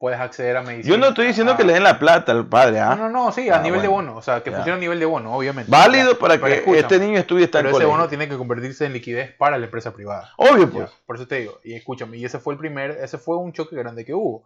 puedes 0.00 0.18
acceder 0.18 0.56
a 0.56 0.62
medicina. 0.62 0.94
Yo 0.94 0.98
no 0.98 1.08
estoy 1.08 1.26
diciendo 1.26 1.58
que 1.58 1.62
le 1.62 1.74
den 1.74 1.84
la 1.84 1.98
plata 1.98 2.32
al 2.32 2.46
padre, 2.46 2.80
¿ah? 2.80 2.96
No, 2.96 3.10
no, 3.10 3.26
no, 3.26 3.32
sí, 3.32 3.50
a 3.50 3.56
ah, 3.56 3.62
nivel 3.62 3.82
de 3.82 3.88
bono, 3.88 4.16
o 4.16 4.22
sea, 4.22 4.42
que 4.42 4.50
funcione 4.50 4.78
a 4.78 4.80
nivel 4.80 4.98
de 4.98 5.04
bono, 5.04 5.34
obviamente. 5.34 5.70
Válido 5.70 6.18
para 6.18 6.40
que 6.40 6.64
este 6.78 6.98
niño 6.98 7.18
estudie 7.18 7.44
esta 7.44 7.58
Pero 7.58 7.76
ese 7.76 7.84
bono 7.84 8.08
tiene 8.08 8.26
que 8.26 8.38
convertirse 8.38 8.86
en 8.86 8.94
liquidez 8.94 9.30
para 9.34 9.58
la 9.58 9.66
empresa 9.66 9.92
privada. 9.92 10.32
Obvio, 10.38 10.70
pues. 10.70 10.90
por 11.04 11.16
eso 11.16 11.28
te 11.28 11.40
digo, 11.40 11.60
y 11.62 11.74
escúchame, 11.74 12.16
y 12.16 12.24
ese 12.24 12.38
fue 12.38 12.54
el 12.54 12.58
primer, 12.58 12.92
ese 12.92 13.18
fue 13.18 13.36
un 13.36 13.52
choque 13.52 13.76
grande 13.76 14.06
que 14.06 14.14
hubo 14.14 14.44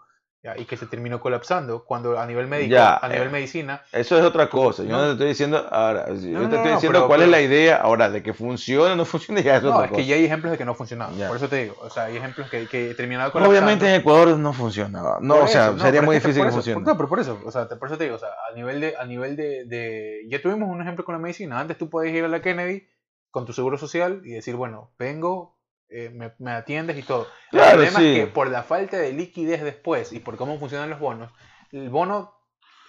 y 0.59 0.67
que 0.67 0.77
se 0.77 0.87
terminó 0.87 1.21
colapsando 1.21 1.85
cuando 1.85 2.19
a 2.21 2.27
nivel 2.27 2.47
médico, 2.47 2.77
a 2.79 3.09
nivel 3.09 3.29
eh, 3.29 3.31
medicina. 3.31 3.83
Eso 3.93 4.19
es 4.19 4.25
otra 4.25 4.51
cosa. 4.51 4.83
Yo 4.85 4.91
no, 4.91 5.05
te 5.05 5.13
estoy 5.13 5.29
diciendo 5.29 5.67
ahora, 5.71 6.07
yo 6.09 6.49
te 6.49 6.57
estoy 6.57 6.73
diciendo 6.73 7.07
cuál 7.07 7.23
es 7.23 7.29
la 7.29 7.41
idea 7.41 7.77
ahora 7.77 8.11
de 8.11 8.23
que 8.23 8.35
funciona 8.35 8.93
o 8.93 8.97
no 8.97 9.05
funciona 9.07 9.41
ya 9.41 9.57
es 9.57 9.63
No, 9.63 9.83
es 9.83 9.91
que 9.91 10.05
ya 10.05 10.17
hay 10.17 10.27
ejemplos 10.27 10.53
de 10.53 10.59
que 10.59 10.65
no 10.67 10.75
funcionaba. 10.75 11.13
Por 11.29 11.37
eso 11.37 11.49
te 11.49 11.63
digo, 11.63 11.77
o 11.81 11.89
sea, 11.89 12.05
hay 12.05 12.17
ejemplos 12.19 12.51
que, 12.51 12.67
que 12.69 12.95
terminaron 12.95 13.33
colapsando. 13.33 13.59
Obviamente 13.59 13.89
en 13.89 14.01
Ecuador 14.01 14.37
no 14.37 14.53
funcionaba. 14.53 15.19
No, 15.21 15.37
o 15.37 15.47
sea, 15.47 15.79
sería 15.79 16.03
muy 16.03 16.17
difícil 16.17 16.45
que 16.45 16.51
funcione. 16.51 16.85
No, 16.85 16.97
pero 16.97 17.09
por 17.09 17.21
eso, 17.21 17.41
o 17.45 17.51
sea, 17.51 17.67
por 17.67 17.89
eso 17.89 17.97
te 17.97 18.05
digo, 18.05 18.17
o 18.17 18.21
sea, 18.21 18.31
a 18.51 18.55
nivel 18.55 18.81
de 18.81 18.95
a 18.99 19.05
nivel 19.07 19.37
de, 19.37 19.65
de 19.65 20.27
ya 20.29 20.43
tuvimos 20.43 20.69
un 20.69 20.83
ejemplo 20.83 21.05
con 21.05 21.15
la 21.15 21.19
medicina. 21.19 21.59
Antes 21.59 21.79
tú 21.79 21.89
podías 21.89 22.15
ir 22.15 22.25
a 22.25 22.29
la 22.29 22.43
Kennedy 22.43 22.87
con 23.31 23.47
tu 23.47 23.53
seguro 23.53 23.79
social 23.79 24.21
y 24.25 24.31
decir, 24.31 24.57
bueno, 24.57 24.93
vengo 24.99 25.54
eh, 25.97 26.33
me, 26.39 26.51
atiendes 26.51 26.99
y 26.99 27.03
todo. 27.03 27.29
el 27.53 27.61
problema 27.61 28.03
es 28.03 28.17
que 28.17 28.27
por 28.27 28.49
la 28.51 28.65
falta 28.65 28.97
de 28.99 29.13
liquidez 29.13 29.63
después 29.63 30.13
y 30.13 30.19
por 30.19 30.37
cómo 30.37 30.59
funcionan 30.59 30.91
los 30.91 30.99
bonos, 30.99 31.31
el 31.71 31.89
bono 31.89 32.35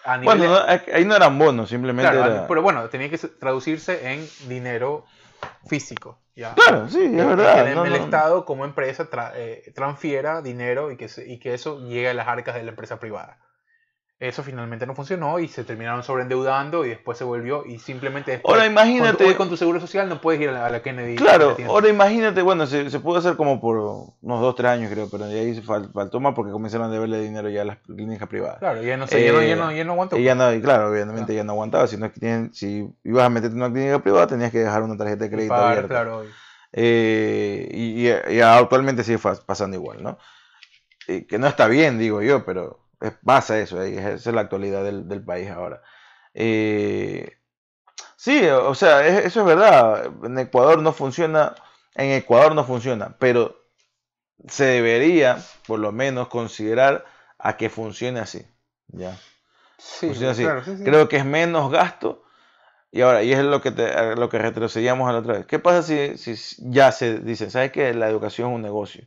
a 0.04 0.18
nivel 0.18 0.40
Bueno, 0.40 0.58
ahí 0.68 1.06
no 1.06 1.16
eran 1.16 1.38
bonos, 1.38 1.70
simplemente 1.70 2.12
Pero 2.48 2.62
bueno, 2.64 2.90
tenía 2.90 3.10
que 3.10 3.18
traducirse 3.18 4.12
en 4.12 4.28
dinero 4.48 5.06
físico. 5.68 6.20
¿ya? 6.36 6.56
Claro, 6.56 6.90
sí, 6.90 7.04
es 7.04 7.16
verdad. 7.16 7.64
Que 7.64 7.90
el 7.90 7.96
Estado 7.96 8.44
como 8.44 8.66
empresa 8.66 9.08
eh, 9.36 9.72
transfiera 9.76 10.42
dinero 10.42 10.92
y 10.92 10.98
que, 10.98 11.08
y 11.28 11.38
que 11.38 11.54
eso 11.54 11.80
llegue 11.82 12.10
a 12.10 12.14
las 12.16 12.28
arcas 12.28 12.56
de 12.56 12.64
la 12.64 12.72
empresa 12.72 13.00
privada. 13.00 13.38
Eso 14.18 14.44
finalmente 14.44 14.88
no 14.88 14.96
funcionó 14.96 15.40
y 15.40 15.50
se 15.50 15.66
terminaron 15.66 16.02
sobreendeudando 16.02 16.86
y 16.86 16.90
después 16.90 17.18
se 17.18 17.26
volvió 17.26 17.66
y 17.66 17.80
simplemente 17.80 18.32
después, 18.32 18.54
ahora 18.54 18.66
imagínate 18.66 19.26
con 19.26 19.34
tu, 19.34 19.38
con 19.38 19.50
tu 19.50 19.58
seguro 19.58 19.82
social 19.82 20.08
no 20.08 20.22
puedes 20.22 20.40
ir 20.40 20.48
a 20.48 20.70
la, 20.70 20.82
Kennedy. 20.82 21.18
Claro, 21.18 21.58
ahora 21.68 21.90
imagínate, 21.90 22.42
bueno, 22.42 22.66
se, 22.66 22.90
se, 22.90 23.02
pudo 23.02 23.18
hacer 23.18 23.36
como 23.36 23.60
por 23.60 23.76
unos 24.22 24.42
2, 24.42 24.56
3 24.56 24.72
años 24.72 24.92
creo, 24.92 25.10
pero 25.10 25.26
de 25.26 25.38
ahí 25.38 25.62
faltó 25.62 26.22
más 26.22 26.34
porque 26.34 26.54
comenzaron 26.54 26.88
a 26.88 26.94
deberle 26.94 27.20
dinero 27.20 27.50
ya 27.50 27.64
a 27.64 27.66
las 27.66 27.80
clínicas 27.80 28.30
privadas. 28.30 28.60
Claro, 28.60 28.82
ya 28.82 28.96
no, 28.96 29.06
sé, 29.06 29.22
ya, 29.22 29.34
no, 29.34 29.44
ya, 29.44 29.56
no, 29.58 29.72
ya 29.74 29.84
no 29.84 29.92
aguantó. 29.92 30.18
Y 30.18 30.24
ya 30.24 30.34
no, 30.34 30.54
y 30.54 30.62
claro, 30.62 30.92
obviamente 30.92 31.36
ya 31.36 31.44
no 31.44 31.52
aguantaba, 31.52 31.86
si, 31.86 31.98
no, 31.98 32.10
si 32.54 32.88
ibas 33.04 33.26
a 33.26 33.30
meterte 33.30 33.58
en 33.58 33.64
una 33.64 33.74
clínica 33.74 34.00
privada 34.00 34.28
tenías 34.28 34.52
que 34.52 34.60
dejar 34.60 34.82
una 34.84 34.96
tarjeta 34.96 35.26
de 35.26 35.30
crédito 35.30 35.56
abierta. 35.56 35.88
Claro, 35.90 36.24
eh, 36.72 37.70
y, 37.70 38.08
y, 38.08 38.42
actualmente 38.42 39.04
sigue 39.04 39.20
pasando 39.46 39.76
igual, 39.76 40.02
¿no? 40.02 40.18
que 41.06 41.38
no 41.38 41.48
está 41.48 41.68
bien, 41.68 42.00
digo 42.00 42.22
yo, 42.22 42.46
pero 42.46 42.85
pasa 43.24 43.60
eso, 43.60 43.82
esa 43.82 44.14
es 44.14 44.26
la 44.26 44.42
actualidad 44.42 44.84
del, 44.84 45.24
país 45.24 45.50
ahora. 45.50 45.82
Eh, 46.34 47.38
sí, 48.16 48.46
o 48.48 48.76
sea, 48.76 49.06
eso 49.06 49.40
es 49.42 49.46
verdad. 49.46 50.12
En 50.24 50.38
Ecuador 50.40 50.82
no 50.82 50.94
funciona, 50.94 51.56
en 51.96 52.12
Ecuador 52.12 52.56
no 52.56 52.64
funciona, 52.64 53.16
pero 53.20 53.66
se 54.48 54.66
debería, 54.66 55.40
por 55.68 55.80
lo 55.80 55.92
menos, 55.92 56.28
considerar 56.28 57.06
a 57.38 57.58
que 57.58 57.70
funcione 57.70 58.20
así. 58.20 58.46
¿ya? 58.88 59.18
Sí, 59.78 60.12
Creo 60.84 61.10
que 61.10 61.18
es 61.18 61.26
menos 61.26 61.72
gasto. 61.72 62.24
Y 62.92 63.02
ahora, 63.02 63.24
y 63.24 63.34
es 63.34 63.44
lo 63.44 63.62
que, 63.62 63.72
lo 64.16 64.30
que 64.30 64.40
retrocedíamos 64.40 65.10
a 65.10 65.14
la 65.14 65.20
otra 65.20 65.34
vez. 65.34 65.46
¿Qué 65.46 65.60
pasa 65.60 65.84
si, 65.84 66.18
si 66.18 66.36
ya 66.72 66.94
se 66.94 67.20
dice, 67.20 67.50
¿sabes 67.50 67.72
que 67.72 67.94
la 67.94 68.08
educación 68.08 68.50
es 68.50 68.56
un 68.56 68.62
negocio? 68.62 69.06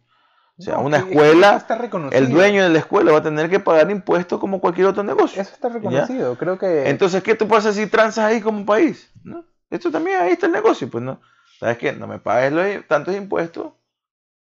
O 0.59 0.63
sea, 0.63 0.79
una 0.79 0.99
escuela, 0.99 1.65
el 2.11 2.31
dueño 2.31 2.65
de 2.65 2.71
la 2.71 2.81
escuela 2.81 3.13
va 3.13 3.19
a 3.19 3.23
tener 3.23 3.49
que 3.49 3.61
pagar 3.61 3.91
impuestos 3.93 4.41
como 4.41 4.61
cualquier 4.61 4.89
otro 4.89 5.05
negocio. 5.05 5.41
Eso 5.41 5.55
está 5.55 5.69
reconocido, 5.69 6.37
creo 6.37 6.59
que... 6.59 6.89
Entonces, 6.89 7.23
¿qué 7.23 7.37
tú 7.37 7.47
pasa 7.47 7.73
si 7.73 7.87
transas 7.87 8.25
ahí 8.25 8.41
como 8.41 8.67
país? 8.67 9.09
¿No? 9.23 9.45
Esto 9.71 9.93
también, 9.93 10.21
ahí 10.21 10.33
está 10.33 10.47
el 10.47 10.53
negocio, 10.53 10.91
pues 10.91 11.05
no. 11.05 11.21
¿Sabes 11.61 11.79
qué? 11.79 11.93
No 11.93 12.09
me 12.09 12.19
pagues 12.19 12.53
los, 12.53 12.87
tantos 12.89 13.15
impuestos 13.15 13.73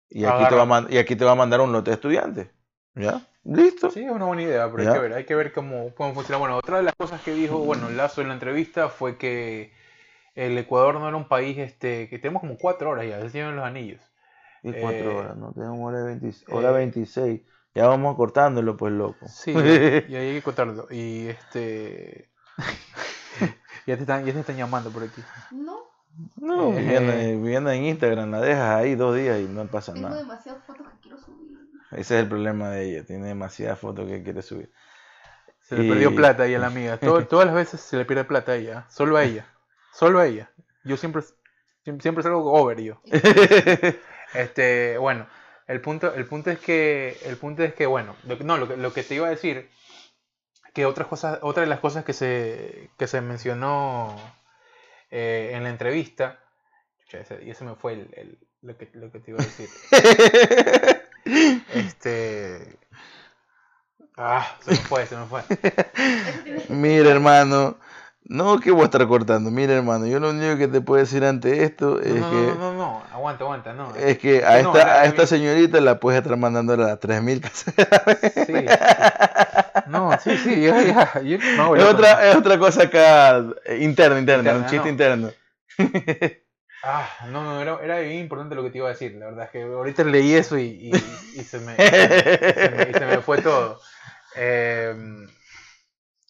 y 0.08 0.24
aquí, 0.24 0.44
te 0.48 0.54
va 0.54 0.78
a 0.78 0.86
y 0.88 0.98
aquí 0.98 1.16
te 1.16 1.24
va 1.24 1.32
a 1.32 1.36
mandar 1.36 1.60
un 1.60 1.72
lote 1.72 1.90
de 1.90 1.94
estudiantes. 1.94 2.48
¿Ya? 2.94 3.20
¿Listo? 3.42 3.90
Sí, 3.90 4.04
es 4.04 4.10
una 4.10 4.26
buena 4.26 4.42
idea, 4.42 4.70
pero 4.70 4.88
hay 4.88 4.94
que 4.94 5.02
ver, 5.02 5.12
hay 5.14 5.24
que 5.24 5.34
ver 5.34 5.52
cómo, 5.52 5.92
cómo 5.96 6.14
funciona. 6.14 6.38
Bueno, 6.38 6.56
otra 6.56 6.76
de 6.76 6.84
las 6.84 6.94
cosas 6.94 7.20
que 7.22 7.34
dijo, 7.34 7.58
bueno, 7.58 7.90
Lazo 7.90 8.22
en 8.22 8.28
la 8.28 8.34
entrevista 8.34 8.88
fue 8.88 9.18
que 9.18 9.72
el 10.36 10.56
Ecuador 10.56 10.94
no 10.94 11.08
era 11.08 11.16
un 11.16 11.26
país, 11.26 11.58
este, 11.58 12.08
que 12.08 12.18
tenemos 12.18 12.40
como 12.40 12.56
cuatro 12.56 12.90
horas 12.90 13.06
ya, 13.08 13.20
se 13.20 13.30
tienen 13.30 13.56
los 13.56 13.64
anillos. 13.64 14.00
Y 14.64 14.72
cuatro 14.72 15.10
eh, 15.10 15.14
horas, 15.14 15.36
¿no? 15.36 15.52
Tenemos 15.52 15.78
hora, 15.78 16.02
20, 16.02 16.32
hora 16.48 16.70
26. 16.70 17.40
Eh, 17.40 17.44
ya 17.74 17.86
vamos 17.86 18.16
cortándolo, 18.16 18.76
pues 18.78 18.94
loco. 18.94 19.28
Sí, 19.28 19.50
y 19.52 19.56
ahí 19.56 20.14
hay 20.14 20.34
que 20.36 20.42
cortarlo. 20.42 20.86
Y 20.90 21.26
este. 21.28 22.30
ya, 23.86 23.96
te 23.96 24.02
están, 24.02 24.24
ya 24.24 24.32
te 24.32 24.40
están 24.40 24.56
llamando 24.56 24.90
por 24.90 25.02
aquí. 25.02 25.22
No. 25.50 25.82
No, 26.36 26.72
eh, 26.78 27.36
viendo, 27.42 27.70
en 27.70 27.84
Instagram, 27.84 28.30
la 28.30 28.40
dejas 28.40 28.76
ahí 28.76 28.94
dos 28.94 29.16
días 29.16 29.40
y 29.40 29.44
no 29.44 29.66
pasa 29.66 29.92
nada. 29.92 30.10
Tengo 30.10 30.22
demasiadas 30.22 30.64
fotos 30.64 30.86
que 30.86 31.00
quiero 31.00 31.18
subir. 31.18 31.58
Ese 31.90 32.00
es 32.00 32.22
el 32.22 32.28
problema 32.28 32.70
de 32.70 32.88
ella, 32.88 33.04
tiene 33.04 33.26
demasiadas 33.26 33.78
fotos 33.80 34.08
que 34.08 34.22
quiere 34.22 34.40
subir. 34.40 34.70
Se 35.60 35.76
le 35.76 35.88
perdió 35.88 36.14
plata 36.14 36.44
ahí 36.44 36.54
a 36.54 36.58
la 36.60 36.68
amiga. 36.68 36.98
todas 37.28 37.46
las 37.46 37.54
veces 37.54 37.80
se 37.80 37.96
le 37.96 38.04
pierde 38.04 38.24
plata 38.24 38.52
a 38.52 38.56
ella, 38.56 38.86
solo 38.88 39.16
a 39.16 39.24
ella. 39.24 39.46
Solo 39.92 40.20
a 40.20 40.26
ella. 40.26 40.50
Yo 40.84 40.96
siempre, 40.96 41.22
siempre 41.82 42.22
salgo 42.22 42.52
over 42.52 42.80
yo. 42.80 43.00
Este, 44.34 44.98
bueno, 44.98 45.26
el 45.66 45.80
punto, 45.80 46.12
el 46.14 46.26
punto 46.26 46.50
es 46.50 46.58
que, 46.58 47.18
el 47.24 47.36
punto 47.36 47.62
es 47.62 47.74
que, 47.74 47.86
bueno, 47.86 48.16
lo, 48.24 48.36
no, 48.36 48.58
lo, 48.58 48.76
lo, 48.76 48.92
que 48.92 49.02
te 49.02 49.14
iba 49.14 49.26
a 49.26 49.30
decir, 49.30 49.70
que 50.74 50.86
otras 50.86 51.08
cosas, 51.08 51.38
otra 51.42 51.62
de 51.62 51.68
las 51.68 51.80
cosas 51.80 52.04
que 52.04 52.12
se, 52.12 52.90
que 52.98 53.06
se 53.06 53.20
mencionó 53.20 54.16
eh, 55.10 55.52
en 55.54 55.62
la 55.62 55.70
entrevista, 55.70 56.40
y 57.42 57.50
ese 57.50 57.64
me 57.64 57.76
fue 57.76 57.92
el, 57.92 58.38
lo, 58.62 58.76
que, 58.76 58.90
lo 58.94 59.10
que 59.12 59.20
te 59.20 59.30
iba 59.30 59.40
a 59.40 59.44
decir. 59.44 59.68
este, 61.74 62.78
ah, 64.16 64.56
se 64.60 64.72
me 64.72 64.76
fue, 64.78 65.06
se 65.06 65.16
me 65.16 65.26
fue. 65.26 65.42
Mira, 66.68 67.10
hermano. 67.10 67.78
No 68.26 68.58
que 68.58 68.70
voy 68.70 68.82
a 68.82 68.84
estar 68.86 69.06
cortando. 69.06 69.50
Mira, 69.50 69.74
hermano, 69.74 70.06
yo 70.06 70.18
lo 70.18 70.30
único 70.30 70.56
que 70.56 70.66
te 70.66 70.80
puedo 70.80 71.00
decir 71.00 71.24
ante 71.24 71.62
esto 71.62 72.00
es 72.00 72.14
que. 72.14 72.20
No, 72.20 72.54
no, 72.54 72.72
no, 72.72 73.02
aguanta, 73.12 73.44
aguanta, 73.44 73.72
no. 73.74 73.94
Es 73.96 74.18
que 74.18 74.42
a, 74.44 74.58
esta, 74.60 75.00
a 75.00 75.04
esta 75.04 75.26
señorita 75.26 75.78
la 75.82 76.00
puedes 76.00 76.22
estar 76.22 76.36
mandando 76.38 76.72
a 76.72 76.76
las 76.76 77.00
3000 77.00 77.40
casas. 77.40 77.74
Sí. 78.46 78.54
No, 79.86 80.16
sí, 80.18 80.36
sí, 80.38 80.62
ya, 80.62 80.82
ya. 80.82 81.12
es, 81.22 81.84
otra, 81.84 82.30
es 82.30 82.36
otra 82.36 82.58
cosa 82.58 82.84
acá, 82.84 83.44
interna, 83.78 84.18
interna, 84.18 84.54
un 84.54 84.66
chiste 84.66 84.88
interno. 84.88 85.30
Ah, 86.86 87.08
no, 87.30 87.42
no, 87.42 87.62
era, 87.62 87.78
era, 87.82 87.98
bien 88.00 88.18
importante 88.18 88.54
lo 88.54 88.62
que 88.62 88.68
te 88.68 88.76
iba 88.76 88.88
a 88.88 88.90
decir. 88.90 89.14
La 89.14 89.24
verdad 89.24 89.46
es 89.46 89.50
que 89.50 89.62
ahorita 89.62 90.04
leí 90.04 90.34
eso 90.34 90.58
y, 90.58 90.64
y, 90.64 90.92
y 91.34 91.42
se, 91.42 91.58
me, 91.60 91.74
se, 91.76 92.70
me, 92.76 92.90
y 92.90 92.92
se 92.92 93.06
me 93.06 93.18
fue 93.22 93.40
todo. 93.40 93.80
Eh, 94.36 94.92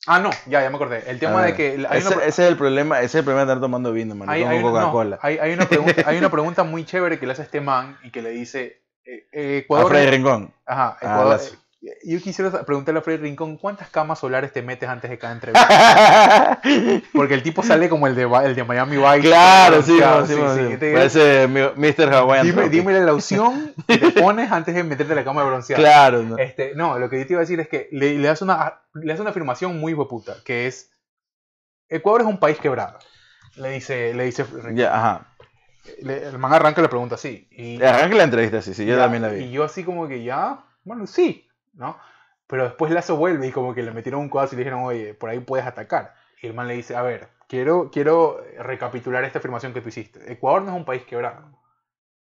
Ah, 0.07 0.19
no, 0.19 0.31
ya, 0.47 0.63
ya 0.63 0.71
me 0.71 0.77
acordé. 0.77 1.03
El 1.07 1.19
tema 1.19 1.43
de 1.43 1.55
que. 1.55 1.87
ese, 1.93 2.27
es 2.27 2.39
el 2.39 2.57
problema, 2.57 2.99
ese 2.99 3.07
es 3.07 3.15
el 3.17 3.25
problema 3.25 3.47
de 3.47 3.53
estar 3.53 3.61
tomando 3.61 3.93
vino, 3.93 4.15
man. 4.15 4.29
Hay, 4.29 4.61
Coca-Cola. 4.61 5.19
hay, 5.23 5.39
hay, 5.39 5.53
una 5.53 5.67
pregunta, 5.67 6.03
hay 6.07 6.19
una 6.19 6.31
pregunta 6.31 6.65
muy 6.65 6.85
chévere 6.85 7.19
que 7.19 7.27
le 7.27 7.33
hace 7.33 7.43
este 7.43 7.61
man 7.61 7.99
y 8.03 8.11
que 8.11 8.23
le 8.23 8.31
dice. 8.31 8.83
Eh, 9.07 9.29
eh 9.33 9.59
Ecuador, 9.65 9.87
a 9.87 9.89
Freddy 9.89 10.11
Rincón. 10.11 10.53
Ajá, 10.67 10.97
Ecuador, 11.01 11.41
yo 12.05 12.21
quisiera 12.21 12.51
preguntarle 12.65 13.01
a 13.01 13.03
Freddy 13.03 13.19
Rincón, 13.19 13.57
¿cuántas 13.59 13.91
camas 13.91 14.19
solares 14.19 14.53
te 14.53 14.63
metes 14.63 14.89
antes 14.89 15.11
de 15.11 15.19
cada 15.19 15.35
entrevista? 15.35 16.61
Porque 17.13 17.35
el 17.35 17.43
tipo 17.43 17.63
sale 17.63 17.89
como 17.89 18.07
el 18.07 18.15
de, 18.15 18.23
el 18.23 18.55
de 18.55 18.65
Miami 18.65 18.97
Vice. 18.97 19.21
Claro, 19.21 19.83
sí, 19.83 19.99
sí, 20.27 20.35
sí, 20.35 20.77
Parece 20.77 21.47
Mr. 21.47 22.15
Hawaiian. 22.15 22.47
Dime, 22.47 22.69
dime, 22.69 22.93
la 22.93 23.01
loción 23.01 23.75
que 23.87 23.99
te 23.99 24.11
pones 24.13 24.51
antes 24.51 24.75
de 24.75 24.83
meterte 24.85 25.15
la 25.15 25.25
cama 25.25 25.43
de 25.43 25.49
bronceado. 25.49 25.83
Claro. 25.83 26.23
No. 26.23 26.39
Este, 26.39 26.75
no, 26.75 26.99
lo 26.99 27.11
que 27.11 27.19
yo 27.19 27.27
te 27.27 27.33
iba 27.35 27.41
a 27.41 27.45
decir 27.45 27.61
es 27.61 27.69
que 27.69 27.89
le, 27.93 28.19
le, 28.19 28.29
das 28.29 28.41
una, 28.41 28.81
le 28.95 29.13
das 29.13 29.21
una 29.21 29.31
afirmación 29.31 29.79
muy 29.79 29.93
hueputa, 29.95 30.37
que 30.45 30.67
es, 30.67 30.91
Ecuador 31.89 32.23
es 32.23 32.27
un 32.27 32.39
país 32.39 32.59
quebrado. 32.59 32.99
Le 33.57 33.71
dice, 33.71 34.15
le 34.15 34.25
dice 34.25 34.47
Ya, 34.73 34.97
ajá. 34.97 35.27
el 35.99 36.39
man 36.39 36.53
arranca 36.53 36.83
la 36.83 36.89
pregunta 36.89 37.17
así. 37.17 37.47
Y, 37.51 37.83
arranca 37.83 38.17
la 38.17 38.25
entrevista 38.25 38.59
así, 38.59 38.75
sí, 38.75 38.87
yo 38.87 38.97
también 38.97 39.23
la 39.23 39.29
vi. 39.29 39.45
Y 39.45 39.51
yo 39.51 39.65
así 39.65 39.85
como 39.85 40.09
que 40.09 40.25
ya, 40.25 40.65
bueno, 40.85 41.07
sí, 41.07 41.44
¿no? 41.75 41.99
Pero 42.47 42.65
después 42.65 42.93
Lazo 42.93 43.17
vuelve 43.17 43.49
y 43.49 43.53
como 43.53 43.75
que 43.75 43.83
le 43.83 43.93
metieron 43.93 44.21
un 44.21 44.29
codazo 44.29 44.55
y 44.55 44.59
le 44.59 44.65
dijeron, 44.65 44.85
oye, 44.85 45.15
por 45.15 45.31
ahí 45.31 45.41
puedes 45.41 45.67
atacar. 45.67 46.15
Y 46.43 46.47
el 46.47 46.55
man 46.55 46.69
le 46.69 46.75
dice, 46.75 46.95
a 46.95 47.03
ver, 47.03 47.29
quiero, 47.49 47.91
quiero 47.91 48.45
recapitular 48.59 49.25
esta 49.25 49.39
afirmación 49.39 49.73
que 49.73 49.81
tú 49.81 49.89
hiciste. 49.89 50.31
Ecuador 50.31 50.63
no 50.63 50.73
es 50.73 50.77
un 50.77 50.85
país 50.85 51.05
quebrado. 51.05 51.43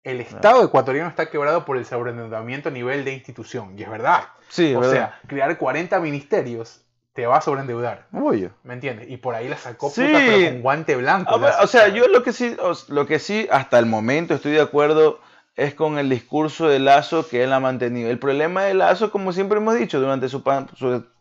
El 0.03 0.21
Estado 0.21 0.63
ecuatoriano 0.63 1.09
está 1.09 1.29
quebrado 1.29 1.65
por 1.65 1.77
el 1.77 1.85
sobreendeudamiento 1.85 2.69
a 2.69 2.71
nivel 2.71 3.03
de 3.03 3.13
institución. 3.13 3.77
Y 3.77 3.83
es 3.83 3.89
verdad. 3.89 4.23
Sí, 4.49 4.75
o 4.75 4.83
sea, 4.83 5.19
crear 5.27 5.57
40 5.57 5.99
ministerios 5.99 6.85
te 7.13 7.25
va 7.25 7.37
a 7.37 7.41
sobreendeudar. 7.41 8.07
Obvio. 8.13 8.51
¿Me 8.63 8.75
entiendes? 8.75 9.09
Y 9.09 9.17
por 9.17 9.35
ahí 9.35 9.49
la 9.49 9.57
sacó 9.57 9.89
puta, 9.89 10.01
pero 10.01 10.51
con 10.51 10.61
guante 10.61 10.95
blanco. 10.95 11.33
o 11.35 11.67
sea, 11.67 11.87
yo 11.87 12.07
lo 12.07 12.23
que 12.23 12.33
sí, 12.33 12.55
lo 12.89 13.05
que 13.07 13.19
sí, 13.19 13.47
hasta 13.51 13.79
el 13.79 13.85
momento 13.85 14.35
estoy 14.35 14.51
de 14.51 14.61
acuerdo 14.61 15.19
es 15.55 15.73
con 15.73 15.97
el 15.97 16.09
discurso 16.09 16.67
de 16.67 16.79
Lazo 16.79 17.27
que 17.27 17.43
él 17.43 17.53
ha 17.53 17.59
mantenido. 17.59 18.09
El 18.09 18.19
problema 18.19 18.63
de 18.63 18.73
Lazo, 18.73 19.11
como 19.11 19.31
siempre 19.31 19.57
hemos 19.57 19.75
dicho, 19.75 19.99
durante, 19.99 20.27
su, 20.29 20.43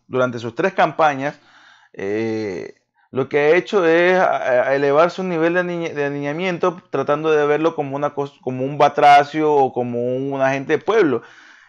durante 0.08 0.38
sus 0.38 0.54
tres 0.54 0.72
campañas, 0.74 1.38
eh, 1.92 2.74
lo 3.10 3.28
que 3.28 3.38
ha 3.38 3.56
hecho 3.56 3.86
es 3.86 4.20
elevar 4.72 5.12
su 5.12 5.22
nivel 5.22 5.54
de, 5.54 6.04
aniñamiento 6.04 6.82
tratando 6.90 7.30
de 7.30 7.46
verlo 7.46 7.76
como, 7.76 7.94
una, 7.94 8.12
como 8.12 8.64
un 8.64 8.76
batracio 8.76 9.52
o 9.52 9.72
como 9.72 10.16
un, 10.16 10.40
agente 10.42 10.78
de 10.78 10.84
pueblo. 10.84 11.22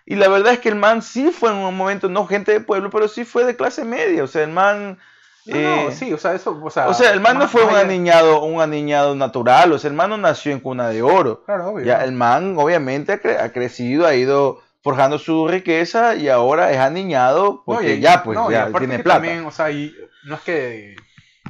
Y 0.08 0.16
la 0.16 0.28
verdad 0.28 0.54
es 0.54 0.60
que 0.60 0.70
el 0.70 0.76
man 0.76 1.04
sí 1.04 1.32
fue 1.32 1.52
en 1.52 1.58
un 1.58 1.78
momento, 1.78 2.10
no 2.10 2.26
gente 2.26 2.52
de 2.52 2.62
pueblo, 2.62 2.90
pero 2.90 3.08
sí 3.08 3.26
fue 3.26 3.44
de 3.44 3.56
clase 3.56 3.86
media. 3.86 4.24
O 4.24 4.28
sea, 4.28 4.44
el 4.44 4.52
man... 4.52 4.98
No, 5.46 5.58
eh, 5.58 5.92
sí, 5.92 6.12
o 6.12 6.18
sea, 6.18 6.34
eso, 6.34 6.60
o 6.64 6.70
sea, 6.70 6.88
o 6.88 6.94
sea 6.94 7.12
el 7.12 7.22
man 7.22 7.38
no 7.38 7.48
fue 7.48 7.64
un 7.64 7.76
aniñado, 7.76 8.44
un 8.44 8.62
aniñado 8.62 9.16
natural, 9.16 9.72
o 9.74 9.78
sea, 9.78 9.90
el 9.90 9.96
man 9.96 10.10
no 10.10 10.18
nació 10.18 10.52
en 10.52 10.60
cuna 10.60 10.90
de 10.90 11.02
oro. 11.02 11.44
Claro, 11.46 11.70
obvio. 11.70 11.86
Ya, 11.86 12.04
el 12.04 12.14
man 12.14 12.56
obviamente 12.58 13.14
ha, 13.14 13.50
crecido, 13.50 14.08
ha 14.08 14.16
ido 14.16 14.62
forjando 14.82 15.20
su 15.20 15.48
riqueza 15.48 16.16
y 16.16 16.30
ahora 16.30 16.72
es 16.72 16.80
aniñado 16.80 17.64
porque 17.64 18.00
ya, 18.00 18.24
pues, 18.24 18.40
ya 18.50 18.72
tiene 18.72 19.00
plata. 19.00 19.20
También, 19.20 19.46
o 19.46 19.52
sea, 19.52 19.70
y 19.70 19.96
no 20.24 20.36
es 20.36 20.42
que 20.42 20.96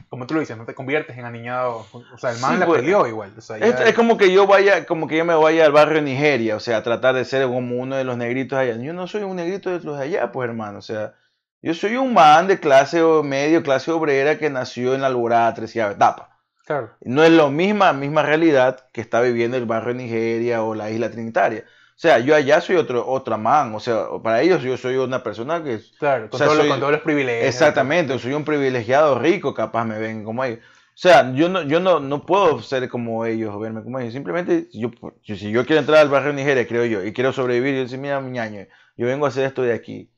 como 0.10 0.28
tú 0.28 0.34
lo 0.34 0.40
dices, 0.40 0.58
no 0.58 0.66
te 0.66 0.74
conviertes 0.74 1.18
en 1.18 1.26
aniñado. 1.26 1.86
O 1.92 2.18
sea, 2.18 2.32
el 2.32 2.40
man 2.40 2.60
la 2.60 2.68
peleó 2.68 3.08
igual. 3.08 3.34
es, 3.38 3.94
como 3.96 4.18
que 4.18 4.32
yo 4.32 4.48
vaya, 4.48 4.86
como 4.86 5.08
que 5.08 5.18
yo 5.18 5.26
me 5.26 5.36
vaya 5.36 5.66
al 5.66 5.72
barrio 5.72 5.96
de 5.96 6.04
Nigeria, 6.04 6.56
o 6.56 6.60
sea, 6.60 6.78
a 6.78 6.84
tratar 6.84 7.16
de 7.16 7.26
ser 7.26 7.48
como 7.48 7.78
uno 7.78 7.96
de 7.96 8.04
los 8.04 8.18
negritos 8.18 8.58
allá. 8.58 8.78
Yo 8.78 8.94
no 8.94 9.08
soy 9.08 9.24
un 9.24 9.36
negrito 9.36 9.70
de 9.70 9.84
los 9.84 9.98
de 9.98 10.04
allá, 10.04 10.32
pues 10.32 10.48
hermano. 10.48 10.80
O 10.80 10.82
sea, 10.82 11.16
yo 11.62 11.74
soy 11.74 11.96
un 11.98 12.14
man 12.14 12.48
de 12.48 12.60
clase 12.60 13.02
medio, 13.24 13.64
clase 13.64 13.92
obrera 13.92 14.38
que 14.38 14.50
nació 14.50 14.94
en 14.94 15.02
la 15.02 15.08
Alborada, 15.08 15.54
Treceava 15.54 15.94
etapa. 15.94 16.40
Claro. 16.66 16.92
No 17.02 17.24
es 17.24 17.32
la 17.32 17.48
misma, 17.50 17.94
misma 17.94 18.24
realidad 18.24 18.88
que 18.92 19.02
está 19.02 19.22
viviendo 19.22 19.56
el 19.58 19.66
barrio 19.66 19.94
de 19.94 20.04
Nigeria 20.04 20.64
o 20.64 20.74
la 20.74 20.90
isla 20.90 21.12
Trinitaria. 21.12 21.64
O 21.96 21.98
sea, 21.98 22.20
yo 22.20 22.36
allá 22.36 22.60
soy 22.60 22.76
otro, 22.76 23.08
otra 23.08 23.38
man. 23.38 23.74
O 23.74 23.80
sea, 23.80 24.08
para 24.22 24.42
ellos 24.42 24.62
yo 24.64 24.76
soy 24.76 24.98
una 24.98 25.24
persona 25.24 25.64
que... 25.64 25.80
Claro, 25.98 26.30
con, 26.30 26.40
todos 26.40 26.92
los 26.92 27.02
privilegios. 27.02 27.48
Exactamente, 27.48 28.20
soy 28.20 28.34
un 28.34 28.44
privilegiado 28.44 29.18
rico, 29.18 29.54
capaz 29.54 29.86
me 29.86 29.98
ven 29.98 30.24
como 30.24 30.44
ellos. 30.44 30.60
O 30.60 30.98
sea, 30.98 31.34
yo 31.34 31.50
no, 31.50 31.62
yo 31.62 31.80
no, 31.80 32.00
no 32.00 32.26
puedo 32.26 32.62
ser 32.62 32.90
como 32.90 33.26
ellos 33.26 33.54
o 33.54 33.60
verme 33.60 33.84
como 33.84 34.00
ellos. 34.00 34.14
Simplemente, 34.14 34.68
yo, 34.74 34.92
si 35.24 35.52
yo 35.52 35.66
quiero 35.66 35.82
entrar 35.82 36.00
al 36.00 36.10
barrio 36.10 36.30
de 36.30 36.38
Nigeria, 36.38 36.68
creo 36.68 36.86
yo, 36.86 37.04
y 37.04 37.14
quiero 37.14 37.34
sobrevivir, 37.34 37.76
yo 37.76 37.82
decir, 37.82 38.00
mira, 38.00 38.20
ñaño, 38.22 38.66
yo 38.98 39.06
vengo 39.06 39.26
a 39.26 39.30
hacer 39.30 39.46
esto 39.46 39.62
de 39.62 39.74
aquí. 39.74 40.10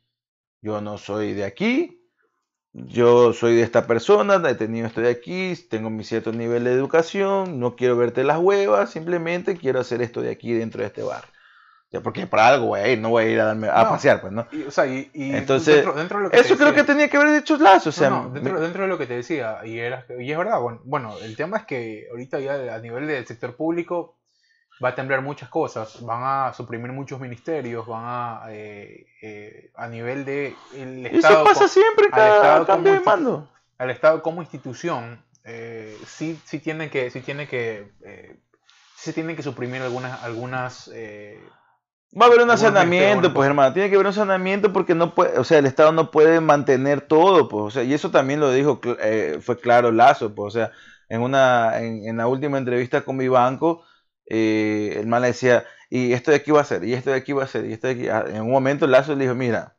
Yo 0.61 0.81
no 0.81 0.97
soy 0.97 1.33
de 1.33 1.43
aquí, 1.43 2.01
yo 2.73 3.33
soy 3.33 3.55
de 3.55 3.63
esta 3.63 3.87
persona, 3.87 4.41
he 4.49 4.55
tenido 4.55 4.87
esto 4.87 5.01
de 5.01 5.09
aquí, 5.09 5.53
tengo 5.69 5.89
mi 5.89 6.03
cierto 6.03 6.31
nivel 6.31 6.63
de 6.63 6.73
educación, 6.73 7.59
no 7.59 7.75
quiero 7.75 7.97
verte 7.97 8.23
las 8.23 8.39
huevas, 8.39 8.91
simplemente 8.91 9.57
quiero 9.57 9.79
hacer 9.79 10.01
esto 10.01 10.21
de 10.21 10.31
aquí 10.31 10.53
dentro 10.53 10.81
de 10.81 10.87
este 10.87 11.03
barrio 11.03 11.31
porque 12.03 12.27
para 12.27 12.49
algo 12.49 12.67
voy 12.67 12.79
a 12.81 12.87
ir, 12.89 12.99
no 12.99 13.09
voy 13.09 13.23
a 13.23 13.29
ir 13.29 13.39
a, 13.39 13.45
darme, 13.45 13.69
a 13.69 13.89
pasear, 13.89 14.19
pues, 14.21 14.33
¿no? 14.33 14.45
Y, 14.51 14.63
o 14.63 14.71
sea, 14.71 14.85
y, 14.85 15.09
Entonces, 15.13 15.85
dentro, 15.95 16.17
de 16.17 16.23
lo 16.25 16.29
que 16.29 16.39
eso 16.39 16.57
creo 16.57 16.73
que 16.73 16.83
tenía 16.83 17.09
que 17.09 17.17
haber 17.17 17.35
hecho 17.35 17.57
lazos. 17.57 17.95
O 17.95 17.99
sea, 17.99 18.09
dentro, 18.33 18.59
dentro, 18.59 18.83
de 18.83 18.89
lo 18.89 18.97
que 18.97 19.07
te 19.07 19.15
decía, 19.15 19.59
y, 19.65 19.79
era, 19.79 20.05
y 20.19 20.31
es 20.31 20.37
verdad, 20.37 20.59
bueno, 20.59 20.81
bueno, 20.83 21.15
el 21.21 21.35
tema 21.35 21.57
es 21.57 21.65
que 21.65 22.07
ahorita 22.11 22.39
ya 22.39 22.75
a 22.75 22.79
nivel 22.79 23.07
del 23.07 23.25
sector 23.25 23.55
público 23.55 24.16
va 24.83 24.89
a 24.89 24.95
temblar 24.95 25.21
muchas 25.21 25.49
cosas, 25.49 26.01
van 26.01 26.21
a 26.23 26.53
suprimir 26.53 26.91
muchos 26.91 27.19
ministerios, 27.19 27.85
van 27.85 28.03
a, 28.05 28.41
eh, 28.49 29.07
eh, 29.21 29.71
a 29.75 29.87
nivel 29.87 30.25
de... 30.25 30.55
El 30.75 31.05
Estado, 31.05 31.35
eso 31.35 31.43
pasa 31.43 31.67
siempre 31.67 32.09
cada 32.09 32.65
cambio 32.65 32.93
de 32.93 32.99
mando. 32.99 33.49
Al 33.77 33.89
Estado 33.89 34.21
como 34.21 34.41
institución, 34.41 35.23
eh, 35.43 35.97
sí, 36.05 36.39
sí 36.45 36.59
tiene 36.59 36.89
que... 36.89 37.09
Sí 37.09 37.21
tiene 37.21 37.47
que 37.47 37.91
sí 38.95 39.13
tienen 39.13 39.35
que 39.35 39.43
suprimir 39.43 39.81
algunas, 39.81 40.23
algunas 40.23 40.89
Va 42.19 42.25
a 42.25 42.29
haber 42.29 42.41
un 42.41 42.57
saneamiento, 42.57 43.33
pues 43.33 43.47
hermano, 43.47 43.73
tiene 43.73 43.89
que 43.89 43.95
haber 43.95 44.07
un 44.07 44.13
saneamiento 44.13 44.71
porque 44.71 44.95
no 44.95 45.13
puede, 45.13 45.37
o 45.37 45.43
sea, 45.43 45.59
el 45.59 45.65
Estado 45.65 45.91
no 45.91 46.09
puede 46.09 46.39
mantener 46.39 47.01
todo, 47.01 47.49
pues, 47.49 47.63
o 47.63 47.69
sea, 47.69 47.83
y 47.83 47.93
eso 47.93 48.11
también 48.11 48.39
lo 48.39 48.51
dijo, 48.51 48.79
eh, 49.01 49.39
fue 49.41 49.59
claro 49.59 49.91
Lazo, 49.91 50.33
pues, 50.33 50.55
o 50.55 50.57
sea, 50.57 50.71
en 51.09 51.21
una, 51.21 51.79
en, 51.79 52.15
la 52.15 52.27
última 52.27 52.57
entrevista 52.57 53.01
con 53.01 53.17
mi 53.17 53.27
banco, 53.27 53.83
eh, 54.29 54.95
el 54.97 55.07
man 55.07 55.21
le 55.21 55.29
decía, 55.29 55.65
y 55.89 56.13
esto 56.13 56.31
de 56.31 56.37
aquí 56.37 56.51
va 56.51 56.61
a 56.61 56.65
ser, 56.65 56.83
y 56.83 56.93
esto 56.93 57.11
de 57.11 57.17
aquí 57.17 57.33
va 57.33 57.43
a 57.43 57.47
ser, 57.47 57.65
y 57.65 57.73
esto 57.73 57.87
de 57.87 57.93
aquí, 57.93 58.07
ah, 58.09 58.25
en 58.27 58.41
un 58.41 58.51
momento 58.51 58.87
Lazo 58.87 59.15
le 59.15 59.23
dijo, 59.23 59.35
mira, 59.35 59.77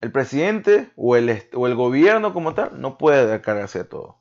el 0.00 0.12
presidente 0.12 0.90
o 0.96 1.16
el, 1.16 1.48
o 1.54 1.66
el 1.66 1.74
gobierno 1.74 2.34
como 2.34 2.54
tal 2.54 2.80
no 2.80 2.98
puede 2.98 3.34
encargarse 3.34 3.78
de 3.78 3.84
todo. 3.84 4.18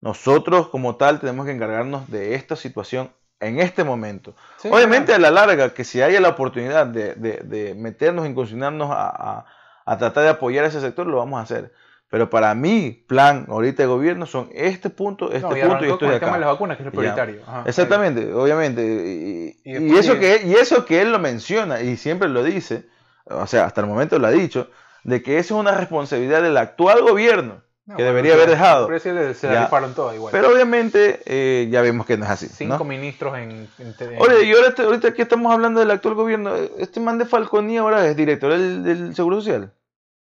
Nosotros 0.00 0.68
como 0.68 0.96
tal 0.96 1.20
tenemos 1.20 1.44
que 1.44 1.52
encargarnos 1.52 2.08
de 2.10 2.34
esta 2.34 2.56
situación 2.56 3.12
en 3.40 3.60
este 3.60 3.84
momento. 3.84 4.34
Obviamente 4.64 5.12
a 5.12 5.18
la 5.18 5.30
larga, 5.30 5.74
que 5.74 5.84
si 5.84 6.02
haya 6.02 6.20
la 6.20 6.30
oportunidad 6.30 6.86
de, 6.86 7.14
de, 7.14 7.74
meternos, 7.74 8.26
incursionarnos 8.26 8.90
a, 8.90 9.46
a, 9.84 9.98
tratar 9.98 10.24
de 10.24 10.30
apoyar 10.30 10.64
ese 10.64 10.80
sector, 10.80 11.06
lo 11.06 11.18
vamos 11.18 11.38
a 11.38 11.42
hacer. 11.42 11.72
Pero 12.10 12.30
para 12.30 12.54
mí, 12.54 13.04
plan 13.06 13.44
ahorita 13.48 13.82
de 13.82 13.86
gobierno 13.86 14.24
son 14.24 14.48
este 14.54 14.88
punto, 14.88 15.30
este 15.30 15.46
punto 15.46 15.84
y 15.84 15.90
esto 15.90 16.06
de 16.06 16.14
acá. 16.14 16.14
El 16.14 16.20
tema 16.20 16.32
de 16.34 16.40
las 16.40 16.48
vacunas, 16.48 16.76
que 16.78 16.82
es 16.82 16.86
el 16.86 16.92
prioritario. 16.92 17.42
Exactamente, 17.66 18.32
obviamente. 18.32 19.56
Y, 19.62 19.70
y, 19.70 19.96
eso 19.96 20.18
que, 20.18 20.42
y 20.46 20.54
eso 20.54 20.86
que 20.86 21.02
él 21.02 21.12
lo 21.12 21.18
menciona 21.18 21.82
y 21.82 21.98
siempre 21.98 22.28
lo 22.28 22.42
dice, 22.42 22.86
o 23.26 23.46
sea, 23.46 23.66
hasta 23.66 23.82
el 23.82 23.86
momento 23.86 24.18
lo 24.18 24.26
ha 24.26 24.30
dicho, 24.30 24.70
de 25.04 25.22
que 25.22 25.38
eso 25.38 25.56
es 25.56 25.60
una 25.60 25.72
responsabilidad 25.72 26.42
del 26.42 26.56
actual 26.56 27.02
gobierno 27.02 27.62
que 27.96 28.02
debería 28.02 28.34
haber 28.34 28.50
dejado. 28.50 28.86
Pero 28.86 29.00
se, 29.34 29.60
rifaron 29.60 29.94
todas 29.94 30.14
igual. 30.14 30.32
Pero 30.32 30.50
obviamente 30.50 31.20
eh, 31.26 31.68
ya 31.70 31.80
vemos 31.82 32.06
que 32.06 32.16
no 32.16 32.24
es 32.24 32.30
así. 32.30 32.46
Cinco 32.48 32.84
ministros 32.84 33.36
en, 33.36 33.68
Oye, 34.18 34.44
y 34.44 34.52
ahora, 34.52 34.74
ahorita 34.76 35.12
que 35.12 35.22
estamos 35.22 35.52
hablando 35.52 35.80
del 35.80 35.90
actual 35.90 36.14
gobierno, 36.14 36.54
este 36.78 37.00
man 37.00 37.18
de 37.18 37.24
Falconi 37.24 37.78
ahora 37.78 38.06
es 38.06 38.16
director 38.16 38.52
del, 38.52 38.82
del 38.82 39.14
Seguro 39.14 39.36
Social. 39.36 39.72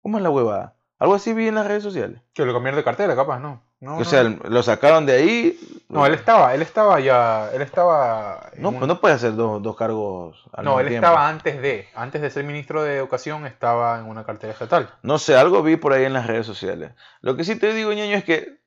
¿Cómo 0.03 0.19
es 0.19 0.23
la 0.23 0.31
huevada? 0.31 0.76
Algo 0.99 1.15
así 1.15 1.33
vi 1.35 1.49
en 1.49 1.57
las 1.57 1.67
redes 1.67 1.83
sociales. 1.83 2.21
Que 2.33 2.45
lo 2.47 2.55
cambiaron 2.55 2.79
de 2.79 2.85
cartera, 2.85 3.15
capaz, 3.15 3.39
¿no? 3.39 3.63
o 3.83 4.05
sea, 4.05 4.23
lo 4.23 4.63
sacaron 4.63 5.05
de 5.05 5.13
ahí. 5.13 5.61
No, 5.89 6.07
él 6.07 6.15
estaba, 6.15 6.55
él 6.55 6.63
estaba 6.63 6.99
ya, 7.01 7.51
él 7.53 7.61
estaba... 7.63 8.51
No, 8.57 8.73
pues 8.73 8.87
no 8.87 9.01
puede 9.01 9.15
hacer 9.15 9.35
dos, 9.37 9.63
dos 9.63 9.77
cargos 9.77 10.49
al 10.53 10.65
No, 10.65 10.81
él 10.81 10.89
estaba 10.89 11.29
antes 11.29 11.61
de, 11.61 11.87
antes 11.95 12.23
de 12.23 12.31
ser 12.31 12.45
ministro 12.45 12.83
de 12.83 12.97
Educación, 12.97 13.47
estaba 13.47 13.99
en 13.99 14.07
una 14.07 14.25
cartera 14.25 14.53
estatal. 14.53 14.91
No 15.03 15.19
sé, 15.19 15.37
algo 15.37 15.63
vi 15.63 15.77
por 15.77 15.93
ahí 15.93 16.05
en 16.05 16.15
las 16.15 16.27
redes 16.27 16.47
sociales. 16.47 16.93
Lo 17.21 17.37
que 17.37 17.45
sí 17.45 17.57
te 17.57 17.75
digo, 17.75 17.93
ñaño, 17.93 18.17
es 18.17 18.25
que 18.25 18.59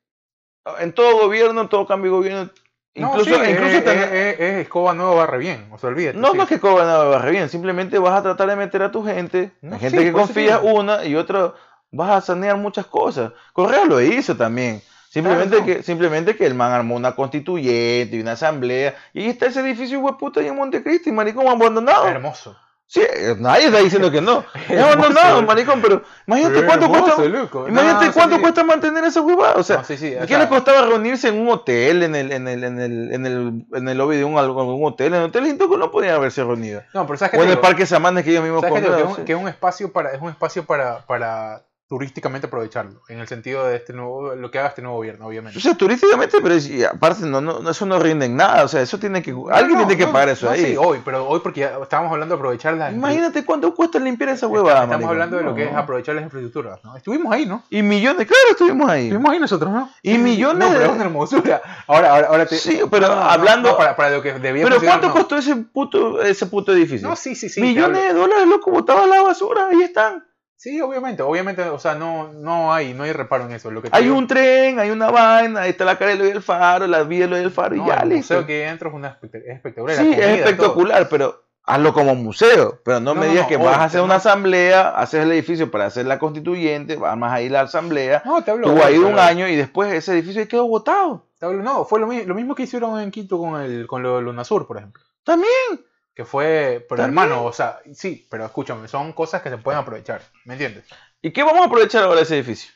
en 0.79 0.93
todo 0.93 1.19
gobierno, 1.19 1.61
en 1.61 1.69
todo 1.69 1.87
cambio 1.87 2.11
de 2.11 2.17
gobierno, 2.17 2.49
Incluso, 2.95 3.37
no, 3.37 3.49
incluso 3.49 3.77
es, 3.77 4.39
escoba 4.39 4.93
nueva 4.93 5.13
barre 5.13 5.37
bien, 5.37 5.69
o 5.71 5.77
sea, 5.77 5.89
olvídate. 5.89 6.17
No, 6.17 6.33
no 6.33 6.43
es 6.43 6.49
que 6.49 6.55
escoba 6.55 6.83
nueva 6.83 7.05
barre 7.05 7.31
bien, 7.31 7.47
simplemente 7.47 7.99
vas 7.99 8.19
a 8.19 8.23
tratar 8.23 8.49
de 8.49 8.55
meter 8.55 8.81
a 8.81 8.91
tu 8.91 9.05
gente, 9.05 9.51
gente 9.79 10.03
que 10.03 10.11
confía 10.11 10.59
una 10.59 11.05
y 11.05 11.15
otra, 11.15 11.53
vas 11.91 12.11
a 12.11 12.21
sanear 12.21 12.57
muchas 12.57 12.85
cosas. 12.85 13.31
Correa 13.53 13.85
lo 13.85 14.01
hizo 14.01 14.35
también. 14.35 14.81
Simplemente, 15.09 15.63
que, 15.65 15.81
simplemente 15.81 16.35
que 16.35 16.45
el 16.45 16.53
man 16.53 16.71
armó 16.71 16.95
una 16.95 17.15
constituyente 17.15 18.15
y 18.15 18.21
una 18.21 18.33
asamblea. 18.33 18.95
Y 19.11 19.27
está 19.27 19.47
ese 19.47 19.61
edificio 19.61 19.99
hueputa 19.99 20.39
ahí 20.39 20.47
en 20.47 20.55
Montecristi, 20.55 21.11
maricón, 21.11 21.47
abandonado. 21.47 22.07
Hermoso. 22.07 22.55
Sí, 22.85 23.01
nadie 23.37 23.67
está 23.67 23.79
diciendo 23.79 24.09
que 24.09 24.19
no. 24.19 24.43
Es 24.69 24.81
abandonado, 24.81 25.43
maricón, 25.43 25.79
pero 25.79 26.01
imagínate 26.25 26.65
cuánto 26.65 26.89
cuesta. 26.89 27.23
Imagínate 27.67 28.11
cuánto 28.11 28.41
cuesta 28.41 28.63
mantener 28.63 29.03
esa 29.03 29.21
huevada. 29.21 29.55
O 29.55 29.63
sea, 29.63 29.83
¿qué 29.83 30.37
le 30.37 30.47
costaba 30.47 30.81
reunirse 30.81 31.27
en 31.27 31.39
un 31.39 31.49
hotel, 31.49 32.03
en 32.03 32.15
el, 32.15 32.31
en 32.31 32.47
el, 32.47 32.63
en 32.63 32.79
el, 32.79 33.13
en 33.13 33.25
el, 33.25 33.65
en 33.73 33.89
el 33.89 33.97
lobby 33.97 34.17
de 34.17 34.25
un, 34.25 34.33
un 34.33 34.85
hotel? 34.85 35.13
En 35.13 35.21
el 35.21 35.27
hotel 35.27 35.45
Intoco 35.47 35.77
no 35.77 35.91
podían 35.91 36.15
haberse 36.15 36.43
reunido. 36.43 36.81
No, 36.95 37.05
pero 37.05 37.17
sabes 37.17 37.31
que 37.31 37.37
o 37.37 37.43
en 37.43 37.49
el 37.49 37.59
Parque 37.59 37.85
Samanes 37.85 38.23
que 38.23 38.31
ellos 38.31 38.43
mismos 38.43 38.65
compraron. 38.65 39.15
Que, 39.17 39.23
que, 39.23 39.33
es 39.33 39.39
un 39.39 39.47
espacio 39.47 39.91
para, 39.91 40.11
es 40.11 40.21
un 40.21 40.29
espacio 40.29 40.65
para, 40.65 41.05
para 41.05 41.61
turísticamente 41.89 42.45
aprovecharlo, 42.45 43.01
en 43.09 43.19
el 43.19 43.27
sentido 43.27 43.65
de 43.65 43.75
este 43.75 43.93
nuevo, 43.93 44.35
lo 44.35 44.51
que 44.51 44.59
haga 44.59 44.69
este 44.69 44.83
nuevo 44.83 44.97
gobierno, 44.97 45.25
obviamente. 45.25 45.57
O 45.57 45.61
sea, 45.61 45.73
turísticamente, 45.73 46.37
pero 46.39 46.55
aparte 46.87 47.25
no, 47.25 47.41
no, 47.41 47.67
eso 47.67 47.83
no 47.87 47.97
rinde 47.97 48.27
en 48.27 48.35
nada, 48.35 48.63
o 48.63 48.67
sea, 48.67 48.83
eso 48.83 48.99
tiene 48.99 49.23
que, 49.23 49.33
alguien 49.51 49.79
tiene 49.79 49.97
que 49.97 50.05
pagar 50.05 50.29
eso 50.29 50.47
ahí. 50.47 50.65
Sí, 50.65 50.77
hoy, 50.77 51.01
pero 51.03 51.27
hoy 51.27 51.39
porque 51.39 51.61
ya 51.61 51.79
estábamos 51.81 52.11
hablando 52.11 52.35
de 52.35 52.39
aprovechar 52.39 52.75
las... 52.75 52.93
Imagínate 52.93 53.43
cuánto 53.43 53.73
cuesta 53.73 53.97
limpiar 53.97 54.29
esa 54.29 54.45
huevada, 54.45 54.83
Estamos 54.83 55.09
hablando 55.09 55.37
de 55.37 55.43
lo 55.43 55.55
que 55.55 55.63
es 55.63 55.75
aprovechar 55.75 56.13
las 56.13 56.25
infraestructuras, 56.25 56.79
¿no? 56.83 56.95
Estuvimos 56.95 57.33
ahí, 57.33 57.47
¿no? 57.47 57.63
Y 57.71 57.81
millones, 57.81 58.27
claro, 58.27 58.51
estuvimos 58.51 58.87
ahí. 58.87 59.05
Estuvimos 59.05 59.31
ahí 59.31 59.39
nosotros, 59.39 59.71
¿no? 59.71 59.89
Y 60.03 60.19
millones... 60.19 60.69
No, 60.69 60.75
pero 60.75 60.85
es 60.85 60.91
una 60.91 61.03
hermosura. 61.05 61.61
Ahora, 61.87 62.11
ahora, 62.11 62.27
ahora 62.27 62.45
te... 62.45 62.55
Sí, 62.55 62.81
pero 62.91 63.07
hablando... 63.07 63.75
para, 63.75 63.95
para, 63.95 64.11
lo 64.11 64.21
que 64.21 64.33
debía 64.33 64.63
Pero 64.63 64.79
¿cuánto 64.79 65.11
costó 65.11 65.37
ese 65.37 65.55
puto, 65.55 66.21
ese 66.21 66.45
puto 66.45 66.71
edificio? 66.71 67.09
No, 67.09 67.15
sí, 67.15 67.33
sí, 67.33 67.49
sí. 67.49 67.61
Millones 67.61 68.03
de 68.03 68.13
dólares, 68.13 68.47
loco, 68.47 68.69
botaba 68.69 69.07
la 69.07 69.23
basura, 69.23 69.69
ahí 69.71 69.81
están. 69.81 70.28
Sí, 70.59 70.81
obviamente, 70.81 71.23
obviamente, 71.23 71.61
o 71.61 71.79
sea, 71.79 71.95
no, 71.95 72.33
no 72.33 72.73
hay, 72.73 72.93
no 72.93 73.03
hay 73.03 73.13
reparo 73.13 73.45
en 73.45 73.53
eso. 73.53 73.71
Lo 73.71 73.81
que 73.81 73.87
hay 73.93 74.09
un 74.09 74.27
tren, 74.27 74.77
hay 74.77 74.91
una 74.91 75.09
vaina, 75.09 75.61
ahí 75.61 75.69
está 75.69 75.85
la 75.85 75.97
cara 75.97 76.17
del 76.17 76.41
faro, 76.41 76.85
la 76.85 77.03
vida 77.03 77.27
del 77.27 77.49
faro 77.49 77.77
y 77.77 77.85
ya 77.85 77.99
el 77.99 78.09
museo 78.09 78.45
que 78.45 78.67
entro 78.67 78.89
es, 78.89 78.95
una 78.95 79.17
espectacular. 79.31 79.95
Sí, 79.95 80.11
es 80.11 80.19
espectacular, 80.19 81.07
pero 81.07 81.45
hazlo 81.63 81.93
como 81.93 82.13
museo, 82.13 82.81
pero 82.83 82.99
no, 82.99 83.15
me 83.15 83.27
digas 83.27 83.47
que 83.47 83.55
vas 83.55 83.77
a 83.77 83.85
hacer 83.85 84.01
una 84.01 84.15
asamblea, 84.15 84.89
haces 84.89 85.23
el 85.23 85.31
edificio 85.31 85.71
para 85.71 85.85
hacer 85.85 86.05
la 86.05 86.19
constituyente, 86.19 86.97
vas 86.97 87.17
a 87.23 87.41
ir 87.41 87.51
a 87.51 87.59
la 87.59 87.61
asamblea, 87.61 88.21
no, 88.25 88.43
te 88.43 88.51
hablo, 88.51 88.67
tuvo 88.67 88.83
ahí 88.83 88.97
un 88.97 89.17
año 89.17 89.47
y 89.47 89.55
después 89.55 89.93
ese 89.93 90.11
edificio 90.11 90.45
quedó 90.45 90.67
botado. 90.67 91.25
no, 91.41 91.85
fue 91.85 92.01
lo, 92.01 92.07
lo, 92.07 92.35
mismo 92.35 92.53
que 92.53 92.63
hicieron 92.63 92.99
en 92.99 93.11
Quito 93.11 93.39
con 93.39 93.61
el 93.61 93.87
con 93.87 94.03
lo 94.03 94.17
de 94.17 94.23
Lunasur, 94.23 94.67
por 94.67 94.75
ejemplo. 94.75 95.01
También 95.23 95.85
Que 96.19 96.25
fue, 96.25 96.85
pero 96.89 97.05
hermano, 97.05 97.45
o 97.45 97.53
sea, 97.53 97.79
sí, 97.93 98.27
pero 98.29 98.43
escúchame, 98.43 98.89
son 98.89 99.13
cosas 99.13 99.41
que 99.41 99.49
se 99.49 99.57
pueden 99.57 99.79
aprovechar, 99.79 100.21
¿me 100.43 100.55
entiendes? 100.55 100.83
¿Y 101.21 101.31
qué 101.31 101.43
vamos 101.43 101.61
a 101.61 101.67
aprovechar 101.67 102.03
ahora 102.03 102.19
ese 102.19 102.35
edificio? 102.35 102.73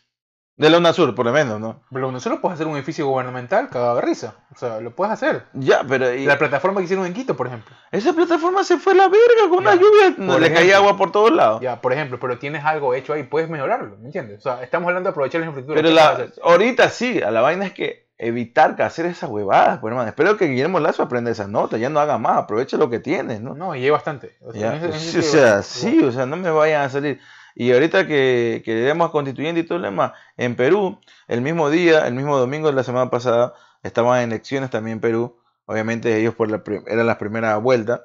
De 0.55 0.69
la 0.69 0.77
UNASUR, 0.77 1.13
por 1.13 1.25
lo 1.25 1.33
menos, 1.33 1.59
¿no? 1.59 1.83
La 1.91 2.07
UNASUR 2.07 2.31
lo 2.31 2.39
puedes 2.39 2.53
hacer 2.53 2.67
un 2.67 2.77
edificio 2.77 3.05
gubernamental 3.05 3.67
cagado 3.67 3.97
de 3.97 4.01
risa. 4.03 4.35
O 4.55 4.57
sea, 4.57 4.79
lo 4.79 4.95
puedes 4.95 5.11
hacer. 5.11 5.43
Ya, 5.55 5.83
pero. 5.83 6.09
La 6.15 6.37
plataforma 6.37 6.79
que 6.79 6.85
hicieron 6.85 7.05
en 7.05 7.13
Quito, 7.13 7.35
por 7.35 7.47
ejemplo. 7.47 7.75
Esa 7.91 8.13
plataforma 8.13 8.63
se 8.63 8.77
fue 8.77 8.93
a 8.93 8.95
la 8.95 9.07
verga 9.09 9.49
con 9.49 9.57
una 9.57 9.75
lluvia. 9.75 10.15
No, 10.15 10.39
le 10.39 10.53
caía 10.53 10.77
agua 10.77 10.95
por 10.95 11.11
todos 11.11 11.33
lados. 11.33 11.59
Ya, 11.59 11.81
por 11.81 11.91
ejemplo, 11.91 12.21
pero 12.21 12.39
tienes 12.39 12.63
algo 12.63 12.93
hecho 12.93 13.11
ahí, 13.11 13.23
puedes 13.23 13.49
mejorarlo, 13.49 13.97
¿me 13.97 14.05
entiendes? 14.05 14.37
O 14.37 14.41
sea, 14.41 14.63
estamos 14.63 14.87
hablando 14.87 15.09
de 15.09 15.11
aprovechar 15.11 15.41
la 15.41 15.47
infraestructura. 15.47 15.81
Pero 15.81 15.93
la, 15.93 16.31
ahorita 16.43 16.87
sí, 16.87 17.21
a 17.21 17.29
la 17.29 17.41
vaina 17.41 17.65
es 17.65 17.73
que 17.73 18.07
evitar 18.27 18.75
que 18.75 18.83
hacer 18.83 19.05
esas 19.05 19.29
huevadas, 19.29 19.79
pues 19.79 19.91
hermano. 19.91 20.07
Espero 20.07 20.37
que 20.37 20.47
Guillermo 20.47 20.79
Lazo 20.79 21.03
aprenda 21.03 21.31
esas 21.31 21.49
notas, 21.49 21.79
ya 21.79 21.89
no 21.89 21.99
haga 21.99 22.17
más, 22.17 22.37
aproveche 22.37 22.77
lo 22.77 22.89
que 22.89 22.99
tiene, 22.99 23.39
¿no? 23.39 23.53
No, 23.53 23.75
y 23.75 23.83
hay 23.83 23.89
bastante. 23.89 24.37
O 24.41 24.53
sea, 24.53 24.91
sí, 24.93 25.17
o 25.17 25.21
sea, 25.21 25.61
sí, 25.61 26.03
o 26.03 26.11
sea, 26.11 26.25
no 26.25 26.37
me 26.37 26.49
vayan 26.49 26.83
a 26.83 26.89
salir. 26.89 27.19
Y 27.55 27.71
ahorita 27.71 28.07
que, 28.07 28.61
que 28.65 28.89
a 28.89 29.11
constituyente 29.11 29.61
y 29.61 29.63
todo 29.63 29.77
el 29.77 29.83
demás, 29.83 30.13
en 30.37 30.55
Perú, 30.55 30.99
el 31.27 31.41
mismo 31.41 31.69
día, 31.69 32.07
el 32.07 32.13
mismo 32.15 32.37
domingo 32.37 32.67
de 32.67 32.73
la 32.73 32.83
semana 32.83 33.11
pasada, 33.11 33.53
estaban 33.83 34.21
en 34.21 34.31
elecciones 34.31 34.69
también 34.69 34.95
en 34.95 35.01
Perú. 35.01 35.37
Obviamente 35.65 36.17
ellos 36.17 36.33
por 36.33 36.49
la, 36.49 36.63
eran 36.87 37.05
las 37.05 37.17
primeras 37.17 37.61
vueltas. 37.61 38.01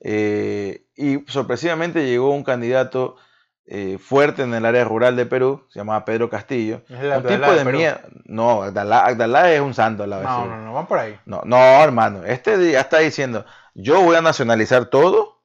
Eh, 0.00 0.86
y 0.96 1.24
sorpresivamente 1.26 2.06
llegó 2.06 2.30
un 2.30 2.44
candidato 2.44 3.16
eh, 3.74 3.96
fuerte 3.98 4.42
en 4.42 4.52
el 4.52 4.66
área 4.66 4.84
rural 4.84 5.16
de 5.16 5.24
Perú, 5.24 5.64
se 5.70 5.78
llamaba 5.78 6.04
Pedro 6.04 6.28
Castillo. 6.28 6.82
un 6.88 7.22
tipo 7.22 7.52
de, 7.52 7.64
miedo. 7.64 7.98
No, 8.24 8.62
Agdalá, 8.62 9.52
es 9.52 9.60
un 9.60 9.72
santo 9.72 10.02
a 10.02 10.06
la 10.06 10.18
vez. 10.18 10.26
No, 10.26 10.46
no, 10.46 10.58
no, 10.58 10.72
van 10.74 10.86
por 10.86 10.98
ahí. 10.98 11.18
No, 11.24 11.40
no, 11.44 11.56
hermano. 11.56 12.24
Este 12.24 12.58
día 12.58 12.80
está 12.80 12.98
diciendo, 12.98 13.46
yo 13.74 14.02
voy 14.02 14.16
a 14.16 14.20
nacionalizar 14.20 14.86
todo 14.86 15.42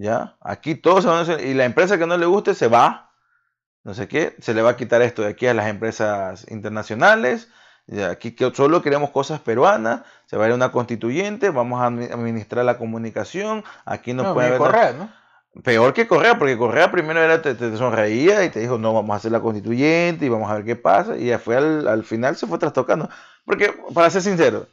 ¿ya? 0.00 0.36
Aquí 0.40 0.76
todos 0.76 1.04
se 1.04 1.10
van 1.10 1.30
a 1.30 1.42
y 1.42 1.52
la 1.52 1.66
empresa 1.66 1.98
que 1.98 2.06
no 2.06 2.16
le 2.16 2.24
guste 2.24 2.54
se 2.54 2.68
va, 2.68 3.12
no 3.84 3.92
sé 3.92 4.08
qué, 4.08 4.34
se 4.40 4.54
le 4.54 4.62
va 4.62 4.70
a 4.70 4.76
quitar 4.76 5.02
esto 5.02 5.20
de 5.20 5.28
aquí 5.28 5.46
a 5.46 5.52
las 5.52 5.66
empresas 5.66 6.46
internacionales, 6.50 7.50
y 7.86 8.00
aquí 8.00 8.34
que 8.34 8.50
solo 8.54 8.80
queremos 8.80 9.10
cosas 9.10 9.40
peruanas, 9.40 10.02
se 10.24 10.38
va 10.38 10.46
a 10.46 10.48
ir 10.48 10.54
una 10.54 10.72
constituyente, 10.72 11.50
vamos 11.50 11.82
a 11.82 11.86
administrar 11.86 12.64
la 12.64 12.78
comunicación, 12.78 13.62
aquí 13.84 14.14
no, 14.14 14.32
puede 14.32 14.48
haber... 14.48 14.58
Correa, 14.58 14.92
¿no? 14.92 15.19
Peor 15.64 15.92
que 15.92 16.06
Correa, 16.06 16.38
porque 16.38 16.56
Correa 16.56 16.92
primero 16.92 17.20
era, 17.20 17.42
te, 17.42 17.76
sonreía 17.76 18.44
y 18.44 18.50
te 18.50 18.60
dijo, 18.60 18.78
no, 18.78 18.94
vamos 18.94 19.14
a 19.14 19.16
hacer 19.16 19.32
la 19.32 19.40
constituyente 19.40 20.24
y 20.24 20.28
vamos 20.28 20.50
a 20.50 20.54
ver 20.54 20.64
qué 20.64 20.76
pasa, 20.76 21.16
y 21.16 21.36
fue 21.38 21.56
al, 21.56 21.88
al 21.88 22.04
final 22.04 22.36
se 22.36 22.46
fue 22.46 22.58
trastocando. 22.58 23.08
Porque, 23.44 23.74
para 23.92 24.08
ser 24.10 24.22
sincero, 24.22 24.68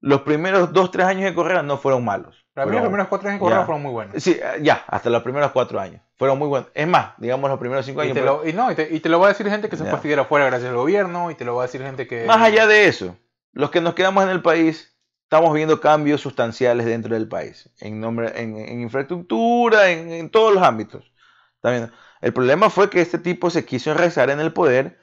los 0.00 0.22
primeros 0.22 0.72
dos, 0.72 0.90
tres 0.90 1.06
años 1.06 1.24
de 1.24 1.34
Correa 1.34 1.62
no 1.62 1.78
fueron 1.78 2.04
malos. 2.04 2.44
Para 2.52 2.66
mí 2.66 2.72
los 2.72 2.82
primeros 2.82 3.06
cuatro 3.06 3.28
años 3.28 3.40
de 3.40 3.44
Correa 3.44 3.64
fueron 3.64 3.82
muy 3.82 3.92
buenos. 3.92 4.22
Sí, 4.22 4.38
ya, 4.60 4.84
hasta 4.88 5.10
los 5.10 5.22
primeros 5.22 5.52
cuatro 5.52 5.78
años. 5.78 6.02
Fueron 6.16 6.38
muy 6.38 6.48
buenos. 6.48 6.68
Es 6.74 6.88
más, 6.88 7.12
digamos 7.18 7.48
los 7.48 7.60
primeros 7.60 7.86
cinco 7.86 8.00
años. 8.00 8.16
Y 8.16 8.20
te, 8.20 8.24
lo, 8.24 8.46
y 8.46 8.52
no, 8.52 8.72
y 8.72 8.74
te, 8.74 9.08
lo 9.08 9.20
va 9.20 9.26
a 9.26 9.28
decir 9.28 9.48
gente 9.48 9.68
que 9.68 9.76
se 9.76 9.84
fue 9.84 10.14
a 10.14 10.20
afuera 10.22 10.46
gracias 10.46 10.70
al 10.70 10.76
gobierno, 10.76 11.30
y 11.30 11.36
te 11.36 11.44
lo 11.44 11.54
va 11.54 11.62
a 11.62 11.66
decir 11.66 11.82
gente 11.82 12.08
que... 12.08 12.26
Más 12.26 12.42
allá 12.42 12.66
de 12.66 12.88
eso, 12.88 13.16
los 13.52 13.70
que 13.70 13.80
nos 13.80 13.94
quedamos 13.94 14.24
en 14.24 14.30
el 14.30 14.42
país, 14.42 14.97
estamos 15.28 15.52
viendo 15.52 15.78
cambios 15.78 16.22
sustanciales 16.22 16.86
dentro 16.86 17.14
del 17.14 17.28
país. 17.28 17.68
En, 17.80 18.00
nombre, 18.00 18.32
en, 18.34 18.80
infraestructura, 18.80 19.90
en, 19.90 20.30
todos 20.30 20.54
los 20.54 20.62
ámbitos. 20.62 21.12
También. 21.60 21.92
El 22.22 22.32
problema 22.32 22.70
fue 22.70 22.88
que 22.88 23.02
este 23.02 23.18
tipo 23.18 23.50
se 23.50 23.66
quiso 23.66 23.90
enraizar 23.90 24.30
en 24.30 24.40
el 24.40 24.54
poder 24.54 24.98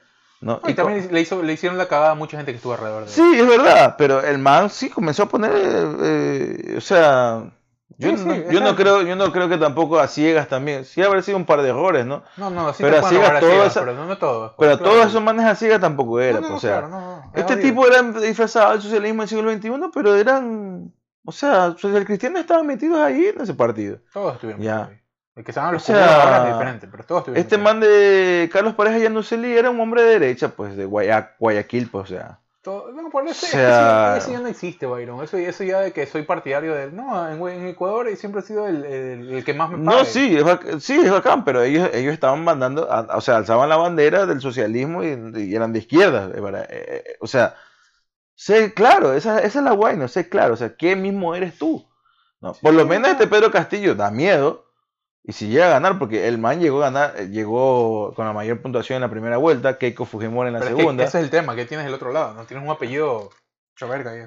y, 0.66 0.74
también 0.74 1.08
le, 1.12 1.20
hizo, 1.20 1.42
le 1.42 1.52
hicieron 1.52 1.78
la 1.78 1.86
cagada 1.86 2.10
a 2.10 2.14
mucha 2.16 2.36
gente 2.36 2.50
que 2.50 2.56
estuvo 2.56 2.72
alrededor 2.72 3.04
de 3.04 3.08
él. 3.08 3.14
Sí, 3.14 3.40
es 3.40 3.46
verdad, 3.46 3.94
pero 3.96 4.20
el 4.20 4.38
man 4.38 4.68
sí 4.68 4.90
comenzó 4.90 5.22
a 5.22 5.28
poner, 5.28 5.52
eh, 5.54 6.74
o 6.76 6.80
sea, 6.80 7.55
yo, 7.98 8.12
no, 8.12 8.50
yo 8.50 8.60
no 8.60 8.76
creo, 8.76 9.02
yo 9.02 9.16
no 9.16 9.32
creo 9.32 9.48
que 9.48 9.56
tampoco 9.56 9.98
a 9.98 10.08
ciegas 10.08 10.48
también. 10.48 10.84
Sí 10.84 11.02
habrá 11.02 11.22
sido 11.22 11.38
un 11.38 11.46
par 11.46 11.62
de 11.62 11.70
errores, 11.70 12.04
¿no? 12.04 12.22
No, 12.36 12.50
no, 12.50 12.72
sí 12.72 12.82
pero 12.82 12.98
a 12.98 13.08
ciegas, 13.08 13.74
pero 13.74 13.94
no, 13.94 14.18
todo. 14.18 14.54
Pero 14.58 14.78
todos 14.78 15.06
esos 15.06 15.22
manes 15.22 15.46
a 15.46 15.54
ciegas 15.54 15.80
tampoco 15.80 16.20
era, 16.20 16.40
o 16.40 16.60
sea, 16.60 16.88
este 17.34 17.56
tipo 17.56 17.86
era 17.86 18.02
disfrazado 18.02 18.72
del 18.72 18.82
socialismo 18.82 19.22
del 19.22 19.28
siglo 19.28 19.52
XXI, 19.52 19.90
pero 19.94 20.14
eran, 20.14 20.92
o 21.24 21.32
sea, 21.32 21.68
los 21.68 22.04
cristianos 22.04 22.40
estaban 22.40 22.66
metidos 22.66 23.00
ahí 23.00 23.26
en 23.34 23.40
ese 23.40 23.54
partido. 23.54 23.98
Todos 24.12 24.34
estuvieron 24.34 24.62
ya. 24.62 24.90
El 25.34 25.44
que 25.44 25.52
se 25.52 25.60
los 25.60 25.82
o 25.82 25.86
sea, 25.86 26.46
diferente, 26.50 26.88
pero 26.90 27.04
todos 27.04 27.28
Este 27.34 27.58
man 27.58 27.78
de 27.78 28.48
Carlos 28.50 28.74
Pareja 28.74 28.96
Yanuseli 28.96 29.52
era 29.52 29.68
un 29.68 29.78
hombre 29.78 30.02
de 30.02 30.18
derecha, 30.18 30.48
pues, 30.48 30.76
de 30.78 30.86
Guayaquil, 30.86 31.90
pues, 31.90 32.04
o 32.04 32.06
sea. 32.06 32.40
No, 32.66 33.10
por 33.10 33.26
eso, 33.26 33.46
sea... 33.46 34.16
eso, 34.16 34.30
ya 34.30 34.40
no 34.40 34.48
existe, 34.48 34.86
Byron. 34.86 35.22
Eso, 35.22 35.36
eso 35.36 35.64
ya 35.64 35.80
de 35.80 35.92
que 35.92 36.06
soy 36.06 36.22
partidario 36.22 36.74
de 36.74 36.90
No, 36.90 37.28
en, 37.28 37.66
Ecuador 37.66 38.08
siempre 38.16 38.40
ha 38.40 38.44
sido 38.44 38.66
el, 38.66 38.84
el, 38.84 39.44
que 39.44 39.54
más 39.54 39.70
me 39.70 39.78
paga. 39.78 39.98
No, 39.98 40.04
sí, 40.04 40.36
es, 40.36 40.84
sí, 40.84 40.94
es 40.94 41.10
bacán, 41.10 41.44
pero 41.44 41.62
ellos, 41.62 41.88
ellos 41.92 42.12
estaban 42.12 42.42
mandando, 42.44 42.88
o 42.88 43.20
sea, 43.20 43.36
alzaban 43.36 43.68
la 43.68 43.76
bandera 43.76 44.26
del 44.26 44.40
socialismo 44.40 45.04
y, 45.04 45.54
eran 45.54 45.72
de 45.72 45.78
izquierda. 45.78 46.30
Eh, 46.34 46.40
eh, 46.40 46.64
eh, 47.06 47.16
o 47.20 47.26
sea, 47.26 47.54
sé 48.34 48.74
claro, 48.74 49.14
esa, 49.14 49.38
esa 49.38 49.58
es 49.58 49.64
la 49.64 49.72
guay, 49.72 49.96
no 49.96 50.08
sé 50.08 50.28
claro, 50.28 50.54
o 50.54 50.56
sea, 50.56 50.76
¿qué 50.76 50.96
mismo 50.96 51.34
eres 51.34 51.58
tú? 51.58 51.88
No, 52.40 52.52
por 52.52 52.74
lo 52.74 52.86
menos 52.86 53.10
este 53.10 53.26
Pedro 53.26 53.50
Castillo 53.50 53.94
da 53.94 54.10
miedo 54.10 54.65
y 55.28 55.32
si 55.32 55.48
llega 55.48 55.66
a 55.66 55.70
ganar, 55.70 55.98
porque 55.98 56.28
el 56.28 56.38
man 56.38 56.60
llegó 56.60 56.78
a 56.78 56.90
ganar, 56.90 57.14
eh, 57.18 57.28
llegó 57.28 58.14
con 58.14 58.26
la 58.26 58.32
mayor 58.32 58.62
puntuación 58.62 58.98
en 58.98 59.02
la 59.02 59.10
primera 59.10 59.38
vuelta, 59.38 59.76
Keiko 59.76 60.04
Fujimori 60.04 60.48
en 60.48 60.54
la 60.54 60.62
segunda. 60.62 61.02
ese 61.02 61.18
es 61.18 61.24
el 61.24 61.30
tema, 61.30 61.56
que 61.56 61.64
tienes 61.64 61.84
del 61.84 61.94
otro 61.94 62.12
lado, 62.12 62.34
no 62.34 62.44
tienes 62.44 62.64
un 62.64 62.70
apellido 62.70 63.30
chaverga 63.74 64.12
ahí. 64.12 64.20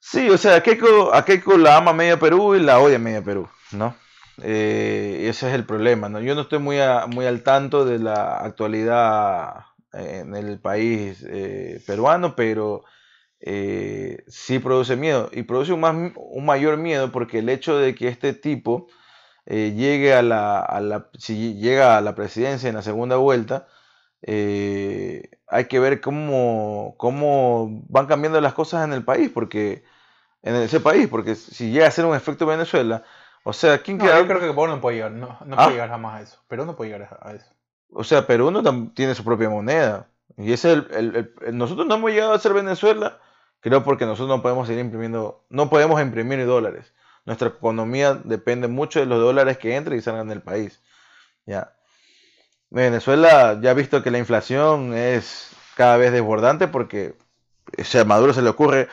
Sí, 0.00 0.30
o 0.30 0.38
sea, 0.38 0.56
a 0.56 0.62
Keiko, 0.62 1.14
a 1.14 1.22
Keiko 1.26 1.58
la 1.58 1.76
ama 1.76 1.92
media 1.92 2.18
Perú 2.18 2.54
y 2.54 2.60
la 2.60 2.80
odia 2.80 2.98
media 2.98 3.20
Perú, 3.20 3.46
¿no? 3.72 3.94
Eh, 4.42 5.26
ese 5.28 5.48
es 5.48 5.54
el 5.54 5.66
problema, 5.66 6.08
¿no? 6.08 6.18
Yo 6.18 6.34
no 6.34 6.40
estoy 6.40 6.60
muy, 6.60 6.78
muy 7.08 7.26
al 7.26 7.42
tanto 7.42 7.84
de 7.84 7.98
la 7.98 8.38
actualidad 8.38 9.66
en 9.92 10.34
el 10.34 10.58
país 10.60 11.22
eh, 11.28 11.82
peruano, 11.86 12.34
pero 12.34 12.84
sí 13.38 14.58
produce 14.60 14.96
miedo. 14.96 15.28
Y 15.30 15.42
produce 15.42 15.74
un, 15.74 15.80
más, 15.80 15.94
un 16.16 16.46
mayor 16.46 16.78
miedo 16.78 17.12
porque 17.12 17.40
el 17.40 17.50
hecho 17.50 17.76
de 17.76 17.94
que 17.94 18.08
este 18.08 18.32
tipo 18.32 18.88
eh, 19.46 19.72
llegue 19.76 20.14
a 20.14 20.22
la, 20.22 20.60
a 20.60 20.80
la, 20.80 21.08
si 21.18 21.54
llega 21.54 21.96
a 21.96 22.00
la 22.00 22.14
presidencia 22.14 22.68
en 22.68 22.76
la 22.76 22.82
segunda 22.82 23.16
vuelta, 23.16 23.66
eh, 24.22 25.30
hay 25.48 25.64
que 25.66 25.80
ver 25.80 26.00
cómo, 26.00 26.94
cómo 26.96 27.82
van 27.88 28.06
cambiando 28.06 28.40
las 28.40 28.54
cosas 28.54 28.84
en 28.84 28.92
el 28.92 29.04
país, 29.04 29.30
porque 29.32 29.84
en 30.42 30.54
ese 30.56 30.80
país, 30.80 31.08
porque 31.08 31.34
si 31.34 31.70
llega 31.70 31.88
a 31.88 31.90
ser 31.90 32.04
un 32.04 32.16
efecto 32.16 32.46
Venezuela, 32.46 33.02
o 33.44 33.52
sea, 33.52 33.82
¿quién 33.82 33.98
no, 33.98 34.04
Yo 34.04 34.26
creo 34.26 34.38
que 34.38 34.46
Perú 34.46 34.68
no 34.68 34.80
puede 34.80 34.96
llegar, 34.96 35.12
no, 35.12 35.38
no 35.44 35.56
puede 35.56 35.68
¿Ah? 35.68 35.70
llegar 35.70 35.88
jamás 35.88 36.20
a 36.20 36.22
eso. 36.22 36.38
Perú 36.46 36.64
no 36.64 36.76
puede 36.76 36.92
llegar 36.92 37.18
a 37.20 37.32
eso. 37.32 37.46
O 37.90 38.04
sea, 38.04 38.26
Perú 38.26 38.50
no 38.50 38.92
tiene 38.94 39.14
su 39.14 39.24
propia 39.24 39.50
moneda. 39.50 40.06
Y 40.36 40.52
ese 40.52 40.72
el, 40.72 41.32
el, 41.44 41.58
nosotros 41.58 41.86
no 41.86 41.96
hemos 41.96 42.10
llegado 42.12 42.32
a 42.32 42.38
ser 42.38 42.54
Venezuela, 42.54 43.18
creo 43.60 43.82
porque 43.82 44.06
nosotros 44.06 44.28
no 44.28 44.42
podemos 44.42 44.68
seguir 44.68 44.84
imprimiendo, 44.84 45.44
no 45.50 45.68
podemos 45.68 46.00
imprimir 46.00 46.46
dólares 46.46 46.92
nuestra 47.24 47.48
economía 47.48 48.14
depende 48.14 48.68
mucho 48.68 49.00
de 49.00 49.06
los 49.06 49.20
dólares 49.20 49.58
que 49.58 49.76
entran 49.76 49.98
y 49.98 50.02
salgan 50.02 50.28
del 50.28 50.42
país. 50.42 50.80
Ya. 51.46 51.72
Venezuela 52.70 53.58
ya 53.60 53.70
ha 53.70 53.74
visto 53.74 54.02
que 54.02 54.10
la 54.10 54.18
inflación 54.18 54.94
es 54.94 55.50
cada 55.76 55.96
vez 55.96 56.12
desbordante 56.12 56.68
porque 56.68 57.14
a 57.78 58.04
Maduro 58.04 58.32
se 58.32 58.42
le 58.42 58.48
ocurre, 58.48 58.88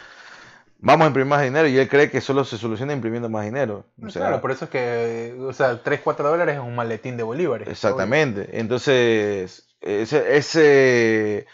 vamos 0.78 1.06
a 1.06 1.08
imprimir 1.08 1.30
más 1.30 1.42
dinero 1.42 1.68
y 1.68 1.78
él 1.78 1.88
cree 1.88 2.10
que 2.10 2.22
solo 2.22 2.44
se 2.44 2.58
soluciona 2.58 2.94
imprimiendo 2.94 3.30
más 3.30 3.46
dinero. 3.46 3.86
claro, 4.12 4.42
por 4.42 4.52
eso 4.52 4.66
es 4.66 4.72
que, 4.72 5.36
o 5.40 5.54
sea, 5.54 5.82
3, 5.82 6.02
4 6.04 6.30
dólares 6.30 6.56
es 6.56 6.62
un 6.62 6.76
maletín 6.76 7.18
de 7.18 7.24
bolívares. 7.24 7.68
Exactamente. 7.68 8.60
Entonces, 8.60 9.68
ese, 9.82 10.38
ese, 10.38 11.48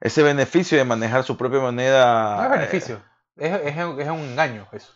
ese 0.00 0.22
beneficio 0.22 0.78
de 0.78 0.84
manejar 0.84 1.24
su 1.24 1.36
propia 1.36 1.60
moneda... 1.60 2.36
No 2.36 2.44
es 2.44 2.50
beneficio, 2.50 3.02
es, 3.36 3.52
es, 3.52 3.76
es 3.76 4.08
un 4.08 4.20
engaño 4.20 4.66
eso. 4.72 4.92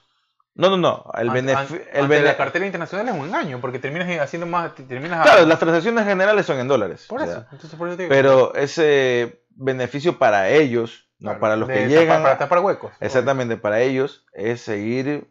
No, 0.58 0.70
no, 0.70 0.76
no. 0.76 1.04
El 1.16 1.30
beneficio. 1.30 1.80
La 1.94 2.36
cartera 2.36 2.66
internacional 2.66 3.08
es 3.08 3.14
un 3.14 3.26
engaño, 3.28 3.60
porque 3.60 3.78
terminas 3.78 4.08
haciendo 4.20 4.44
más. 4.44 4.74
Terminas 4.74 5.22
claro, 5.22 5.46
las 5.46 5.60
transacciones 5.60 6.04
generales 6.04 6.46
son 6.46 6.58
en 6.58 6.66
dólares. 6.66 7.06
Por 7.08 7.22
eso. 7.22 7.46
Entonces, 7.52 7.78
por 7.78 7.86
eso 7.86 7.96
digo. 7.96 8.08
Pero 8.08 8.52
ese 8.56 9.44
beneficio 9.50 10.18
para 10.18 10.50
ellos, 10.50 11.08
no 11.20 11.38
para 11.38 11.54
los 11.54 11.68
que 11.68 11.86
llegan. 11.86 12.24
Para 12.24 12.38
tapar 12.38 12.58
huecos. 12.58 12.90
Exactamente, 12.98 13.56
para 13.56 13.80
ellos 13.82 14.26
es 14.32 14.60
seguir 14.60 15.30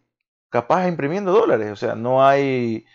capaz 0.49 0.87
imprimiendo 0.87 1.33
dólares. 1.33 1.73
O 1.73 1.75
sea, 1.75 1.95
no 1.95 2.25
hay. 2.25 2.85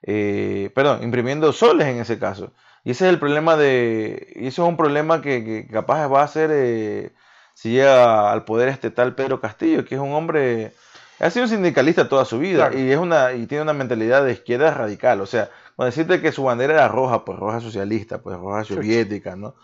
Eh, 0.00 0.70
perdón, 0.74 1.02
imprimiendo 1.02 1.52
soles 1.52 1.88
en 1.88 2.00
ese 2.00 2.18
caso. 2.18 2.54
Y 2.82 2.92
ese 2.92 3.04
es 3.04 3.10
el 3.10 3.18
problema 3.18 3.56
de. 3.58 4.32
Y 4.36 4.46
eso 4.46 4.62
es 4.62 4.68
un 4.70 4.78
problema 4.78 5.20
que, 5.20 5.68
capaz 5.70 6.08
va 6.08 6.22
a 6.22 6.28
ser. 6.28 6.48
Eh, 6.50 7.12
si 7.52 7.72
llega 7.72 8.32
al 8.32 8.44
poder 8.44 8.68
este 8.68 8.90
tal 8.90 9.14
Pedro 9.14 9.40
Castillo, 9.40 9.84
que 9.84 9.96
es 9.96 10.00
un 10.00 10.14
hombre 10.14 10.72
ha 11.20 11.30
sido 11.30 11.46
sindicalista 11.48 12.08
toda 12.08 12.24
su 12.24 12.38
vida 12.38 12.70
y 12.74 12.90
es 12.90 12.98
una 12.98 13.32
y 13.32 13.46
tiene 13.46 13.62
una 13.62 13.72
mentalidad 13.72 14.24
de 14.24 14.32
izquierda 14.32 14.72
radical. 14.72 15.20
O 15.20 15.26
sea, 15.26 15.50
cuando 15.76 15.90
decirte 15.90 16.20
que 16.20 16.32
su 16.32 16.44
bandera 16.44 16.74
era 16.74 16.88
roja, 16.88 17.24
pues 17.24 17.38
roja 17.38 17.60
socialista, 17.60 18.18
pues 18.18 18.36
roja 18.36 18.64
soviética, 18.64 19.36
¿no? 19.36 19.54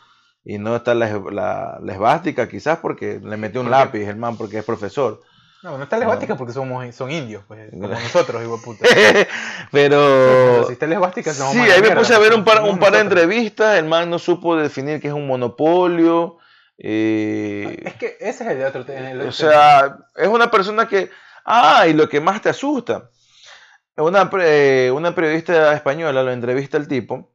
Y 0.44 0.58
no 0.58 0.76
está 0.76 0.94
la, 0.94 1.78
la, 1.80 1.92
esvástica 1.92 2.48
quizás 2.48 2.78
porque 2.78 3.20
le 3.22 3.36
metió 3.36 3.62
un 3.62 3.70
lápiz 3.70 4.06
el 4.06 4.16
man 4.16 4.36
porque 4.36 4.58
es 4.58 4.64
profesor. 4.64 5.22
No, 5.64 5.78
no 5.78 5.84
está 5.84 5.96
lesbástica 5.96 6.36
porque 6.36 6.52
somos, 6.52 6.94
son 6.94 7.10
indios, 7.10 7.42
pues, 7.48 7.70
como 7.72 7.88
nosotros, 7.88 8.42
igual 8.42 8.60
puta. 8.62 8.86
Pero... 9.72 10.66
si 10.66 10.74
está 10.74 10.86
lesbástica, 10.86 11.32
Sí, 11.32 11.58
ahí 11.58 11.80
me 11.80 11.96
puse 11.96 12.14
a 12.14 12.18
ver 12.18 12.34
un 12.34 12.44
par, 12.44 12.62
un 12.62 12.78
par 12.78 12.92
de 12.92 13.00
entrevistas, 13.00 13.78
el 13.78 13.86
man 13.86 14.10
no 14.10 14.18
supo 14.18 14.56
definir 14.56 15.00
qué 15.00 15.08
es 15.08 15.14
un 15.14 15.26
monopolio. 15.26 16.36
Eh... 16.76 17.82
Es 17.82 17.94
que 17.94 18.18
ese 18.20 18.44
es 18.44 18.50
el 18.50 18.62
otro. 18.62 18.84
o 19.26 19.32
sea, 19.32 19.96
es 20.14 20.28
una 20.28 20.50
persona 20.50 20.86
que... 20.86 21.10
Ah, 21.44 21.86
y 21.88 21.92
lo 21.92 22.08
que 22.08 22.20
más 22.20 22.42
te 22.42 22.48
asusta. 22.48 23.10
Una, 23.96 24.30
una 24.92 25.14
periodista 25.14 25.72
española 25.74 26.22
lo 26.22 26.32
entrevista 26.32 26.76
al 26.76 26.88
tipo 26.88 27.32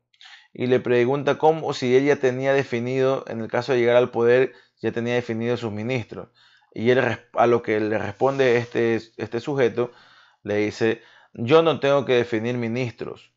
y 0.53 0.67
le 0.67 0.79
pregunta 0.79 1.37
cómo, 1.37 1.73
si 1.73 1.95
ella 1.95 2.19
tenía 2.19 2.53
definido, 2.53 3.23
en 3.27 3.41
el 3.41 3.47
caso 3.47 3.71
de 3.71 3.79
llegar 3.79 3.95
al 3.95 4.11
poder, 4.11 4.53
ya 4.81 4.91
tenía 4.91 5.13
definido 5.13 5.57
sus 5.57 5.71
ministros. 5.71 6.29
Y 6.73 6.89
él 6.89 6.99
a 7.33 7.47
lo 7.47 7.61
que 7.61 7.79
le 7.79 7.97
responde 7.97 8.57
este, 8.57 8.99
este 9.17 9.39
sujeto, 9.39 9.91
le 10.43 10.55
dice, 10.57 11.01
yo 11.33 11.61
no 11.61 11.79
tengo 11.79 12.05
que 12.05 12.13
definir 12.13 12.57
ministros. 12.57 13.31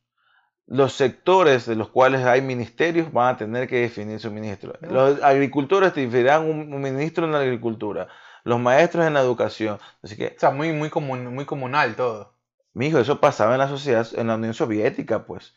Los 0.67 0.95
sectores 0.95 1.67
de 1.67 1.77
los 1.77 1.89
cuales 1.91 2.25
hay 2.25 2.41
ministerios 2.41 3.13
van 3.13 3.35
a 3.35 3.37
tener 3.37 3.69
que 3.69 3.81
definir 3.81 4.21
su 4.21 4.31
ministro. 4.31 4.75
Los 4.81 5.23
agricultores 5.23 5.93
te 5.93 6.01
definirán 6.01 6.49
un, 6.49 6.81
ministro 6.81 7.27
en 7.27 7.33
la 7.33 7.41
agricultura, 7.41 8.09
los 8.45 8.61
maestros 8.61 9.07
en 9.07 9.15
la 9.15 9.21
educación. 9.21 9.79
Así 10.03 10.17
que, 10.17 10.35
o 10.37 10.41
sea, 10.41 10.51
muy, 10.51 10.73
muy, 10.73 10.91
muy 10.91 11.45
comunal 11.45 11.95
todo. 11.95 12.35
Mi 12.75 12.87
hijo, 12.87 12.99
eso 12.99 13.21
pasaba 13.21 13.53
en 13.53 13.59
la 13.59 13.69
sociedad, 13.69 14.07
en 14.17 14.29
la 14.29 14.37
Unión 14.37 14.55
Soviética, 14.55 15.25
pues. 15.25 15.55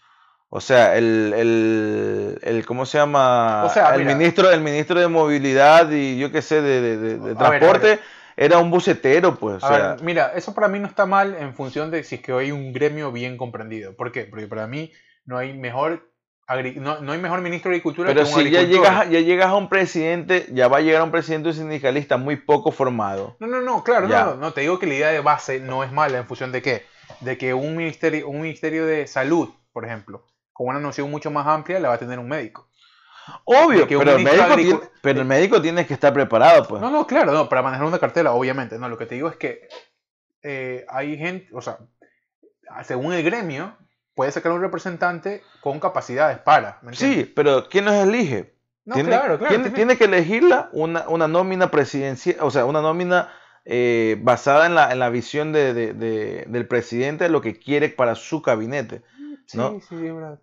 O 0.49 0.61
sea, 0.61 0.95
el, 0.95 1.33
el, 1.35 2.39
el 2.41 2.65
¿cómo 2.65 2.85
se 2.85 2.97
llama? 2.97 3.69
el, 3.93 4.05
ministro, 4.05 4.51
el 4.51 4.61
ministro 4.61 4.99
de 4.99 5.07
movilidad 5.07 5.89
y 5.91 6.17
yo 6.17 6.31
qué 6.31 6.41
sé, 6.41 6.61
de, 6.61 6.97
de, 6.97 7.35
transporte 7.35 7.99
era 8.37 8.59
un 8.59 8.69
bucetero, 8.69 9.35
pues. 9.35 9.63
mira, 10.01 10.33
eso 10.35 10.53
para 10.53 10.67
mí 10.67 10.79
no 10.79 10.87
está 10.87 11.05
mal 11.05 11.35
en 11.35 11.53
función 11.53 11.89
de 11.89 12.03
si 12.03 12.15
es 12.15 12.21
que 12.21 12.33
hay 12.33 12.51
un 12.51 12.73
gremio 12.73 13.11
bien 13.11 13.37
comprendido. 13.37 13.95
¿Por 13.95 14.11
qué? 14.11 14.25
Porque 14.25 14.47
para 14.47 14.67
mí 14.67 14.91
no 15.25 15.37
hay 15.37 15.53
mejor 15.53 16.09
no, 16.47 17.01
no, 17.01 17.11
hay 17.11 17.19
mejor 17.19 17.41
ministro 17.41 17.69
de 17.69 17.77
Agricultura 17.77 18.13
Pero 18.13 18.25
si 18.25 18.49
ya 18.51 18.61
llegas, 18.61 19.09
ya 19.09 19.19
llegas 19.19 19.47
a 19.47 19.55
un 19.55 19.67
presidente, 19.67 20.47
ya 20.51 20.67
va 20.67 20.77
a 20.77 20.81
llegar 20.81 21.01
a 21.01 21.03
un 21.05 21.11
presidente 21.11 21.53
sindicalista 21.53 22.17
muy 22.17 22.35
poco 22.35 22.71
formado. 22.71 23.35
No, 23.39 23.47
no, 23.47 23.61
no, 23.61 23.83
claro, 23.83 24.07
no, 24.07 24.35
no, 24.35 24.53
te 24.53 24.61
digo 24.61 24.77
que 24.77 24.85
la 24.85 24.93
idea 24.93 25.09
de 25.09 25.21
base 25.21 25.59
no 25.59 25.83
es 25.83 25.91
mala 25.91 26.17
en 26.17 26.27
función 26.27 26.51
de 26.51 26.61
qué. 26.61 26.85
De 27.21 27.37
que 27.37 27.53
un 27.53 27.75
ministerio, 27.75 28.27
un 28.27 28.41
ministerio 28.41 28.85
de 28.85 29.07
salud, 29.07 29.49
por 29.71 29.85
ejemplo, 29.85 30.25
con 30.53 30.67
una 30.67 30.79
noción 30.79 31.09
mucho 31.09 31.31
más 31.31 31.47
amplia 31.47 31.79
la 31.79 31.89
va 31.89 31.95
a 31.95 31.99
tener 31.99 32.19
un 32.19 32.27
médico. 32.27 32.69
Obvio, 33.45 33.87
pero 33.87 34.15
el, 34.15 34.23
médico 34.23 34.55
tiene, 34.55 34.79
pero 35.01 35.21
el 35.21 35.25
médico 35.25 35.61
tiene 35.61 35.85
que 35.87 35.95
estar 35.95 36.13
preparado, 36.13 36.67
pues. 36.67 36.81
No, 36.81 36.91
no, 36.91 37.07
claro, 37.07 37.31
no, 37.31 37.49
para 37.49 37.63
manejar 37.63 37.87
una 37.87 37.97
cartela, 37.97 38.33
obviamente. 38.33 38.77
No, 38.77 38.87
lo 38.87 38.97
que 38.97 39.07
te 39.07 39.15
digo 39.15 39.29
es 39.29 39.35
que 39.35 39.67
eh, 40.43 40.85
hay 40.89 41.17
gente, 41.17 41.49
o 41.53 41.61
sea, 41.61 41.79
según 42.83 43.13
el 43.13 43.23
gremio, 43.23 43.75
puede 44.15 44.31
sacar 44.31 44.51
un 44.51 44.61
representante 44.61 45.43
con 45.61 45.79
capacidades 45.79 46.39
para. 46.39 46.79
sí, 46.93 47.31
pero 47.35 47.69
¿quién 47.69 47.85
nos 47.85 47.95
elige? 47.95 48.55
No, 48.85 48.95
claro, 48.95 49.39
claro. 49.39 49.71
tiene, 49.73 49.97
que 49.97 50.05
elegirla 50.05 50.69
una, 50.71 51.09
una 51.09 51.27
nómina 51.27 51.71
presidencial, 51.71 52.37
o 52.41 52.51
sea, 52.51 52.65
una 52.65 52.81
nómina 52.81 53.29
eh, 53.65 54.17
basada 54.21 54.67
en 54.67 54.75
la, 54.75 54.91
en 54.91 54.99
la 54.99 55.09
visión 55.09 55.51
de, 55.51 55.73
de, 55.73 56.45
del 56.47 56.67
presidente, 56.67 57.23
de 57.23 57.29
lo 57.31 57.41
que 57.41 57.57
quiere 57.57 57.89
para 57.89 58.13
su 58.13 58.41
gabinete. 58.41 59.01
¿no? 59.55 59.79
Sí, 59.79 59.87
sí, 59.89 59.95
verdad. 59.95 60.39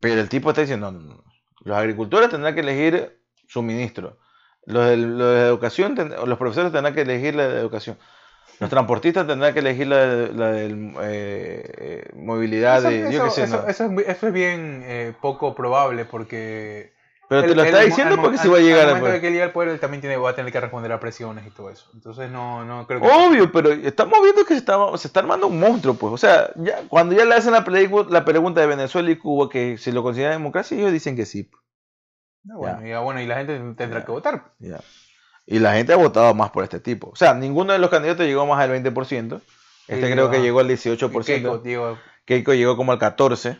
Pero 0.00 0.20
el 0.20 0.28
tipo 0.28 0.50
está 0.50 0.62
diciendo, 0.62 0.90
no, 0.90 1.24
los 1.60 1.76
agricultores 1.76 2.30
tendrán 2.30 2.54
que 2.54 2.60
elegir 2.60 3.20
su 3.46 3.62
ministro. 3.62 4.18
Los 4.66 4.86
de, 4.86 4.94
educación, 5.46 5.94
los 6.26 6.38
profesores 6.38 6.72
tendrán 6.72 6.94
que 6.94 7.02
elegir 7.02 7.36
la 7.36 7.48
de 7.48 7.60
educación. 7.60 7.96
Los 8.60 8.70
transportistas 8.70 9.26
tendrán 9.26 9.52
que 9.52 9.60
elegir 9.60 9.88
la 9.88 10.06
de, 10.06 10.32
la 10.32 10.52
eh, 11.02 12.08
movilidad. 12.14 12.82
de, 12.82 13.12
yo 13.12 13.26
eso, 13.26 13.42
eso, 13.42 13.66
eso, 13.66 13.90
es, 13.98 14.08
eso, 14.08 14.26
es, 14.28 14.32
bien 14.32 14.82
eh, 14.86 15.12
poco 15.20 15.54
probable 15.54 16.04
porque 16.04 16.94
pero 17.28 17.42
te 17.42 17.54
lo 17.54 17.62
está 17.62 17.80
diciendo 17.80 18.16
porque 18.20 18.38
si 18.38 18.48
va 18.48 18.58
a 18.58 18.60
llegar 18.60 18.88
al 18.88 18.96
momento 18.96 19.12
de 19.12 19.20
que 19.20 19.30
llegue 19.30 19.42
al 19.42 19.52
poder, 19.52 19.70
él 19.70 19.80
también 19.80 20.00
tiene, 20.00 20.16
va 20.16 20.30
a 20.30 20.34
tener 20.34 20.52
que 20.52 20.60
responder 20.60 20.92
a 20.92 21.00
presiones 21.00 21.46
y 21.46 21.50
todo 21.50 21.70
eso. 21.70 21.88
Entonces 21.94 22.30
no, 22.30 22.64
no 22.64 22.86
creo 22.86 23.00
que... 23.00 23.08
Obvio, 23.08 23.50
pero 23.50 23.72
estamos 23.72 24.20
viendo 24.22 24.44
que 24.44 24.54
se 24.54 24.58
está, 24.58 24.76
se 24.96 25.08
está 25.08 25.20
armando 25.20 25.46
un 25.46 25.58
monstruo, 25.58 25.94
pues. 25.94 26.12
O 26.12 26.18
sea, 26.18 26.50
ya, 26.56 26.82
cuando 26.88 27.14
ya 27.14 27.24
le 27.24 27.34
hacen 27.34 27.52
la, 27.52 27.64
la 28.10 28.24
pregunta 28.24 28.60
de 28.60 28.66
Venezuela 28.66 29.10
y 29.10 29.16
Cuba, 29.16 29.48
que 29.48 29.78
si 29.78 29.90
lo 29.92 30.02
consideran 30.02 30.34
democracia, 30.34 30.76
ellos 30.76 30.92
dicen 30.92 31.16
que 31.16 31.24
sí. 31.24 31.50
bueno, 32.42 32.86
y, 32.86 32.94
bueno, 33.02 33.20
y 33.20 33.26
la 33.26 33.36
gente 33.36 33.58
tendrá 33.76 34.04
que 34.04 34.12
votar. 34.12 34.52
Ya. 34.58 34.80
Y 35.46 35.58
la 35.58 35.74
gente 35.74 35.92
ha 35.92 35.96
votado 35.96 36.34
más 36.34 36.50
por 36.50 36.64
este 36.64 36.80
tipo. 36.80 37.10
O 37.10 37.16
sea, 37.16 37.34
ninguno 37.34 37.72
de 37.72 37.78
los 37.78 37.90
candidatos 37.90 38.26
llegó 38.26 38.46
más 38.46 38.60
al 38.60 38.70
20%. 38.70 39.40
Este 39.86 40.10
creo 40.10 40.30
que 40.30 40.40
llegó 40.40 40.60
al 40.60 40.68
18%. 40.68 41.24
Keiko, 41.24 41.98
Keiko 42.24 42.54
llegó 42.54 42.76
como 42.76 42.92
al 42.92 42.98
14%. 42.98 43.58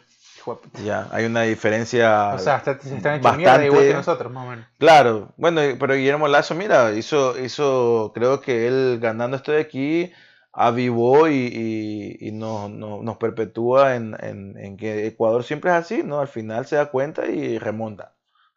Ya, 0.84 1.08
hay 1.10 1.24
una 1.24 1.42
diferencia. 1.42 2.34
O 2.34 2.38
sea, 2.38 2.62
se 2.62 2.72
están 2.72 3.18
echando 3.18 3.32
mierda 3.34 3.64
igual 3.64 3.84
que 3.84 3.94
nosotros, 3.94 4.32
más 4.32 4.46
o 4.46 4.50
menos. 4.50 4.66
Claro, 4.78 5.32
bueno, 5.36 5.60
pero 5.78 5.94
Guillermo 5.94 6.28
Lazo, 6.28 6.54
mira, 6.54 6.92
hizo, 6.92 7.38
hizo, 7.38 8.12
creo 8.14 8.40
que 8.40 8.66
él 8.66 8.98
ganando 9.00 9.36
esto 9.36 9.52
de 9.52 9.60
aquí, 9.60 10.12
avivó 10.52 11.28
y, 11.28 12.16
y, 12.20 12.32
nos, 12.32 12.70
nos, 12.70 13.16
perpetúa 13.16 13.96
en, 13.96 14.16
en, 14.20 14.58
en, 14.58 14.76
que 14.76 15.06
Ecuador 15.06 15.44
siempre 15.44 15.70
es 15.70 15.76
así, 15.76 16.02
¿no? 16.02 16.20
Al 16.20 16.28
final 16.28 16.66
se 16.66 16.76
da 16.76 16.90
cuenta 16.90 17.26
y 17.26 17.58
remonta. 17.58 18.14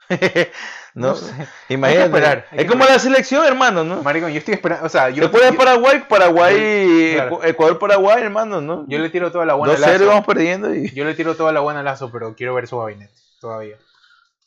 no, 0.93 1.15
sé. 1.15 1.33
Imagínate. 1.69 2.45
es 2.51 2.65
como 2.65 2.85
la 2.85 2.99
selección, 2.99 3.45
hermano, 3.45 3.83
¿no? 3.83 4.01
Marico, 4.01 4.29
yo 4.29 4.37
estoy 4.37 4.55
esperando. 4.55 4.85
O 4.85 4.89
sea, 4.89 5.09
yo. 5.09 5.21
Después 5.21 5.43
de 5.43 5.53
Paraguay, 5.53 6.03
Paraguay, 6.07 7.17
Ecuador, 7.43 7.79
Paraguay, 7.79 8.23
hermano, 8.23 8.61
¿no? 8.61 8.85
Yo 8.87 8.99
le 8.99 9.09
tiro 9.09 9.31
toda 9.31 9.45
la 9.45 9.53
buena 9.53 9.77
Lazo. 9.77 10.07
vamos 10.07 10.25
perdiendo. 10.25 10.73
Y... 10.73 10.91
Yo 10.93 11.05
le 11.05 11.13
tiro 11.13 11.35
toda 11.35 11.51
la 11.51 11.59
buena 11.59 11.83
Lazo, 11.83 12.11
pero 12.11 12.35
quiero 12.35 12.53
ver 12.55 12.67
su 12.67 12.77
gabinete 12.77 13.13
todavía. 13.39 13.77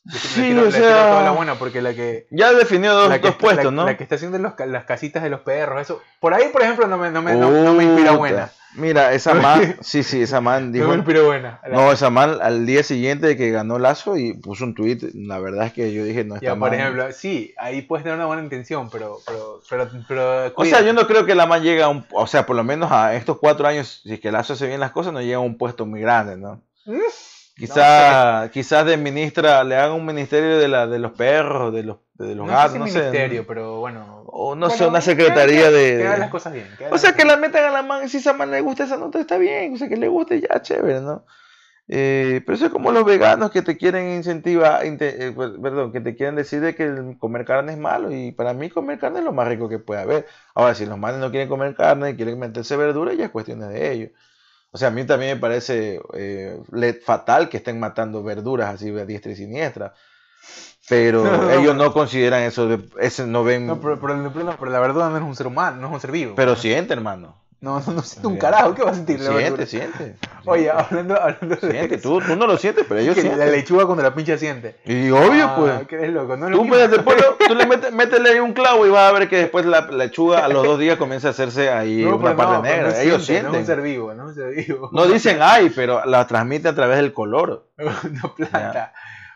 Sí, 0.09 0.43
tiro, 0.43 0.69
o 0.69 0.71
sea, 0.71 1.09
toda 1.09 1.23
la 1.23 1.31
buena 1.33 1.55
porque 1.57 1.83
la 1.83 1.95
que. 1.95 2.27
Ya 2.31 2.53
definió 2.53 2.95
dos, 2.95 3.21
dos 3.21 3.35
puestos, 3.37 3.73
¿no? 3.73 3.85
La 3.85 3.97
que 3.97 4.03
está 4.03 4.15
haciendo 4.17 4.39
los, 4.39 4.55
las 4.67 4.85
casitas 4.85 5.23
de 5.23 5.31
los 5.31 5.41
perros, 5.41 5.83
eso. 5.83 6.03
Por 6.21 6.35
ahí, 6.35 6.49
por 6.53 6.63
ejemplo, 6.63 6.87
no 6.87 6.99
me, 6.99 7.11
no 7.11 7.23
me, 7.23 7.35
no 7.35 7.75
me 7.75 7.85
inspira 7.85 8.13
buena. 8.13 8.51
Mira, 8.75 9.13
esa 9.15 9.35
man, 9.35 9.77
sí, 9.81 10.03
sí, 10.03 10.23
esa 10.23 10.41
man 10.41 10.71
dijo. 10.73 10.97
No, 10.97 11.05
pero 11.05 11.27
buena. 11.27 11.61
No, 11.71 11.91
esa 11.91 12.11
man 12.11 12.39
al 12.41 12.67
día 12.67 12.83
siguiente 12.83 13.27
de 13.27 13.37
que 13.37 13.51
ganó 13.51 13.79
Lazo 13.79 14.17
y 14.17 14.35
puso 14.35 14.65
un 14.65 14.75
tweet, 14.75 14.99
la 15.15 15.41
verdad 15.41 15.67
es 15.67 15.73
que 15.73 15.93
yo 15.93 16.05
dije, 16.05 16.25
no 16.25 16.37
está 16.37 16.47
ya, 16.47 16.57
por 16.57 16.73
ejemplo, 16.73 17.11
sí, 17.13 17.55
ahí 17.59 17.83
puedes 17.83 18.05
tener 18.05 18.17
una 18.17 18.27
buena 18.27 18.43
intención, 18.43 18.89
pero. 18.91 19.19
pero, 19.27 19.61
pero, 19.69 19.91
pero 20.07 20.53
o 20.55 20.65
sea, 20.65 20.83
yo 20.83 20.93
no 20.93 21.07
creo 21.07 21.27
que 21.27 21.35
la 21.35 21.47
man 21.47 21.63
llegue 21.63 21.83
a 21.83 21.89
un. 21.89 22.07
O 22.13 22.27
sea, 22.27 22.47
por 22.47 22.57
lo 22.57 22.63
menos 22.63 22.93
a 22.93 23.15
estos 23.15 23.39
cuatro 23.39 23.67
años, 23.67 24.03
si 24.05 24.15
es 24.15 24.21
que 24.21 24.31
Lazo 24.31 24.53
hace 24.53 24.69
bien 24.69 24.81
las 24.81 24.93
cosas, 24.93 25.13
no 25.13 25.21
llega 25.21 25.37
a 25.37 25.41
un 25.41 25.59
puesto 25.59 25.85
muy 25.85 26.01
grande, 26.01 26.37
¿no? 26.37 26.63
Mm. 26.87 27.01
Quizás, 27.61 28.51
quizás 28.53 28.87
de 28.87 28.97
ministra, 28.97 29.63
le 29.65 29.77
hagan 29.77 29.93
un 29.93 30.07
ministerio 30.07 30.57
de, 30.57 30.67
la, 30.67 30.87
de 30.87 30.99
los 30.99 31.13
perros, 31.13 31.75
de 31.75 31.83
los, 31.83 31.99
de 32.15 32.35
los 32.35 32.49
gatos, 32.49 32.79
no 32.79 32.87
sé. 32.87 33.01
ministerio, 33.01 33.47
pero 33.47 33.81
bueno. 33.81 34.25
O 34.29 34.55
no 34.55 34.71
sé, 34.71 34.87
una 34.87 35.03
secretaría 35.03 35.71
de. 35.71 35.99
Que 35.99 36.19
las 36.19 36.31
cosas 36.31 36.55
bien. 36.55 36.67
o 36.91 36.97
sea, 36.97 37.13
que 37.13 37.27
la 37.27 37.37
metan 37.37 37.65
a 37.65 37.71
la 37.71 37.83
man, 37.83 38.09
si 38.09 38.17
esa 38.17 38.33
man 38.33 38.51
le 38.51 38.63
gusta 38.63 38.85
esa 38.85 38.97
nota, 38.97 39.21
está 39.21 39.37
bien. 39.37 39.75
O 39.75 39.77
sea, 39.77 39.91
que 39.91 39.99
le 39.99 40.09
guste 40.09 40.41
ya, 40.41 40.63
chévere, 40.63 41.03
¿no? 41.03 41.27
Eh, 41.87 42.41
pero 42.47 42.57
eso 42.57 42.67
es 42.67 42.73
como 42.73 42.93
los 42.93 43.05
veganos 43.05 43.51
que 43.51 43.61
te 43.61 43.77
quieren 43.77 44.15
incentivar, 44.15 44.83
eh, 44.85 45.33
pues, 45.35 45.51
perdón, 45.61 45.93
que 45.93 46.01
te 46.01 46.15
quieren 46.15 46.37
decir 46.37 46.63
de 46.63 46.75
que 46.75 47.17
comer 47.19 47.45
carne 47.45 47.73
es 47.73 47.79
malo. 47.79 48.11
Y 48.11 48.33
para 48.33 48.55
mí 48.55 48.71
comer 48.71 48.99
carne 48.99 49.19
es 49.19 49.25
lo 49.27 49.33
más 49.33 49.49
rico 49.49 49.69
que 49.69 49.79
puede 49.79 50.01
haber. 50.01 50.27
Ahora, 50.55 50.75
si 50.75 50.87
los 50.87 50.97
manes 50.97 51.21
no 51.21 51.31
quieren 51.31 51.49
comer 51.49 51.75
carne 51.75 52.11
y 52.11 52.17
quieren 52.17 52.39
meterse 52.39 52.77
verdura, 52.79 53.13
ya 53.13 53.27
es 53.27 53.31
cuestión 53.31 53.61
de 53.61 53.93
ellos. 53.93 54.11
O 54.73 54.79
sea, 54.79 54.89
a 54.89 54.91
mí 54.91 55.05
también 55.05 55.35
me 55.35 55.41
parece 55.41 56.01
eh, 56.15 56.61
fatal 57.05 57.49
que 57.49 57.57
estén 57.57 57.81
matando 57.81 58.23
verduras 58.23 58.75
así 58.75 58.89
a 58.91 59.05
diestra 59.05 59.33
y 59.33 59.37
siniestra. 59.37 59.95
Pero 60.89 61.25
ellos 61.53 61.75
no 61.75 61.93
consideran 61.93 62.43
eso, 62.43 62.69
de, 62.69 62.81
ese 63.01 63.27
no 63.27 63.45
ven... 63.45 63.67
No 63.67 63.81
pero, 63.81 64.01
pero, 64.01 64.71
la 64.71 64.81
verdura 64.81 65.09
no 65.09 65.17
es 65.17 65.23
un 65.23 65.37
ser 65.37 65.47
humano, 65.47 65.81
no 65.81 65.89
es 65.89 65.93
un 65.95 66.01
ser 66.01 66.13
vivo. 66.13 66.35
Pero 66.37 66.57
siente, 66.57 66.93
hermano. 66.93 67.37
No, 67.61 67.79
no, 67.79 67.93
no 67.93 68.03
siente 68.03 68.27
un 68.27 68.39
carajo, 68.39 68.75
¿qué 68.75 68.83
va 68.83 68.91
a 68.91 68.95
sentir? 68.95 69.21
La 69.21 69.37
siente, 69.37 69.67
siente. 69.67 70.17
Oye, 70.47 70.71
hablando, 70.71 71.21
hablando 71.21 71.57
de. 71.57 71.71
Siente, 71.71 71.99
tú, 71.99 72.19
tú 72.21 72.35
no 72.35 72.47
lo 72.47 72.57
sientes, 72.57 72.87
pero 72.89 73.01
ellos 73.01 73.15
sienten. 73.15 73.39
La 73.39 73.47
lechuga 73.47 73.85
cuando 73.85 74.03
la 74.03 74.15
pincha 74.15 74.39
siente. 74.39 74.77
Y 74.87 75.11
obvio, 75.11 75.45
ah, 75.45 75.57
pues. 75.57 75.87
Que 75.87 75.97
eres 75.97 76.15
loco, 76.15 76.39
no 76.39 76.49
tú, 76.51 76.67
pues, 76.67 76.91
después, 76.91 77.17
tú 77.49 77.55
le 77.55 77.67
metes, 77.67 77.93
métele 77.93 78.31
ahí 78.31 78.39
un 78.39 78.55
clavo 78.55 78.87
y 78.87 78.89
vas 78.89 79.11
a 79.11 79.13
ver 79.13 79.29
que 79.29 79.37
después 79.37 79.67
la 79.67 79.83
lechuga 79.91 80.43
a 80.43 80.49
los 80.49 80.65
dos 80.65 80.79
días 80.79 80.97
comienza 80.97 81.29
a 81.29 81.31
hacerse 81.33 81.69
ahí 81.69 82.03
una 82.03 82.35
parte 82.35 82.67
negra. 82.67 82.99
ellos 83.03 83.27
sienten. 83.27 83.53
No 83.53 83.59
es 83.59 83.61
un 83.61 83.67
ser 83.67 83.83
vivo, 83.83 84.15
no 84.15 84.23
es 84.23 84.29
un 84.31 84.35
ser 84.37 84.55
vivo. 84.55 84.89
No 84.93 85.07
dicen 85.07 85.39
ay, 85.43 85.71
pero 85.75 86.07
la 86.07 86.27
transmite 86.27 86.69
a 86.69 86.75
través 86.75 86.97
del 86.97 87.13
color. 87.13 87.67
no 87.77 88.35
plata. 88.37 88.95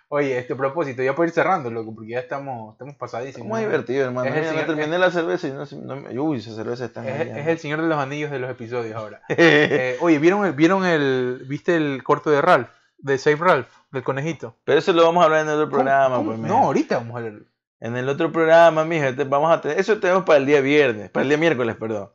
Oye, 0.09 0.39
este 0.39 0.55
propósito, 0.55 1.03
ya 1.03 1.15
puedo 1.15 1.27
ir 1.27 1.35
cerrando, 1.35 1.71
loco, 1.71 1.95
porque 1.95 2.11
ya 2.11 2.21
estamos, 2.21 2.73
estamos 2.75 2.95
pasadísimos. 2.97 3.49
Muy 3.49 3.61
divertido, 3.61 4.05
hermano. 4.05 4.33
Es 4.33 4.55
me 4.55 4.63
terminé 4.63 4.99
la 4.99 5.11
cerveza 5.11 5.49
y 5.49 5.53
no, 5.53 5.65
no, 5.97 6.23
Uy, 6.23 6.39
esa 6.39 6.55
cerveza 6.55 6.85
está 6.85 7.09
es, 7.09 7.37
es, 7.37 7.47
el 7.47 7.59
señor 7.59 7.83
de 7.83 7.89
los 7.89 7.99
anillos 7.99 8.31
de 8.31 8.39
los 8.39 8.51
episodios 8.51 8.95
ahora. 8.95 9.23
eh, 9.29 9.97
oye, 10.01 10.19
¿vieron 10.19 10.45
el, 10.45 10.53
¿vieron 10.53 10.85
el. 10.85 11.45
¿Viste 11.49 11.77
el 11.77 12.03
corto 12.05 12.31
de 12.31 12.43
Ralph? 12.43 12.69
De 12.99 13.19
Save 13.19 13.37
Ralph, 13.37 13.69
del 13.91 14.03
conejito. 14.03 14.57
Pero 14.65 14.79
eso 14.79 14.93
lo 14.93 15.05
vamos 15.05 15.23
a 15.23 15.25
hablar 15.25 15.41
en 15.41 15.49
el 15.49 15.55
otro 15.55 15.71
programa, 15.71 16.23
pues, 16.23 16.39
No, 16.39 16.65
ahorita 16.65 16.99
vamos 16.99 17.17
a 17.17 17.19
hablar. 17.19 17.43
En 17.81 17.97
el 17.97 18.09
otro 18.09 18.33
programa, 18.33 18.85
mija, 18.85 19.13
vamos 19.27 19.53
a 19.53 19.61
tener, 19.61 19.79
eso 19.79 19.99
tenemos 19.99 20.25
para 20.25 20.39
el 20.39 20.47
día 20.47 20.61
viernes, 20.61 21.11
para 21.11 21.23
el 21.23 21.29
día 21.29 21.39
miércoles, 21.39 21.77
perdón. 21.77 22.11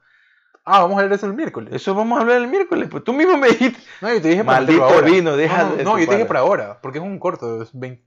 Ah, 0.72 0.82
vamos 0.82 0.98
a 0.98 1.02
hablar 1.02 1.18
eso 1.18 1.26
el 1.26 1.34
miércoles. 1.34 1.74
Eso 1.74 1.96
vamos 1.96 2.20
a 2.20 2.22
hablar 2.22 2.38
el 2.38 2.48
miércoles. 2.48 2.88
Pues 2.92 3.04
tú 3.04 3.12
mismo 3.12 3.38
me 3.38 3.48
dijiste. 3.48 3.80
No, 4.02 4.14
yo 4.14 4.22
te 4.22 4.28
dije 4.28 4.44
para 4.44 4.60
Maldito 4.60 5.02
vino, 5.04 5.36
deja 5.36 5.64
No, 5.64 5.84
no, 5.84 6.00
yo 6.00 6.08
te 6.08 6.14
dije 6.14 6.26
para 6.26 6.42
ahora, 6.42 6.80
porque 6.80 7.00
es 7.00 7.04
un 7.04 7.18
corto. 7.18 7.64
Es 7.64 7.70
20, 7.74 8.04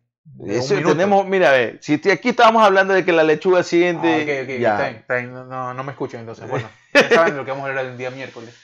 eso 0.46 0.76
tenemos, 0.76 1.26
mira, 1.26 1.48
a 1.48 1.52
ver, 1.52 1.78
si 1.80 1.94
aquí 2.08 2.28
estábamos 2.28 2.64
hablando 2.64 2.94
de 2.94 3.04
que 3.04 3.12
la 3.12 3.24
lechuga 3.24 3.64
siguiente. 3.64 4.08
Ah, 4.08 4.22
ok, 4.22 4.48
ok, 4.48 4.60
ya. 4.60 4.90
Está 4.90 5.16
bien, 5.16 5.32
No, 5.34 5.74
no, 5.74 5.84
me 5.84 5.90
escuchan 5.90 6.20
entonces. 6.20 6.48
Bueno, 6.48 6.68
ya 6.94 7.08
saben 7.10 7.36
lo 7.36 7.44
que 7.44 7.50
vamos 7.50 7.66
a 7.66 7.68
hablar 7.68 7.86
el 7.86 7.98
día 7.98 8.10
miércoles. 8.10 8.56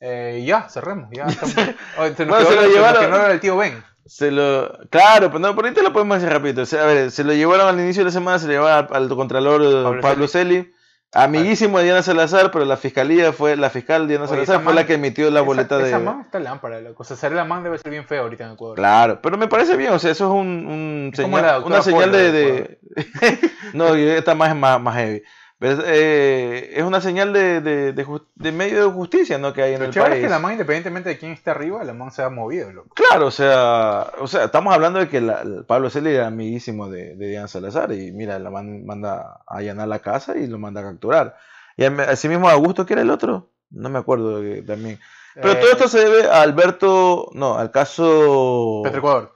Eh, 0.00 0.42
ya, 0.46 0.68
cerremos. 0.68 1.08
Ya 1.10 1.24
estamos. 1.28 1.54
se 1.54 2.26
nos 2.26 2.46
se 2.46 2.54
lo 2.54 2.66
llevaron. 2.66 3.04
Que 3.04 3.10
no 3.10 3.16
era 3.16 3.32
el 3.32 3.40
tío 3.40 3.56
Ben. 3.56 3.82
Se 4.04 4.30
lo, 4.30 4.78
claro, 4.90 5.28
pero 5.28 5.38
no, 5.38 5.54
por 5.54 5.64
ahí 5.64 5.72
te 5.72 5.82
lo 5.82 5.92
podemos 5.92 6.20
decir 6.20 6.30
rápido. 6.30 6.64
a 6.82 6.86
ver, 6.86 7.10
se 7.10 7.24
lo 7.24 7.32
llevaron 7.32 7.68
al 7.68 7.80
inicio 7.80 8.02
de 8.02 8.06
la 8.06 8.12
semana, 8.12 8.38
se 8.38 8.46
lo 8.46 8.52
llevaron 8.52 8.88
al, 8.94 9.08
Contralor 9.08 10.00
Pablo, 10.00 10.28
Celi 10.28 10.72
Amiguísimo 11.14 11.78
de 11.78 11.84
Diana 11.84 12.02
Salazar, 12.02 12.50
pero 12.50 12.64
la 12.64 12.78
fiscalía 12.78 13.34
fue, 13.34 13.54
la 13.56 13.68
fiscal 13.68 14.08
Diana 14.08 14.26
Salazar 14.26 14.62
fue 14.62 14.72
la 14.72 14.86
que 14.86 14.94
emitió 14.94 15.30
la 15.30 15.42
boleta 15.42 15.76
de. 15.76 15.88
Esa 15.88 15.98
man 15.98 16.22
está 16.22 16.40
lámpara, 16.40 16.80
loco. 16.80 17.02
O 17.02 17.04
sea, 17.04 17.18
ser 17.18 17.32
la 17.32 17.44
man 17.44 17.62
debe 17.62 17.76
ser 17.76 17.90
bien 17.90 18.06
feo 18.06 18.22
ahorita 18.22 18.46
en 18.46 18.52
Ecuador. 18.52 18.76
Claro, 18.76 19.20
pero 19.20 19.36
me 19.36 19.46
parece 19.46 19.76
bien, 19.76 19.92
o 19.92 19.98
sea, 19.98 20.10
eso 20.10 20.24
es 20.24 20.30
un, 20.32 20.66
un 20.66 21.12
señal, 21.14 21.62
una 21.64 21.82
señal 21.82 22.12
de. 22.12 22.32
de... 22.32 22.78
no, 23.74 23.94
esta 23.94 24.34
más 24.34 24.50
es 24.50 24.56
más, 24.56 24.80
más 24.80 24.96
heavy. 24.96 25.22
Eh, 25.64 26.72
es 26.74 26.82
una 26.82 27.00
señal 27.00 27.32
de, 27.32 27.60
de, 27.60 27.92
de, 27.92 28.52
medio 28.52 28.84
de 28.84 28.92
justicia 28.92 29.38
¿no? 29.38 29.52
que 29.52 29.62
hay 29.62 29.74
en 29.74 29.82
el 29.82 29.90
país. 29.90 30.16
es 30.16 30.22
que 30.22 30.28
la 30.28 30.40
man, 30.40 30.52
independientemente 30.52 31.10
de 31.10 31.18
quién 31.18 31.32
esté 31.32 31.50
arriba, 31.50 31.84
la 31.84 31.94
man 31.94 32.10
se 32.10 32.22
ha 32.22 32.28
movido. 32.28 32.72
Loco. 32.72 32.94
Claro, 32.94 33.26
o 33.26 33.30
sea, 33.30 34.10
o 34.18 34.26
sea, 34.26 34.44
estamos 34.44 34.74
hablando 34.74 34.98
de 34.98 35.08
que 35.08 35.20
la, 35.20 35.44
Pablo 35.66 35.88
Celi 35.88 36.10
era 36.10 36.26
amiguísimo 36.26 36.88
de, 36.88 37.14
de 37.14 37.28
Diana 37.28 37.46
Salazar 37.46 37.92
y 37.92 38.10
mira, 38.10 38.38
la 38.38 38.50
man 38.50 38.84
manda 38.84 39.40
a 39.46 39.56
allanar 39.56 39.86
la 39.86 40.00
casa 40.00 40.36
y 40.36 40.48
lo 40.48 40.58
manda 40.58 40.80
a 40.80 40.84
capturar. 40.84 41.36
Y 41.76 41.84
así 41.84 42.28
mismo 42.28 42.48
Augusto, 42.48 42.84
que 42.84 42.94
era 42.94 43.02
el 43.02 43.10
otro, 43.10 43.50
no 43.70 43.88
me 43.88 43.98
acuerdo 43.98 44.42
también. 44.66 44.98
Pero 45.34 45.56
todo 45.58 45.70
esto 45.70 45.88
se 45.88 46.00
debe 46.00 46.28
a 46.28 46.42
Alberto, 46.42 47.30
no, 47.32 47.56
al 47.56 47.70
caso... 47.70 48.82
Ecuador 48.84 49.32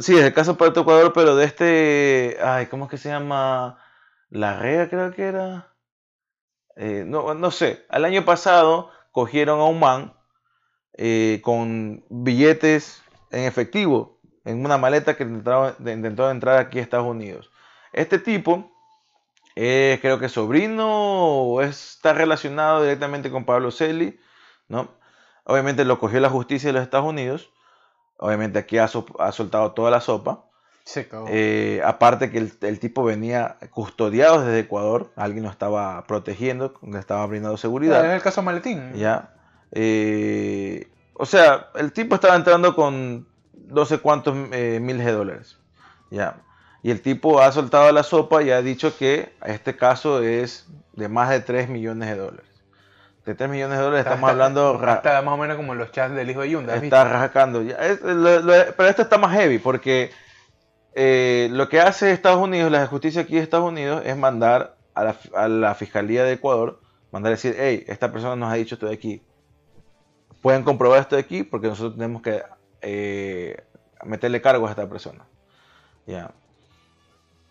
Sí, 0.00 0.16
es 0.18 0.24
el 0.24 0.34
caso 0.34 0.56
Petro 0.58 0.82
Ecuador, 0.82 1.12
pero 1.14 1.34
de 1.34 1.46
este, 1.46 2.36
ay, 2.42 2.66
¿cómo 2.66 2.84
es 2.84 2.90
que 2.90 2.98
se 2.98 3.08
llama? 3.08 3.78
La 4.30 4.58
Rea 4.58 4.88
creo 4.88 5.12
que 5.12 5.22
era. 5.22 5.74
Eh, 6.76 7.04
no, 7.06 7.34
no 7.34 7.50
sé. 7.50 7.86
El 7.90 8.04
año 8.04 8.24
pasado 8.24 8.90
cogieron 9.10 9.60
a 9.60 9.64
un 9.64 9.80
man 9.80 10.14
eh, 10.94 11.40
con 11.42 12.04
billetes 12.08 13.02
en 13.30 13.44
efectivo 13.44 14.18
en 14.44 14.64
una 14.64 14.78
maleta 14.78 15.16
que 15.16 15.24
intentó 15.24 16.30
entrar 16.30 16.58
aquí 16.58 16.78
a 16.78 16.82
Estados 16.82 17.06
Unidos. 17.06 17.50
Este 17.92 18.18
tipo 18.18 18.72
es 19.54 20.00
creo 20.00 20.18
que 20.18 20.28
sobrino 20.28 21.60
está 21.60 22.14
relacionado 22.14 22.82
directamente 22.82 23.30
con 23.30 23.44
Pablo 23.44 23.70
Celi, 23.70 24.18
¿no? 24.68 24.88
Obviamente 25.44 25.84
lo 25.84 25.98
cogió 25.98 26.20
la 26.20 26.30
justicia 26.30 26.68
de 26.68 26.74
los 26.74 26.82
Estados 26.82 27.06
Unidos. 27.06 27.50
Obviamente 28.18 28.58
aquí 28.58 28.78
ha 28.78 28.88
soltado 28.88 29.72
toda 29.72 29.90
la 29.90 30.00
sopa. 30.00 30.47
Eh, 31.28 31.82
aparte 31.84 32.30
que 32.30 32.38
el, 32.38 32.80
tipo 32.80 33.04
venía 33.04 33.56
custodiado 33.70 34.44
desde 34.44 34.60
Ecuador, 34.60 35.10
alguien 35.16 35.44
lo 35.44 35.50
estaba 35.50 36.04
protegiendo, 36.06 36.74
le 36.82 36.98
estaba 36.98 37.26
brindando 37.26 37.56
seguridad. 37.58 38.04
En 38.04 38.12
el 38.12 38.22
caso 38.22 38.42
Maletín. 38.42 38.94
Ya. 38.94 39.30
Eh, 39.72 40.88
o 41.12 41.26
sea, 41.26 41.68
el 41.74 41.92
tipo 41.92 42.14
estaba 42.14 42.36
entrando 42.36 42.74
con 42.74 43.26
no 43.52 43.84
sé 43.84 43.98
cuántos 43.98 44.34
eh, 44.52 44.78
miles 44.80 45.04
de 45.04 45.12
dólares. 45.12 45.58
Ya. 46.10 46.36
Y 46.82 46.90
el 46.90 47.02
tipo 47.02 47.40
ha 47.40 47.52
soltado 47.52 47.92
la 47.92 48.02
sopa 48.02 48.42
y 48.42 48.50
ha 48.50 48.62
dicho 48.62 48.96
que 48.96 49.34
este 49.44 49.76
caso 49.76 50.22
es 50.22 50.66
de 50.94 51.08
más 51.08 51.28
de 51.28 51.40
3 51.40 51.68
millones 51.68 52.08
de 52.08 52.16
dólares. 52.16 52.46
De 53.26 53.34
3 53.34 53.50
millones 53.50 53.76
de 53.76 53.84
dólares 53.84 54.06
estamos 54.06 54.30
hablando... 54.30 54.80
Está 54.82 55.20
más 55.20 55.34
o 55.34 55.36
menos 55.36 55.56
como 55.56 55.74
los 55.74 55.92
chats 55.92 56.14
del 56.14 56.30
hijo 56.30 56.40
de 56.40 56.50
Yunda. 56.50 56.76
Está 56.76 57.04
rascando. 57.04 57.62
pero 57.62 58.88
esto 58.88 59.02
está 59.02 59.18
más 59.18 59.36
heavy 59.36 59.58
porque 59.58 60.12
eh, 60.94 61.48
lo 61.50 61.68
que 61.68 61.80
hace 61.80 62.12
Estados 62.12 62.42
Unidos, 62.42 62.70
la 62.72 62.86
justicia 62.86 63.22
aquí 63.22 63.36
de 63.36 63.42
Estados 63.42 63.68
Unidos, 63.68 64.02
es 64.04 64.16
mandar 64.16 64.76
a 64.94 65.48
la, 65.48 65.74
Fiscalía 65.74 66.24
de 66.24 66.32
Ecuador, 66.32 66.80
mandar 67.12 67.32
a 67.32 67.36
decir, 67.36 67.54
hey, 67.56 67.84
esta 67.86 68.10
persona 68.10 68.36
nos 68.36 68.52
ha 68.52 68.56
dicho 68.56 68.74
esto 68.74 68.86
de 68.86 68.94
aquí. 68.94 69.22
Pueden 70.42 70.62
comprobar 70.64 71.00
esto 71.00 71.16
de 71.16 71.22
aquí 71.22 71.42
porque 71.44 71.68
nosotros 71.68 71.94
tenemos 71.94 72.22
que 72.22 72.42
eh, 72.80 73.62
meterle 74.04 74.40
cargos 74.40 74.68
a 74.68 74.72
esta 74.72 74.88
persona. 74.88 75.24
Ya. 76.06 76.32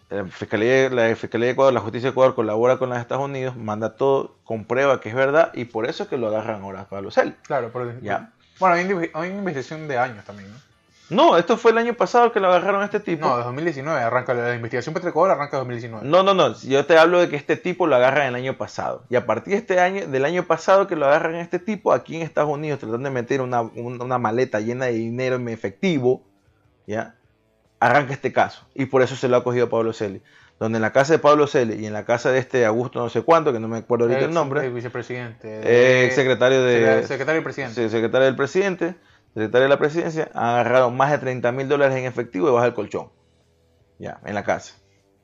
La 0.09 0.25
Fiscalía, 0.25 0.89
la 0.89 1.15
Fiscalía 1.15 1.47
de 1.47 1.53
Ecuador, 1.53 1.73
la 1.73 1.81
Justicia 1.81 2.07
de 2.07 2.11
Ecuador 2.11 2.33
colabora 2.33 2.77
con 2.77 2.89
los 2.89 2.97
Estados 2.97 3.25
Unidos, 3.25 3.55
manda 3.57 3.95
todo, 3.95 4.37
comprueba 4.43 5.01
que 5.01 5.09
es 5.09 5.15
verdad 5.15 5.51
y 5.53 5.65
por 5.65 5.85
eso 5.85 6.03
es 6.03 6.09
que 6.09 6.17
lo 6.17 6.27
agarran 6.27 6.61
ahora 6.61 6.87
para 6.87 7.01
los. 7.01 7.15
Claro, 7.43 7.71
por 7.71 8.01
ya. 8.01 8.33
Bueno, 8.59 8.75
hay, 8.75 9.09
hay 9.13 9.29
una 9.29 9.39
investigación 9.39 9.87
de 9.87 9.97
años 9.97 10.25
también, 10.25 10.51
¿no? 10.51 10.66
No, 11.09 11.37
esto 11.37 11.57
fue 11.57 11.71
el 11.71 11.77
año 11.77 11.93
pasado 11.93 12.33
que 12.33 12.39
lo 12.39 12.47
agarraron 12.47 12.81
a 12.81 12.85
este 12.85 12.99
tipo. 12.99 13.27
No, 13.27 13.37
2019, 13.37 14.01
arranca 14.01 14.33
la 14.33 14.53
investigación 14.55 14.93
Petrocobol 14.93 15.31
arranca 15.31 15.57
2019. 15.57 16.05
No, 16.05 16.23
no, 16.23 16.33
no, 16.33 16.53
yo 16.59 16.85
te 16.85 16.97
hablo 16.97 17.19
de 17.19 17.29
que 17.29 17.37
este 17.37 17.55
tipo 17.55 17.87
lo 17.87 17.95
agarran 17.95 18.27
el 18.27 18.35
año 18.35 18.57
pasado. 18.57 19.03
Y 19.09 19.15
a 19.15 19.25
partir 19.25 19.53
de 19.53 19.59
este 19.59 19.79
año, 19.79 20.07
del 20.07 20.25
año 20.25 20.43
pasado 20.43 20.87
que 20.87 20.97
lo 20.97 21.05
agarran 21.05 21.35
a 21.35 21.41
este 21.41 21.59
tipo, 21.59 21.93
aquí 21.93 22.17
en 22.17 22.23
Estados 22.23 22.49
Unidos, 22.49 22.79
tratando 22.79 23.07
de 23.07 23.13
meter 23.13 23.41
una, 23.41 24.17
maleta 24.17 24.59
llena 24.59 24.85
de 24.85 24.93
dinero 24.93 25.37
en 25.37 25.47
efectivo, 25.47 26.23
¿ya? 26.85 27.15
Arranca 27.79 28.13
este 28.13 28.33
caso. 28.33 28.67
Y 28.73 28.87
por 28.87 29.01
eso 29.01 29.15
se 29.15 29.29
lo 29.29 29.37
ha 29.37 29.43
cogido 29.43 29.69
Pablo 29.69 29.93
Celi. 29.93 30.21
Donde 30.59 30.77
en 30.77 30.81
la 30.81 30.91
casa 30.91 31.13
de 31.13 31.19
Pablo 31.19 31.45
Celi 31.45 31.75
y 31.75 31.85
en 31.85 31.93
la 31.93 32.03
casa 32.03 32.31
de 32.31 32.39
este 32.39 32.65
Augusto 32.65 32.99
no 32.99 33.09
sé 33.09 33.21
cuánto, 33.21 33.53
que 33.53 33.59
no 33.59 33.67
me 33.67 33.77
acuerdo 33.77 34.05
ahorita 34.05 34.25
el, 34.25 34.33
nombre. 34.33 34.65
El 34.65 34.73
vicepresidente. 34.73 36.05
ex 36.05 36.15
secretario 36.15 36.63
de... 36.63 37.03
Secretario 37.03 37.35
del 37.35 37.43
presidente. 37.43 37.89
secretario 37.89 38.25
del 38.25 38.35
presidente 38.35 38.95
secretario 39.33 39.63
de 39.63 39.69
la 39.69 39.79
presidencia, 39.79 40.29
han 40.33 40.45
agarrado 40.45 40.91
más 40.91 41.11
de 41.11 41.17
30 41.19 41.51
mil 41.51 41.67
dólares 41.67 41.95
en 41.97 42.05
efectivo 42.05 42.47
debajo 42.47 42.65
del 42.65 42.73
colchón. 42.73 43.09
Ya, 43.99 44.19
en 44.25 44.35
la 44.35 44.43
casa. 44.43 44.75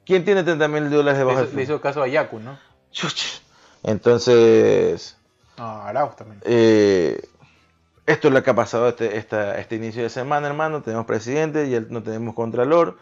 ¿Quién 0.05 0.25
tiene 0.25 0.43
30 0.43 0.67
mil 0.67 0.89
dólares 0.89 1.17
debajo 1.17 1.37
del 1.37 1.45
colchón? 1.47 1.57
Le 1.57 1.63
hizo 1.63 1.81
caso 1.81 2.01
a 2.01 2.07
Yaku, 2.07 2.39
¿no? 2.39 2.57
Entonces. 3.83 5.17
No, 5.57 5.81
Arauz 5.81 6.15
también. 6.15 6.41
Eh, 6.45 7.21
esto 8.05 8.27
es 8.27 8.33
lo 8.33 8.43
que 8.43 8.49
ha 8.49 8.55
pasado 8.55 8.89
este, 8.89 9.17
este 9.17 9.75
inicio 9.75 10.03
de 10.03 10.09
semana, 10.09 10.47
hermano. 10.47 10.81
Tenemos 10.81 11.05
presidente 11.05 11.67
y 11.67 11.85
no 11.89 12.03
tenemos 12.03 12.35
contralor. 12.35 12.97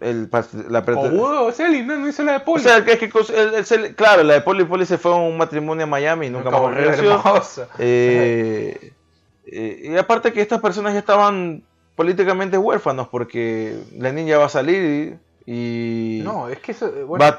El, 0.00 0.28
la 0.68 0.84
oh, 0.86 1.50
Celi, 1.52 1.82
no, 1.82 1.96
no 1.96 2.08
hizo 2.08 2.22
la 2.22 2.32
de 2.32 2.40
Poli. 2.40 2.60
O 2.60 2.68
sea, 2.68 2.84
que, 2.84 2.98
que 2.98 3.94
claro, 3.94 4.22
la 4.22 4.34
de 4.34 4.40
Poli 4.42 4.64
Poli 4.64 4.86
se 4.86 4.98
fue 4.98 5.12
a 5.12 5.16
un 5.16 5.36
matrimonio 5.36 5.84
a 5.84 5.86
Miami 5.86 6.26
y 6.26 6.30
nunca, 6.30 6.50
nunca 6.50 6.62
más 6.62 6.74
regresó. 6.74 7.68
Eh, 7.78 8.92
eh, 9.46 9.82
y 9.84 9.96
aparte 9.96 10.32
que 10.32 10.40
estas 10.40 10.60
personas 10.60 10.92
ya 10.92 11.00
estaban 11.00 11.62
políticamente 11.96 12.58
huérfanos 12.58 13.08
porque 13.08 13.76
Lenin 13.98 14.26
ya 14.26 14.38
va 14.38 14.46
a 14.46 14.50
salir 14.50 15.18
y 15.44 16.20
no, 16.22 16.48
es 16.48 16.60
que 16.60 16.70
eso, 16.70 16.92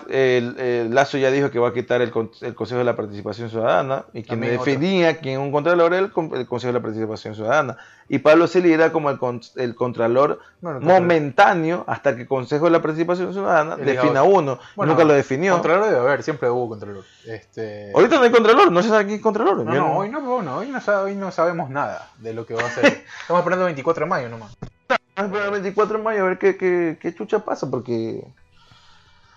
el, 0.10 0.94
Lazo 0.94 1.18
ya 1.18 1.32
dijo 1.32 1.52
que 1.52 1.60
va 1.60 1.70
a 1.70 1.74
quitar 1.74 2.02
el, 2.02 2.12
Consejo 2.12 2.80
de 2.80 2.84
la 2.84 2.98
Participación 2.98 3.50
Ciudadana 3.50 4.06
y 4.14 4.24
quien 4.24 4.42
definía 4.42 5.20
quien 5.20 5.40
un 5.40 5.52
contralor 5.54 5.94
era 5.94 6.06
el, 6.06 6.12
Consejo 6.12 6.68
de 6.68 6.74
la 6.74 6.82
Participación 6.82 7.36
Ciudadana. 7.36 7.78
Y 8.10 8.20
Pablo 8.20 8.48
Celi 8.48 8.74
era 8.74 8.92
como 8.92 9.10
el, 9.10 9.18
el 9.56 9.76
contralor 9.76 10.40
momentáneo 10.62 11.86
hasta 11.88 12.14
que 12.16 12.24
el 12.24 12.28
Consejo 12.28 12.66
de 12.66 12.72
la 12.72 12.82
Participación 12.82 13.32
Ciudadana 13.32 13.78
defina 13.78 14.24
uno. 14.24 14.60
Nunca 14.76 15.06
lo 15.06 15.14
definió. 15.14 15.54
Contralor 15.54 15.86
debe 15.86 16.00
haber, 16.00 16.24
siempre 16.24 16.50
hubo 16.50 16.68
contralor. 16.68 17.06
Este... 17.26 17.92
Ahorita 17.96 18.18
no 18.18 18.24
hay 18.24 18.32
contralor, 18.32 18.70
no 18.70 18.84
se 18.84 18.90
sabe 18.90 19.06
quién 19.06 19.18
es 19.18 19.24
contralor. 19.24 19.64
No, 19.64 19.98
Hoy, 19.98 20.10
no, 20.10 20.20
bueno, 20.20 20.58
hoy, 20.58 20.68
no, 20.68 20.80
hoy 21.02 21.16
no 21.16 21.32
sabemos 21.32 21.70
nada 21.70 22.10
de 22.18 22.34
lo 22.34 22.46
que 22.46 22.54
va 22.54 22.64
a 22.64 22.70
ser. 22.70 22.86
Estamos 23.22 23.40
esperando 23.40 23.64
el 23.66 23.68
24 23.68 24.04
de 24.04 24.10
mayo 24.10 24.30
nomás 24.30 24.58
el 25.16 25.52
24 25.52 25.98
de 25.98 26.04
mayo 26.04 26.22
a 26.22 26.30
ver 26.30 26.38
qué, 26.38 26.98
qué, 27.00 27.16
chucha 27.16 27.40
pasa, 27.40 27.70
porque 27.70 28.24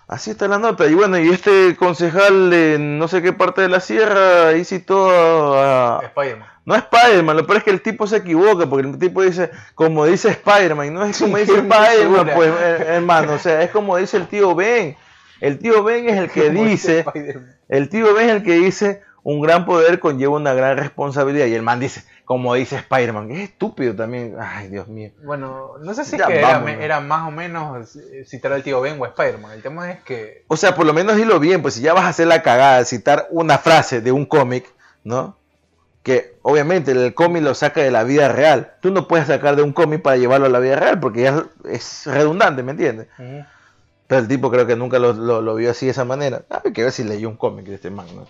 así 0.07 0.31
está 0.31 0.47
la 0.47 0.57
nota. 0.57 0.87
Y 0.87 0.95
bueno, 0.95 1.17
y 1.17 1.29
este 1.29 1.75
concejal 1.75 2.49
de 2.49 2.77
no 2.79 3.07
sé 3.07 3.21
qué 3.21 3.33
parte 3.33 3.61
de 3.61 3.69
la 3.69 3.79
sierra 3.79 4.49
ahí 4.49 4.65
citó 4.65 5.09
a... 5.11 6.01
Spider-Man. 6.03 6.47
No 6.65 6.75
Spider-Man, 6.75 7.37
lo 7.37 7.45
peor 7.45 7.59
es 7.59 7.63
que 7.63 7.69
el 7.69 7.81
tipo 7.81 8.07
se 8.07 8.17
equivoca, 8.17 8.67
porque 8.69 8.89
el 8.89 8.99
tipo 8.99 9.21
dice, 9.21 9.51
como 9.73 10.05
dice 10.05 10.29
Spider-Man, 10.29 10.93
no 10.93 11.05
es 11.05 11.19
como 11.19 11.37
dice 11.37 11.53
Spider-Man, 11.59 12.31
pues, 12.35 12.51
hermano, 12.59 13.33
o 13.33 13.39
sea, 13.39 13.61
es 13.61 13.71
como 13.71 13.95
dice 13.97 14.17
el 14.17 14.27
tío 14.27 14.53
Ben. 14.53 14.97
El 15.39 15.59
tío 15.59 15.83
Ben 15.83 16.09
es 16.09 16.17
el 16.17 16.31
que 16.31 16.49
dice, 16.49 17.05
el 17.69 17.89
tío 17.89 18.13
Ben 18.13 18.29
es 18.29 18.35
el 18.37 18.43
que 18.43 18.53
dice, 18.53 19.01
un 19.23 19.41
gran 19.41 19.65
poder 19.65 19.99
conlleva 19.99 20.35
una 20.35 20.53
gran 20.53 20.77
responsabilidad. 20.77 21.47
Y 21.47 21.53
el 21.53 21.61
man 21.61 21.79
dice, 21.79 22.03
como 22.27 22.55
dice 22.55 22.75
Spider-Man, 22.75 23.31
es 23.31 23.51
estúpido 23.51 23.95
también. 23.95 24.35
Ay, 24.37 24.67
Dios 24.67 24.89
mío. 24.89 25.11
Bueno, 25.23 25.75
no 25.79 25.93
sé 25.93 26.03
si 26.03 26.17
era, 26.17 26.99
más 26.99 27.25
o 27.25 27.31
menos 27.31 27.97
citar 28.25 28.51
al 28.51 28.63
tío 28.63 28.81
Ben 28.81 28.99
o 28.99 29.05
a 29.05 29.07
Spider-Man. 29.07 29.53
El 29.53 29.61
tema 29.61 29.89
es 29.89 30.03
que. 30.03 30.43
O 30.49 30.57
sea, 30.57 30.75
por 30.75 30.85
lo 30.85 30.93
menos 30.93 31.15
dilo 31.15 31.39
bien, 31.39 31.61
pues 31.61 31.75
si 31.75 31.81
ya 31.81 31.93
vas 31.93 32.03
a 32.03 32.09
hacer 32.09 32.27
la 32.27 32.43
cagada, 32.43 32.83
citar 32.83 33.27
una 33.31 33.57
frase 33.57 34.01
de 34.01 34.11
un 34.11 34.25
cómic, 34.25 34.65
¿no? 35.05 35.37
Que 36.03 36.35
obviamente 36.41 36.91
el 36.91 37.13
cómic 37.13 37.43
lo 37.43 37.55
saca 37.55 37.79
de 37.79 37.91
la 37.91 38.03
vida 38.03 38.27
real. 38.27 38.73
Tú 38.81 38.91
no 38.91 39.07
puedes 39.07 39.27
sacar 39.27 39.55
de 39.55 39.61
un 39.61 39.71
cómic 39.71 40.01
para 40.01 40.17
llevarlo 40.17 40.47
a 40.47 40.49
la 40.49 40.59
vida 40.59 40.75
real 40.75 40.99
porque 40.99 41.21
ya 41.21 41.45
es 41.63 42.07
redundante, 42.07 42.61
¿me 42.61 42.71
entiendes? 42.73 43.07
Pero 43.17 44.19
el 44.19 44.27
tipo 44.27 44.51
creo 44.51 44.67
que 44.67 44.75
nunca 44.75 44.99
lo, 44.99 45.55
vio 45.55 45.71
así 45.71 45.85
de 45.85 45.93
esa 45.93 46.03
manera. 46.03 46.41
Hay 46.49 46.73
que 46.73 46.83
ver 46.83 46.91
si 46.91 47.05
leyó 47.05 47.29
un 47.29 47.37
cómic 47.37 47.67
de 47.67 47.75
este 47.75 47.89
man, 47.89 48.07
¿no? 48.13 48.27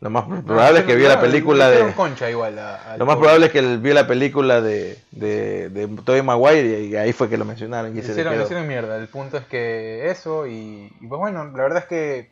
Lo 0.00 0.10
más 0.10 0.24
probable 0.44 0.80
es 0.80 0.84
que 0.84 0.94
vio 0.94 1.08
la 1.08 1.20
película 1.20 1.70
de. 1.70 1.92
Concha 1.94 2.30
igual 2.30 2.60
lo 2.98 3.06
más 3.06 3.16
probable 3.16 3.46
es 3.46 3.52
que 3.52 3.60
él 3.60 3.78
vio 3.78 3.94
la 3.94 4.06
película 4.06 4.60
de, 4.60 4.98
de, 5.10 5.70
de 5.70 5.88
Tobey 6.04 6.22
Maguire 6.22 6.82
y 6.82 6.96
ahí 6.96 7.12
fue 7.12 7.30
que 7.30 7.38
lo 7.38 7.46
mencionaron. 7.46 7.96
Y 7.96 8.02
se 8.02 8.12
hicieron, 8.12 8.40
hicieron 8.40 8.66
mierda. 8.66 8.96
El 8.96 9.08
punto 9.08 9.38
es 9.38 9.44
que 9.46 10.10
eso, 10.10 10.46
y, 10.46 10.92
y, 11.00 11.06
pues 11.06 11.18
bueno, 11.18 11.44
la 11.44 11.62
verdad 11.62 11.78
es 11.78 11.86
que 11.86 12.30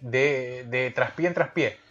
de, 0.00 0.66
de 0.68 0.90
traspié 0.90 1.28
en 1.28 1.34
traspié 1.34 1.85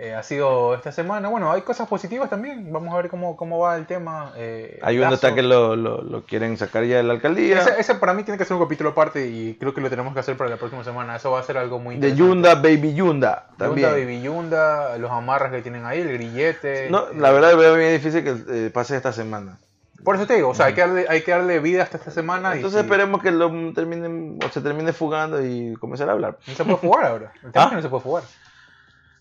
eh, 0.00 0.14
ha 0.14 0.22
sido 0.22 0.76
esta 0.76 0.92
semana. 0.92 1.28
Bueno, 1.28 1.50
hay 1.50 1.62
cosas 1.62 1.88
positivas 1.88 2.30
también. 2.30 2.72
Vamos 2.72 2.94
a 2.94 2.98
ver 2.98 3.10
cómo, 3.10 3.36
cómo 3.36 3.58
va 3.58 3.76
el 3.76 3.84
tema. 3.84 4.32
Eh, 4.36 4.78
hay 4.80 4.96
un 5.00 5.12
está 5.12 5.34
que 5.34 5.42
lo, 5.42 5.74
lo, 5.74 6.24
quieren 6.24 6.56
sacar 6.56 6.84
ya 6.84 6.98
de 6.98 7.02
la 7.02 7.14
alcaldía. 7.14 7.58
Ese, 7.76 7.96
para 7.96 8.14
mí 8.14 8.22
tiene 8.22 8.38
que 8.38 8.44
ser 8.44 8.56
un 8.56 8.62
capítulo 8.62 8.90
aparte 8.90 9.26
y 9.26 9.56
creo 9.58 9.74
que 9.74 9.80
lo 9.80 9.90
tenemos 9.90 10.14
que 10.14 10.20
hacer 10.20 10.36
para 10.36 10.50
la 10.50 10.56
próxima 10.56 10.84
semana. 10.84 11.16
Eso 11.16 11.32
va 11.32 11.40
a 11.40 11.42
ser 11.42 11.58
algo 11.58 11.80
muy 11.80 11.96
De 11.96 12.14
Yunda, 12.14 12.54
Baby 12.54 12.94
Yunda. 12.94 13.48
También. 13.58 13.88
Yunda, 13.88 14.00
Baby 14.00 14.22
Yunda, 14.22 14.98
los 14.98 15.10
amarras 15.10 15.50
que 15.50 15.62
tienen 15.62 15.84
ahí, 15.84 16.00
el 16.00 16.12
grillete. 16.12 16.88
No, 16.90 17.12
la 17.12 17.32
verdad 17.32 17.56
veo 17.56 17.74
muy 17.74 17.86
difícil 17.86 18.22
que 18.22 18.36
eh, 18.66 18.70
pase 18.70 18.96
esta 18.96 19.12
semana. 19.12 19.58
Por 20.04 20.14
eso 20.14 20.28
te 20.28 20.34
digo, 20.34 20.50
o 20.50 20.54
sea, 20.54 20.66
hay 20.66 20.74
que 20.74 20.80
darle, 20.80 21.06
hay 21.08 21.22
que 21.22 21.32
darle 21.32 21.58
vida 21.58 21.82
hasta 21.82 21.96
esta 21.96 22.12
semana. 22.12 22.54
Entonces 22.54 22.82
esperemos 22.82 23.20
que 23.20 23.32
lo 23.32 23.50
terminen, 23.72 24.38
o 24.46 24.48
se 24.48 24.60
termine 24.60 24.92
fugando 24.92 25.44
y 25.44 25.74
comenzar 25.74 26.08
a 26.08 26.12
hablar. 26.12 26.38
No 26.46 26.54
se 26.54 26.64
puede 26.64 26.76
fugar 26.76 27.04
ahora. 27.04 27.32
El 27.42 27.50
tema 27.50 27.64
¿Ah? 27.64 27.66
es 27.66 27.70
que 27.70 27.76
no 27.76 27.82
se 27.82 27.88
puede 27.88 28.02
fugar. 28.04 28.22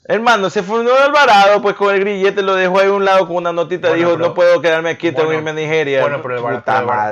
Hermano, 0.10 0.50
se 0.50 0.64
fundó 0.64 0.98
Alvarado, 0.98 1.62
pues 1.62 1.76
con 1.76 1.94
el 1.94 2.00
grillete 2.00 2.42
lo 2.42 2.56
dejó 2.56 2.80
ahí 2.80 2.88
a 2.88 2.94
un 2.94 3.04
lado 3.04 3.28
con 3.28 3.36
una 3.36 3.52
notita, 3.52 3.94
dijo, 3.94 4.18
no 4.18 4.34
puedo 4.34 4.62
quedarme 4.62 4.92
aquí, 4.92 5.12
tengo 5.12 5.30
que 5.30 5.36
irme 5.36 5.50
a 5.50 5.54
Nigeria. 5.54 6.02
Bueno, 6.02 6.22
pero 6.22 6.38
el 6.38 6.46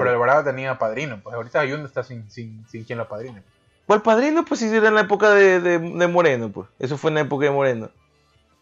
Alvarado, 0.07 0.45
tenía 0.45 0.77
padrino, 0.77 1.19
pues 1.21 1.35
ahorita 1.35 1.59
Ayundo 1.59 1.87
está 1.87 2.03
sin, 2.03 2.29
sin, 2.31 2.65
sin 2.69 2.85
quien 2.85 2.97
lo 2.97 3.07
padrine. 3.07 3.43
Pues 3.85 3.97
el 3.97 4.01
padrino, 4.01 4.45
pues 4.45 4.61
sí, 4.61 4.73
era 4.73 4.87
en 4.87 4.95
la 4.95 5.01
época 5.01 5.31
de, 5.31 5.59
de, 5.59 6.07
Moreno, 6.07 6.49
pues. 6.49 6.69
Eso 6.79 6.97
fue 6.97 7.11
en 7.11 7.15
la 7.15 7.21
época 7.21 7.45
de 7.45 7.51
Moreno. 7.51 7.89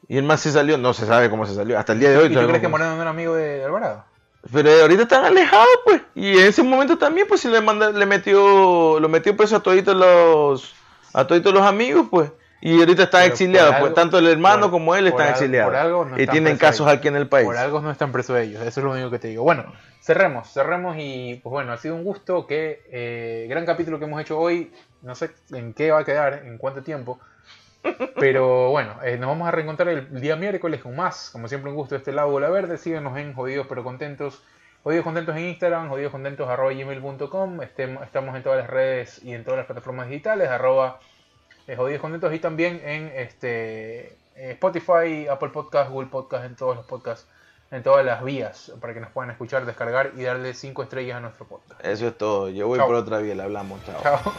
Y 0.08 0.18
el 0.18 0.24
más 0.24 0.42
se 0.42 0.52
salió, 0.52 0.80
no 0.80 0.94
se 0.94 1.06
sabe 1.06 1.30
cómo 1.30 1.46
se 1.46 1.54
salió, 1.54 1.78
hasta 1.78 1.94
el 1.94 2.00
día 2.00 2.10
de 2.10 2.18
hoy. 2.18 2.26
¿Y 2.26 2.36
tú 2.36 2.46
crees 2.48 2.60
que 2.60 2.68
Moreno 2.68 2.96
no 2.96 3.02
era 3.02 3.12
amigo 3.12 3.36
de 3.36 3.64
Alvarado? 3.64 4.04
Pero 4.52 4.70
ahorita 4.82 5.04
están 5.04 5.26
alejados, 5.26 5.80
pues. 5.86 6.02
Y 6.16 6.40
en 6.40 6.48
ese 6.48 6.64
momento 6.64 6.98
también, 6.98 7.28
pues, 7.28 7.40
se 7.40 7.50
le, 7.50 7.62
manda, 7.62 7.92
le 7.92 8.06
metió, 8.08 9.00
lo 9.00 9.08
metió 9.10 9.38
preso 9.38 9.56
a 9.56 9.60
toditos 9.62 9.96
los, 9.96 10.74
a 11.14 11.26
toditos 11.26 11.54
los 11.54 11.64
amigos, 11.64 12.08
pues. 12.10 12.32
Y 12.66 12.80
ahorita 12.80 13.04
está 13.04 13.26
exiliado, 13.26 13.74
pues 13.82 13.94
tanto 13.94 14.18
el 14.18 14.26
hermano 14.26 14.72
como 14.72 14.96
él 14.96 15.08
están 15.08 15.32
exiliados. 15.32 16.08
y 16.18 16.26
tienen 16.28 16.56
casos 16.56 16.88
aquí 16.88 17.10
en 17.10 17.18
el 17.18 17.28
país. 17.28 17.46
Por 17.46 17.58
algo 17.58 17.82
no 17.82 17.92
están 17.92 18.14
presos 18.14 18.40
ellos, 18.40 18.62
eso 18.62 18.80
es 18.80 18.84
lo 18.86 18.92
único 18.92 19.12
que 19.12 19.20
te 19.20 19.28
digo. 19.28 19.44
Bueno, 19.44 19.66
cerremos, 20.00 20.48
cerremos 20.48 20.96
y 20.98 21.42
pues 21.44 21.52
bueno, 21.52 21.74
ha 21.74 21.78
sido 21.78 21.96
un 21.96 22.06
gusto, 22.06 22.48
que 22.48 22.82
eh, 22.90 23.48
gran 23.50 23.66
capítulo 23.66 24.00
que 24.00 24.06
hemos 24.06 24.22
hecho 24.22 24.40
hoy, 24.40 24.72
no 25.02 25.14
sé 25.14 25.32
en 25.52 25.74
qué 25.74 25.92
va 25.92 26.00
a 26.00 26.06
quedar, 26.06 26.44
en 26.46 26.58
cuánto 26.58 26.84
tiempo, 26.84 27.20
pero 28.16 28.70
bueno, 28.70 28.94
eh, 29.04 29.18
nos 29.18 29.28
vamos 29.28 29.46
a 29.46 29.52
reencontrar 29.52 29.90
el 29.90 30.22
día 30.22 30.38
miércoles 30.38 30.82
con 30.82 30.96
más, 30.96 31.32
como 31.32 31.50
siempre 31.50 31.70
un 31.70 31.76
gusto 31.76 31.98
este 31.98 32.14
lado 32.14 32.40
la 32.40 32.50
verde, 32.50 32.78
síguenos 32.78 33.18
en 33.18 33.34
Jodidos 33.34 33.68
pero 33.68 33.84
Contentos. 33.84 34.42
Jodidos 34.84 35.04
Contentos 35.04 35.36
en 35.36 35.44
Instagram, 35.44 35.90
jodidoscontentos.gmail.com, 35.90 37.62
estamos 37.62 38.36
en 38.36 38.44
todas 38.44 38.60
las 38.60 38.70
redes 38.70 39.22
y 39.22 39.34
en 39.34 39.44
todas 39.44 39.58
las 39.58 39.66
plataformas 39.66 40.08
digitales, 40.08 40.50
arroba 40.50 41.00
eh, 41.68 41.76
Jodidos 41.76 42.02
Contentos 42.02 42.34
y 42.34 42.40
también 42.40 42.82
en 42.84 43.12
este 43.16 44.18
Spotify, 44.36 45.28
Apple 45.30 45.50
Podcast, 45.50 45.92
Google 45.92 46.10
Podcast, 46.10 46.46
en 46.46 46.56
todos 46.56 46.76
los 46.76 46.86
podcasts, 46.86 47.28
en 47.72 47.84
todas 47.84 48.06
las 48.06 48.24
vías 48.24 48.72
para 48.82 48.94
que 48.94 49.00
nos 49.00 49.12
puedan 49.12 49.32
escuchar, 49.32 49.66
descargar 49.66 50.12
y 50.16 50.24
darle 50.24 50.54
5 50.54 50.84
estrellas 50.84 51.18
a 51.18 51.20
nuestro 51.22 51.46
podcast. 51.48 51.84
Eso 51.86 52.08
es 52.08 52.18
todo. 52.18 52.50
Yo 52.50 52.68
voy 52.68 52.80
por 52.80 52.96
otra 52.96 53.20
vía, 53.20 53.36
le 53.36 53.44
hablamos. 53.44 53.84
Chao. 53.86 54.02
Chao. 54.02 54.34